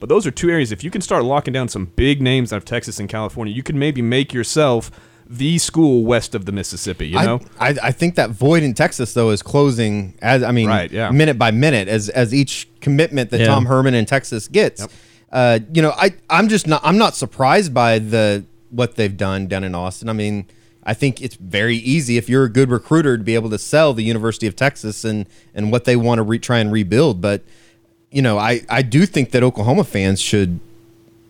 But 0.00 0.08
those 0.08 0.26
are 0.26 0.30
two 0.30 0.50
areas. 0.50 0.70
If 0.70 0.84
you 0.84 0.90
can 0.90 1.00
start 1.00 1.24
locking 1.24 1.52
down 1.52 1.68
some 1.68 1.86
big 1.86 2.22
names 2.22 2.52
out 2.52 2.58
of 2.58 2.64
Texas 2.64 3.00
and 3.00 3.08
California, 3.08 3.52
you 3.52 3.62
can 3.62 3.78
maybe 3.78 4.00
make 4.00 4.32
yourself 4.32 4.90
the 5.30 5.58
school 5.58 6.04
west 6.04 6.34
of 6.34 6.44
the 6.46 6.52
Mississippi. 6.52 7.08
You 7.08 7.16
know, 7.22 7.40
I, 7.58 7.70
I, 7.70 7.74
I 7.84 7.92
think 7.92 8.14
that 8.14 8.30
void 8.30 8.62
in 8.62 8.74
Texas 8.74 9.12
though 9.12 9.30
is 9.30 9.42
closing 9.42 10.14
as 10.22 10.42
I 10.42 10.52
mean 10.52 10.68
Right, 10.68 10.90
yeah. 10.90 11.10
minute 11.10 11.38
by 11.38 11.50
minute 11.50 11.88
as 11.88 12.08
as 12.08 12.32
each 12.32 12.68
commitment 12.80 13.30
that 13.30 13.40
Yeah. 13.40 13.46
Tom 13.46 13.66
Herman 13.66 13.94
in 13.94 14.06
Texas 14.06 14.48
gets. 14.48 14.86
Uh, 15.30 15.58
you 15.74 15.82
know, 15.82 15.90
I 15.96 16.14
I'm 16.30 16.48
just 16.48 16.66
not 16.66 16.80
I'm 16.84 16.96
not 16.96 17.14
surprised 17.14 17.74
by 17.74 17.98
the 17.98 18.44
what 18.70 18.96
they've 18.96 19.16
done 19.16 19.48
down 19.48 19.64
in 19.64 19.74
Austin. 19.74 20.08
I 20.08 20.12
mean, 20.14 20.46
I 20.84 20.94
think 20.94 21.20
it's 21.20 21.34
very 21.36 21.76
easy 21.76 22.16
if 22.16 22.28
you're 22.30 22.44
a 22.44 22.48
good 22.50 22.70
recruiter 22.70 23.18
to 23.18 23.24
be 23.24 23.34
able 23.34 23.50
to 23.50 23.58
sell 23.58 23.92
the 23.92 24.04
University 24.04 24.46
of 24.46 24.56
Texas 24.56 25.04
and 25.04 25.26
and 25.54 25.70
what 25.70 25.84
they 25.84 25.96
want 25.96 26.20
to 26.20 26.22
re- 26.22 26.38
try 26.38 26.58
and 26.60 26.72
rebuild. 26.72 27.20
But 27.20 27.42
you 28.10 28.22
know, 28.22 28.38
I 28.38 28.62
I 28.68 28.82
do 28.82 29.06
think 29.06 29.30
that 29.32 29.42
Oklahoma 29.42 29.84
fans 29.84 30.20
should 30.20 30.60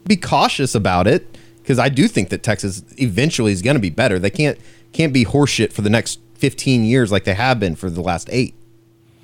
be 0.07 0.17
cautious 0.17 0.75
about 0.75 1.07
it 1.07 1.37
because 1.63 1.79
I 1.79 1.89
do 1.89 2.09
think 2.09 2.31
that 2.31 2.43
Texas 2.43 2.83
eventually 2.97 3.53
is 3.53 3.63
going 3.63 3.77
to 3.77 3.81
be 3.81 3.91
better. 3.91 4.19
They 4.19 4.31
can't 4.31 4.59
can't 4.93 5.13
be 5.13 5.25
horseshit 5.25 5.73
for 5.73 5.83
the 5.83 5.91
next 5.91 6.21
15 6.37 6.85
years 6.85 7.13
like 7.13 7.25
they 7.25 7.35
have 7.35 7.61
been 7.61 7.75
for 7.77 7.91
the 7.91 8.01
last 8.01 8.29
eight. 8.31 8.55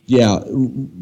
yeah, 0.07 0.41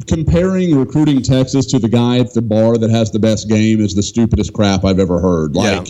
comparing 0.06 0.76
recruiting 0.76 1.22
Texas 1.22 1.66
to 1.66 1.78
the 1.78 1.88
guy 1.88 2.18
at 2.18 2.32
the 2.34 2.42
bar 2.42 2.78
that 2.78 2.90
has 2.90 3.10
the 3.10 3.18
best 3.18 3.48
game 3.48 3.80
is 3.80 3.94
the 3.94 4.02
stupidest 4.02 4.52
crap 4.52 4.84
I've 4.84 5.00
ever 5.00 5.18
heard. 5.20 5.56
Yeah. 5.56 5.80
Like 5.80 5.88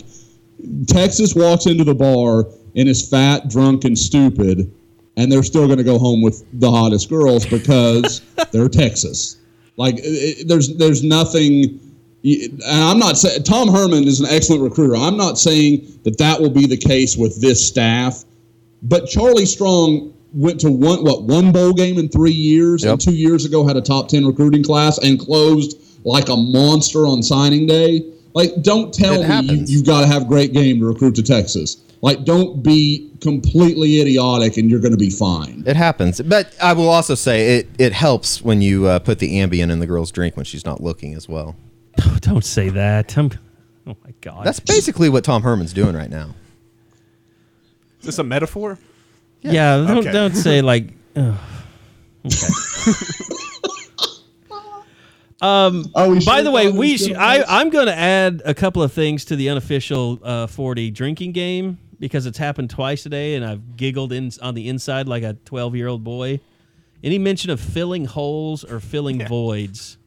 Texas 0.87 1.35
walks 1.35 1.65
into 1.67 1.83
the 1.83 1.93
bar 1.93 2.45
and 2.75 2.89
is 2.89 3.07
fat, 3.07 3.49
drunk, 3.49 3.83
and 3.83 3.97
stupid, 3.97 4.71
and 5.17 5.31
they're 5.31 5.43
still 5.43 5.67
going 5.67 5.77
to 5.77 5.83
go 5.83 5.99
home 5.99 6.23
with 6.23 6.43
the 6.59 6.71
hottest 6.71 7.09
girls 7.09 7.45
because 7.45 8.21
they're 8.51 8.69
Texas. 8.69 9.37
Like 9.77 9.95
it, 9.99 10.47
there's 10.47 10.75
there's 10.77 11.03
nothing. 11.03 11.79
And 12.25 12.63
I'm 12.63 12.99
not 12.99 13.17
saying 13.17 13.43
Tom 13.43 13.67
Herman 13.69 14.05
is 14.05 14.21
an 14.21 14.27
excellent 14.29 14.61
recruiter. 14.63 14.95
I'm 14.95 15.17
not 15.17 15.37
saying 15.37 15.99
that 16.03 16.17
that 16.19 16.39
will 16.39 16.49
be 16.49 16.65
the 16.65 16.77
case 16.77 17.17
with 17.17 17.41
this 17.41 17.65
staff. 17.67 18.23
But 18.81 19.07
Charlie 19.07 19.45
Strong 19.45 20.13
went 20.33 20.59
to 20.61 20.71
one 20.71 21.03
what 21.03 21.23
one 21.23 21.51
bowl 21.51 21.73
game 21.73 21.97
in 21.97 22.07
three 22.09 22.31
years, 22.31 22.83
Yep. 22.83 22.91
and 22.91 23.01
two 23.01 23.15
years 23.15 23.45
ago 23.45 23.65
had 23.67 23.75
a 23.77 23.81
top 23.81 24.07
ten 24.07 24.25
recruiting 24.25 24.63
class 24.63 24.97
and 24.99 25.19
closed 25.19 25.77
like 26.05 26.29
a 26.29 26.35
monster 26.35 27.05
on 27.07 27.21
signing 27.23 27.65
day. 27.65 28.05
Like, 28.33 28.61
don't 28.61 28.93
tell 28.93 29.13
It 29.15 29.17
me 29.19 29.23
you, 29.25 29.31
happens. 29.31 29.71
you've 29.71 29.85
got 29.85 30.01
to 30.01 30.07
have 30.07 30.27
great 30.27 30.53
game 30.53 30.79
to 30.79 30.85
recruit 30.87 31.15
to 31.15 31.23
Texas. 31.23 31.77
Like, 32.01 32.25
don't 32.25 32.61
be 32.63 33.11
completely 33.21 34.01
idiotic, 34.01 34.57
and 34.57 34.69
you're 34.69 34.79
going 34.81 34.91
to 34.91 34.97
be 34.97 35.09
fine. 35.09 35.63
It 35.65 35.75
happens, 35.75 36.19
but 36.21 36.53
I 36.61 36.73
will 36.73 36.89
also 36.89 37.15
say 37.15 37.57
it 37.59 37.69
it 37.77 37.93
helps 37.93 38.41
when 38.41 38.61
you 38.61 38.87
uh, 38.87 38.99
put 38.99 39.19
the 39.19 39.35
Ambien 39.39 39.71
in 39.71 39.79
the 39.79 39.87
girl's 39.87 40.11
drink 40.11 40.35
when 40.35 40.45
she's 40.45 40.65
not 40.65 40.81
looking 40.81 41.13
as 41.13 41.29
well. 41.29 41.55
Don't 42.21 42.43
say 42.43 42.69
that. 42.69 43.17
I'm, 43.17 43.29
oh 43.87 43.95
my 44.03 44.13
god. 44.21 44.45
That's 44.45 44.59
basically 44.59 45.07
what 45.09 45.23
Tom 45.23 45.43
Herman's 45.43 45.71
doing 45.73 45.95
right 45.95 46.09
now. 46.09 46.33
is 47.99 48.07
this 48.07 48.19
a 48.19 48.23
metaphor? 48.23 48.77
yeah. 49.41 49.77
Don't 49.77 49.97
Okay. 49.99 50.11
don't 50.11 50.35
say 50.35 50.61
like. 50.61 50.89
ugh. 51.15 51.37
Okay. 52.25 52.47
Oh, 55.41 56.19
By 56.25 56.41
the 56.41 56.51
way, 56.51 56.71
we 56.71 56.97
sh- 56.97 57.11
I 57.13 57.43
I'm 57.47 57.69
going 57.69 57.87
to 57.87 57.95
add 57.95 58.41
a 58.45 58.53
couple 58.53 58.81
of 58.83 58.93
things 58.93 59.25
to 59.25 59.35
the 59.35 59.49
unofficial 59.49 60.19
uh, 60.23 60.47
40 60.47 60.91
drinking 60.91 61.31
game 61.33 61.77
because 61.99 62.25
it's 62.25 62.37
happened 62.37 62.69
twice 62.69 63.03
today, 63.03 63.35
and 63.35 63.45
I've 63.45 63.75
giggled 63.77 64.13
in 64.13 64.31
on 64.41 64.53
the 64.55 64.69
inside 64.69 65.07
like 65.07 65.23
a 65.23 65.33
12 65.45 65.75
year 65.75 65.87
old 65.87 66.03
boy. 66.03 66.39
Any 67.03 67.17
mention 67.19 67.49
of 67.51 67.59
filling 67.59 68.05
holes 68.05 68.63
or 68.63 68.79
filling 68.79 69.25
voids? 69.27 69.97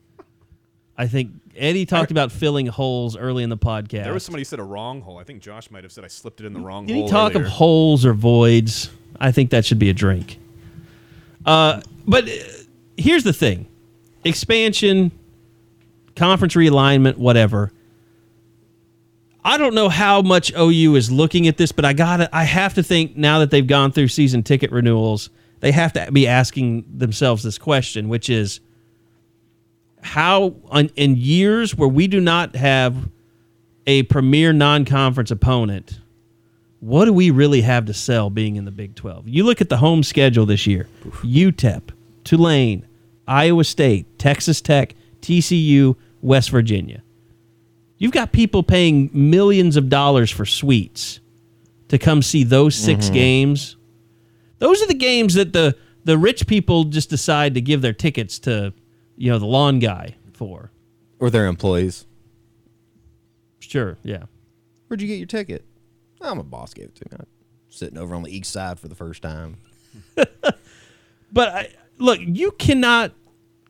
I 0.97 1.07
think 1.07 1.32
Eddie 1.55 1.85
talked 1.85 2.11
about 2.11 2.32
filling 2.32 2.66
holes 2.66 3.19
early 3.19 3.43
in 3.43 3.51
the 3.51 3.59
podcast. 3.59 4.05
There 4.05 4.15
was 4.15 4.24
somebody 4.24 4.40
who 4.40 4.44
said 4.47 4.61
a 4.61 4.65
wrong 4.65 5.03
hole. 5.03 5.19
I 5.19 5.24
think 5.24 5.43
Josh 5.43 5.70
might 5.70 5.85
have 5.85 5.93
said 5.93 6.05
I 6.05 6.09
slipped 6.09 6.40
it 6.40 6.47
in 6.47 6.55
the 6.55 6.61
wrong 6.61 6.89
Any 6.89 7.01
hole. 7.01 7.09
talk 7.11 7.32
earlier. 7.35 7.44
of 7.47 7.53
holes 7.53 8.07
or 8.07 8.15
voids, 8.15 8.89
I 9.20 9.31
think 9.31 9.51
that 9.51 9.66
should 9.66 9.78
be 9.78 9.90
a 9.90 9.93
drink. 9.93 10.39
Uh, 11.44 11.82
but 12.07 12.27
uh, 12.27 12.32
here's 12.97 13.24
the 13.24 13.32
thing: 13.35 13.66
expansion, 14.27 15.12
conference 16.15 16.55
realignment, 16.55 17.16
whatever. 17.16 17.73
I 19.44 19.59
don't 19.59 19.74
know 19.74 19.89
how 19.89 20.23
much 20.23 20.53
OU 20.57 20.97
is 20.97 21.11
looking 21.11 21.47
at 21.47 21.57
this, 21.57 21.70
but 21.70 21.85
I 21.85 21.93
got 21.93 22.28
I 22.32 22.43
have 22.43 22.74
to 22.74 22.82
think 22.82 23.16
now 23.16 23.39
that 23.39 23.51
they've 23.51 23.66
gone 23.66 23.93
through 23.93 24.09
season 24.09 24.43
ticket 24.43 24.73
renewals, 24.73 25.31
they 25.61 25.73
have 25.73 25.93
to 25.93 26.11
be 26.11 26.27
asking 26.27 26.85
themselves 26.93 27.43
this 27.43 27.57
question, 27.57 28.09
which 28.09 28.28
is 28.28 28.61
how 30.03 30.55
on, 30.69 30.90
in 30.97 31.16
years 31.16 31.77
where 31.77 31.89
we 31.89 32.07
do 32.09 32.20
not 32.20 32.57
have 32.57 33.09
a 33.86 34.03
premier 34.05 34.53
non-conference 34.53 35.31
opponent, 35.31 36.01
what 36.81 37.05
do 37.05 37.12
we 37.12 37.31
really 37.31 37.62
have 37.62 37.86
to 37.86 37.94
sell 37.94 38.31
being 38.31 38.57
in 38.57 38.65
the 38.65 38.70
Big 38.70 38.94
12? 38.94 39.28
You 39.28 39.44
look 39.44 39.61
at 39.61 39.69
the 39.69 39.77
home 39.77 40.03
schedule 40.03 40.47
this 40.47 40.66
year 40.66 40.89
UTEP, 41.05 41.90
Tulane, 42.24 42.85
Iowa 43.27 43.65
State, 43.65 44.19
Texas 44.19 44.61
Tech, 44.61 44.94
TCU, 45.20 45.97
West 46.23 46.51
Virginia. 46.51 47.03
You've 47.98 48.12
got 48.12 48.32
people 48.32 48.62
paying 48.62 49.11
millions 49.12 49.77
of 49.77 49.89
dollars 49.89 50.31
for 50.31 50.44
suites 50.44 51.20
to 51.89 51.98
come 51.98 52.23
see 52.23 52.44
those 52.44 52.74
6 52.74 53.07
mm-hmm. 53.07 53.15
games. 53.15 53.77
Those 54.59 54.82
are 54.82 54.86
the 54.86 54.94
games 54.94 55.35
that 55.35 55.53
the, 55.53 55.77
the 56.05 56.19
rich 56.19 56.47
people 56.47 56.85
just 56.85 57.11
decide 57.11 57.55
to 57.55 57.61
give 57.61 57.81
their 57.82 57.93
tickets 57.93 58.39
to, 58.40 58.73
you 59.16 59.31
know, 59.31 59.39
the 59.39 59.47
lawn 59.47 59.78
guy 59.78 60.16
for. 60.32 60.70
Or 61.19 61.31
their 61.31 61.47
employees. 61.47 62.07
Sure, 63.61 63.97
yeah. 64.03 64.24
Where'd 64.86 65.01
you 65.01 65.09
get 65.09 65.16
your 65.16 65.27
ticket? 65.27 65.65
Oh, 66.20 66.35
my 66.35 66.43
boss 66.43 66.74
gave 66.74 66.86
it 66.86 66.94
to 66.97 67.05
me. 67.11 67.16
I'm 67.20 67.27
sitting 67.70 67.98
over 67.98 68.15
on 68.15 68.23
the 68.23 68.36
east 68.36 68.53
side 68.53 68.78
for 68.78 68.89
the 68.89 68.94
first 68.94 69.23
time. 69.23 69.57
But 71.32 71.48
I, 71.48 71.69
look, 71.98 72.18
you 72.20 72.51
cannot 72.52 73.12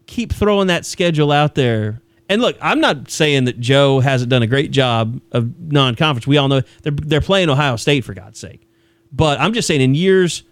keep 0.07 0.33
throwing 0.33 0.69
that 0.69 0.87
schedule 0.87 1.33
out 1.33 1.55
there. 1.55 2.01
And 2.29 2.43
look, 2.43 2.57
I'm 2.61 2.81
not 2.81 3.11
saying 3.11 3.45
that 3.45 3.61
Joe 3.61 4.01
hasn't 4.01 4.31
done 4.31 4.43
a 4.43 4.47
great 4.47 4.71
job 4.73 5.21
of 5.33 5.59
non-conference. 5.73 6.27
We 6.27 6.39
all 6.39 6.49
know 6.49 6.63
they're 6.83 6.93
they're 6.93 7.21
playing 7.21 7.51
Ohio 7.51 7.77
State 7.77 8.05
for 8.05 8.15
God's 8.15 8.39
sake. 8.39 8.67
But 9.13 9.41
I'm 9.41 9.53
just 9.53 9.69
saying, 9.69 9.81
in 9.81 9.95
years, 9.95 10.43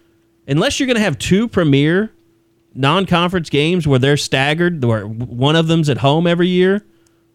unless 0.46 0.78
you're 0.78 0.86
going 0.86 0.96
to 0.96 1.02
have 1.02 1.18
two 1.18 1.48
premier 1.48 2.12
non-conference 2.74 3.50
games 3.50 3.86
where 3.86 3.98
they're 3.98 4.16
staggered, 4.16 4.82
where 4.84 5.06
one 5.06 5.56
of 5.56 5.66
them's 5.66 5.88
at 5.88 5.98
home 5.98 6.26
every 6.26 6.48
year, 6.48 6.84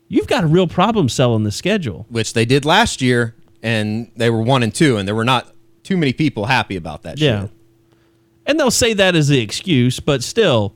you've 0.07 0.27
got 0.27 0.43
a 0.43 0.47
real 0.47 0.67
problem 0.67 1.09
selling 1.09 1.43
the 1.43 1.51
schedule. 1.51 2.05
Which 2.09 2.33
they 2.33 2.45
did 2.45 2.65
last 2.65 3.01
year, 3.01 3.35
and 3.61 4.11
they 4.15 4.29
were 4.29 4.41
one 4.41 4.63
and 4.63 4.73
two, 4.73 4.97
and 4.97 5.07
there 5.07 5.15
were 5.15 5.25
not 5.25 5.53
too 5.83 5.97
many 5.97 6.13
people 6.13 6.45
happy 6.45 6.75
about 6.75 7.03
that 7.03 7.19
Yeah. 7.19 7.41
shit. 7.43 7.51
And 8.49 8.59
they'll 8.59 8.71
say 8.71 8.93
that 8.95 9.15
as 9.15 9.27
the 9.27 9.39
excuse, 9.39 9.99
but 9.99 10.23
still, 10.23 10.73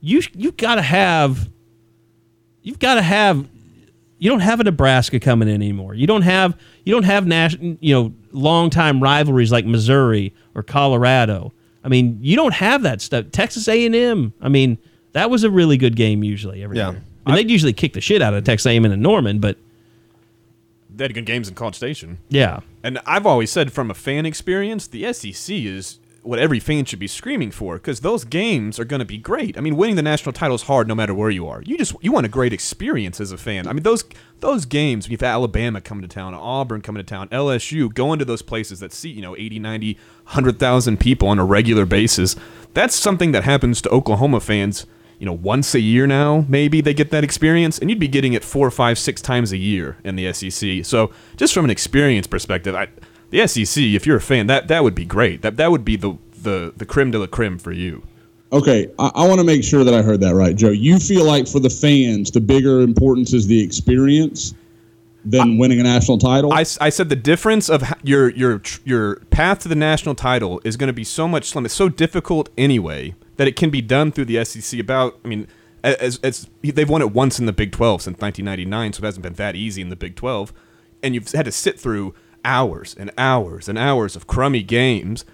you 0.00 0.22
you 0.34 0.50
got 0.52 0.76
to 0.76 0.82
have 0.82 1.50
you've 2.62 2.78
got 2.78 2.94
to 2.94 3.02
have 3.02 3.46
you 4.18 4.30
don't 4.30 4.40
have 4.40 4.60
a 4.60 4.64
Nebraska 4.64 5.20
coming 5.20 5.46
in 5.48 5.56
anymore. 5.56 5.92
You 5.92 6.06
don't 6.06 6.22
have 6.22 6.58
you 6.86 6.94
don't 6.94 7.02
have 7.04 7.26
national 7.26 7.76
you 7.80 7.92
know 7.94 8.14
longtime 8.32 9.02
rivalries 9.02 9.52
like 9.52 9.66
Missouri 9.66 10.32
or 10.54 10.62
Colorado. 10.62 11.52
I 11.84 11.88
mean, 11.88 12.18
you 12.22 12.34
don't 12.34 12.54
have 12.54 12.82
that 12.84 13.02
stuff. 13.02 13.26
Texas 13.30 13.68
A 13.68 13.84
and 13.84 13.94
M. 13.94 14.32
I 14.40 14.48
mean, 14.48 14.78
that 15.12 15.28
was 15.30 15.44
a 15.44 15.50
really 15.50 15.76
good 15.76 15.96
game 15.96 16.24
usually 16.24 16.62
every 16.62 16.78
Yeah. 16.78 16.92
year. 16.92 17.02
And 17.26 17.36
they'd 17.36 17.50
usually 17.50 17.74
kick 17.74 17.92
the 17.92 18.00
shit 18.00 18.22
out 18.22 18.32
of 18.32 18.42
Texas 18.44 18.66
A 18.66 18.74
and 18.76 18.86
M 18.86 18.92
and 18.92 19.02
Norman, 19.02 19.38
but 19.38 19.58
They 20.94 21.04
had 21.04 21.12
good 21.14 21.26
games 21.26 21.46
in 21.48 21.54
College 21.54 21.74
Station. 21.76 22.18
yeah, 22.30 22.60
And 22.82 22.98
I've 23.06 23.26
always 23.26 23.50
said 23.50 23.70
from 23.72 23.90
a 23.90 23.94
fan 23.94 24.24
experience, 24.26 24.86
the 24.86 25.04
SEC 25.12 25.64
is 25.66 25.98
what 26.22 26.38
every 26.38 26.60
fan 26.60 26.84
should 26.84 26.98
be 26.98 27.06
screaming 27.06 27.50
for 27.50 27.76
because 27.76 28.00
those 28.00 28.24
games 28.24 28.78
are 28.78 28.84
going 28.84 29.00
to 29.00 29.06
be 29.06 29.16
great. 29.16 29.56
I 29.56 29.60
mean, 29.60 29.76
winning 29.76 29.96
the 29.96 30.02
national 30.02 30.32
title 30.32 30.54
is 30.54 30.62
hard 30.62 30.86
no 30.86 30.94
matter 30.94 31.14
where 31.14 31.30
you 31.30 31.46
are. 31.48 31.62
You 31.62 31.78
just 31.78 31.94
you 32.02 32.12
want 32.12 32.26
a 32.26 32.28
great 32.28 32.52
experience 32.52 33.20
as 33.20 33.32
a 33.32 33.38
fan. 33.38 33.66
I 33.66 33.72
mean, 33.72 33.82
those 33.82 34.04
those 34.40 34.64
games 34.64 35.08
you've 35.08 35.22
Alabama 35.22 35.80
coming 35.80 36.02
to 36.02 36.08
town, 36.08 36.34
Auburn 36.34 36.82
coming 36.82 37.02
to 37.02 37.08
town, 37.08 37.28
LSU 37.28 37.92
going 37.92 38.18
to 38.18 38.24
those 38.24 38.42
places 38.42 38.80
that 38.80 38.92
seat, 38.92 39.16
you 39.16 39.22
know, 39.22 39.36
80, 39.36 39.58
90, 39.58 39.94
100,000 39.94 41.00
people 41.00 41.28
on 41.28 41.38
a 41.38 41.44
regular 41.44 41.86
basis. 41.86 42.36
That's 42.74 42.94
something 42.94 43.32
that 43.32 43.44
happens 43.44 43.80
to 43.82 43.90
Oklahoma 43.90 44.40
fans, 44.40 44.86
you 45.18 45.26
know, 45.26 45.32
once 45.32 45.74
a 45.74 45.80
year 45.80 46.06
now, 46.06 46.44
maybe 46.48 46.80
they 46.80 46.94
get 46.94 47.10
that 47.10 47.24
experience, 47.24 47.78
and 47.78 47.90
you'd 47.90 47.98
be 47.98 48.08
getting 48.08 48.32
it 48.32 48.44
four, 48.44 48.70
five, 48.70 48.98
six 48.98 49.20
times 49.20 49.52
a 49.52 49.56
year 49.56 49.96
in 50.04 50.16
the 50.16 50.32
SEC. 50.32 50.84
So, 50.84 51.12
just 51.36 51.52
from 51.52 51.64
an 51.64 51.70
experience 51.70 52.26
perspective, 52.26 52.74
I 52.74 52.88
the 53.30 53.46
SEC, 53.46 53.82
if 53.82 54.06
you're 54.06 54.16
a 54.16 54.20
fan, 54.20 54.46
that 54.48 54.68
that 54.68 54.82
would 54.82 54.94
be 54.94 55.04
great. 55.04 55.42
That 55.42 55.56
that 55.56 55.70
would 55.70 55.84
be 55.84 55.96
the 55.96 56.16
the 56.42 56.72
the 56.76 56.84
creme 56.84 57.10
de 57.10 57.18
la 57.18 57.26
creme 57.26 57.58
for 57.58 57.72
you. 57.72 58.02
Okay, 58.52 58.88
I, 58.98 59.10
I 59.14 59.28
want 59.28 59.38
to 59.38 59.44
make 59.44 59.62
sure 59.62 59.84
that 59.84 59.94
I 59.94 60.02
heard 60.02 60.20
that 60.20 60.34
right, 60.34 60.56
Joe. 60.56 60.70
You 60.70 60.98
feel 60.98 61.24
like 61.24 61.46
for 61.46 61.60
the 61.60 61.70
fans, 61.70 62.30
the 62.30 62.40
bigger 62.40 62.80
importance 62.80 63.32
is 63.32 63.46
the 63.46 63.62
experience 63.62 64.54
than 65.24 65.58
winning 65.58 65.78
a 65.78 65.82
national 65.82 66.18
title. 66.18 66.52
I, 66.52 66.64
I 66.80 66.88
said 66.88 67.08
the 67.08 67.16
difference 67.16 67.68
of 67.68 67.84
your 68.02 68.30
your 68.30 68.62
your 68.84 69.16
path 69.30 69.60
to 69.60 69.68
the 69.68 69.74
national 69.74 70.14
title 70.14 70.60
is 70.64 70.76
going 70.76 70.88
to 70.88 70.94
be 70.94 71.04
so 71.04 71.28
much 71.28 71.50
slim. 71.50 71.64
It's 71.64 71.74
so 71.74 71.88
difficult 71.88 72.48
anyway 72.58 73.14
that 73.36 73.46
it 73.46 73.56
can 73.56 73.70
be 73.70 73.80
done 73.80 74.12
through 74.12 74.26
the 74.26 74.44
SEC. 74.44 74.80
About 74.80 75.18
I 75.24 75.28
mean, 75.28 75.46
as, 75.84 76.18
as 76.22 76.48
they've 76.62 76.88
won 76.88 77.02
it 77.02 77.12
once 77.12 77.38
in 77.38 77.46
the 77.46 77.52
Big 77.52 77.72
12 77.72 78.02
since 78.02 78.18
1999, 78.18 78.94
so 78.94 79.02
it 79.02 79.06
hasn't 79.06 79.22
been 79.22 79.34
that 79.34 79.54
easy 79.54 79.82
in 79.82 79.90
the 79.90 79.96
Big 79.96 80.16
12, 80.16 80.52
and 81.02 81.14
you've 81.14 81.30
had 81.32 81.44
to 81.44 81.52
sit 81.52 81.78
through 81.78 82.14
hours 82.44 82.94
and 82.98 83.10
hours 83.18 83.68
and 83.68 83.78
hours 83.78 84.16
of 84.16 84.26
crummy 84.26 84.62
games. 84.62 85.24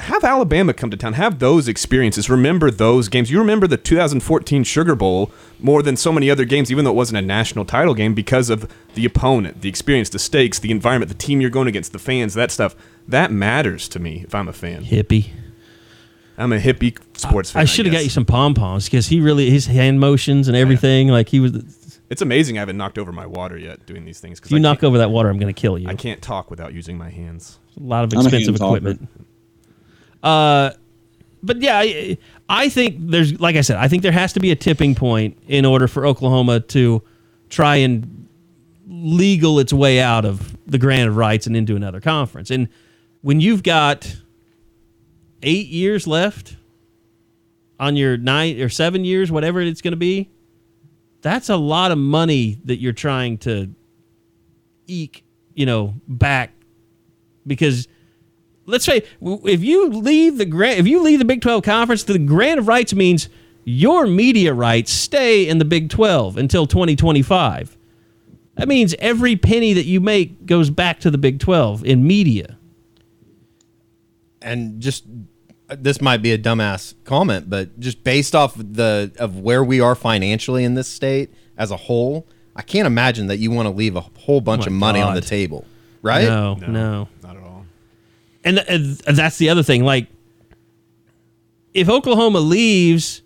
Have 0.00 0.24
Alabama 0.24 0.74
come 0.74 0.90
to 0.90 0.96
town. 0.96 1.14
Have 1.14 1.38
those 1.38 1.68
experiences. 1.68 2.28
Remember 2.28 2.70
those 2.70 3.08
games. 3.08 3.30
You 3.30 3.38
remember 3.38 3.66
the 3.66 3.78
2014 3.78 4.62
Sugar 4.62 4.94
Bowl 4.94 5.30
more 5.58 5.82
than 5.82 5.96
so 5.96 6.12
many 6.12 6.30
other 6.30 6.44
games, 6.44 6.70
even 6.70 6.84
though 6.84 6.90
it 6.90 6.96
wasn't 6.96 7.16
a 7.16 7.22
national 7.22 7.64
title 7.64 7.94
game, 7.94 8.12
because 8.12 8.50
of 8.50 8.70
the 8.94 9.06
opponent, 9.06 9.62
the 9.62 9.70
experience, 9.70 10.10
the 10.10 10.18
stakes, 10.18 10.58
the 10.58 10.70
environment, 10.70 11.08
the 11.08 11.16
team 11.16 11.40
you're 11.40 11.48
going 11.48 11.68
against, 11.68 11.92
the 11.92 11.98
fans, 11.98 12.34
that 12.34 12.50
stuff. 12.50 12.76
That 13.08 13.32
matters 13.32 13.88
to 13.88 13.98
me 13.98 14.22
if 14.26 14.34
I'm 14.34 14.48
a 14.48 14.52
fan. 14.52 14.84
Hippie. 14.84 15.30
I'm 16.38 16.52
a 16.52 16.58
hippie 16.58 16.98
sports 17.16 17.50
fan. 17.50 17.62
I 17.62 17.64
should 17.64 17.86
have 17.86 17.94
got 17.94 18.04
you 18.04 18.10
some 18.10 18.26
pom 18.26 18.52
poms 18.52 18.84
because 18.84 19.06
he 19.06 19.20
really 19.20 19.48
his 19.48 19.66
hand 19.66 20.00
motions 20.00 20.48
and 20.48 20.56
everything 20.56 21.08
like 21.08 21.30
he 21.30 21.40
was. 21.40 21.52
If 22.06 22.12
It's 22.12 22.22
amazing 22.22 22.56
I 22.56 22.60
haven't 22.60 22.76
knocked 22.76 22.98
over 22.98 23.12
my 23.12 23.26
water 23.26 23.58
yet 23.58 23.84
doing 23.86 24.04
these 24.04 24.20
things. 24.20 24.40
If 24.40 24.50
you 24.50 24.58
I 24.58 24.60
knock 24.60 24.84
over 24.84 24.98
that 24.98 25.10
water, 25.10 25.28
I'm 25.28 25.38
going 25.38 25.52
to 25.52 25.60
kill 25.60 25.78
you. 25.78 25.88
I 25.88 25.94
can't 25.94 26.22
talk 26.22 26.50
without 26.50 26.72
using 26.72 26.96
my 26.96 27.10
hands. 27.10 27.58
a 27.76 27.82
lot 27.82 28.04
of 28.04 28.12
I'm 28.12 28.20
a 28.20 28.22
hand 28.22 28.34
expensive 28.34 28.56
equipment. 28.56 29.08
Uh, 30.22 30.70
but 31.42 31.60
yeah, 31.60 31.78
I, 31.78 32.18
I 32.48 32.68
think 32.68 32.96
there's 33.10 33.40
like 33.40 33.56
I 33.56 33.60
said, 33.60 33.76
I 33.76 33.88
think 33.88 34.02
there 34.02 34.12
has 34.12 34.32
to 34.34 34.40
be 34.40 34.50
a 34.50 34.56
tipping 34.56 34.94
point 34.94 35.38
in 35.46 35.64
order 35.64 35.88
for 35.88 36.06
Oklahoma 36.06 36.60
to 36.60 37.02
try 37.48 37.76
and 37.76 38.28
legal 38.88 39.58
its 39.58 39.72
way 39.72 40.00
out 40.00 40.24
of 40.24 40.56
the 40.66 40.78
grant 40.78 41.08
of 41.08 41.16
rights 41.16 41.46
and 41.46 41.56
into 41.56 41.76
another 41.76 42.00
conference. 42.00 42.50
And 42.50 42.68
when 43.22 43.40
you've 43.40 43.62
got 43.62 44.16
eight 45.42 45.68
years 45.68 46.06
left 46.06 46.56
on 47.78 47.96
your 47.96 48.16
nine 48.16 48.60
or 48.60 48.68
seven 48.68 49.04
years, 49.04 49.30
whatever 49.30 49.60
it's 49.60 49.82
going 49.82 49.92
to 49.92 49.96
be, 49.96 50.30
that's 51.26 51.48
a 51.48 51.56
lot 51.56 51.90
of 51.90 51.98
money 51.98 52.60
that 52.66 52.76
you're 52.80 52.92
trying 52.92 53.38
to 53.38 53.74
eke, 54.86 55.24
you 55.54 55.66
know, 55.66 55.94
back 56.06 56.52
because 57.46 57.88
let's 58.66 58.84
say 58.84 59.02
if 59.20 59.62
you 59.64 59.88
leave 59.88 60.38
the 60.38 60.44
grant, 60.44 60.78
if 60.78 60.86
you 60.86 61.02
leave 61.02 61.18
the 61.18 61.24
Big 61.24 61.40
12 61.40 61.64
conference, 61.64 62.04
the 62.04 62.18
grant 62.18 62.60
of 62.60 62.68
rights 62.68 62.94
means 62.94 63.28
your 63.64 64.06
media 64.06 64.54
rights 64.54 64.92
stay 64.92 65.48
in 65.48 65.58
the 65.58 65.64
Big 65.64 65.90
12 65.90 66.36
until 66.36 66.66
2025. 66.66 67.76
That 68.54 68.68
means 68.68 68.94
every 69.00 69.34
penny 69.34 69.72
that 69.72 69.84
you 69.84 70.00
make 70.00 70.46
goes 70.46 70.70
back 70.70 71.00
to 71.00 71.10
the 71.10 71.18
Big 71.18 71.40
12 71.40 71.84
in 71.84 72.06
media. 72.06 72.56
and 74.42 74.80
just 74.80 75.15
this 75.68 76.00
might 76.00 76.22
be 76.22 76.32
a 76.32 76.38
dumbass 76.38 76.94
comment, 77.04 77.50
but 77.50 77.78
just 77.80 78.04
based 78.04 78.34
off 78.34 78.54
the 78.56 79.12
of 79.18 79.38
where 79.38 79.64
we 79.64 79.80
are 79.80 79.94
financially 79.94 80.64
in 80.64 80.74
this 80.74 80.88
state 80.88 81.32
as 81.56 81.70
a 81.70 81.76
whole, 81.76 82.26
I 82.54 82.62
can't 82.62 82.86
imagine 82.86 83.26
that 83.26 83.38
you 83.38 83.50
want 83.50 83.66
to 83.66 83.74
leave 83.74 83.96
a 83.96 84.00
whole 84.00 84.40
bunch 84.40 84.64
Oh 84.64 84.66
of 84.66 84.72
my 84.72 84.86
money 84.86 85.00
on 85.02 85.14
the 85.14 85.20
table, 85.20 85.64
right? 86.02 86.24
No, 86.24 86.54
no. 86.54 87.08
Not 87.22 87.36
at 87.36 87.42
all. 87.42 87.66
And, 88.44 88.58
and 88.58 88.96
that's 89.16 89.38
the 89.38 89.50
other 89.50 89.62
thing. 89.62 89.84
Like, 89.84 90.06
if 91.74 91.88
Oklahoma 91.88 92.38
leaves, 92.38 93.22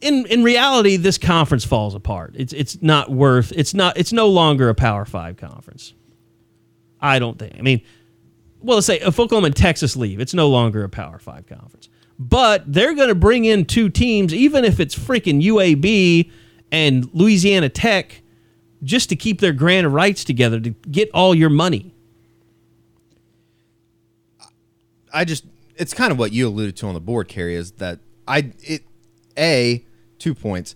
in 0.00 0.26
in 0.26 0.42
reality, 0.44 0.96
this 0.96 1.18
conference 1.18 1.64
falls 1.64 1.94
apart. 1.94 2.34
It's 2.36 2.52
it's 2.52 2.80
not 2.82 3.10
worth. 3.10 3.52
It's 3.54 3.74
not. 3.74 3.98
It's 3.98 4.12
no 4.12 4.28
longer 4.28 4.68
a 4.68 4.74
Power 4.74 5.04
Five 5.04 5.36
conference. 5.36 5.92
I 7.00 7.18
don't 7.18 7.38
think. 7.38 7.56
I 7.58 7.62
mean, 7.62 7.82
well, 8.66 8.78
let's 8.78 8.86
say 8.86 8.98
if 8.98 9.18
Oklahoma 9.20 9.46
and 9.46 9.56
Texas 9.56 9.96
leave, 9.96 10.18
it's 10.18 10.34
no 10.34 10.48
longer 10.48 10.82
a 10.82 10.88
Power 10.88 11.18
Five 11.20 11.46
conference. 11.46 11.88
But 12.18 12.64
they're 12.70 12.94
going 12.94 13.08
to 13.08 13.14
bring 13.14 13.44
in 13.44 13.64
two 13.64 13.88
teams, 13.88 14.34
even 14.34 14.64
if 14.64 14.80
it's 14.80 14.98
freaking 14.98 15.42
UAB 15.42 16.30
and 16.72 17.08
Louisiana 17.14 17.68
Tech, 17.68 18.22
just 18.82 19.08
to 19.10 19.16
keep 19.16 19.40
their 19.40 19.52
grant 19.52 19.86
of 19.86 19.92
rights 19.92 20.24
together 20.24 20.58
to 20.58 20.70
get 20.70 21.10
all 21.14 21.34
your 21.34 21.50
money. 21.50 21.94
I 25.12 25.24
just 25.24 25.44
it's 25.76 25.94
kind 25.94 26.10
of 26.10 26.18
what 26.18 26.32
you 26.32 26.48
alluded 26.48 26.76
to 26.78 26.88
on 26.88 26.94
the 26.94 27.00
board, 27.00 27.28
Carey, 27.28 27.54
is 27.54 27.72
that 27.72 28.00
I 28.26 28.52
it 28.62 28.82
a 29.38 29.84
two 30.18 30.34
points. 30.34 30.74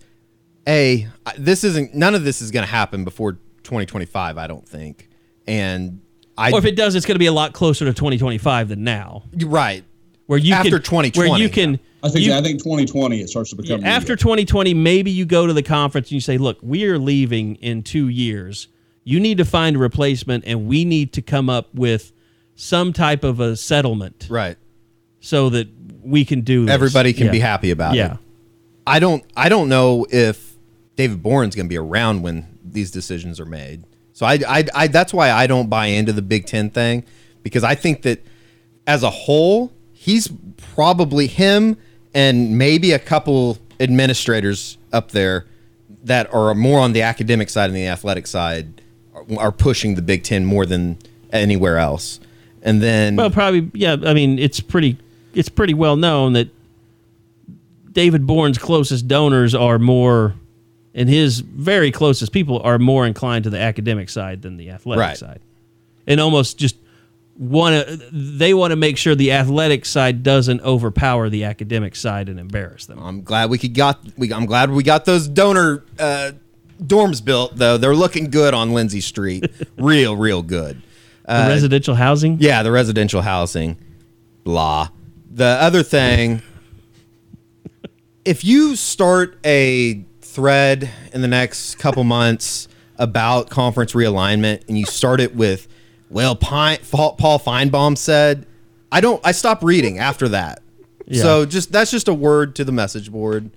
A, 0.67 1.07
this 1.37 1.63
isn't 1.63 1.93
none 1.93 2.15
of 2.15 2.23
this 2.23 2.41
is 2.41 2.51
going 2.51 2.63
to 2.63 2.71
happen 2.71 3.03
before 3.03 3.33
2025, 3.63 4.37
I 4.37 4.47
don't 4.47 4.67
think. 4.67 5.09
And 5.47 6.01
I 6.37 6.51
Or 6.51 6.59
if 6.59 6.65
it 6.65 6.75
does, 6.75 6.95
it's 6.95 7.05
going 7.05 7.15
to 7.15 7.19
be 7.19 7.25
a 7.27 7.31
lot 7.33 7.53
closer 7.53 7.85
to 7.85 7.93
2025 7.93 8.69
than 8.69 8.83
now, 8.83 9.23
you're 9.37 9.49
right. 9.49 9.83
where 10.27 10.39
you 10.39 10.53
After 10.53 10.71
can, 10.79 10.81
2020. 10.83 11.29
where 11.29 11.39
you 11.39 11.49
can. 11.49 11.79
I 12.03 12.09
think 12.09 12.25
you- 12.25 12.33
I 12.33 12.41
think 12.41 12.59
2020 12.63 13.19
it 13.21 13.29
starts 13.29 13.51
to 13.51 13.55
become 13.57 13.83
after 13.83 14.15
2020, 14.15 14.73
maybe 14.73 15.11
you 15.11 15.25
go 15.25 15.45
to 15.45 15.53
the 15.53 15.61
conference 15.63 16.07
and 16.07 16.13
you 16.13 16.21
say, 16.21 16.37
"Look, 16.37 16.57
we 16.61 16.85
are 16.85 16.97
leaving 16.97 17.55
in 17.57 17.83
two 17.83 18.07
years. 18.07 18.67
You 19.03 19.19
need 19.19 19.37
to 19.39 19.45
find 19.45 19.75
a 19.75 19.79
replacement, 19.79 20.43
and 20.47 20.67
we 20.67 20.85
need 20.85 21.13
to 21.13 21.21
come 21.21 21.49
up 21.49 21.73
with 21.75 22.11
some 22.55 22.93
type 22.93 23.23
of 23.23 23.39
a 23.39 23.55
settlement 23.55 24.27
Right. 24.29 24.57
so 25.19 25.49
that 25.49 25.67
we 26.03 26.23
can 26.25 26.41
do 26.41 26.65
this." 26.65 26.73
Everybody 26.73 27.13
can 27.13 27.25
Yeah. 27.27 27.31
be 27.31 27.39
happy 27.39 27.69
about 27.71 27.95
Yeah. 27.95 28.13
it. 28.13 28.17
I 28.87 28.99
don't 28.99 29.23
I 29.35 29.49
don't 29.49 29.69
know 29.69 30.07
if 30.09 30.55
David 30.95 31.21
Boren's 31.21 31.55
going 31.55 31.65
to 31.67 31.69
be 31.69 31.77
around 31.77 32.21
when 32.23 32.45
these 32.63 32.89
decisions 32.89 33.39
are 33.39 33.45
made. 33.45 33.83
So 34.21 34.27
I, 34.27 34.37
I 34.47 34.65
I 34.75 34.87
that's 34.87 35.15
why 35.15 35.31
I 35.31 35.47
don't 35.47 35.67
buy 35.67 35.87
into 35.87 36.13
the 36.13 36.21
Big 36.21 36.45
10 36.45 36.69
thing 36.69 37.03
because 37.41 37.63
I 37.63 37.73
think 37.73 38.03
that 38.03 38.23
as 38.85 39.01
a 39.01 39.09
whole 39.09 39.73
he's 39.93 40.29
probably 40.75 41.25
him 41.25 41.75
and 42.13 42.55
maybe 42.55 42.91
a 42.91 42.99
couple 42.99 43.57
administrators 43.79 44.77
up 44.93 45.09
there 45.09 45.47
that 46.03 46.31
are 46.35 46.53
more 46.53 46.79
on 46.79 46.93
the 46.93 47.01
academic 47.01 47.49
side 47.49 47.71
and 47.71 47.75
the 47.75 47.87
athletic 47.87 48.27
side 48.27 48.83
are, 49.39 49.51
pushing 49.51 49.95
the 49.95 50.03
Big 50.03 50.23
10 50.23 50.45
more 50.45 50.67
than 50.67 50.99
anywhere 51.31 51.79
else. 51.79 52.19
And 52.61 52.79
then 52.79 53.15
Well, 53.15 53.31
probably 53.31 53.71
yeah. 53.73 53.97
I 54.05 54.13
mean, 54.13 54.37
it's 54.37 54.59
pretty 54.59 54.99
it's 55.33 55.49
pretty 55.49 55.73
well 55.73 55.95
known 55.95 56.33
that 56.33 56.49
David 57.91 58.27
Boren's 58.27 58.59
closest 58.59 59.07
donors 59.07 59.55
are 59.55 59.79
more, 59.79 60.35
and 60.93 61.07
his 61.09 61.39
very 61.39 61.91
closest 61.91 62.31
people 62.31 62.59
are 62.63 62.77
more 62.79 63.05
inclined 63.07 63.43
to 63.45 63.49
the 63.49 63.59
academic 63.59 64.09
side 64.09 64.41
than 64.41 64.57
the 64.57 64.69
athletic 64.71 64.99
Right. 65.01 65.17
side, 65.17 65.39
and 66.07 66.19
almost 66.19 66.57
just 66.57 66.75
want 67.37 67.87
to. 67.87 67.97
They 68.11 68.53
want 68.53 68.71
to 68.71 68.75
make 68.75 68.97
sure 68.97 69.15
the 69.15 69.31
athletic 69.31 69.85
side 69.85 70.21
doesn't 70.23 70.61
overpower 70.61 71.29
the 71.29 71.45
academic 71.45 71.95
side 71.95 72.29
and 72.29 72.39
embarrass 72.39 72.85
them. 72.85 72.99
I'm 72.99 73.23
glad 73.23 73.49
we 73.49 73.57
could 73.57 73.73
got 73.73 73.99
we 74.17 74.33
I'm 74.33 74.45
glad 74.45 74.69
we 74.71 74.83
got 74.83 75.05
those 75.05 75.27
donor 75.27 75.83
uh, 75.97 76.31
dorms 76.81 77.23
built 77.23 77.55
though. 77.55 77.77
They're 77.77 77.95
looking 77.95 78.29
good 78.29 78.53
on 78.53 78.73
Lindsey 78.73 79.01
Street. 79.01 79.45
real, 79.77 80.15
real 80.15 80.41
good. 80.41 80.81
the 81.25 81.33
residential 81.47 81.95
housing. 81.95 82.37
Yeah, 82.39 82.63
the 82.63 82.71
residential 82.71 83.21
housing. 83.21 83.77
Blah. 84.43 84.89
The 85.33 85.45
other 85.45 85.81
thing 85.83 86.41
if 88.25 88.43
you 88.43 88.75
start 88.75 89.37
a 89.45 90.03
thread 90.31 90.89
in 91.13 91.21
the 91.21 91.27
next 91.27 91.75
couple 91.75 92.03
months 92.03 92.67
about 92.97 93.49
conference 93.49 93.93
realignment 93.93 94.63
and 94.67 94.77
you 94.77 94.85
start 94.85 95.19
it 95.19 95.35
with 95.35 95.67
well 96.09 96.35
Pine, 96.35 96.77
Paul 96.89 97.39
Finebaum 97.39 97.97
said 97.97 98.45
I 98.91 99.01
don't 99.01 99.25
I 99.25 99.31
stop 99.31 99.63
reading 99.63 99.99
after 99.99 100.29
that. 100.29 100.61
Yeah. 101.05 101.21
So 101.21 101.45
just 101.45 101.71
that's 101.71 101.91
just 101.91 102.07
a 102.07 102.13
word 102.13 102.55
to 102.55 102.63
the 102.63 102.71
message 102.71 103.11
board. 103.11 103.51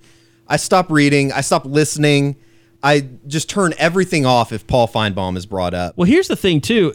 I 0.47 0.57
stop 0.57 0.91
reading, 0.91 1.31
I 1.31 1.41
stop 1.41 1.65
listening. 1.65 2.35
I 2.83 3.07
just 3.25 3.49
turn 3.49 3.73
everything 3.77 4.25
off 4.25 4.51
if 4.51 4.67
Paul 4.67 4.87
Finebaum 4.87 5.37
is 5.37 5.45
brought 5.45 5.73
up. 5.73 5.97
Well, 5.97 6.05
here's 6.07 6.27
the 6.27 6.35
thing 6.35 6.61
too. 6.61 6.93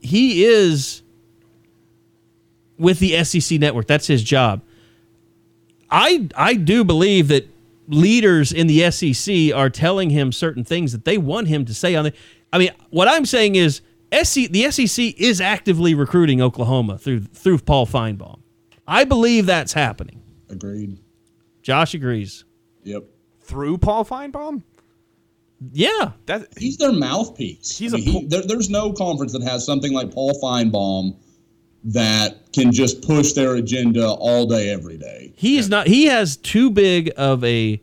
He 0.00 0.44
is 0.44 1.02
with 2.78 2.98
the 2.98 3.24
SEC 3.24 3.58
network. 3.58 3.86
That's 3.86 4.06
his 4.06 4.22
job. 4.22 4.62
I 5.90 6.28
I 6.34 6.54
do 6.54 6.84
believe 6.84 7.28
that 7.28 7.48
leaders 7.88 8.52
in 8.52 8.66
the 8.68 8.90
SEC 8.90 9.52
are 9.54 9.68
telling 9.70 10.10
him 10.10 10.30
certain 10.30 10.62
things 10.64 10.92
that 10.92 11.04
they 11.04 11.18
want 11.18 11.48
him 11.48 11.64
to 11.64 11.74
say 11.74 11.94
on 11.96 12.04
the. 12.04 12.12
I 12.52 12.58
mean, 12.58 12.70
what 12.90 13.08
I'm 13.08 13.24
saying 13.26 13.56
is, 13.56 13.80
SC, 14.12 14.48
the 14.50 14.70
SEC 14.70 15.14
is 15.18 15.40
actively 15.40 15.94
recruiting 15.94 16.40
Oklahoma 16.40 16.98
through 16.98 17.20
through 17.20 17.58
Paul 17.58 17.86
Finebaum. 17.86 18.40
I 18.86 19.04
believe 19.04 19.46
that's 19.46 19.72
happening. 19.72 20.22
Agreed. 20.48 20.98
Josh 21.62 21.92
agrees. 21.94 22.44
Yep. 22.84 23.04
Through 23.42 23.78
Paul 23.78 24.04
Finebaum? 24.04 24.62
Yeah, 25.72 26.12
That 26.26 26.46
He's 26.56 26.76
their 26.76 26.92
mouthpiece. 26.92 27.76
He's 27.76 27.92
I 27.92 27.98
a 27.98 28.00
mean, 28.00 28.08
he- 28.22 28.26
there, 28.28 28.42
there's 28.42 28.70
no 28.70 28.92
conference 28.92 29.32
that 29.32 29.42
has 29.42 29.66
something 29.66 29.92
like 29.92 30.10
Paul 30.12 30.38
Finebaum 30.40 31.16
that 31.84 32.52
can 32.52 32.72
just 32.72 33.02
push 33.02 33.32
their 33.32 33.54
agenda 33.54 34.06
all 34.06 34.46
day, 34.46 34.70
every 34.70 34.96
day. 34.96 35.32
He's 35.36 35.68
not. 35.68 35.86
He 35.86 36.06
has 36.06 36.36
too 36.36 36.70
big 36.70 37.12
of 37.16 37.42
a 37.44 37.80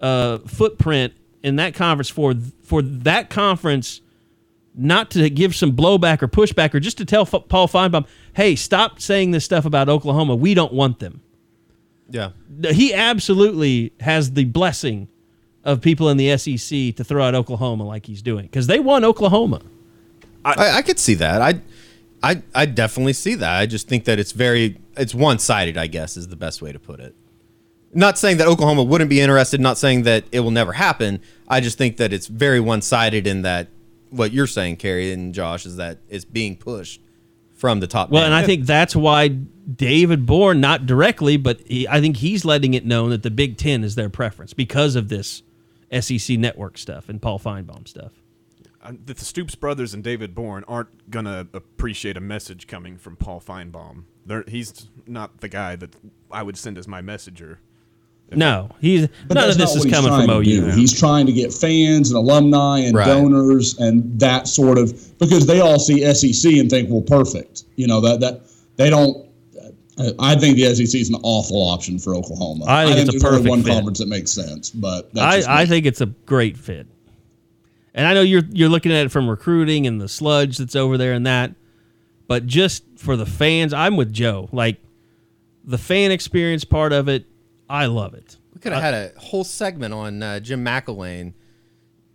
uh, 0.00 0.38
footprint 0.38 1.12
in 1.42 1.56
that 1.56 1.74
conference 1.74 2.08
for 2.08 2.34
for 2.62 2.82
that 2.82 3.30
conference 3.30 4.00
not 4.74 5.10
to 5.10 5.28
give 5.28 5.54
some 5.54 5.72
blowback 5.72 6.22
or 6.22 6.28
pushback 6.28 6.72
or 6.72 6.80
just 6.80 6.96
to 6.98 7.04
tell 7.04 7.22
F- 7.22 7.48
Paul 7.48 7.68
Finebaum, 7.68 8.06
"Hey, 8.34 8.56
stop 8.56 9.00
saying 9.00 9.32
this 9.32 9.44
stuff 9.44 9.64
about 9.64 9.88
Oklahoma. 9.88 10.36
We 10.36 10.54
don't 10.54 10.72
want 10.72 10.98
them." 10.98 11.20
Yeah. 12.08 12.30
He 12.70 12.92
absolutely 12.92 13.92
has 14.00 14.32
the 14.32 14.44
blessing 14.44 15.08
of 15.64 15.80
people 15.80 16.08
in 16.08 16.16
the 16.16 16.36
SEC 16.36 16.94
to 16.96 17.04
throw 17.04 17.24
out 17.24 17.34
Oklahoma 17.34 17.84
like 17.84 18.06
he's 18.06 18.22
doing 18.22 18.46
because 18.46 18.66
they 18.66 18.78
won 18.78 19.04
Oklahoma. 19.04 19.62
I, 20.44 20.78
I 20.78 20.82
could 20.82 20.98
see 20.98 21.14
that. 21.14 21.40
I, 21.40 21.60
I, 22.22 22.42
I 22.54 22.66
definitely 22.66 23.14
see 23.14 23.34
that. 23.34 23.58
I 23.58 23.66
just 23.66 23.88
think 23.88 24.04
that 24.04 24.18
it's 24.18 24.32
very, 24.32 24.78
it's 24.96 25.14
one 25.14 25.38
sided. 25.38 25.76
I 25.76 25.86
guess 25.86 26.16
is 26.16 26.28
the 26.28 26.36
best 26.36 26.62
way 26.62 26.72
to 26.72 26.78
put 26.78 27.00
it. 27.00 27.14
Not 27.94 28.16
saying 28.16 28.38
that 28.38 28.46
Oklahoma 28.46 28.84
wouldn't 28.84 29.10
be 29.10 29.20
interested. 29.20 29.60
Not 29.60 29.76
saying 29.76 30.02
that 30.04 30.24
it 30.32 30.40
will 30.40 30.50
never 30.50 30.72
happen. 30.72 31.20
I 31.48 31.60
just 31.60 31.76
think 31.76 31.98
that 31.98 32.12
it's 32.12 32.26
very 32.26 32.60
one 32.60 32.80
sided 32.80 33.26
in 33.26 33.42
that 33.42 33.68
what 34.10 34.32
you're 34.32 34.46
saying, 34.46 34.76
Carey 34.76 35.12
and 35.12 35.34
Josh, 35.34 35.66
is 35.66 35.76
that 35.76 35.98
it's 36.08 36.24
being 36.24 36.56
pushed 36.56 37.00
from 37.54 37.80
the 37.80 37.86
top. 37.86 38.10
Well, 38.10 38.22
down. 38.22 38.32
and 38.32 38.34
I 38.34 38.46
think 38.46 38.66
that's 38.66 38.96
why 38.96 39.28
David 39.28 40.26
Boren, 40.26 40.60
not 40.60 40.86
directly, 40.86 41.36
but 41.36 41.60
he, 41.66 41.86
I 41.88 42.00
think 42.00 42.18
he's 42.18 42.44
letting 42.44 42.74
it 42.74 42.84
known 42.84 43.10
that 43.10 43.22
the 43.22 43.30
Big 43.30 43.56
Ten 43.56 43.84
is 43.84 43.94
their 43.94 44.10
preference 44.10 44.52
because 44.52 44.96
of 44.96 45.08
this 45.08 45.42
SEC 46.00 46.38
network 46.38 46.78
stuff 46.78 47.08
and 47.08 47.20
Paul 47.20 47.38
Finebaum 47.38 47.86
stuff. 47.86 48.12
Uh, 48.82 48.92
that 49.06 49.16
the 49.18 49.24
Stoops 49.24 49.54
brothers 49.54 49.94
and 49.94 50.02
David 50.02 50.34
Boren 50.34 50.64
aren't 50.66 51.10
gonna 51.10 51.46
appreciate 51.54 52.16
a 52.16 52.20
message 52.20 52.66
coming 52.66 52.98
from 52.98 53.14
Paul 53.16 53.40
Finebaum. 53.40 54.04
They're, 54.26 54.44
he's 54.48 54.88
not 55.06 55.40
the 55.40 55.48
guy 55.48 55.76
that 55.76 55.94
I 56.30 56.42
would 56.42 56.56
send 56.56 56.78
as 56.78 56.88
my 56.88 57.00
messenger. 57.00 57.60
No, 58.34 58.70
he's 58.80 59.08
But 59.28 59.34
none 59.34 59.50
of 59.50 59.58
this 59.58 59.74
is 59.76 59.84
coming 59.84 60.10
from 60.10 60.26
to 60.26 60.38
OU. 60.38 60.70
He's 60.70 60.98
trying 60.98 61.26
to 61.26 61.32
get 61.32 61.52
fans 61.52 62.10
and 62.10 62.16
alumni 62.16 62.78
and 62.78 62.96
Right. 62.96 63.06
donors 63.06 63.78
and 63.78 64.18
that 64.18 64.48
sort 64.48 64.78
of 64.78 65.18
because 65.18 65.46
they 65.46 65.60
all 65.60 65.78
see 65.78 66.02
SEC 66.14 66.58
and 66.58 66.70
think, 66.70 66.88
well, 66.88 67.02
perfect. 67.02 67.64
You 67.76 67.86
know 67.86 68.00
that 68.00 68.20
that 68.20 68.40
they 68.76 68.88
don't. 68.90 69.26
uh, 69.98 70.12
I 70.18 70.34
think 70.36 70.56
the 70.56 70.74
SEC 70.74 70.98
is 71.00 71.10
an 71.10 71.16
awful 71.22 71.58
option 71.58 71.98
for 71.98 72.14
Oklahoma. 72.14 72.64
I 72.66 72.86
think 72.86 73.00
it's 73.00 73.08
a 73.10 73.12
there's 73.12 73.24
only 73.24 73.36
perfect 73.36 73.50
one 73.50 73.62
fit. 73.64 73.72
conference 73.74 73.98
that 73.98 74.08
makes 74.08 74.32
sense, 74.32 74.70
but 74.70 75.12
that's 75.12 75.46
I, 75.46 75.62
I 75.62 75.66
think 75.66 75.84
it's 75.84 76.00
a 76.00 76.06
great 76.06 76.56
fit. 76.56 76.86
And 77.94 78.06
I 78.06 78.14
know 78.14 78.22
you're 78.22 78.42
you're 78.50 78.68
looking 78.68 78.92
at 78.92 79.04
it 79.06 79.10
from 79.10 79.28
recruiting 79.28 79.86
and 79.86 80.00
the 80.00 80.08
sludge 80.08 80.58
that's 80.58 80.74
over 80.76 80.96
there 80.96 81.12
and 81.12 81.26
that, 81.26 81.54
but 82.26 82.46
just 82.46 82.84
for 82.96 83.16
the 83.16 83.26
fans, 83.26 83.72
I'm 83.74 83.96
with 83.96 84.12
Joe. 84.12 84.48
Like 84.52 84.78
the 85.64 85.78
fan 85.78 86.10
experience 86.10 86.64
part 86.64 86.92
of 86.92 87.08
it, 87.08 87.26
I 87.68 87.86
love 87.86 88.14
it. 88.14 88.36
we 88.54 88.60
could 88.60 88.72
have 88.72 88.82
had 88.82 88.94
a 88.94 89.12
whole 89.18 89.44
segment 89.44 89.92
on 89.94 90.22
uh, 90.22 90.40
Jim 90.40 90.64
McElwain 90.64 91.34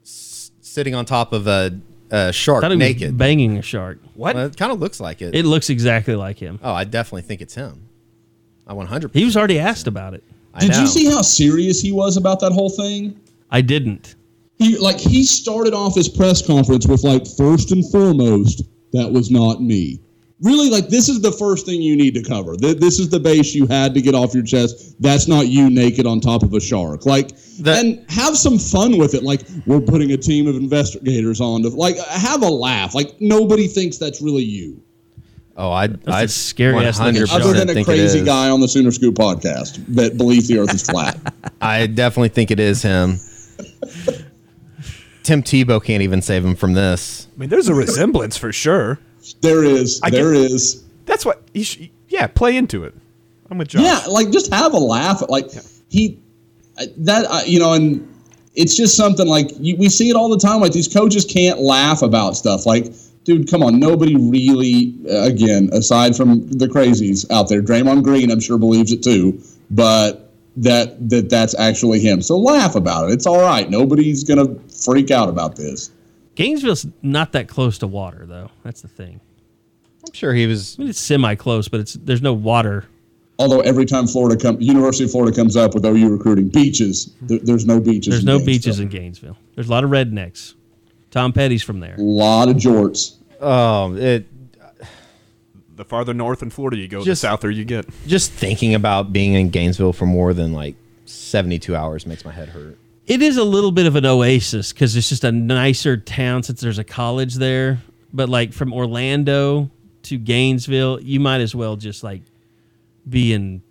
s- 0.03 0.51
sitting 0.61 0.95
on 0.95 1.05
top 1.05 1.31
of 1.31 1.47
a, 1.47 1.79
a 2.11 2.33
shark 2.33 2.61
Thought 2.61 2.71
he 2.71 2.77
was 2.77 2.79
naked. 2.87 3.17
banging 3.17 3.57
a 3.57 3.61
shark. 3.61 3.99
What? 4.15 4.35
Well, 4.35 4.45
it 4.47 4.57
kind 4.57 4.71
of 4.71 4.79
looks 4.79 4.99
like 4.99 5.21
it. 5.21 5.35
It 5.35 5.45
looks 5.45 5.69
exactly 5.69 6.15
like 6.15 6.39
him. 6.39 6.59
Oh, 6.63 6.73
I 6.73 6.83
definitely 6.83 7.21
think 7.21 7.41
it's 7.41 7.55
him. 7.55 7.87
I 8.65 8.73
100. 8.73 9.13
He 9.13 9.23
was 9.25 9.37
already 9.37 9.59
asked 9.59 9.87
about 9.87 10.13
it. 10.13 10.23
I 10.53 10.59
Did 10.61 10.71
know. 10.71 10.81
you 10.81 10.87
see 10.87 11.05
how 11.05 11.21
serious 11.21 11.79
he 11.81 11.91
was 11.91 12.17
about 12.17 12.39
that 12.41 12.51
whole 12.51 12.69
thing? 12.69 13.17
I 13.49 13.61
didn't. 13.61 14.15
He 14.57 14.77
like 14.77 14.97
he 14.99 15.23
started 15.23 15.73
off 15.73 15.95
his 15.95 16.09
press 16.09 16.45
conference 16.45 16.87
with 16.87 17.03
like 17.03 17.27
first 17.37 17.71
and 17.71 17.89
foremost, 17.91 18.63
that 18.93 19.11
was 19.11 19.29
not 19.29 19.61
me. 19.61 20.01
Really, 20.41 20.69
like 20.69 20.89
this 20.89 21.09
is 21.09 21.19
the 21.21 21.31
first 21.31 21.65
thing 21.65 21.81
you 21.81 21.95
need 21.95 22.13
to 22.13 22.23
cover. 22.23 22.55
Th- 22.55 22.77
This 22.77 22.99
is 22.99 23.09
the 23.09 23.19
base 23.19 23.55
you 23.55 23.65
had 23.67 23.93
to 23.95 24.01
get 24.01 24.13
off 24.13 24.33
your 24.35 24.43
chest. 24.43 24.95
That's 25.01 25.27
not 25.27 25.47
you 25.47 25.69
naked 25.69 26.05
on 26.05 26.19
top 26.19 26.43
of 26.43 26.53
a 26.53 26.59
shark. 26.59 27.05
Like, 27.07 27.29
That- 27.59 27.83
and 27.83 28.05
have 28.09 28.37
some 28.37 28.59
fun 28.59 28.97
with 28.99 29.15
it. 29.15 29.23
Like, 29.23 29.41
we're 29.65 29.81
putting 29.81 30.11
a 30.11 30.17
team 30.17 30.45
of 30.47 30.55
investigators 30.55 31.41
on 31.41 31.63
to 31.63 31.69
like 31.69 31.97
have 32.09 32.43
a 32.43 32.49
laugh. 32.49 32.93
Like 32.93 33.19
nobody 33.19 33.67
thinks 33.67 33.97
that's 33.97 34.21
really 34.21 34.43
you, 34.43 34.79
Oh, 35.55 35.71
I. 35.71 35.89
I 36.05 36.21
a 36.23 36.27
scary-ass 36.27 36.99
looking 36.99 37.21
100% 37.23 37.27
shark. 37.29 37.41
other 37.41 37.53
than 37.53 37.75
a 37.75 37.83
crazy 37.83 38.23
guy 38.23 38.49
on 38.51 38.59
the 38.61 38.67
Sooner 38.67 38.91
Scoop 38.91 39.15
podcast 39.15 39.83
that 39.95 40.17
believes 40.17 40.47
the 40.47 40.59
Earth 40.59 40.71
is 40.73 40.83
flat. 40.83 41.17
I 41.61 41.87
definitely 41.87 42.29
think 42.29 42.51
it 42.51 42.59
is 42.59 42.83
him. 42.83 43.19
Tim 45.27 45.43
Tebow 45.43 45.83
can't 45.83 46.01
even 46.03 46.21
save 46.21 46.45
him 46.45 46.55
from 46.55 46.71
this. 46.73 47.27
I 47.35 47.39
mean, 47.41 47.49
there's 47.49 47.67
a 47.67 47.75
resemblance 47.75 48.37
for 48.37 48.53
sure. 48.53 48.97
There 49.41 49.61
is, 49.65 49.99
I 50.01 50.09
there 50.09 50.31
get- 50.31 50.51
is. 50.51 50.85
That's 51.05 51.25
what. 51.25 51.41
You 51.53 51.65
sh- 51.65 51.89
yeah, 52.07 52.27
play 52.27 52.55
into 52.55 52.85
it. 52.85 52.95
I'm 53.51 53.57
with 53.57 53.67
Josh. 53.67 53.81
Yeah, 53.81 53.99
like 54.09 54.29
just 54.31 54.53
have 54.53 54.73
a 54.73 54.77
laugh. 54.77 55.21
Like 55.27 55.47
he, 55.89 56.17
that 56.95 57.25
uh, 57.25 57.41
you 57.45 57.59
know, 57.59 57.73
and 57.73 58.07
it's 58.55 58.75
just 58.77 58.95
something 58.95 59.27
like 59.27 59.49
you, 59.59 59.75
we 59.75 59.89
see 59.89 60.09
it 60.09 60.15
all 60.15 60.29
the 60.29 60.37
time. 60.39 60.61
Like 60.61 60.71
these 60.71 60.87
coaches 60.87 61.25
can't 61.25 61.59
laugh 61.59 62.01
about 62.01 62.37
stuff. 62.37 62.65
Like, 62.65 62.85
dude, 63.25 63.49
come 63.51 63.63
on, 63.63 63.79
nobody 63.81 64.15
really. 64.15 64.95
Uh, 65.09 65.23
again, 65.23 65.69
aside 65.73 66.15
from 66.15 66.47
the 66.47 66.67
crazies 66.67 67.29
out 67.31 67.49
there, 67.49 67.61
Draymond 67.61 68.03
Green, 68.03 68.31
I'm 68.31 68.39
sure 68.39 68.57
believes 68.57 68.93
it 68.93 69.03
too. 69.03 69.41
But 69.71 70.26
that 70.57 71.09
that 71.09 71.29
that's 71.29 71.57
actually 71.57 71.99
him. 71.99 72.21
So 72.21 72.37
laugh 72.37 72.75
about 72.75 73.09
it. 73.09 73.13
It's 73.13 73.25
all 73.25 73.39
right. 73.39 73.69
Nobody's 73.69 74.23
gonna 74.23 74.55
freak 74.69 75.11
out 75.11 75.29
about 75.29 75.55
this. 75.55 75.91
Gainesville's 76.35 76.85
not 77.01 77.31
that 77.31 77.47
close 77.47 77.77
to 77.79 77.87
water, 77.87 78.25
though. 78.25 78.49
That's 78.63 78.81
the 78.81 78.87
thing. 78.87 79.19
I'm 80.05 80.13
sure 80.13 80.33
he 80.33 80.45
was. 80.45 80.75
I 80.77 80.81
mean, 80.81 80.89
it's 80.89 80.99
semi 80.99 81.35
close, 81.35 81.67
but 81.67 81.79
it's 81.79 81.93
there's 81.93 82.21
no 82.21 82.33
water. 82.33 82.85
Although 83.39 83.61
every 83.61 83.85
time 83.85 84.07
Florida 84.07 84.39
comes, 84.39 84.65
University 84.65 85.03
of 85.03 85.11
Florida 85.11 85.35
comes 85.35 85.55
up 85.55 85.75
with 85.75 85.85
OU 85.85 86.09
recruiting 86.09 86.47
beaches, 86.47 87.13
there, 87.21 87.39
there's 87.39 87.65
no 87.65 87.79
beaches. 87.79 88.11
There's 88.11 88.21
in 88.21 88.25
no 88.25 88.43
beaches 88.43 88.79
in 88.79 88.87
Gainesville. 88.87 89.37
There's 89.55 89.67
a 89.67 89.71
lot 89.71 89.83
of 89.83 89.91
rednecks. 89.91 90.55
Tom 91.11 91.33
Petty's 91.33 91.63
from 91.63 91.79
there. 91.79 91.95
A 91.95 92.01
lot 92.01 92.49
of 92.49 92.55
jorts. 92.57 93.17
Oh, 93.39 93.95
it. 93.95 94.27
The 95.77 95.85
farther 95.85 96.13
north 96.13 96.41
in 96.41 96.49
Florida 96.49 96.75
you 96.77 96.87
go, 96.87 97.03
Just- 97.03 97.21
the 97.21 97.27
souther 97.27 97.51
you 97.51 97.63
get. 97.63 97.85
Just 98.07 98.31
thinking 98.31 98.73
about 98.73 99.13
being 99.13 99.33
in 99.33 99.49
Gainesville 99.49 99.93
for 99.93 100.07
more 100.07 100.33
than 100.33 100.51
like 100.51 100.75
72 101.05 101.75
hours 101.75 102.05
makes 102.07 102.25
my 102.25 102.31
head 102.31 102.49
hurt. 102.49 102.77
It 103.05 103.21
is 103.21 103.37
a 103.37 103.43
little 103.43 103.71
bit 103.71 103.85
of 103.85 103.95
an 103.95 104.05
oasis 104.05 104.73
because 104.73 104.95
it's 104.95 105.07
just 105.07 105.23
a 105.23 105.31
nicer 105.31 105.95
town 105.95 106.43
since 106.43 106.59
there's 106.61 106.79
a 106.79 106.83
college 106.83 107.35
there. 107.35 107.79
But 108.11 108.27
like 108.27 108.53
from 108.53 108.73
Orlando 108.73 109.69
to 110.03 110.17
Gainesville, 110.17 110.99
you 111.01 111.19
might 111.19 111.41
as 111.41 111.53
well 111.53 111.75
just 111.75 112.03
like 112.03 112.23
be 113.07 113.33
in 113.33 113.61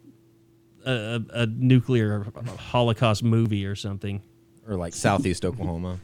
a, 0.86 1.20
a, 1.34 1.42
a 1.42 1.46
nuclear 1.46 2.26
Holocaust 2.56 3.24
movie 3.24 3.66
or 3.66 3.74
something. 3.74 4.22
Or 4.68 4.76
like 4.76 4.94
Southeast 4.94 5.44
Oklahoma. 5.44 5.98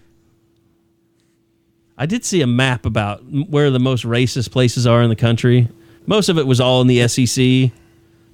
I 1.97 2.07
did 2.07 2.25
see 2.25 2.43
a 2.43 2.47
map 2.47 2.87
about 2.87 3.23
where 3.49 3.71
the 3.71 3.79
most 3.79 4.05
racist 4.05 4.51
places 4.51 4.87
are 4.87 5.01
in 5.03 5.09
the 5.09 5.17
country. 5.17 5.69
Most 6.07 6.29
of 6.29 6.39
it 6.39 6.47
was 6.47 6.61
all 6.61 6.81
in 6.81 6.87
the 6.89 7.07
SEC, 7.09 7.71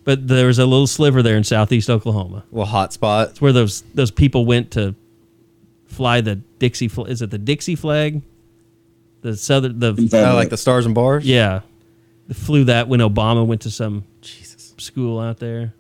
but 0.05 0.27
there 0.29 0.47
was 0.47 0.59
a 0.59 0.67
little 0.67 0.87
sliver 0.87 1.23
there 1.23 1.37
in 1.37 1.45
southeast 1.45 1.91
Oklahoma. 1.91 2.45
Well, 2.51 2.67
hot 2.67 2.93
spot. 2.93 3.31
It's 3.31 3.41
where 3.41 3.53
those 3.53 3.83
those 3.95 4.11
people 4.11 4.47
went 4.47 4.71
to 4.73 4.95
fly 5.87 6.21
the 6.21 6.37
Dixie. 6.37 6.89
Fl- 6.89 7.05
is 7.05 7.21
it 7.23 7.31
the 7.31 7.39
Dixie 7.39 7.77
flag? 7.77 8.23
The 9.21 9.37
southern 9.37 9.79
the 9.81 9.91
Uh, 10.13 10.35
like 10.35 10.49
the 10.51 10.57
stars 10.57 10.87
and 10.87 10.95
bars. 10.95 11.27
yeah, 11.27 11.61
flew 12.33 12.65
that 12.65 12.89
when 12.89 13.01
Obama 13.01 13.45
went 13.47 13.63
to 13.63 13.71
some 13.71 14.05
Jesus. 14.21 14.75
school 14.79 15.19
out 15.19 15.39
there. 15.39 15.75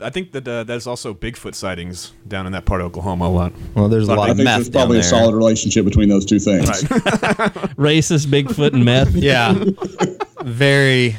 I 0.00 0.10
think 0.10 0.30
that 0.32 0.46
uh, 0.46 0.62
there's 0.64 0.86
also 0.86 1.12
Bigfoot 1.12 1.54
sightings 1.56 2.12
down 2.28 2.46
in 2.46 2.52
that 2.52 2.64
part 2.64 2.80
of 2.80 2.86
Oklahoma 2.88 3.26
a 3.26 3.28
lot. 3.28 3.52
Well, 3.74 3.88
there's 3.88 4.06
a 4.08 4.14
lot 4.14 4.28
I 4.28 4.30
of 4.30 4.36
think 4.36 4.44
meth 4.44 4.56
there's 4.56 4.68
down 4.68 4.80
probably 4.82 4.96
there. 4.98 5.06
a 5.06 5.08
solid 5.08 5.34
relationship 5.34 5.84
between 5.84 6.08
those 6.08 6.24
two 6.24 6.38
things. 6.38 6.68
Racist 7.76 8.26
Bigfoot 8.26 8.74
and 8.74 8.84
meth. 8.84 9.14
Yeah. 9.16 9.54
Very. 10.42 11.16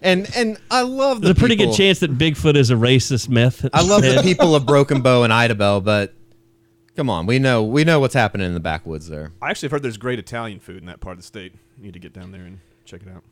And 0.00 0.28
and 0.34 0.58
I 0.70 0.82
love 0.82 1.20
the 1.20 1.26
There's 1.28 1.36
a 1.36 1.38
pretty 1.38 1.56
people- 1.56 1.72
good 1.72 1.76
chance 1.78 2.00
that 2.00 2.18
Bigfoot 2.18 2.56
is 2.56 2.70
a 2.70 2.74
racist 2.74 3.28
myth. 3.28 3.68
I 3.72 3.82
love 3.86 4.02
the 4.02 4.20
people 4.22 4.54
of 4.56 4.66
Broken 4.66 5.00
Bow 5.02 5.22
and 5.22 5.32
Idabel, 5.32 5.84
but 5.84 6.12
come 6.96 7.08
on, 7.08 7.24
we 7.26 7.38
know 7.38 7.62
we 7.62 7.84
know 7.84 8.00
what's 8.00 8.14
happening 8.14 8.48
in 8.48 8.54
the 8.54 8.58
backwoods 8.60 9.08
there. 9.08 9.30
I 9.40 9.50
actually 9.50 9.66
have 9.66 9.72
heard 9.72 9.82
there's 9.84 9.96
great 9.96 10.18
Italian 10.18 10.58
food 10.58 10.78
in 10.78 10.86
that 10.86 10.98
part 11.00 11.12
of 11.12 11.18
the 11.20 11.26
state. 11.26 11.54
You 11.78 11.84
need 11.84 11.92
to 11.94 12.00
get 12.00 12.12
down 12.12 12.32
there 12.32 12.42
and 12.42 12.58
check 12.84 13.02
it 13.02 13.08
out. 13.14 13.22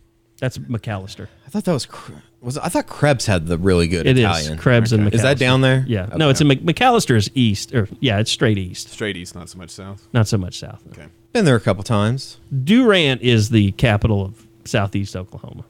That's 0.40 0.58
McAlester. 0.58 1.28
I 1.46 1.50
thought 1.50 1.64
that 1.64 1.72
was 1.72 1.86
Kre- 1.86 2.12
was 2.40 2.56
I 2.56 2.68
thought 2.70 2.86
Krebs 2.86 3.26
had 3.26 3.46
the 3.46 3.58
really 3.58 3.86
good 3.86 4.06
It 4.06 4.16
is 4.18 4.24
Italian. 4.24 4.58
Krebs 4.58 4.92
and 4.92 5.06
McAlester. 5.06 5.14
Is 5.14 5.22
that 5.22 5.38
down 5.38 5.60
there? 5.60 5.84
Yeah. 5.86 6.06
No, 6.16 6.30
it's 6.30 6.40
in 6.40 6.48
Mc- 6.48 6.62
McAlester 6.62 7.14
is 7.16 7.30
east, 7.34 7.74
or 7.74 7.88
yeah, 8.00 8.18
it's 8.18 8.30
straight 8.30 8.56
east, 8.58 8.88
Straight 8.88 9.16
east, 9.18 9.34
not 9.34 9.48
so 9.50 9.58
much 9.58 9.70
south. 9.70 10.08
not 10.12 10.26
so 10.26 10.38
much 10.38 10.58
south. 10.58 10.82
Okay. 10.92 11.06
Been 11.32 11.44
there 11.44 11.56
a 11.56 11.60
couple 11.60 11.82
times. 11.84 12.38
Durant 12.64 13.20
is 13.22 13.50
the 13.50 13.72
capital 13.72 14.24
of 14.24 14.46
southeast 14.64 15.14
Oklahoma. 15.14 15.64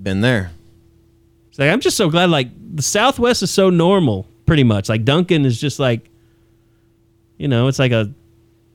Been 0.00 0.20
there. 0.20 0.50
It's 1.48 1.58
like, 1.58 1.70
I'm 1.70 1.80
just 1.80 1.96
so 1.96 2.08
glad. 2.10 2.30
Like 2.30 2.48
the 2.76 2.82
Southwest 2.82 3.42
is 3.42 3.50
so 3.50 3.70
normal, 3.70 4.26
pretty 4.46 4.64
much. 4.64 4.88
Like 4.88 5.04
Duncan 5.04 5.44
is 5.44 5.60
just 5.60 5.78
like, 5.78 6.08
you 7.38 7.48
know, 7.48 7.68
it's 7.68 7.78
like 7.78 7.92
a 7.92 8.12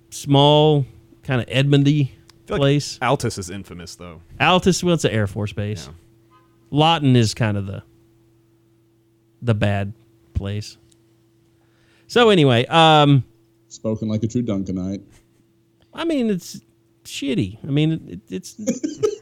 small 0.10 0.86
kind 1.24 1.42
of 1.42 1.48
Edmondy 1.48 2.02
I 2.02 2.06
feel 2.06 2.17
like 2.50 2.60
place. 2.60 2.98
Altus 3.00 3.38
is 3.38 3.50
infamous 3.50 3.96
though. 3.96 4.22
Altus, 4.40 4.84
well, 4.84 4.94
it's 4.94 5.06
an 5.06 5.12
Air 5.12 5.28
Force 5.28 5.54
base. 5.54 5.90
Lawton 6.72 7.16
is 7.16 7.34
kind 7.34 7.58
of 7.58 7.66
the 7.66 7.84
the 9.42 9.54
bad 9.54 9.94
place. 10.34 10.78
So 12.08 12.30
anyway, 12.30 12.66
um, 12.68 13.24
Spoken 13.70 14.08
like 14.08 14.24
a 14.24 14.28
true 14.28 14.44
Duncanite. 14.44 15.04
I 15.94 16.04
mean 16.06 16.30
it's 16.30 16.62
shitty. 17.04 17.58
I 17.64 17.68
mean 17.68 17.92
it, 18.08 18.34
it's 18.34 18.56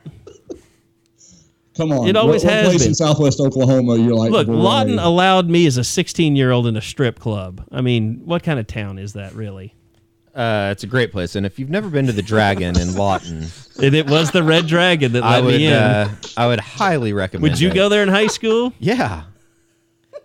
Come 1.75 1.91
on. 1.91 2.07
It 2.07 2.15
always 2.15 2.43
what, 2.43 2.51
what 2.51 2.57
has 2.59 2.67
place 2.69 2.79
been. 2.81 2.87
in 2.89 2.95
Southwest 2.95 3.39
Oklahoma 3.39 3.97
you're 3.97 4.15
like 4.15 4.31
look. 4.31 4.47
Lawton 4.47 4.97
allowed 4.97 5.49
me 5.49 5.65
as 5.65 5.77
a 5.77 5.83
16 5.83 6.35
year 6.35 6.51
old 6.51 6.67
in 6.67 6.77
a 6.77 6.81
strip 6.81 7.19
club. 7.19 7.65
I 7.71 7.81
mean, 7.81 8.21
what 8.23 8.43
kind 8.43 8.59
of 8.59 8.67
town 8.67 8.97
is 8.97 9.13
that 9.13 9.33
really? 9.33 9.73
Uh, 10.35 10.69
it's 10.73 10.83
a 10.83 10.87
great 10.87 11.13
place, 11.13 11.35
and 11.35 11.45
if 11.45 11.57
you've 11.57 11.69
never 11.69 11.89
been 11.89 12.05
to 12.07 12.11
the 12.11 12.21
Dragon 12.21 12.77
in 12.77 12.93
Lawton, 12.95 13.45
And 13.81 13.95
it 13.95 14.09
was 14.09 14.31
the 14.31 14.43
Red 14.43 14.67
Dragon 14.67 15.13
that 15.13 15.23
I 15.23 15.35
let 15.35 15.43
would 15.45 15.55
me 15.55 15.67
in. 15.67 15.73
uh, 15.73 16.13
I 16.35 16.47
would 16.47 16.59
highly 16.59 17.13
recommend. 17.13 17.43
Would 17.43 17.59
you 17.61 17.69
it. 17.69 17.73
go 17.73 17.87
there 17.87 18.03
in 18.03 18.09
high 18.09 18.27
school? 18.27 18.73
Yeah. 18.79 19.23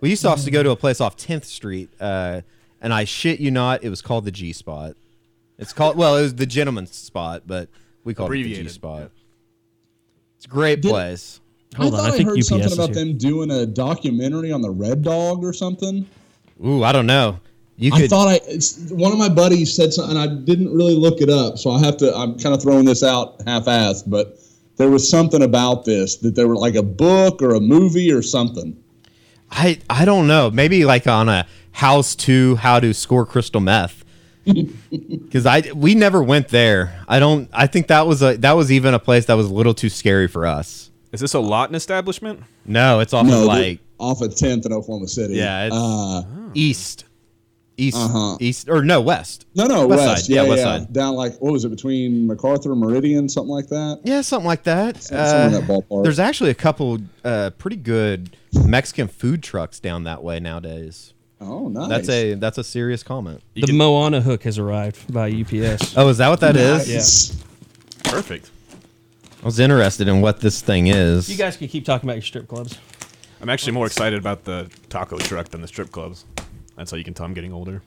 We 0.01 0.09
used 0.09 0.21
to 0.23 0.29
also 0.29 0.51
go 0.51 0.63
to 0.63 0.71
a 0.71 0.75
place 0.75 0.99
off 0.99 1.15
10th 1.15 1.45
Street, 1.45 1.89
uh, 2.01 2.41
and 2.81 2.93
I 2.93 3.05
shit 3.05 3.39
you 3.39 3.51
not, 3.51 3.83
it 3.85 3.89
was 3.89 4.01
called 4.01 4.25
the 4.25 4.31
G 4.31 4.51
Spot. 4.51 4.95
It's 5.57 5.71
called 5.73 5.95
well, 5.95 6.17
it 6.17 6.23
was 6.23 6.35
the 6.35 6.45
gentleman's 6.45 6.93
spot, 6.95 7.43
but 7.45 7.69
we 8.03 8.13
called 8.13 8.31
it 8.31 8.33
the 8.33 8.43
G 8.43 8.49
Abbreviated, 8.49 8.71
Spot. 8.73 9.11
It's 10.37 10.45
a 10.45 10.49
great 10.49 10.81
Did- 10.81 10.89
place. 10.89 11.39
Hold 11.77 11.93
I 11.93 11.97
on, 11.99 12.03
thought 12.03 12.11
I 12.11 12.13
I, 12.13 12.17
think 12.17 12.29
heard 12.29 12.37
UPS 12.39 12.47
something 12.49 12.67
is 12.67 12.73
about 12.73 12.89
here. 12.89 12.95
them 13.05 13.17
doing 13.17 13.49
a 13.51 13.65
documentary 13.65 14.51
on 14.51 14.61
the 14.61 14.71
Red 14.71 15.03
Dog 15.03 15.41
or 15.45 15.53
something. 15.53 16.05
Ooh, 16.65 16.83
I 16.83 16.91
don't 16.91 17.05
know. 17.05 17.39
You 17.81 17.91
I 17.93 18.07
thought 18.07 18.27
I 18.27 18.39
it's, 18.45 18.77
one 18.91 19.11
of 19.11 19.17
my 19.17 19.27
buddies 19.29 19.75
said 19.75 19.91
something. 19.91 20.15
I 20.15 20.27
didn't 20.27 20.71
really 20.73 20.95
look 20.95 21.19
it 21.19 21.29
up, 21.29 21.57
so 21.57 21.71
I 21.71 21.79
have 21.79 21.97
to. 21.97 22.15
I'm 22.15 22.37
kind 22.37 22.53
of 22.55 22.61
throwing 22.61 22.85
this 22.85 23.01
out 23.03 23.41
half-assed, 23.47 24.03
but 24.07 24.37
there 24.77 24.89
was 24.91 25.07
something 25.09 25.41
about 25.41 25.83
this 25.83 26.17
that 26.17 26.35
there 26.35 26.47
were 26.47 26.55
like 26.57 26.75
a 26.75 26.83
book 26.83 27.41
or 27.41 27.55
a 27.55 27.59
movie 27.59 28.11
or 28.11 28.21
something. 28.21 28.77
I 29.49 29.79
I 29.89 30.05
don't 30.05 30.27
know. 30.27 30.51
Maybe 30.51 30.85
like 30.85 31.07
on 31.07 31.27
a 31.27 31.47
house 31.71 32.13
to 32.17 32.55
how 32.57 32.79
to 32.79 32.93
score 32.93 33.25
crystal 33.25 33.61
meth. 33.61 34.03
Because 34.91 35.45
I 35.45 35.63
we 35.73 35.95
never 35.95 36.21
went 36.21 36.49
there. 36.49 37.03
I 37.07 37.19
don't. 37.19 37.49
I 37.53 37.65
think 37.67 37.87
that 37.87 38.05
was 38.05 38.21
a 38.21 38.37
that 38.37 38.51
was 38.53 38.71
even 38.71 38.93
a 38.93 38.99
place 38.99 39.25
that 39.25 39.35
was 39.35 39.47
a 39.49 39.53
little 39.53 39.73
too 39.73 39.87
scary 39.89 40.27
for 40.27 40.45
us. 40.45 40.91
Is 41.13 41.19
this 41.21 41.33
a 41.33 41.39
Lawton 41.39 41.73
establishment? 41.75 42.41
No, 42.65 42.99
it's 42.99 43.13
off 43.13 43.25
No, 43.25 43.41
of 43.41 43.45
like 43.47 43.79
off 43.99 44.21
of 44.21 44.31
10th 44.31 44.65
in 44.65 44.73
Oklahoma 44.73 45.07
City. 45.07 45.35
yeah, 45.35 45.65
it's 45.67 45.75
Uh, 45.75 46.23
east, 46.53 47.05
east, 47.81 47.97
Uh-huh. 47.97 48.37
east 48.39 48.69
or 48.69 48.83
no 48.83 49.01
west. 49.01 49.45
no, 49.55 49.65
no, 49.65 49.87
West 49.87 50.05
west. 50.05 50.25
side. 50.25 50.33
Yeah, 50.35 50.43
Yeah, 50.43 50.49
west 50.49 50.59
yeah. 50.59 50.77
side. 50.79 50.93
Down 50.93 51.15
like 51.15 51.39
what 51.41 51.51
was 51.53 51.65
it 51.65 51.69
between 51.69 52.27
MacArthur 52.27 52.71
and 52.71 52.79
Meridian, 52.81 53.27
something 53.27 53.49
like 53.51 53.67
that. 53.69 53.99
Yeah, 54.03 54.21
something 54.21 54.47
like 54.47 54.63
that. 54.63 55.01
Some- 55.01 55.17
somewhere 55.17 55.47
in 55.47 55.53
Uh, 55.55 55.59
that 55.59 55.67
ballpark. 55.67 56.03
There's 56.03 56.19
actually 56.19 56.49
a 56.51 56.55
couple 56.55 56.99
uh, 57.25 57.49
pretty 57.57 57.77
good 57.77 58.35
Mexican 58.53 59.07
food 59.07 59.41
trucks 59.43 59.79
down 59.79 60.03
that 60.03 60.23
way 60.23 60.39
nowadays. 60.39 61.13
Oh, 61.43 61.67
nice. 61.69 61.89
That's 61.89 62.09
a 62.09 62.33
that's 62.35 62.57
a 62.59 62.63
serious 62.63 63.01
comment. 63.01 63.41
You 63.55 63.61
The 63.61 63.67
can- 63.67 63.77
Moana 63.77 64.21
hook 64.21 64.43
has 64.43 64.59
arrived 64.59 65.11
by 65.11 65.27
UPS. 65.29 65.95
Oh, 65.97 66.07
is 66.09 66.17
that 66.19 66.29
what 66.29 66.39
that 66.41 66.55
is? 66.55 66.87
Nice. 66.87 67.35
Perfect. 68.03 68.51
I 69.41 69.45
was 69.45 69.59
interested 69.59 70.07
in 70.07 70.21
what 70.21 70.39
this 70.41 70.61
thing 70.61 70.85
is. 70.87 71.27
you 71.29 71.35
guys 71.37 71.57
can 71.57 71.67
keep 71.67 71.83
talking 71.83 72.07
about 72.07 72.17
your 72.17 72.21
strip 72.23 72.47
clubs. 72.47 72.77
I'm 73.41 73.49
actually 73.49 73.71
more 73.71 73.87
excited 73.87 74.19
about 74.19 74.43
the 74.43 74.69
taco 74.89 75.17
truck 75.17 75.49
than 75.49 75.61
the 75.61 75.67
strip 75.67 75.91
clubs. 75.91 76.25
That's 76.75 76.91
how 76.91 76.97
you 76.97 77.03
can 77.03 77.13
tell 77.13 77.25
I'm 77.25 77.33
getting 77.33 77.53
older. 77.53 77.81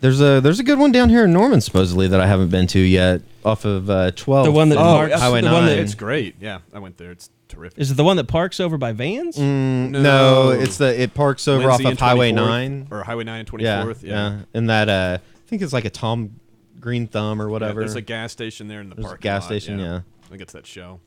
There's 0.00 0.20
a 0.20 0.40
there's 0.40 0.60
a 0.60 0.64
good 0.64 0.78
one 0.78 0.92
down 0.92 1.08
here 1.10 1.24
in 1.24 1.32
Norman 1.32 1.60
supposedly 1.60 2.08
that 2.08 2.20
I 2.20 2.26
haven't 2.26 2.48
been 2.48 2.66
to 2.68 2.78
yet, 2.78 3.20
off 3.44 3.64
of 3.64 3.88
uh, 3.90 4.10
12. 4.12 4.46
The 4.46 4.52
one 4.52 4.70
that 4.70 4.78
Oh, 4.78 4.82
parks. 4.82 5.10
yes. 5.10 5.20
Highway 5.20 5.40
the 5.42 5.50
one 5.52 5.66
that, 5.66 5.74
9. 5.76 5.78
It's 5.84 5.94
great. 5.94 6.36
Yeah, 6.40 6.60
I 6.72 6.78
went 6.78 6.96
there. 6.96 7.10
It's 7.10 7.28
terrific. 7.48 7.78
is 7.78 7.90
it 7.90 7.94
the 7.94 8.04
one 8.04 8.16
that 8.16 8.24
parks 8.26 8.60
over 8.60 8.78
by 8.78 8.92
Vans? 8.92 9.38
no, 9.38 10.50
it's 10.50 10.78
the 10.78 11.00
it 11.02 11.14
parks 11.14 11.46
over 11.48 11.66
Lindsey 11.66 11.84
off 11.84 11.90
and 11.90 11.98
of 11.98 12.00
Highway 12.00 12.32
24th, 12.32 12.34
9. 12.36 12.88
or 12.90 13.02
Highway 13.04 13.24
9 13.24 13.40
and 13.40 13.48
24th. 13.50 13.60
Yeah, 13.62 13.84
Yeah, 13.86 13.94
yeah, 14.02 14.38
and 14.54 14.70
that 14.70 14.88
uh, 14.88 15.18
I 15.20 15.48
think 15.48 15.62
it's 15.62 15.72
like 15.72 15.84
a 15.84 15.90
Tom 15.90 16.40
Green 16.80 17.06
Thumb 17.06 17.40
or 17.40 17.46
Yeah, 17.46 17.52
whatever. 17.52 17.80
There's 17.80 17.94
a 17.94 18.00
gas 18.00 18.32
station 18.32 18.68
there 18.68 18.80
in 18.80 18.88
the 18.88 18.94
There's 18.96 19.04
a 19.06 19.08
parking 19.08 19.22
gas 19.22 19.42
lot, 19.42 19.48
station, 19.48 19.78
yeah. 19.78 20.00
I 20.24 20.26
think 20.28 20.40
it's 20.42 20.52
that 20.54 20.66
show. 20.66 21.00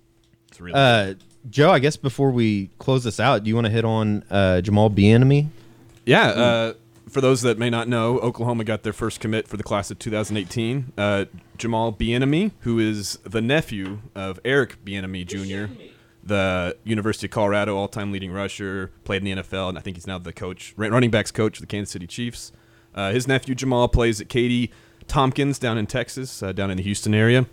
It's 0.50 0.62
really 0.62 0.76
uh, 0.80 1.16
Joe, 1.50 1.72
I 1.72 1.80
guess 1.80 1.98
before 1.98 2.32
we 2.32 2.70
close 2.80 3.04
this 3.04 3.20
out, 3.20 3.44
do 3.44 3.50
you 3.50 3.56
want 3.56 3.66
to 3.66 3.72
hit 3.72 3.86
on 3.86 4.24
uh, 4.30 4.62
Jamal 4.62 4.90
Bieniemy? 4.90 5.48
Yeah, 6.06 6.28
uh, 6.28 6.74
for 7.10 7.22
those 7.22 7.42
that 7.42 7.58
may 7.58 7.70
not 7.70 7.88
know, 7.88 8.20
Oklahoma 8.20 8.64
got 8.64 8.84
their 8.84 8.94
first 8.94 9.20
commit 9.20 9.48
for 9.48 9.58
the 9.58 9.64
class 9.64 9.92
of 9.92 10.00
2018. 10.00 10.94
Uh, 10.98 11.26
Jamal 11.58 11.94
Bieniemy, 11.94 12.52
who 12.62 12.80
is 12.80 13.18
the 13.24 13.42
nephew 13.42 14.00
of 14.16 14.40
Eric 14.46 14.84
Bieniemy 14.86 15.26
Jr., 15.26 15.74
the 16.24 16.76
University 16.84 17.28
of 17.28 17.32
Colorado 17.32 17.78
all-time 17.78 18.12
leading 18.12 18.32
rusher, 18.32 18.92
played 19.06 19.26
in 19.26 19.38
the 19.38 19.44
NFL, 19.44 19.70
and 19.70 19.78
I 19.78 19.82
think 19.82 19.96
he's 19.96 20.08
now 20.08 20.18
the 20.18 20.34
coach, 20.34 20.74
running 20.76 21.10
backs 21.10 21.32
coach 21.32 21.58
of 21.58 21.62
the 21.62 21.68
Kansas 21.68 21.92
City 21.92 22.08
Chiefs. 22.08 22.52
Uh, 22.94 23.12
his 23.12 23.28
nephew 23.28 23.56
Jamal 23.56 23.88
plays 23.88 24.20
at 24.20 24.28
Katy 24.28 24.72
Tompkins 25.08 25.58
down 25.58 25.78
in 25.78 25.88
Texas, 25.88 26.44
uh, 26.44 26.52
down 26.52 26.70
in 26.70 26.78
the 26.78 26.84
Houston 26.84 27.14
area. 27.14 27.46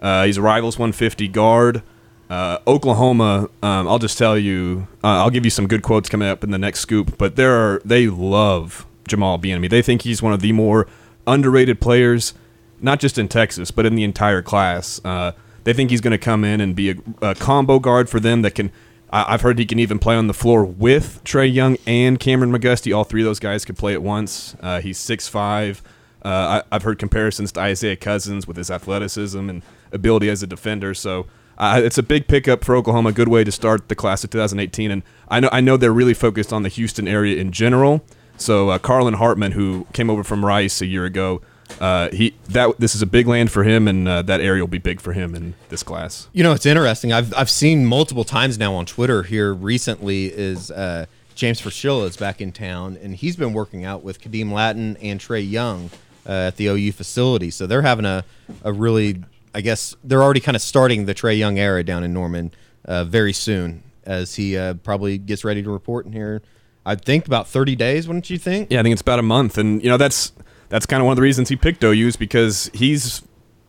Uh, 0.00 0.24
he's 0.24 0.36
a 0.36 0.42
Rivals 0.42 0.78
150 0.78 1.28
guard. 1.28 1.82
Uh, 2.28 2.58
Oklahoma, 2.66 3.50
um, 3.62 3.88
I'll 3.88 3.98
just 3.98 4.16
tell 4.16 4.38
you, 4.38 4.86
uh, 5.02 5.18
I'll 5.18 5.30
give 5.30 5.44
you 5.44 5.50
some 5.50 5.66
good 5.66 5.82
quotes 5.82 6.08
coming 6.08 6.28
up 6.28 6.44
in 6.44 6.52
the 6.52 6.58
next 6.58 6.80
scoop. 6.80 7.18
But 7.18 7.34
there 7.34 7.54
are 7.54 7.82
they 7.84 8.06
love 8.06 8.86
Jamal 9.10 9.38
Bieniemy. 9.38 9.68
They 9.68 9.82
think 9.82 10.02
he's 10.02 10.22
one 10.22 10.32
of 10.32 10.40
the 10.40 10.52
more 10.52 10.86
underrated 11.26 11.80
players, 11.80 12.34
not 12.80 13.00
just 13.00 13.18
in 13.18 13.28
Texas, 13.28 13.70
but 13.70 13.84
in 13.84 13.94
the 13.94 14.04
entire 14.04 14.42
class. 14.42 15.00
Uh, 15.04 15.32
they 15.64 15.72
think 15.72 15.90
he's 15.90 16.00
going 16.00 16.12
to 16.12 16.18
come 16.18 16.44
in 16.44 16.60
and 16.60 16.74
be 16.74 16.90
a, 16.90 16.96
a 17.20 17.34
combo 17.34 17.78
guard 17.78 18.08
for 18.08 18.20
them 18.20 18.42
that 18.42 18.54
can. 18.54 18.72
I, 19.12 19.34
I've 19.34 19.42
heard 19.42 19.58
he 19.58 19.66
can 19.66 19.78
even 19.78 19.98
play 19.98 20.16
on 20.16 20.26
the 20.26 20.34
floor 20.34 20.64
with 20.64 21.22
Trae 21.24 21.52
Young 21.52 21.76
and 21.86 22.18
Cameron 22.18 22.52
McGusty. 22.52 22.96
All 22.96 23.04
three 23.04 23.22
of 23.22 23.26
those 23.26 23.40
guys 23.40 23.64
could 23.64 23.76
play 23.76 23.92
at 23.92 24.02
once. 24.02 24.56
Uh, 24.60 24.80
he's 24.80 24.98
six 24.98 25.28
five. 25.28 25.82
Uh, 26.24 26.62
I, 26.70 26.76
I've 26.76 26.82
heard 26.82 26.98
comparisons 26.98 27.52
to 27.52 27.60
Isaiah 27.60 27.96
Cousins 27.96 28.46
with 28.46 28.56
his 28.56 28.70
athleticism 28.70 29.48
and 29.50 29.62
ability 29.92 30.28
as 30.28 30.42
a 30.42 30.46
defender. 30.46 30.94
So 30.94 31.26
uh, 31.58 31.80
it's 31.82 31.98
a 31.98 32.02
big 32.02 32.26
pickup 32.26 32.64
for 32.64 32.74
Oklahoma. 32.74 33.12
Good 33.12 33.28
way 33.28 33.44
to 33.44 33.52
start 33.52 33.88
the 33.88 33.94
class 33.94 34.24
of 34.24 34.30
2018. 34.30 34.90
And 34.90 35.02
I 35.28 35.40
know 35.40 35.48
I 35.52 35.60
know 35.60 35.76
they're 35.76 35.92
really 35.92 36.14
focused 36.14 36.52
on 36.52 36.62
the 36.62 36.68
Houston 36.68 37.06
area 37.06 37.36
in 37.36 37.52
general. 37.52 38.02
So 38.40 38.70
uh, 38.70 38.78
Carlin 38.78 39.14
Hartman, 39.14 39.52
who 39.52 39.86
came 39.92 40.08
over 40.10 40.24
from 40.24 40.44
Rice 40.44 40.80
a 40.80 40.86
year 40.86 41.04
ago, 41.04 41.42
uh, 41.80 42.08
he 42.10 42.34
that 42.48 42.78
this 42.78 42.94
is 42.94 43.02
a 43.02 43.06
big 43.06 43.26
land 43.26 43.52
for 43.52 43.62
him, 43.62 43.86
and 43.86 44.08
uh, 44.08 44.22
that 44.22 44.40
area 44.40 44.62
will 44.62 44.68
be 44.68 44.78
big 44.78 45.00
for 45.00 45.12
him 45.12 45.34
in 45.34 45.54
this 45.68 45.82
class. 45.82 46.28
You 46.32 46.42
know, 46.42 46.52
it's 46.52 46.66
interesting. 46.66 47.12
I've 47.12 47.32
I've 47.34 47.50
seen 47.50 47.86
multiple 47.86 48.24
times 48.24 48.58
now 48.58 48.74
on 48.74 48.86
Twitter 48.86 49.22
here 49.22 49.54
recently 49.54 50.26
is 50.26 50.70
uh, 50.70 51.06
James 51.34 51.60
Fraschilla 51.60 52.08
is 52.08 52.16
back 52.16 52.40
in 52.40 52.50
town, 52.50 52.98
and 53.00 53.14
he's 53.14 53.36
been 53.36 53.52
working 53.52 53.84
out 53.84 54.02
with 54.02 54.20
Khadeem 54.20 54.52
Lattin 54.52 54.96
and 54.98 55.20
Trae 55.20 55.48
Young 55.48 55.90
uh, 56.26 56.48
at 56.48 56.56
the 56.56 56.66
OU 56.66 56.92
facility. 56.92 57.50
So 57.50 57.66
they're 57.66 57.82
having 57.82 58.04
a, 58.04 58.24
a 58.62 58.72
really, 58.72 59.22
I 59.54 59.60
guess 59.60 59.94
they're 60.02 60.22
already 60.22 60.40
kind 60.40 60.56
of 60.56 60.62
starting 60.62 61.06
the 61.06 61.14
Trae 61.14 61.38
Young 61.38 61.58
era 61.58 61.84
down 61.84 62.04
in 62.04 62.12
Norman 62.12 62.52
uh, 62.84 63.04
very 63.04 63.32
soon 63.32 63.82
as 64.04 64.34
he 64.34 64.56
uh, 64.56 64.74
probably 64.74 65.18
gets 65.18 65.44
ready 65.44 65.62
to 65.62 65.70
report 65.70 66.06
in 66.06 66.12
here. 66.12 66.42
I 66.86 66.94
think 66.94 67.26
about 67.26 67.46
30 67.46 67.76
days, 67.76 68.08
wouldn't 68.08 68.30
you 68.30 68.38
think? 68.38 68.68
Yeah, 68.70 68.80
I 68.80 68.82
think 68.82 68.92
it's 68.94 69.02
about 69.02 69.18
a 69.18 69.22
month, 69.22 69.58
and 69.58 69.82
you 69.82 69.88
know 69.88 69.96
that's 69.96 70.32
that's 70.70 70.86
kind 70.86 71.00
of 71.00 71.04
one 71.06 71.12
of 71.12 71.16
the 71.16 71.22
reasons 71.22 71.48
he 71.48 71.56
picked 71.56 71.82
OU 71.84 72.06
is 72.08 72.16
because 72.16 72.70
he's 72.72 73.22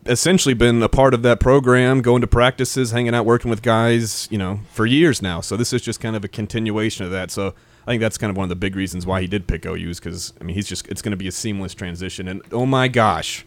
essentially 0.06 0.54
been 0.54 0.82
a 0.82 0.88
part 0.88 1.14
of 1.14 1.22
that 1.22 1.38
program, 1.40 2.00
going 2.02 2.20
to 2.22 2.26
practices, 2.26 2.90
hanging 2.90 3.14
out, 3.14 3.24
working 3.26 3.50
with 3.50 3.62
guys, 3.62 4.26
you 4.30 4.38
know, 4.38 4.60
for 4.72 4.84
years 4.86 5.22
now. 5.22 5.40
So 5.40 5.56
this 5.56 5.72
is 5.72 5.80
just 5.82 6.00
kind 6.00 6.16
of 6.16 6.24
a 6.24 6.28
continuation 6.28 7.04
of 7.04 7.12
that. 7.12 7.30
So 7.30 7.54
I 7.86 7.90
think 7.90 8.00
that's 8.00 8.18
kind 8.18 8.30
of 8.30 8.36
one 8.36 8.44
of 8.44 8.48
the 8.48 8.56
big 8.56 8.74
reasons 8.76 9.06
why 9.06 9.20
he 9.20 9.26
did 9.26 9.46
pick 9.46 9.64
OU 9.66 9.90
is 9.90 10.00
because 10.00 10.32
I 10.40 10.44
mean 10.44 10.54
he's 10.56 10.66
just 10.66 10.88
it's 10.88 11.02
going 11.02 11.10
to 11.12 11.16
be 11.16 11.28
a 11.28 11.32
seamless 11.32 11.74
transition, 11.74 12.28
and 12.28 12.42
oh 12.50 12.66
my 12.66 12.88
gosh, 12.88 13.44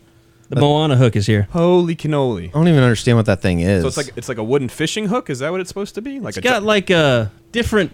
The 0.49 0.59
Moana 0.61 0.95
hook 0.97 1.15
is 1.15 1.25
here. 1.25 1.47
holy 1.51 1.95
cannoli! 1.95 2.49
I 2.49 2.51
don't 2.51 2.67
even 2.67 2.83
understand 2.83 3.17
what 3.17 3.25
that 3.25 3.41
thing 3.41 3.61
is. 3.61 3.81
So 3.81 3.87
it's 3.87 3.97
like 3.97 4.11
it's 4.15 4.29
like 4.29 4.37
a 4.37 4.43
wooden 4.43 4.69
fishing 4.69 5.07
hook. 5.07 5.29
Is 5.29 5.39
that 5.39 5.51
what 5.51 5.59
it's 5.59 5.69
supposed 5.69 5.95
to 5.95 6.01
be? 6.01 6.19
Like 6.19 6.31
It's 6.31 6.37
a 6.37 6.41
got 6.41 6.59
gi- 6.59 6.65
like 6.65 6.89
a 6.91 7.31
different. 7.51 7.93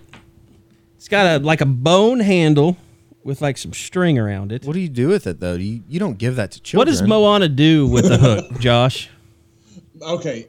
It's 1.01 1.07
got 1.07 1.25
a 1.25 1.43
like 1.43 1.61
a 1.61 1.65
bone 1.65 2.19
handle 2.19 2.77
with 3.23 3.41
like 3.41 3.57
some 3.57 3.73
string 3.73 4.19
around 4.19 4.51
it. 4.51 4.65
what 4.65 4.73
do 4.73 4.79
you 4.79 4.87
do 4.87 5.07
with 5.07 5.25
it 5.25 5.39
though? 5.39 5.55
You, 5.55 5.81
you 5.89 5.99
don't 5.99 6.19
give 6.19 6.35
that 6.35 6.51
to 6.51 6.61
children. 6.61 6.79
What 6.79 6.91
does 6.91 7.01
Moana 7.01 7.49
do 7.49 7.87
with 7.87 8.07
the 8.07 8.19
hook, 8.19 8.45
Josh? 8.59 9.09
okay, 9.99 10.47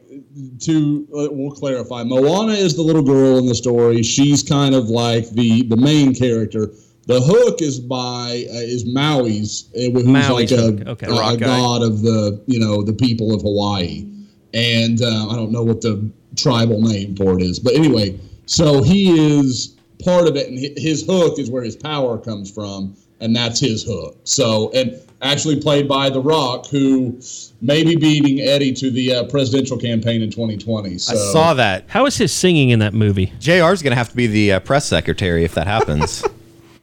to 0.59 1.07
uh, 1.09 1.27
we'll 1.31 1.53
clarify. 1.53 2.03
Moana 2.03 2.51
is 2.51 2.75
the 2.75 2.83
little 2.83 3.01
girl 3.01 3.39
in 3.39 3.47
the 3.47 3.55
story. 3.55 4.03
She's 4.03 4.43
kind 4.43 4.75
of 4.75 4.89
like 4.89 5.27
the 5.31 5.63
the 5.63 5.75
main 5.75 6.13
character. 6.13 6.69
The 7.07 7.19
hook 7.19 7.63
is 7.63 7.79
by 7.79 8.45
uh, 8.47 8.53
is 8.53 8.85
Maui's, 8.85 9.71
uh, 9.75 9.89
who's 9.89 10.03
Maui's 10.03 10.29
like 10.29 10.51
a, 10.51 10.87
okay. 10.91 11.07
a- 11.07 11.33
a 11.33 11.35
god 11.35 11.81
of 11.81 12.03
the 12.03 12.39
you 12.45 12.59
know 12.59 12.83
the 12.83 12.93
people 12.93 13.33
of 13.33 13.41
Hawaii, 13.41 14.07
and 14.53 15.01
uh, 15.01 15.29
I 15.31 15.35
don't 15.35 15.51
know 15.51 15.63
what 15.63 15.81
the 15.81 16.11
tribal 16.35 16.79
name 16.79 17.15
for 17.15 17.39
it 17.39 17.41
is, 17.41 17.57
but 17.57 17.73
anyway, 17.73 18.19
so 18.45 18.83
he 18.83 19.39
is 19.39 19.73
part 20.03 20.27
of 20.27 20.35
it, 20.35 20.47
and 20.47 20.57
his 20.77 21.05
hook 21.05 21.39
is 21.39 21.49
where 21.49 21.63
his 21.63 21.75
power 21.75 22.17
comes 22.17 22.51
from, 22.51 22.95
and 23.19 23.35
that's 23.35 23.59
his 23.59 23.83
hook. 23.83 24.17
So 24.23 24.71
and 24.73 24.99
actually 25.23 25.59
played 25.59 25.87
by 25.87 26.09
The 26.09 26.19
Rock, 26.19 26.67
who 26.67 27.19
may 27.61 27.83
be 27.83 27.95
beating 27.95 28.41
Eddie 28.41 28.73
to 28.73 28.91
the 28.91 29.13
uh, 29.13 29.23
presidential 29.25 29.77
campaign 29.77 30.21
in 30.21 30.29
2020. 30.29 30.97
So 30.97 31.13
I 31.13 31.31
saw 31.31 31.53
that. 31.55 31.85
How 31.87 32.05
is 32.05 32.17
his 32.17 32.33
singing 32.33 32.69
in 32.69 32.79
that 32.79 32.93
movie? 32.93 33.27
JR's 33.39 33.81
going 33.81 33.91
to 33.91 33.95
have 33.95 34.09
to 34.09 34.15
be 34.15 34.27
the 34.27 34.53
uh, 34.53 34.59
press 34.59 34.85
secretary 34.85 35.43
if 35.43 35.55
that 35.55 35.67
happens. 35.67 36.23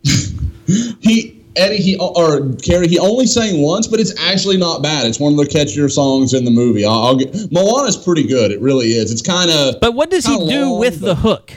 he 1.01 1.37
Eddie 1.57 1.79
he 1.79 1.99
or 1.99 2.53
Carey 2.63 2.89
he 2.89 2.99
only 2.99 3.27
sang 3.27 3.61
once, 3.61 3.87
but 3.87 4.01
it's 4.01 4.19
actually 4.21 4.57
not 4.57 4.83
bad. 4.83 5.07
It's 5.07 5.19
one 5.19 5.33
of 5.33 5.39
the 5.39 5.45
catchier 5.45 5.91
songs 5.91 6.33
in 6.33 6.45
the 6.45 6.51
movie. 6.51 6.85
I'll, 6.85 7.05
I'll 7.05 7.17
get 7.17 7.35
Moana's 7.51 7.97
pretty 7.97 8.27
good. 8.27 8.53
It 8.53 8.61
really 8.61 8.93
is. 8.93 9.11
It's 9.13 9.23
kind 9.23 9.51
of 9.51 9.81
But 9.81 9.95
what 9.95 10.11
does 10.11 10.25
he 10.25 10.37
do 10.37 10.61
long, 10.61 10.79
with 10.79 11.01
the 11.01 11.17
hook? 11.17 11.53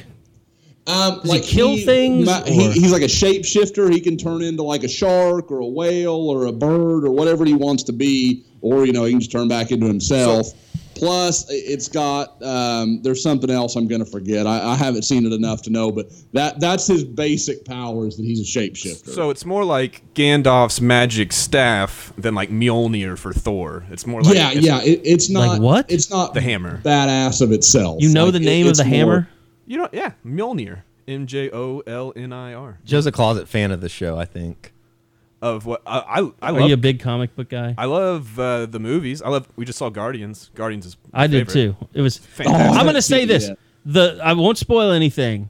Um, 0.88 1.22
he 1.23 1.39
kill 1.39 1.77
things, 1.77 2.26
ma- 2.26 2.43
he, 2.43 2.72
he's 2.72 2.91
like 2.91 3.01
a 3.01 3.05
shapeshifter. 3.05 3.91
He 3.91 3.99
can 4.01 4.18
turn 4.18 4.41
into 4.41 4.64
like 4.64 4.84
a 4.84 4.89
shark 4.89 5.49
or 5.51 5.60
a 5.60 5.65
whale 5.68 6.30
or 6.30 6.45
a 6.45 6.51
bird 6.51 7.05
or 7.05 7.11
whatever 7.11 7.45
he 7.45 7.53
wants 7.53 7.84
to 7.84 7.93
be, 7.93 8.43
or 8.61 8.85
you 8.85 8.91
know 8.93 9.05
he 9.05 9.11
can 9.11 9.19
just 9.19 9.31
turn 9.31 9.47
back 9.47 9.72
into 9.72 9.85
himself. 9.88 10.47
Plus, 10.95 11.45
it's 11.49 11.88
got 11.88 12.41
um, 12.43 13.01
there's 13.01 13.22
something 13.23 13.49
else 13.49 13.76
I'm 13.76 13.88
going 13.88 14.03
to 14.05 14.10
forget. 14.10 14.45
I, 14.45 14.61
I 14.61 14.76
haven't 14.76 15.01
seen 15.03 15.26
it 15.26 15.34
enough 15.34 15.64
to 15.64 15.69
know, 15.72 15.91
but 15.91 16.11
that 16.34 16.60
that's 16.60 16.85
his 16.85 17.03
basic 17.03 17.65
powers 17.65 18.15
that 18.18 18.23
he's 18.23 18.39
a 18.41 18.60
shapeshifter. 18.60 19.10
So 19.10 19.30
it's 19.31 19.43
more 19.45 19.65
like 19.65 20.03
Gandalf's 20.14 20.80
magic 20.81 21.31
staff 21.34 22.14
than 22.18 22.35
like 22.35 22.51
Mjolnir 22.51 23.18
for 23.18 23.34
Thor. 23.34 23.85
It's 23.89 24.05
more 24.05 24.22
like 24.22 24.35
yeah, 24.35 24.51
it's 24.51 24.61
yeah. 24.65 24.81
It, 24.84 25.01
it's 25.03 25.30
not 25.31 25.47
Like 25.47 25.61
what? 25.61 25.91
It's 25.91 26.10
not 26.11 26.34
The 26.35 26.41
hammer. 26.41 26.77
Badass 26.84 27.41
of 27.41 27.51
itself. 27.51 28.01
You 28.01 28.14
know 28.14 28.26
Like, 28.26 28.34
the 28.34 28.39
it- 28.41 28.45
name 28.45 28.65
of 28.68 28.72
it's 28.72 28.80
the 28.80 28.85
more- 28.85 28.95
hammer? 28.95 29.30
You 29.65 29.77
know, 29.77 29.90
yeah, 29.94 30.11
Mjolnir. 30.26 30.81
M 31.07 31.27
J 31.27 31.49
O 31.52 31.81
L 31.85 32.14
N 32.15 32.31
I 32.31 32.53
R. 32.53 32.80
Joe's 32.85 33.06
a 33.06 33.11
closet 33.11 33.48
fan 33.49 33.72
of 33.72 33.81
the 33.81 33.90
show, 33.90 34.18
I 34.18 34.26
think. 34.26 34.72
Of 35.41 35.65
what 35.65 35.81
I 35.85 35.99
I, 35.99 36.19
I 36.41 36.49
Are 36.49 36.53
love. 36.53 36.68
you 36.69 36.73
a 36.73 36.77
big 36.77 37.02
comic 37.02 37.35
book 37.35 37.49
guy? 37.49 37.76
I 37.77 37.85
love 37.85 38.40
uh, 38.40 38.65
the 38.65 38.80
movies. 38.80 39.22
I 39.22 39.27
love. 39.27 39.48
We 39.57 39.65
just 39.65 39.77
saw 39.77 39.90
Guardians. 39.90 40.49
Guardians 40.56 40.85
is. 40.85 40.98
my 41.11 41.23
I 41.23 41.27
did 41.27 41.52
favorite. 41.52 41.76
too. 41.80 41.88
It 41.94 42.02
was. 42.02 42.18
Fantastic. 42.18 42.77
I'm 42.80 42.85
going 42.85 42.95
to 42.95 43.02
say 43.02 43.26
this: 43.26 43.48
seen 43.48 43.57
the 43.85 44.19
I 44.23 44.31
won't 44.31 44.57
spoil 44.57 44.91
anything, 44.91 45.49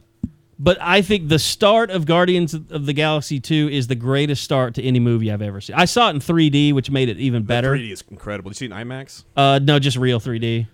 but 0.57 0.79
I 0.81 1.03
think 1.03 1.29
the 1.29 1.37
start 1.37 1.91
of 1.91 2.05
Guardians 2.07 2.55
of 2.55 2.87
the 2.87 2.93
Galaxy 2.93 3.39
2 3.39 3.69
is 3.71 3.85
the 3.85 3.93
greatest 3.93 4.43
start 4.43 4.73
to 4.75 4.81
any 4.83 4.99
movie 4.99 5.31
I've 5.31 5.43
ever 5.43 5.61
seen. 5.61 5.75
I 5.75 5.85
saw 5.85 6.07
it 6.07 6.15
in 6.15 6.19
3D, 6.19 6.73
which 6.73 6.89
made 6.89 7.09
it 7.09 7.17
even 7.19 7.43
The 7.43 7.47
better. 7.47 7.73
3D 7.75 7.91
is 7.91 8.03
incredible. 8.09 8.49
You 8.49 8.55
see 8.55 8.65
it 8.65 8.71
in 8.71 8.77
IMAX? 8.77 9.23
Uh, 9.35 9.59
no, 9.61 9.77
just 9.77 9.97
real 9.97 10.19
3D. 10.19 10.65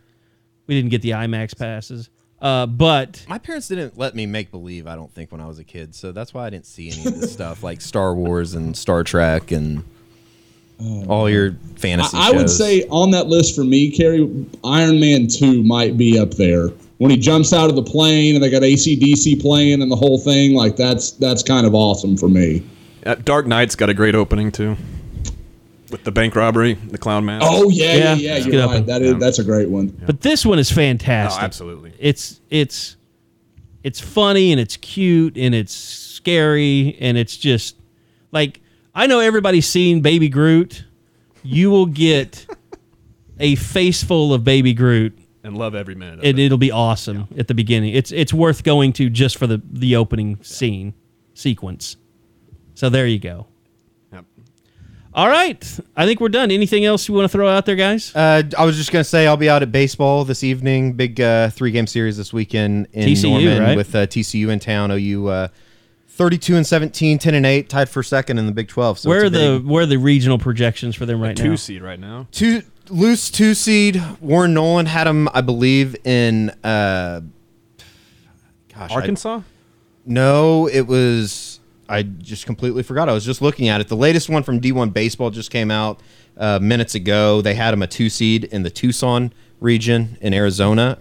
We 0.68 0.76
didn't 0.76 0.92
get 0.92 1.02
the 1.02 1.10
IMAX 1.12 1.58
passes. 1.58 2.10
Uh, 2.42 2.66
but 2.66 3.26
My 3.28 3.38
parents 3.38 3.68
didn't 3.68 3.98
let 3.98 4.16
me 4.16 4.26
make 4.26 4.52
believe, 4.52 4.88
I 4.88 4.96
don't 4.96 5.14
think, 5.14 5.32
when 5.32 5.42
I 5.42 5.48
was 5.48 5.60
a 5.60 5.64
kid. 5.64 5.94
So 5.94 6.12
that's 6.12 6.34
why 6.34 6.46
I 6.46 6.50
didn't 6.50 6.66
see 6.68 6.90
any 6.90 7.06
of 7.06 7.20
this 7.20 7.34
stuff 7.34 7.64
like 7.70 7.82
Star 7.82 8.14
Wars 8.14 8.54
and 8.54 8.76
Star 8.76 9.04
Trek 9.04 9.52
and 9.52 9.84
all 11.08 11.30
your 11.30 11.54
fantasy 11.76 12.16
I, 12.18 12.30
I 12.30 12.32
would 12.32 12.50
say 12.50 12.84
on 12.90 13.12
that 13.12 13.28
list 13.28 13.56
for 13.56 13.64
me, 13.64 13.92
Carey, 13.92 14.48
Iron 14.64 15.00
Man 15.00 15.28
2 15.28 15.64
might 15.64 15.98
be 15.98 16.18
up 16.18 16.32
there. 16.32 16.70
When 17.00 17.12
he 17.12 17.18
jumps 17.18 17.54
out 17.54 17.70
of 17.70 17.76
the 17.76 17.84
plane 17.84 18.36
and 18.36 18.44
they 18.44 18.50
got 18.50 18.62
ACDC 18.62 19.42
playing 19.42 19.82
and 19.82 19.92
the 19.92 19.96
whole 19.96 20.18
thing, 20.20 20.54
like 20.54 20.76
that's 20.76 21.12
that's 21.12 21.44
kind 21.44 21.66
of 21.66 21.74
awesome 21.74 22.18
for 22.18 22.28
me. 22.28 22.62
Uh, 23.06 23.16
Dark 23.16 23.48
Knight's 23.48 23.76
got 23.76 23.90
a 23.90 23.94
great 23.94 24.16
opening 24.16 24.52
too. 24.52 24.76
With 25.92 26.04
the 26.04 26.12
bank 26.12 26.36
robbery, 26.36 26.74
the 26.76 26.98
clown 26.98 27.26
mask. 27.26 27.46
Oh 27.48 27.70
yeah, 27.70 27.86
Yeah, 27.86 27.94
yeah, 27.96 28.14
yeah. 28.16 28.36
it's 28.38 28.46
You're 28.46 28.52
good 28.52 28.60
right. 28.60 28.66
opening. 28.66 28.86
That 28.86 29.02
is 29.02 29.18
that's 29.18 29.40
a 29.40 29.44
great 29.44 29.70
one. 29.70 29.88
but 30.06 30.22
this 30.22 30.46
one 30.46 30.60
is 30.60 30.72
Oh, 30.72 30.76
fantastic. 30.76 31.44
absolutely. 31.44 31.94
It's 32.00 32.40
it's 32.50 32.96
it's 33.84 34.00
funny 34.00 34.52
and 34.52 34.60
it's 34.60 34.78
cute 34.78 35.38
and 35.38 35.56
it's 35.56 35.74
scary 35.74 36.98
and 37.00 37.18
it's 37.18 37.36
just 37.38 37.76
like 38.32 38.62
I 38.94 39.08
know 39.08 39.20
everybody's 39.20 39.68
seen 39.68 40.02
Baby 40.02 40.30
Groot. 40.30 40.84
You 41.44 41.70
will 41.72 41.86
get 41.86 42.46
a 43.40 43.56
face 43.56 44.04
full 44.04 44.34
of 44.34 44.44
Baby 44.44 44.74
Groot 44.74 45.18
And 45.44 45.58
love 45.58 45.74
every 45.76 45.96
minute 45.96 46.20
of 46.20 46.26
and 46.26 46.38
it. 46.38 46.46
it'll 46.46 46.58
be 46.58 46.72
awesome 46.72 47.28
at 47.38 47.48
the 47.48 47.54
beginning. 47.54 47.94
It's 47.94 48.12
it's 48.12 48.34
worth 48.34 48.64
going 48.64 48.94
to 48.94 49.10
just 49.10 49.38
for 49.38 49.48
the 49.48 49.62
the 49.72 49.96
opening 49.96 50.38
scene 50.44 50.94
sequence. 51.34 51.96
So 52.76 52.90
there 52.90 53.08
you 53.08 53.20
go. 53.20 53.48
Yep. 55.10 55.18
All 55.18 55.28
right, 55.28 55.80
I 55.98 56.06
think 56.06 56.20
we're 56.22 56.30
done. 56.30 56.52
Anything 56.52 56.86
else 56.86 57.08
you 57.08 57.14
want 57.16 57.26
to 57.26 57.30
throw 57.30 57.48
out 57.50 57.66
there, 57.66 57.76
guys? 57.76 58.16
Uh, 58.16 58.44
I 58.58 58.66
was 58.66 58.78
just 58.78 58.92
gonna 58.92 59.04
say 59.04 59.26
I'll 59.28 59.38
be 59.38 59.50
out 59.50 59.64
at 59.64 59.72
baseball 59.72 60.24
this 60.24 60.44
evening. 60.44 60.94
Big 60.94 61.20
uh, 61.20 61.50
three 61.50 61.72
game 61.72 61.88
series 61.88 62.16
this 62.18 62.32
weekend 62.32 62.88
in 62.94 63.08
TCU, 63.10 63.32
Norman 63.44 63.60
right? 63.64 63.78
with 63.78 63.96
uh, 63.96 64.06
TCU 64.08 64.50
in 64.50 64.60
town. 64.60 64.92
OU 64.92 65.28
uh, 65.28 65.48
32 66.10 66.58
and 66.58 66.68
17, 66.68 67.18
10 67.18 67.34
and 67.34 67.46
8, 67.46 67.70
tied 67.70 67.88
for 67.90 68.04
second 68.04 68.38
in 68.40 68.46
the 68.46 68.52
Big 68.52 68.68
12. 68.68 69.00
So 69.00 69.10
where 69.10 69.24
are 69.26 69.30
the 69.30 69.60
big- 69.60 69.66
where 69.70 69.84
are 69.84 69.88
the 69.88 69.98
regional 69.98 70.38
projections 70.38 70.96
for 70.96 71.06
them 71.06 71.22
right 71.22 71.36
Two 71.36 71.50
now? 71.52 71.56
seed 71.56 71.82
right 71.82 72.00
now. 72.00 72.28
two 72.32 72.62
loose 72.90 73.30
two 73.32 73.54
seed? 73.54 74.02
Warren 74.22 74.54
Nolan 74.54 74.86
had 74.86 75.06
them, 75.06 75.28
I 75.34 75.42
believe, 75.42 75.96
in 76.06 76.50
uh, 76.64 77.22
gosh, 78.74 78.92
I- 78.92 78.96
Arkansas. 78.96 79.42
No, 80.06 80.68
it 80.68 80.88
was. 80.88 81.59
I 81.90 82.04
just 82.04 82.46
completely 82.46 82.84
forgot. 82.84 83.10
I 83.10 83.14
was 83.14 83.26
just 83.26 83.42
looking 83.42 83.68
at 83.68 83.82
it. 83.82 83.88
The 83.88 83.98
latest 83.98 84.30
one 84.30 84.44
from 84.44 84.62
D1 84.62 84.94
Baseball 84.94 85.32
just 85.32 85.50
came 85.50 85.72
out 85.72 86.00
uh, 86.38 86.60
minutes 86.60 86.96
ago. 86.96 87.42
They 87.42 87.56
had 87.56 87.74
him 87.74 87.82
a 87.82 87.88
two 87.88 88.10
seed 88.10 88.46
in 88.46 88.64
the 88.64 88.70
Tucson 88.70 89.34
region 89.60 90.18
in 90.22 90.34
Arizona, 90.34 90.98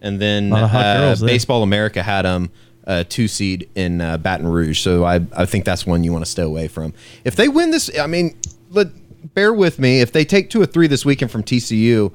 and 0.00 0.20
then 0.20 0.50
Lot 0.50 0.64
of 0.64 0.70
hot 0.70 0.84
uh. 0.96 1.16
Baseball 1.20 1.62
America 1.62 2.02
had 2.02 2.24
him 2.24 2.50
a 2.84 3.04
two 3.04 3.28
seed 3.28 3.68
in 3.74 4.00
uh, 4.00 4.16
Baton 4.16 4.48
Rouge. 4.48 4.80
So 4.80 5.04
I, 5.04 5.20
I 5.36 5.44
think 5.44 5.64
that's 5.64 5.86
one 5.86 6.02
you 6.02 6.12
want 6.12 6.24
to 6.24 6.30
stay 6.30 6.42
away 6.42 6.66
from. 6.66 6.94
If 7.24 7.36
they 7.36 7.48
win 7.48 7.70
this, 7.70 7.96
I 7.98 8.06
mean, 8.06 8.36
let 8.70 8.88
bear 9.34 9.52
with 9.52 9.78
me. 9.78 10.00
If 10.00 10.12
they 10.12 10.24
take 10.24 10.50
two 10.50 10.60
or 10.60 10.66
three 10.66 10.86
this 10.86 11.04
weekend 11.04 11.30
from 11.30 11.42
TCU. 11.44 12.12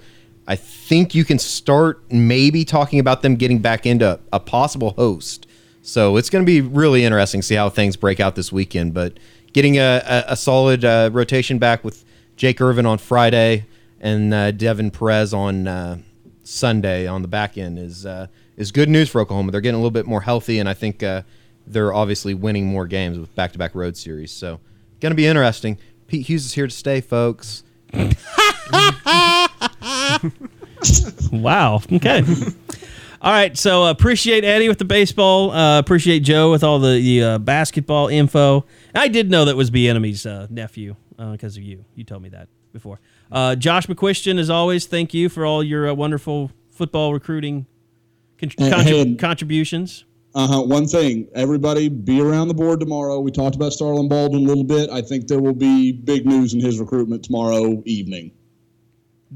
I 0.50 0.56
think 0.56 1.14
you 1.14 1.26
can 1.26 1.40
start 1.40 2.10
maybe 2.10 2.64
talking 2.64 3.00
about 3.00 3.22
them 3.22 3.36
getting 3.36 3.60
back 3.60 3.86
into 3.86 4.18
a 4.32 4.40
possible 4.40 4.92
host. 4.92 5.46
So 5.88 6.18
it's 6.18 6.30
going 6.30 6.44
to 6.44 6.46
be 6.46 6.60
really 6.60 7.06
interesting 7.06 7.40
to 7.40 7.48
see 7.48 7.56
how 7.56 7.70
things 7.70 7.96
break 7.96 8.20
out 8.20 8.36
this 8.36 8.52
weekend. 8.52 8.94
But 8.94 9.18
getting 9.54 9.78
a, 9.78 10.02
a, 10.06 10.34
a 10.34 10.36
solid 10.36 10.84
uh, 10.84 11.10
rotation 11.14 11.60
back 11.60 11.86
with 11.86 12.04
Jake 12.36 12.60
Irvin 12.60 12.86
on 12.86 12.98
Friday 12.98 13.66
and 14.02 14.34
uh, 14.34 14.52
Devin 14.52 14.92
Perez 14.92 15.34
on 15.34 15.66
uh, 15.66 16.00
Sunday 16.44 17.08
on 17.08 17.22
the 17.22 17.30
back 17.30 17.58
end 17.58 17.80
is 17.80 18.06
uh, 18.06 18.28
is 18.58 18.74
good 18.74 18.90
news 18.90 19.10
for 19.10 19.22
Oklahoma. 19.22 19.54
They're 19.54 19.62
getting 19.62 19.76
a 19.76 19.80
little 19.80 19.90
bit 19.90 20.06
more 20.06 20.20
healthy, 20.20 20.60
and 20.60 20.68
I 20.68 20.74
think 20.74 21.04
uh, 21.04 21.22
they're 21.66 21.94
obviously 21.94 22.34
winning 22.34 22.68
more 22.68 22.86
games 22.86 23.18
with 23.18 23.34
back 23.34 23.54
to 23.54 23.58
back 23.58 23.74
road 23.74 23.96
series. 23.96 24.34
So 24.34 24.60
going 25.00 25.12
to 25.12 25.16
be 25.16 25.26
interesting. 25.26 25.78
Pete 26.08 26.28
Hughes 26.28 26.46
is 26.46 26.54
here 26.54 26.68
to 26.68 26.76
stay, 26.76 27.00
folks. 27.00 27.64
Wow. 31.32 31.82
Okay. 31.92 32.24
all 33.22 33.32
right. 33.32 33.58
So 33.58 33.84
uh, 33.84 33.92
appreciate 33.92 34.44
Eddie 34.44 34.68
with 34.68 34.78
the 34.78 34.86
baseball. 34.86 35.52
Uh, 35.52 35.80
appreciate 35.80 36.22
Joe 36.22 36.52
with 36.52 36.64
all 36.64 36.80
the, 36.80 37.00
the 37.00 37.24
uh, 37.24 37.38
basketball 37.38 38.08
info. 38.08 38.66
I 38.94 39.08
did 39.08 39.30
know 39.30 39.46
that 39.46 39.56
was 39.56 39.72
Bieniemy's 39.72 40.26
uh, 40.26 40.48
nephew 40.50 40.96
because 41.18 41.58
of 41.58 41.64
you. 41.64 41.86
You 41.96 42.04
told 42.04 42.22
me 42.22 42.30
that 42.30 42.48
before. 42.74 43.00
Uh, 43.32 43.56
Josh 43.56 43.88
McCuistion, 43.88 44.40
as 44.40 44.50
always, 44.50 44.86
thank 44.86 45.14
you 45.14 45.30
for 45.30 45.46
all 45.46 45.64
your 45.64 45.90
uh, 45.90 45.94
wonderful 45.94 46.52
football 46.70 47.14
recruiting 47.14 47.66
con- 48.38 48.50
contrib- 48.50 48.84
hey. 48.84 49.16
contributions. 49.16 50.06
Uh 50.36 50.48
huh. 50.48 50.62
One 50.62 50.86
thing, 50.86 51.28
everybody, 51.34 51.90
be 51.90 52.22
around 52.22 52.48
the 52.48 52.54
board 52.54 52.80
tomorrow. 52.80 53.20
We 53.20 53.32
talked 53.32 53.56
about 53.56 53.74
Starlin 53.74 54.08
Baldwin 54.08 54.44
a 54.44 54.48
little 54.48 54.64
bit. 54.64 54.90
I 54.92 55.02
think 55.02 55.28
there 55.28 55.40
will 55.40 55.56
be 55.56 55.92
big 55.92 56.28
news 56.28 56.54
in 56.54 56.60
his 56.60 56.80
recruitment 56.80 57.24
tomorrow 57.24 57.82
evening, 57.86 58.32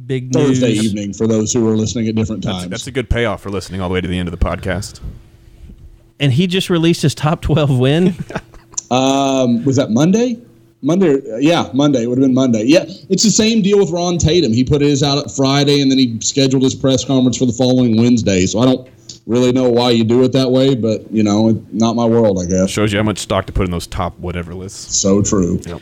Big 0.06 0.34
news. 0.34 0.60
Thursday 0.60 0.72
evening, 0.72 1.14
for 1.14 1.28
those 1.28 1.52
who 1.52 1.68
are 1.70 1.76
listening 1.76 2.08
at 2.08 2.16
different 2.16 2.44
times. 2.44 2.70
that's 2.70 2.88
a 2.88 2.92
good 2.92 3.10
payoff 3.10 3.42
for 3.42 3.50
listening 3.50 3.82
all 3.82 3.90
the 3.90 3.94
way 3.94 4.02
to 4.02 4.08
the 4.08 4.18
end 4.18 4.28
of 4.28 4.38
the 4.38 4.44
podcast. 4.44 5.02
And 6.20 6.32
he 6.32 6.48
just 6.48 6.70
released 6.70 7.02
his 7.02 7.14
top 7.16 7.42
12 7.42 7.78
win. 7.78 8.16
Um, 8.92 9.64
was 9.64 9.78
that 9.78 9.90
Monday? 9.90 10.38
Monday, 10.82 11.14
uh, 11.32 11.38
yeah, 11.38 11.70
Monday. 11.74 12.04
It 12.04 12.08
would 12.08 12.18
have 12.18 12.28
been 12.28 12.34
Monday. 12.34 12.64
Yeah, 12.66 12.84
it's 13.10 13.24
the 13.24 13.30
same 13.32 13.62
deal 13.62 13.80
with 13.80 13.90
Ron 13.92 14.18
Tatum. 14.18 14.52
He 14.52 14.66
put 14.66 14.82
his 14.82 15.02
out 15.02 15.18
at 15.18 15.32
Friday, 15.32 15.82
and 15.82 15.90
then 15.90 15.98
he 15.98 16.20
scheduled 16.20 16.64
his 16.64 16.76
press 16.76 17.06
conference 17.06 17.38
for 17.38 17.46
the 17.46 17.54
following 17.54 17.96
Wednesday. 17.96 18.46
So 18.46 18.60
I 18.60 18.66
don't 18.66 18.90
really 19.26 19.54
know 19.54 19.70
why 19.70 19.92
you 19.92 20.04
do 20.04 20.24
it 20.24 20.34
that 20.34 20.52
way, 20.52 20.76
but 20.76 21.10
you 21.10 21.24
know, 21.24 21.64
not 21.72 21.96
my 21.96 22.06
world, 22.06 22.40
I 22.42 22.46
guess. 22.46 22.70
Shows 22.70 22.92
you 22.92 23.00
how 23.00 23.04
much 23.04 23.20
stock 23.20 23.46
to 23.46 23.54
put 23.54 23.66
in 23.66 23.72
those 23.72 23.88
top 23.88 24.20
whatever 24.20 24.54
lists. 24.54 24.98
So 24.98 25.22
true. 25.22 25.62
Yep. 25.66 25.82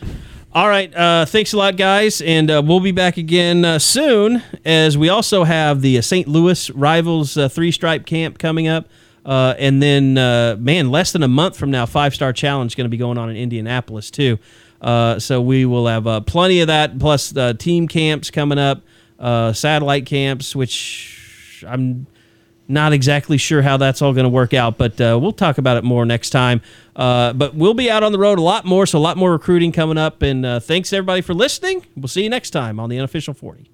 All 0.51 0.67
right. 0.67 0.91
Uh, 0.95 1.27
thanks 1.27 1.53
a 1.53 1.57
lot, 1.57 1.77
guys. 1.77 2.21
And 2.21 2.49
uh, 2.49 2.63
we'll 2.65 2.79
be 2.79 2.91
back 2.91 3.17
again 3.17 3.63
uh, 3.63 3.77
soon 3.77 4.41
as 4.65 4.97
we 4.97 5.07
also 5.07 5.43
have 5.43 5.83
the 5.83 5.99
uh, 5.99 6.01
St. 6.01 6.27
Louis 6.27 6.71
Rivals 6.71 7.37
uh, 7.37 7.49
three 7.49 7.71
stripe 7.71 8.07
camp 8.07 8.39
coming 8.39 8.67
up. 8.67 8.87
Uh, 9.23 9.53
and 9.59 9.79
then, 9.79 10.15
man, 10.15 10.89
less 10.89 11.11
than 11.11 11.21
a 11.21 11.27
month 11.27 11.55
from 11.55 11.69
now, 11.69 11.85
Five 11.85 12.15
Star 12.15 12.33
Challenge 12.33 12.71
is 12.71 12.75
going 12.75 12.85
to 12.85 12.89
be 12.89 12.97
going 12.97 13.19
on 13.19 13.29
in 13.29 13.35
Indianapolis, 13.35 14.09
too. 14.09 14.39
So 14.81 15.39
we 15.39 15.65
will 15.67 15.85
have 15.85 16.25
plenty 16.25 16.61
of 16.61 16.67
that, 16.67 16.97
plus 16.97 17.31
team 17.59 17.87
camps 17.87 18.31
coming 18.31 18.57
up, 18.57 18.81
satellite 19.19 20.07
camps, 20.07 20.55
which 20.55 21.63
I'm 21.67 22.07
not 22.69 22.93
exactly 22.93 23.37
sure 23.37 23.61
how 23.61 23.77
that's 23.77 24.01
all 24.01 24.13
going 24.13 24.25
to 24.25 24.29
work 24.29 24.53
out, 24.53 24.77
but 24.77 25.01
uh, 25.01 25.17
we'll 25.19 25.33
talk 25.33 25.57
about 25.57 25.75
it 25.77 25.83
more 25.83 26.05
next 26.05 26.29
time. 26.29 26.61
Uh, 26.95 27.33
but 27.33 27.55
we'll 27.55 27.73
be 27.73 27.89
out 27.89 28.03
on 28.03 28.11
the 28.11 28.19
road 28.19 28.37
a 28.37 28.43
lot 28.43 28.63
more, 28.63 28.85
so 28.85 28.97
a 28.97 29.01
lot 29.01 29.17
more 29.17 29.31
recruiting 29.31 29.71
coming 29.71 29.97
up. 29.97 30.21
And 30.21 30.45
uh, 30.45 30.59
thanks 30.59 30.93
everybody 30.93 31.21
for 31.21 31.33
listening. 31.33 31.85
We'll 31.95 32.07
see 32.07 32.23
you 32.23 32.29
next 32.29 32.51
time 32.51 32.79
on 32.79 32.89
the 32.89 32.97
unofficial 32.97 33.33
40. 33.33 33.69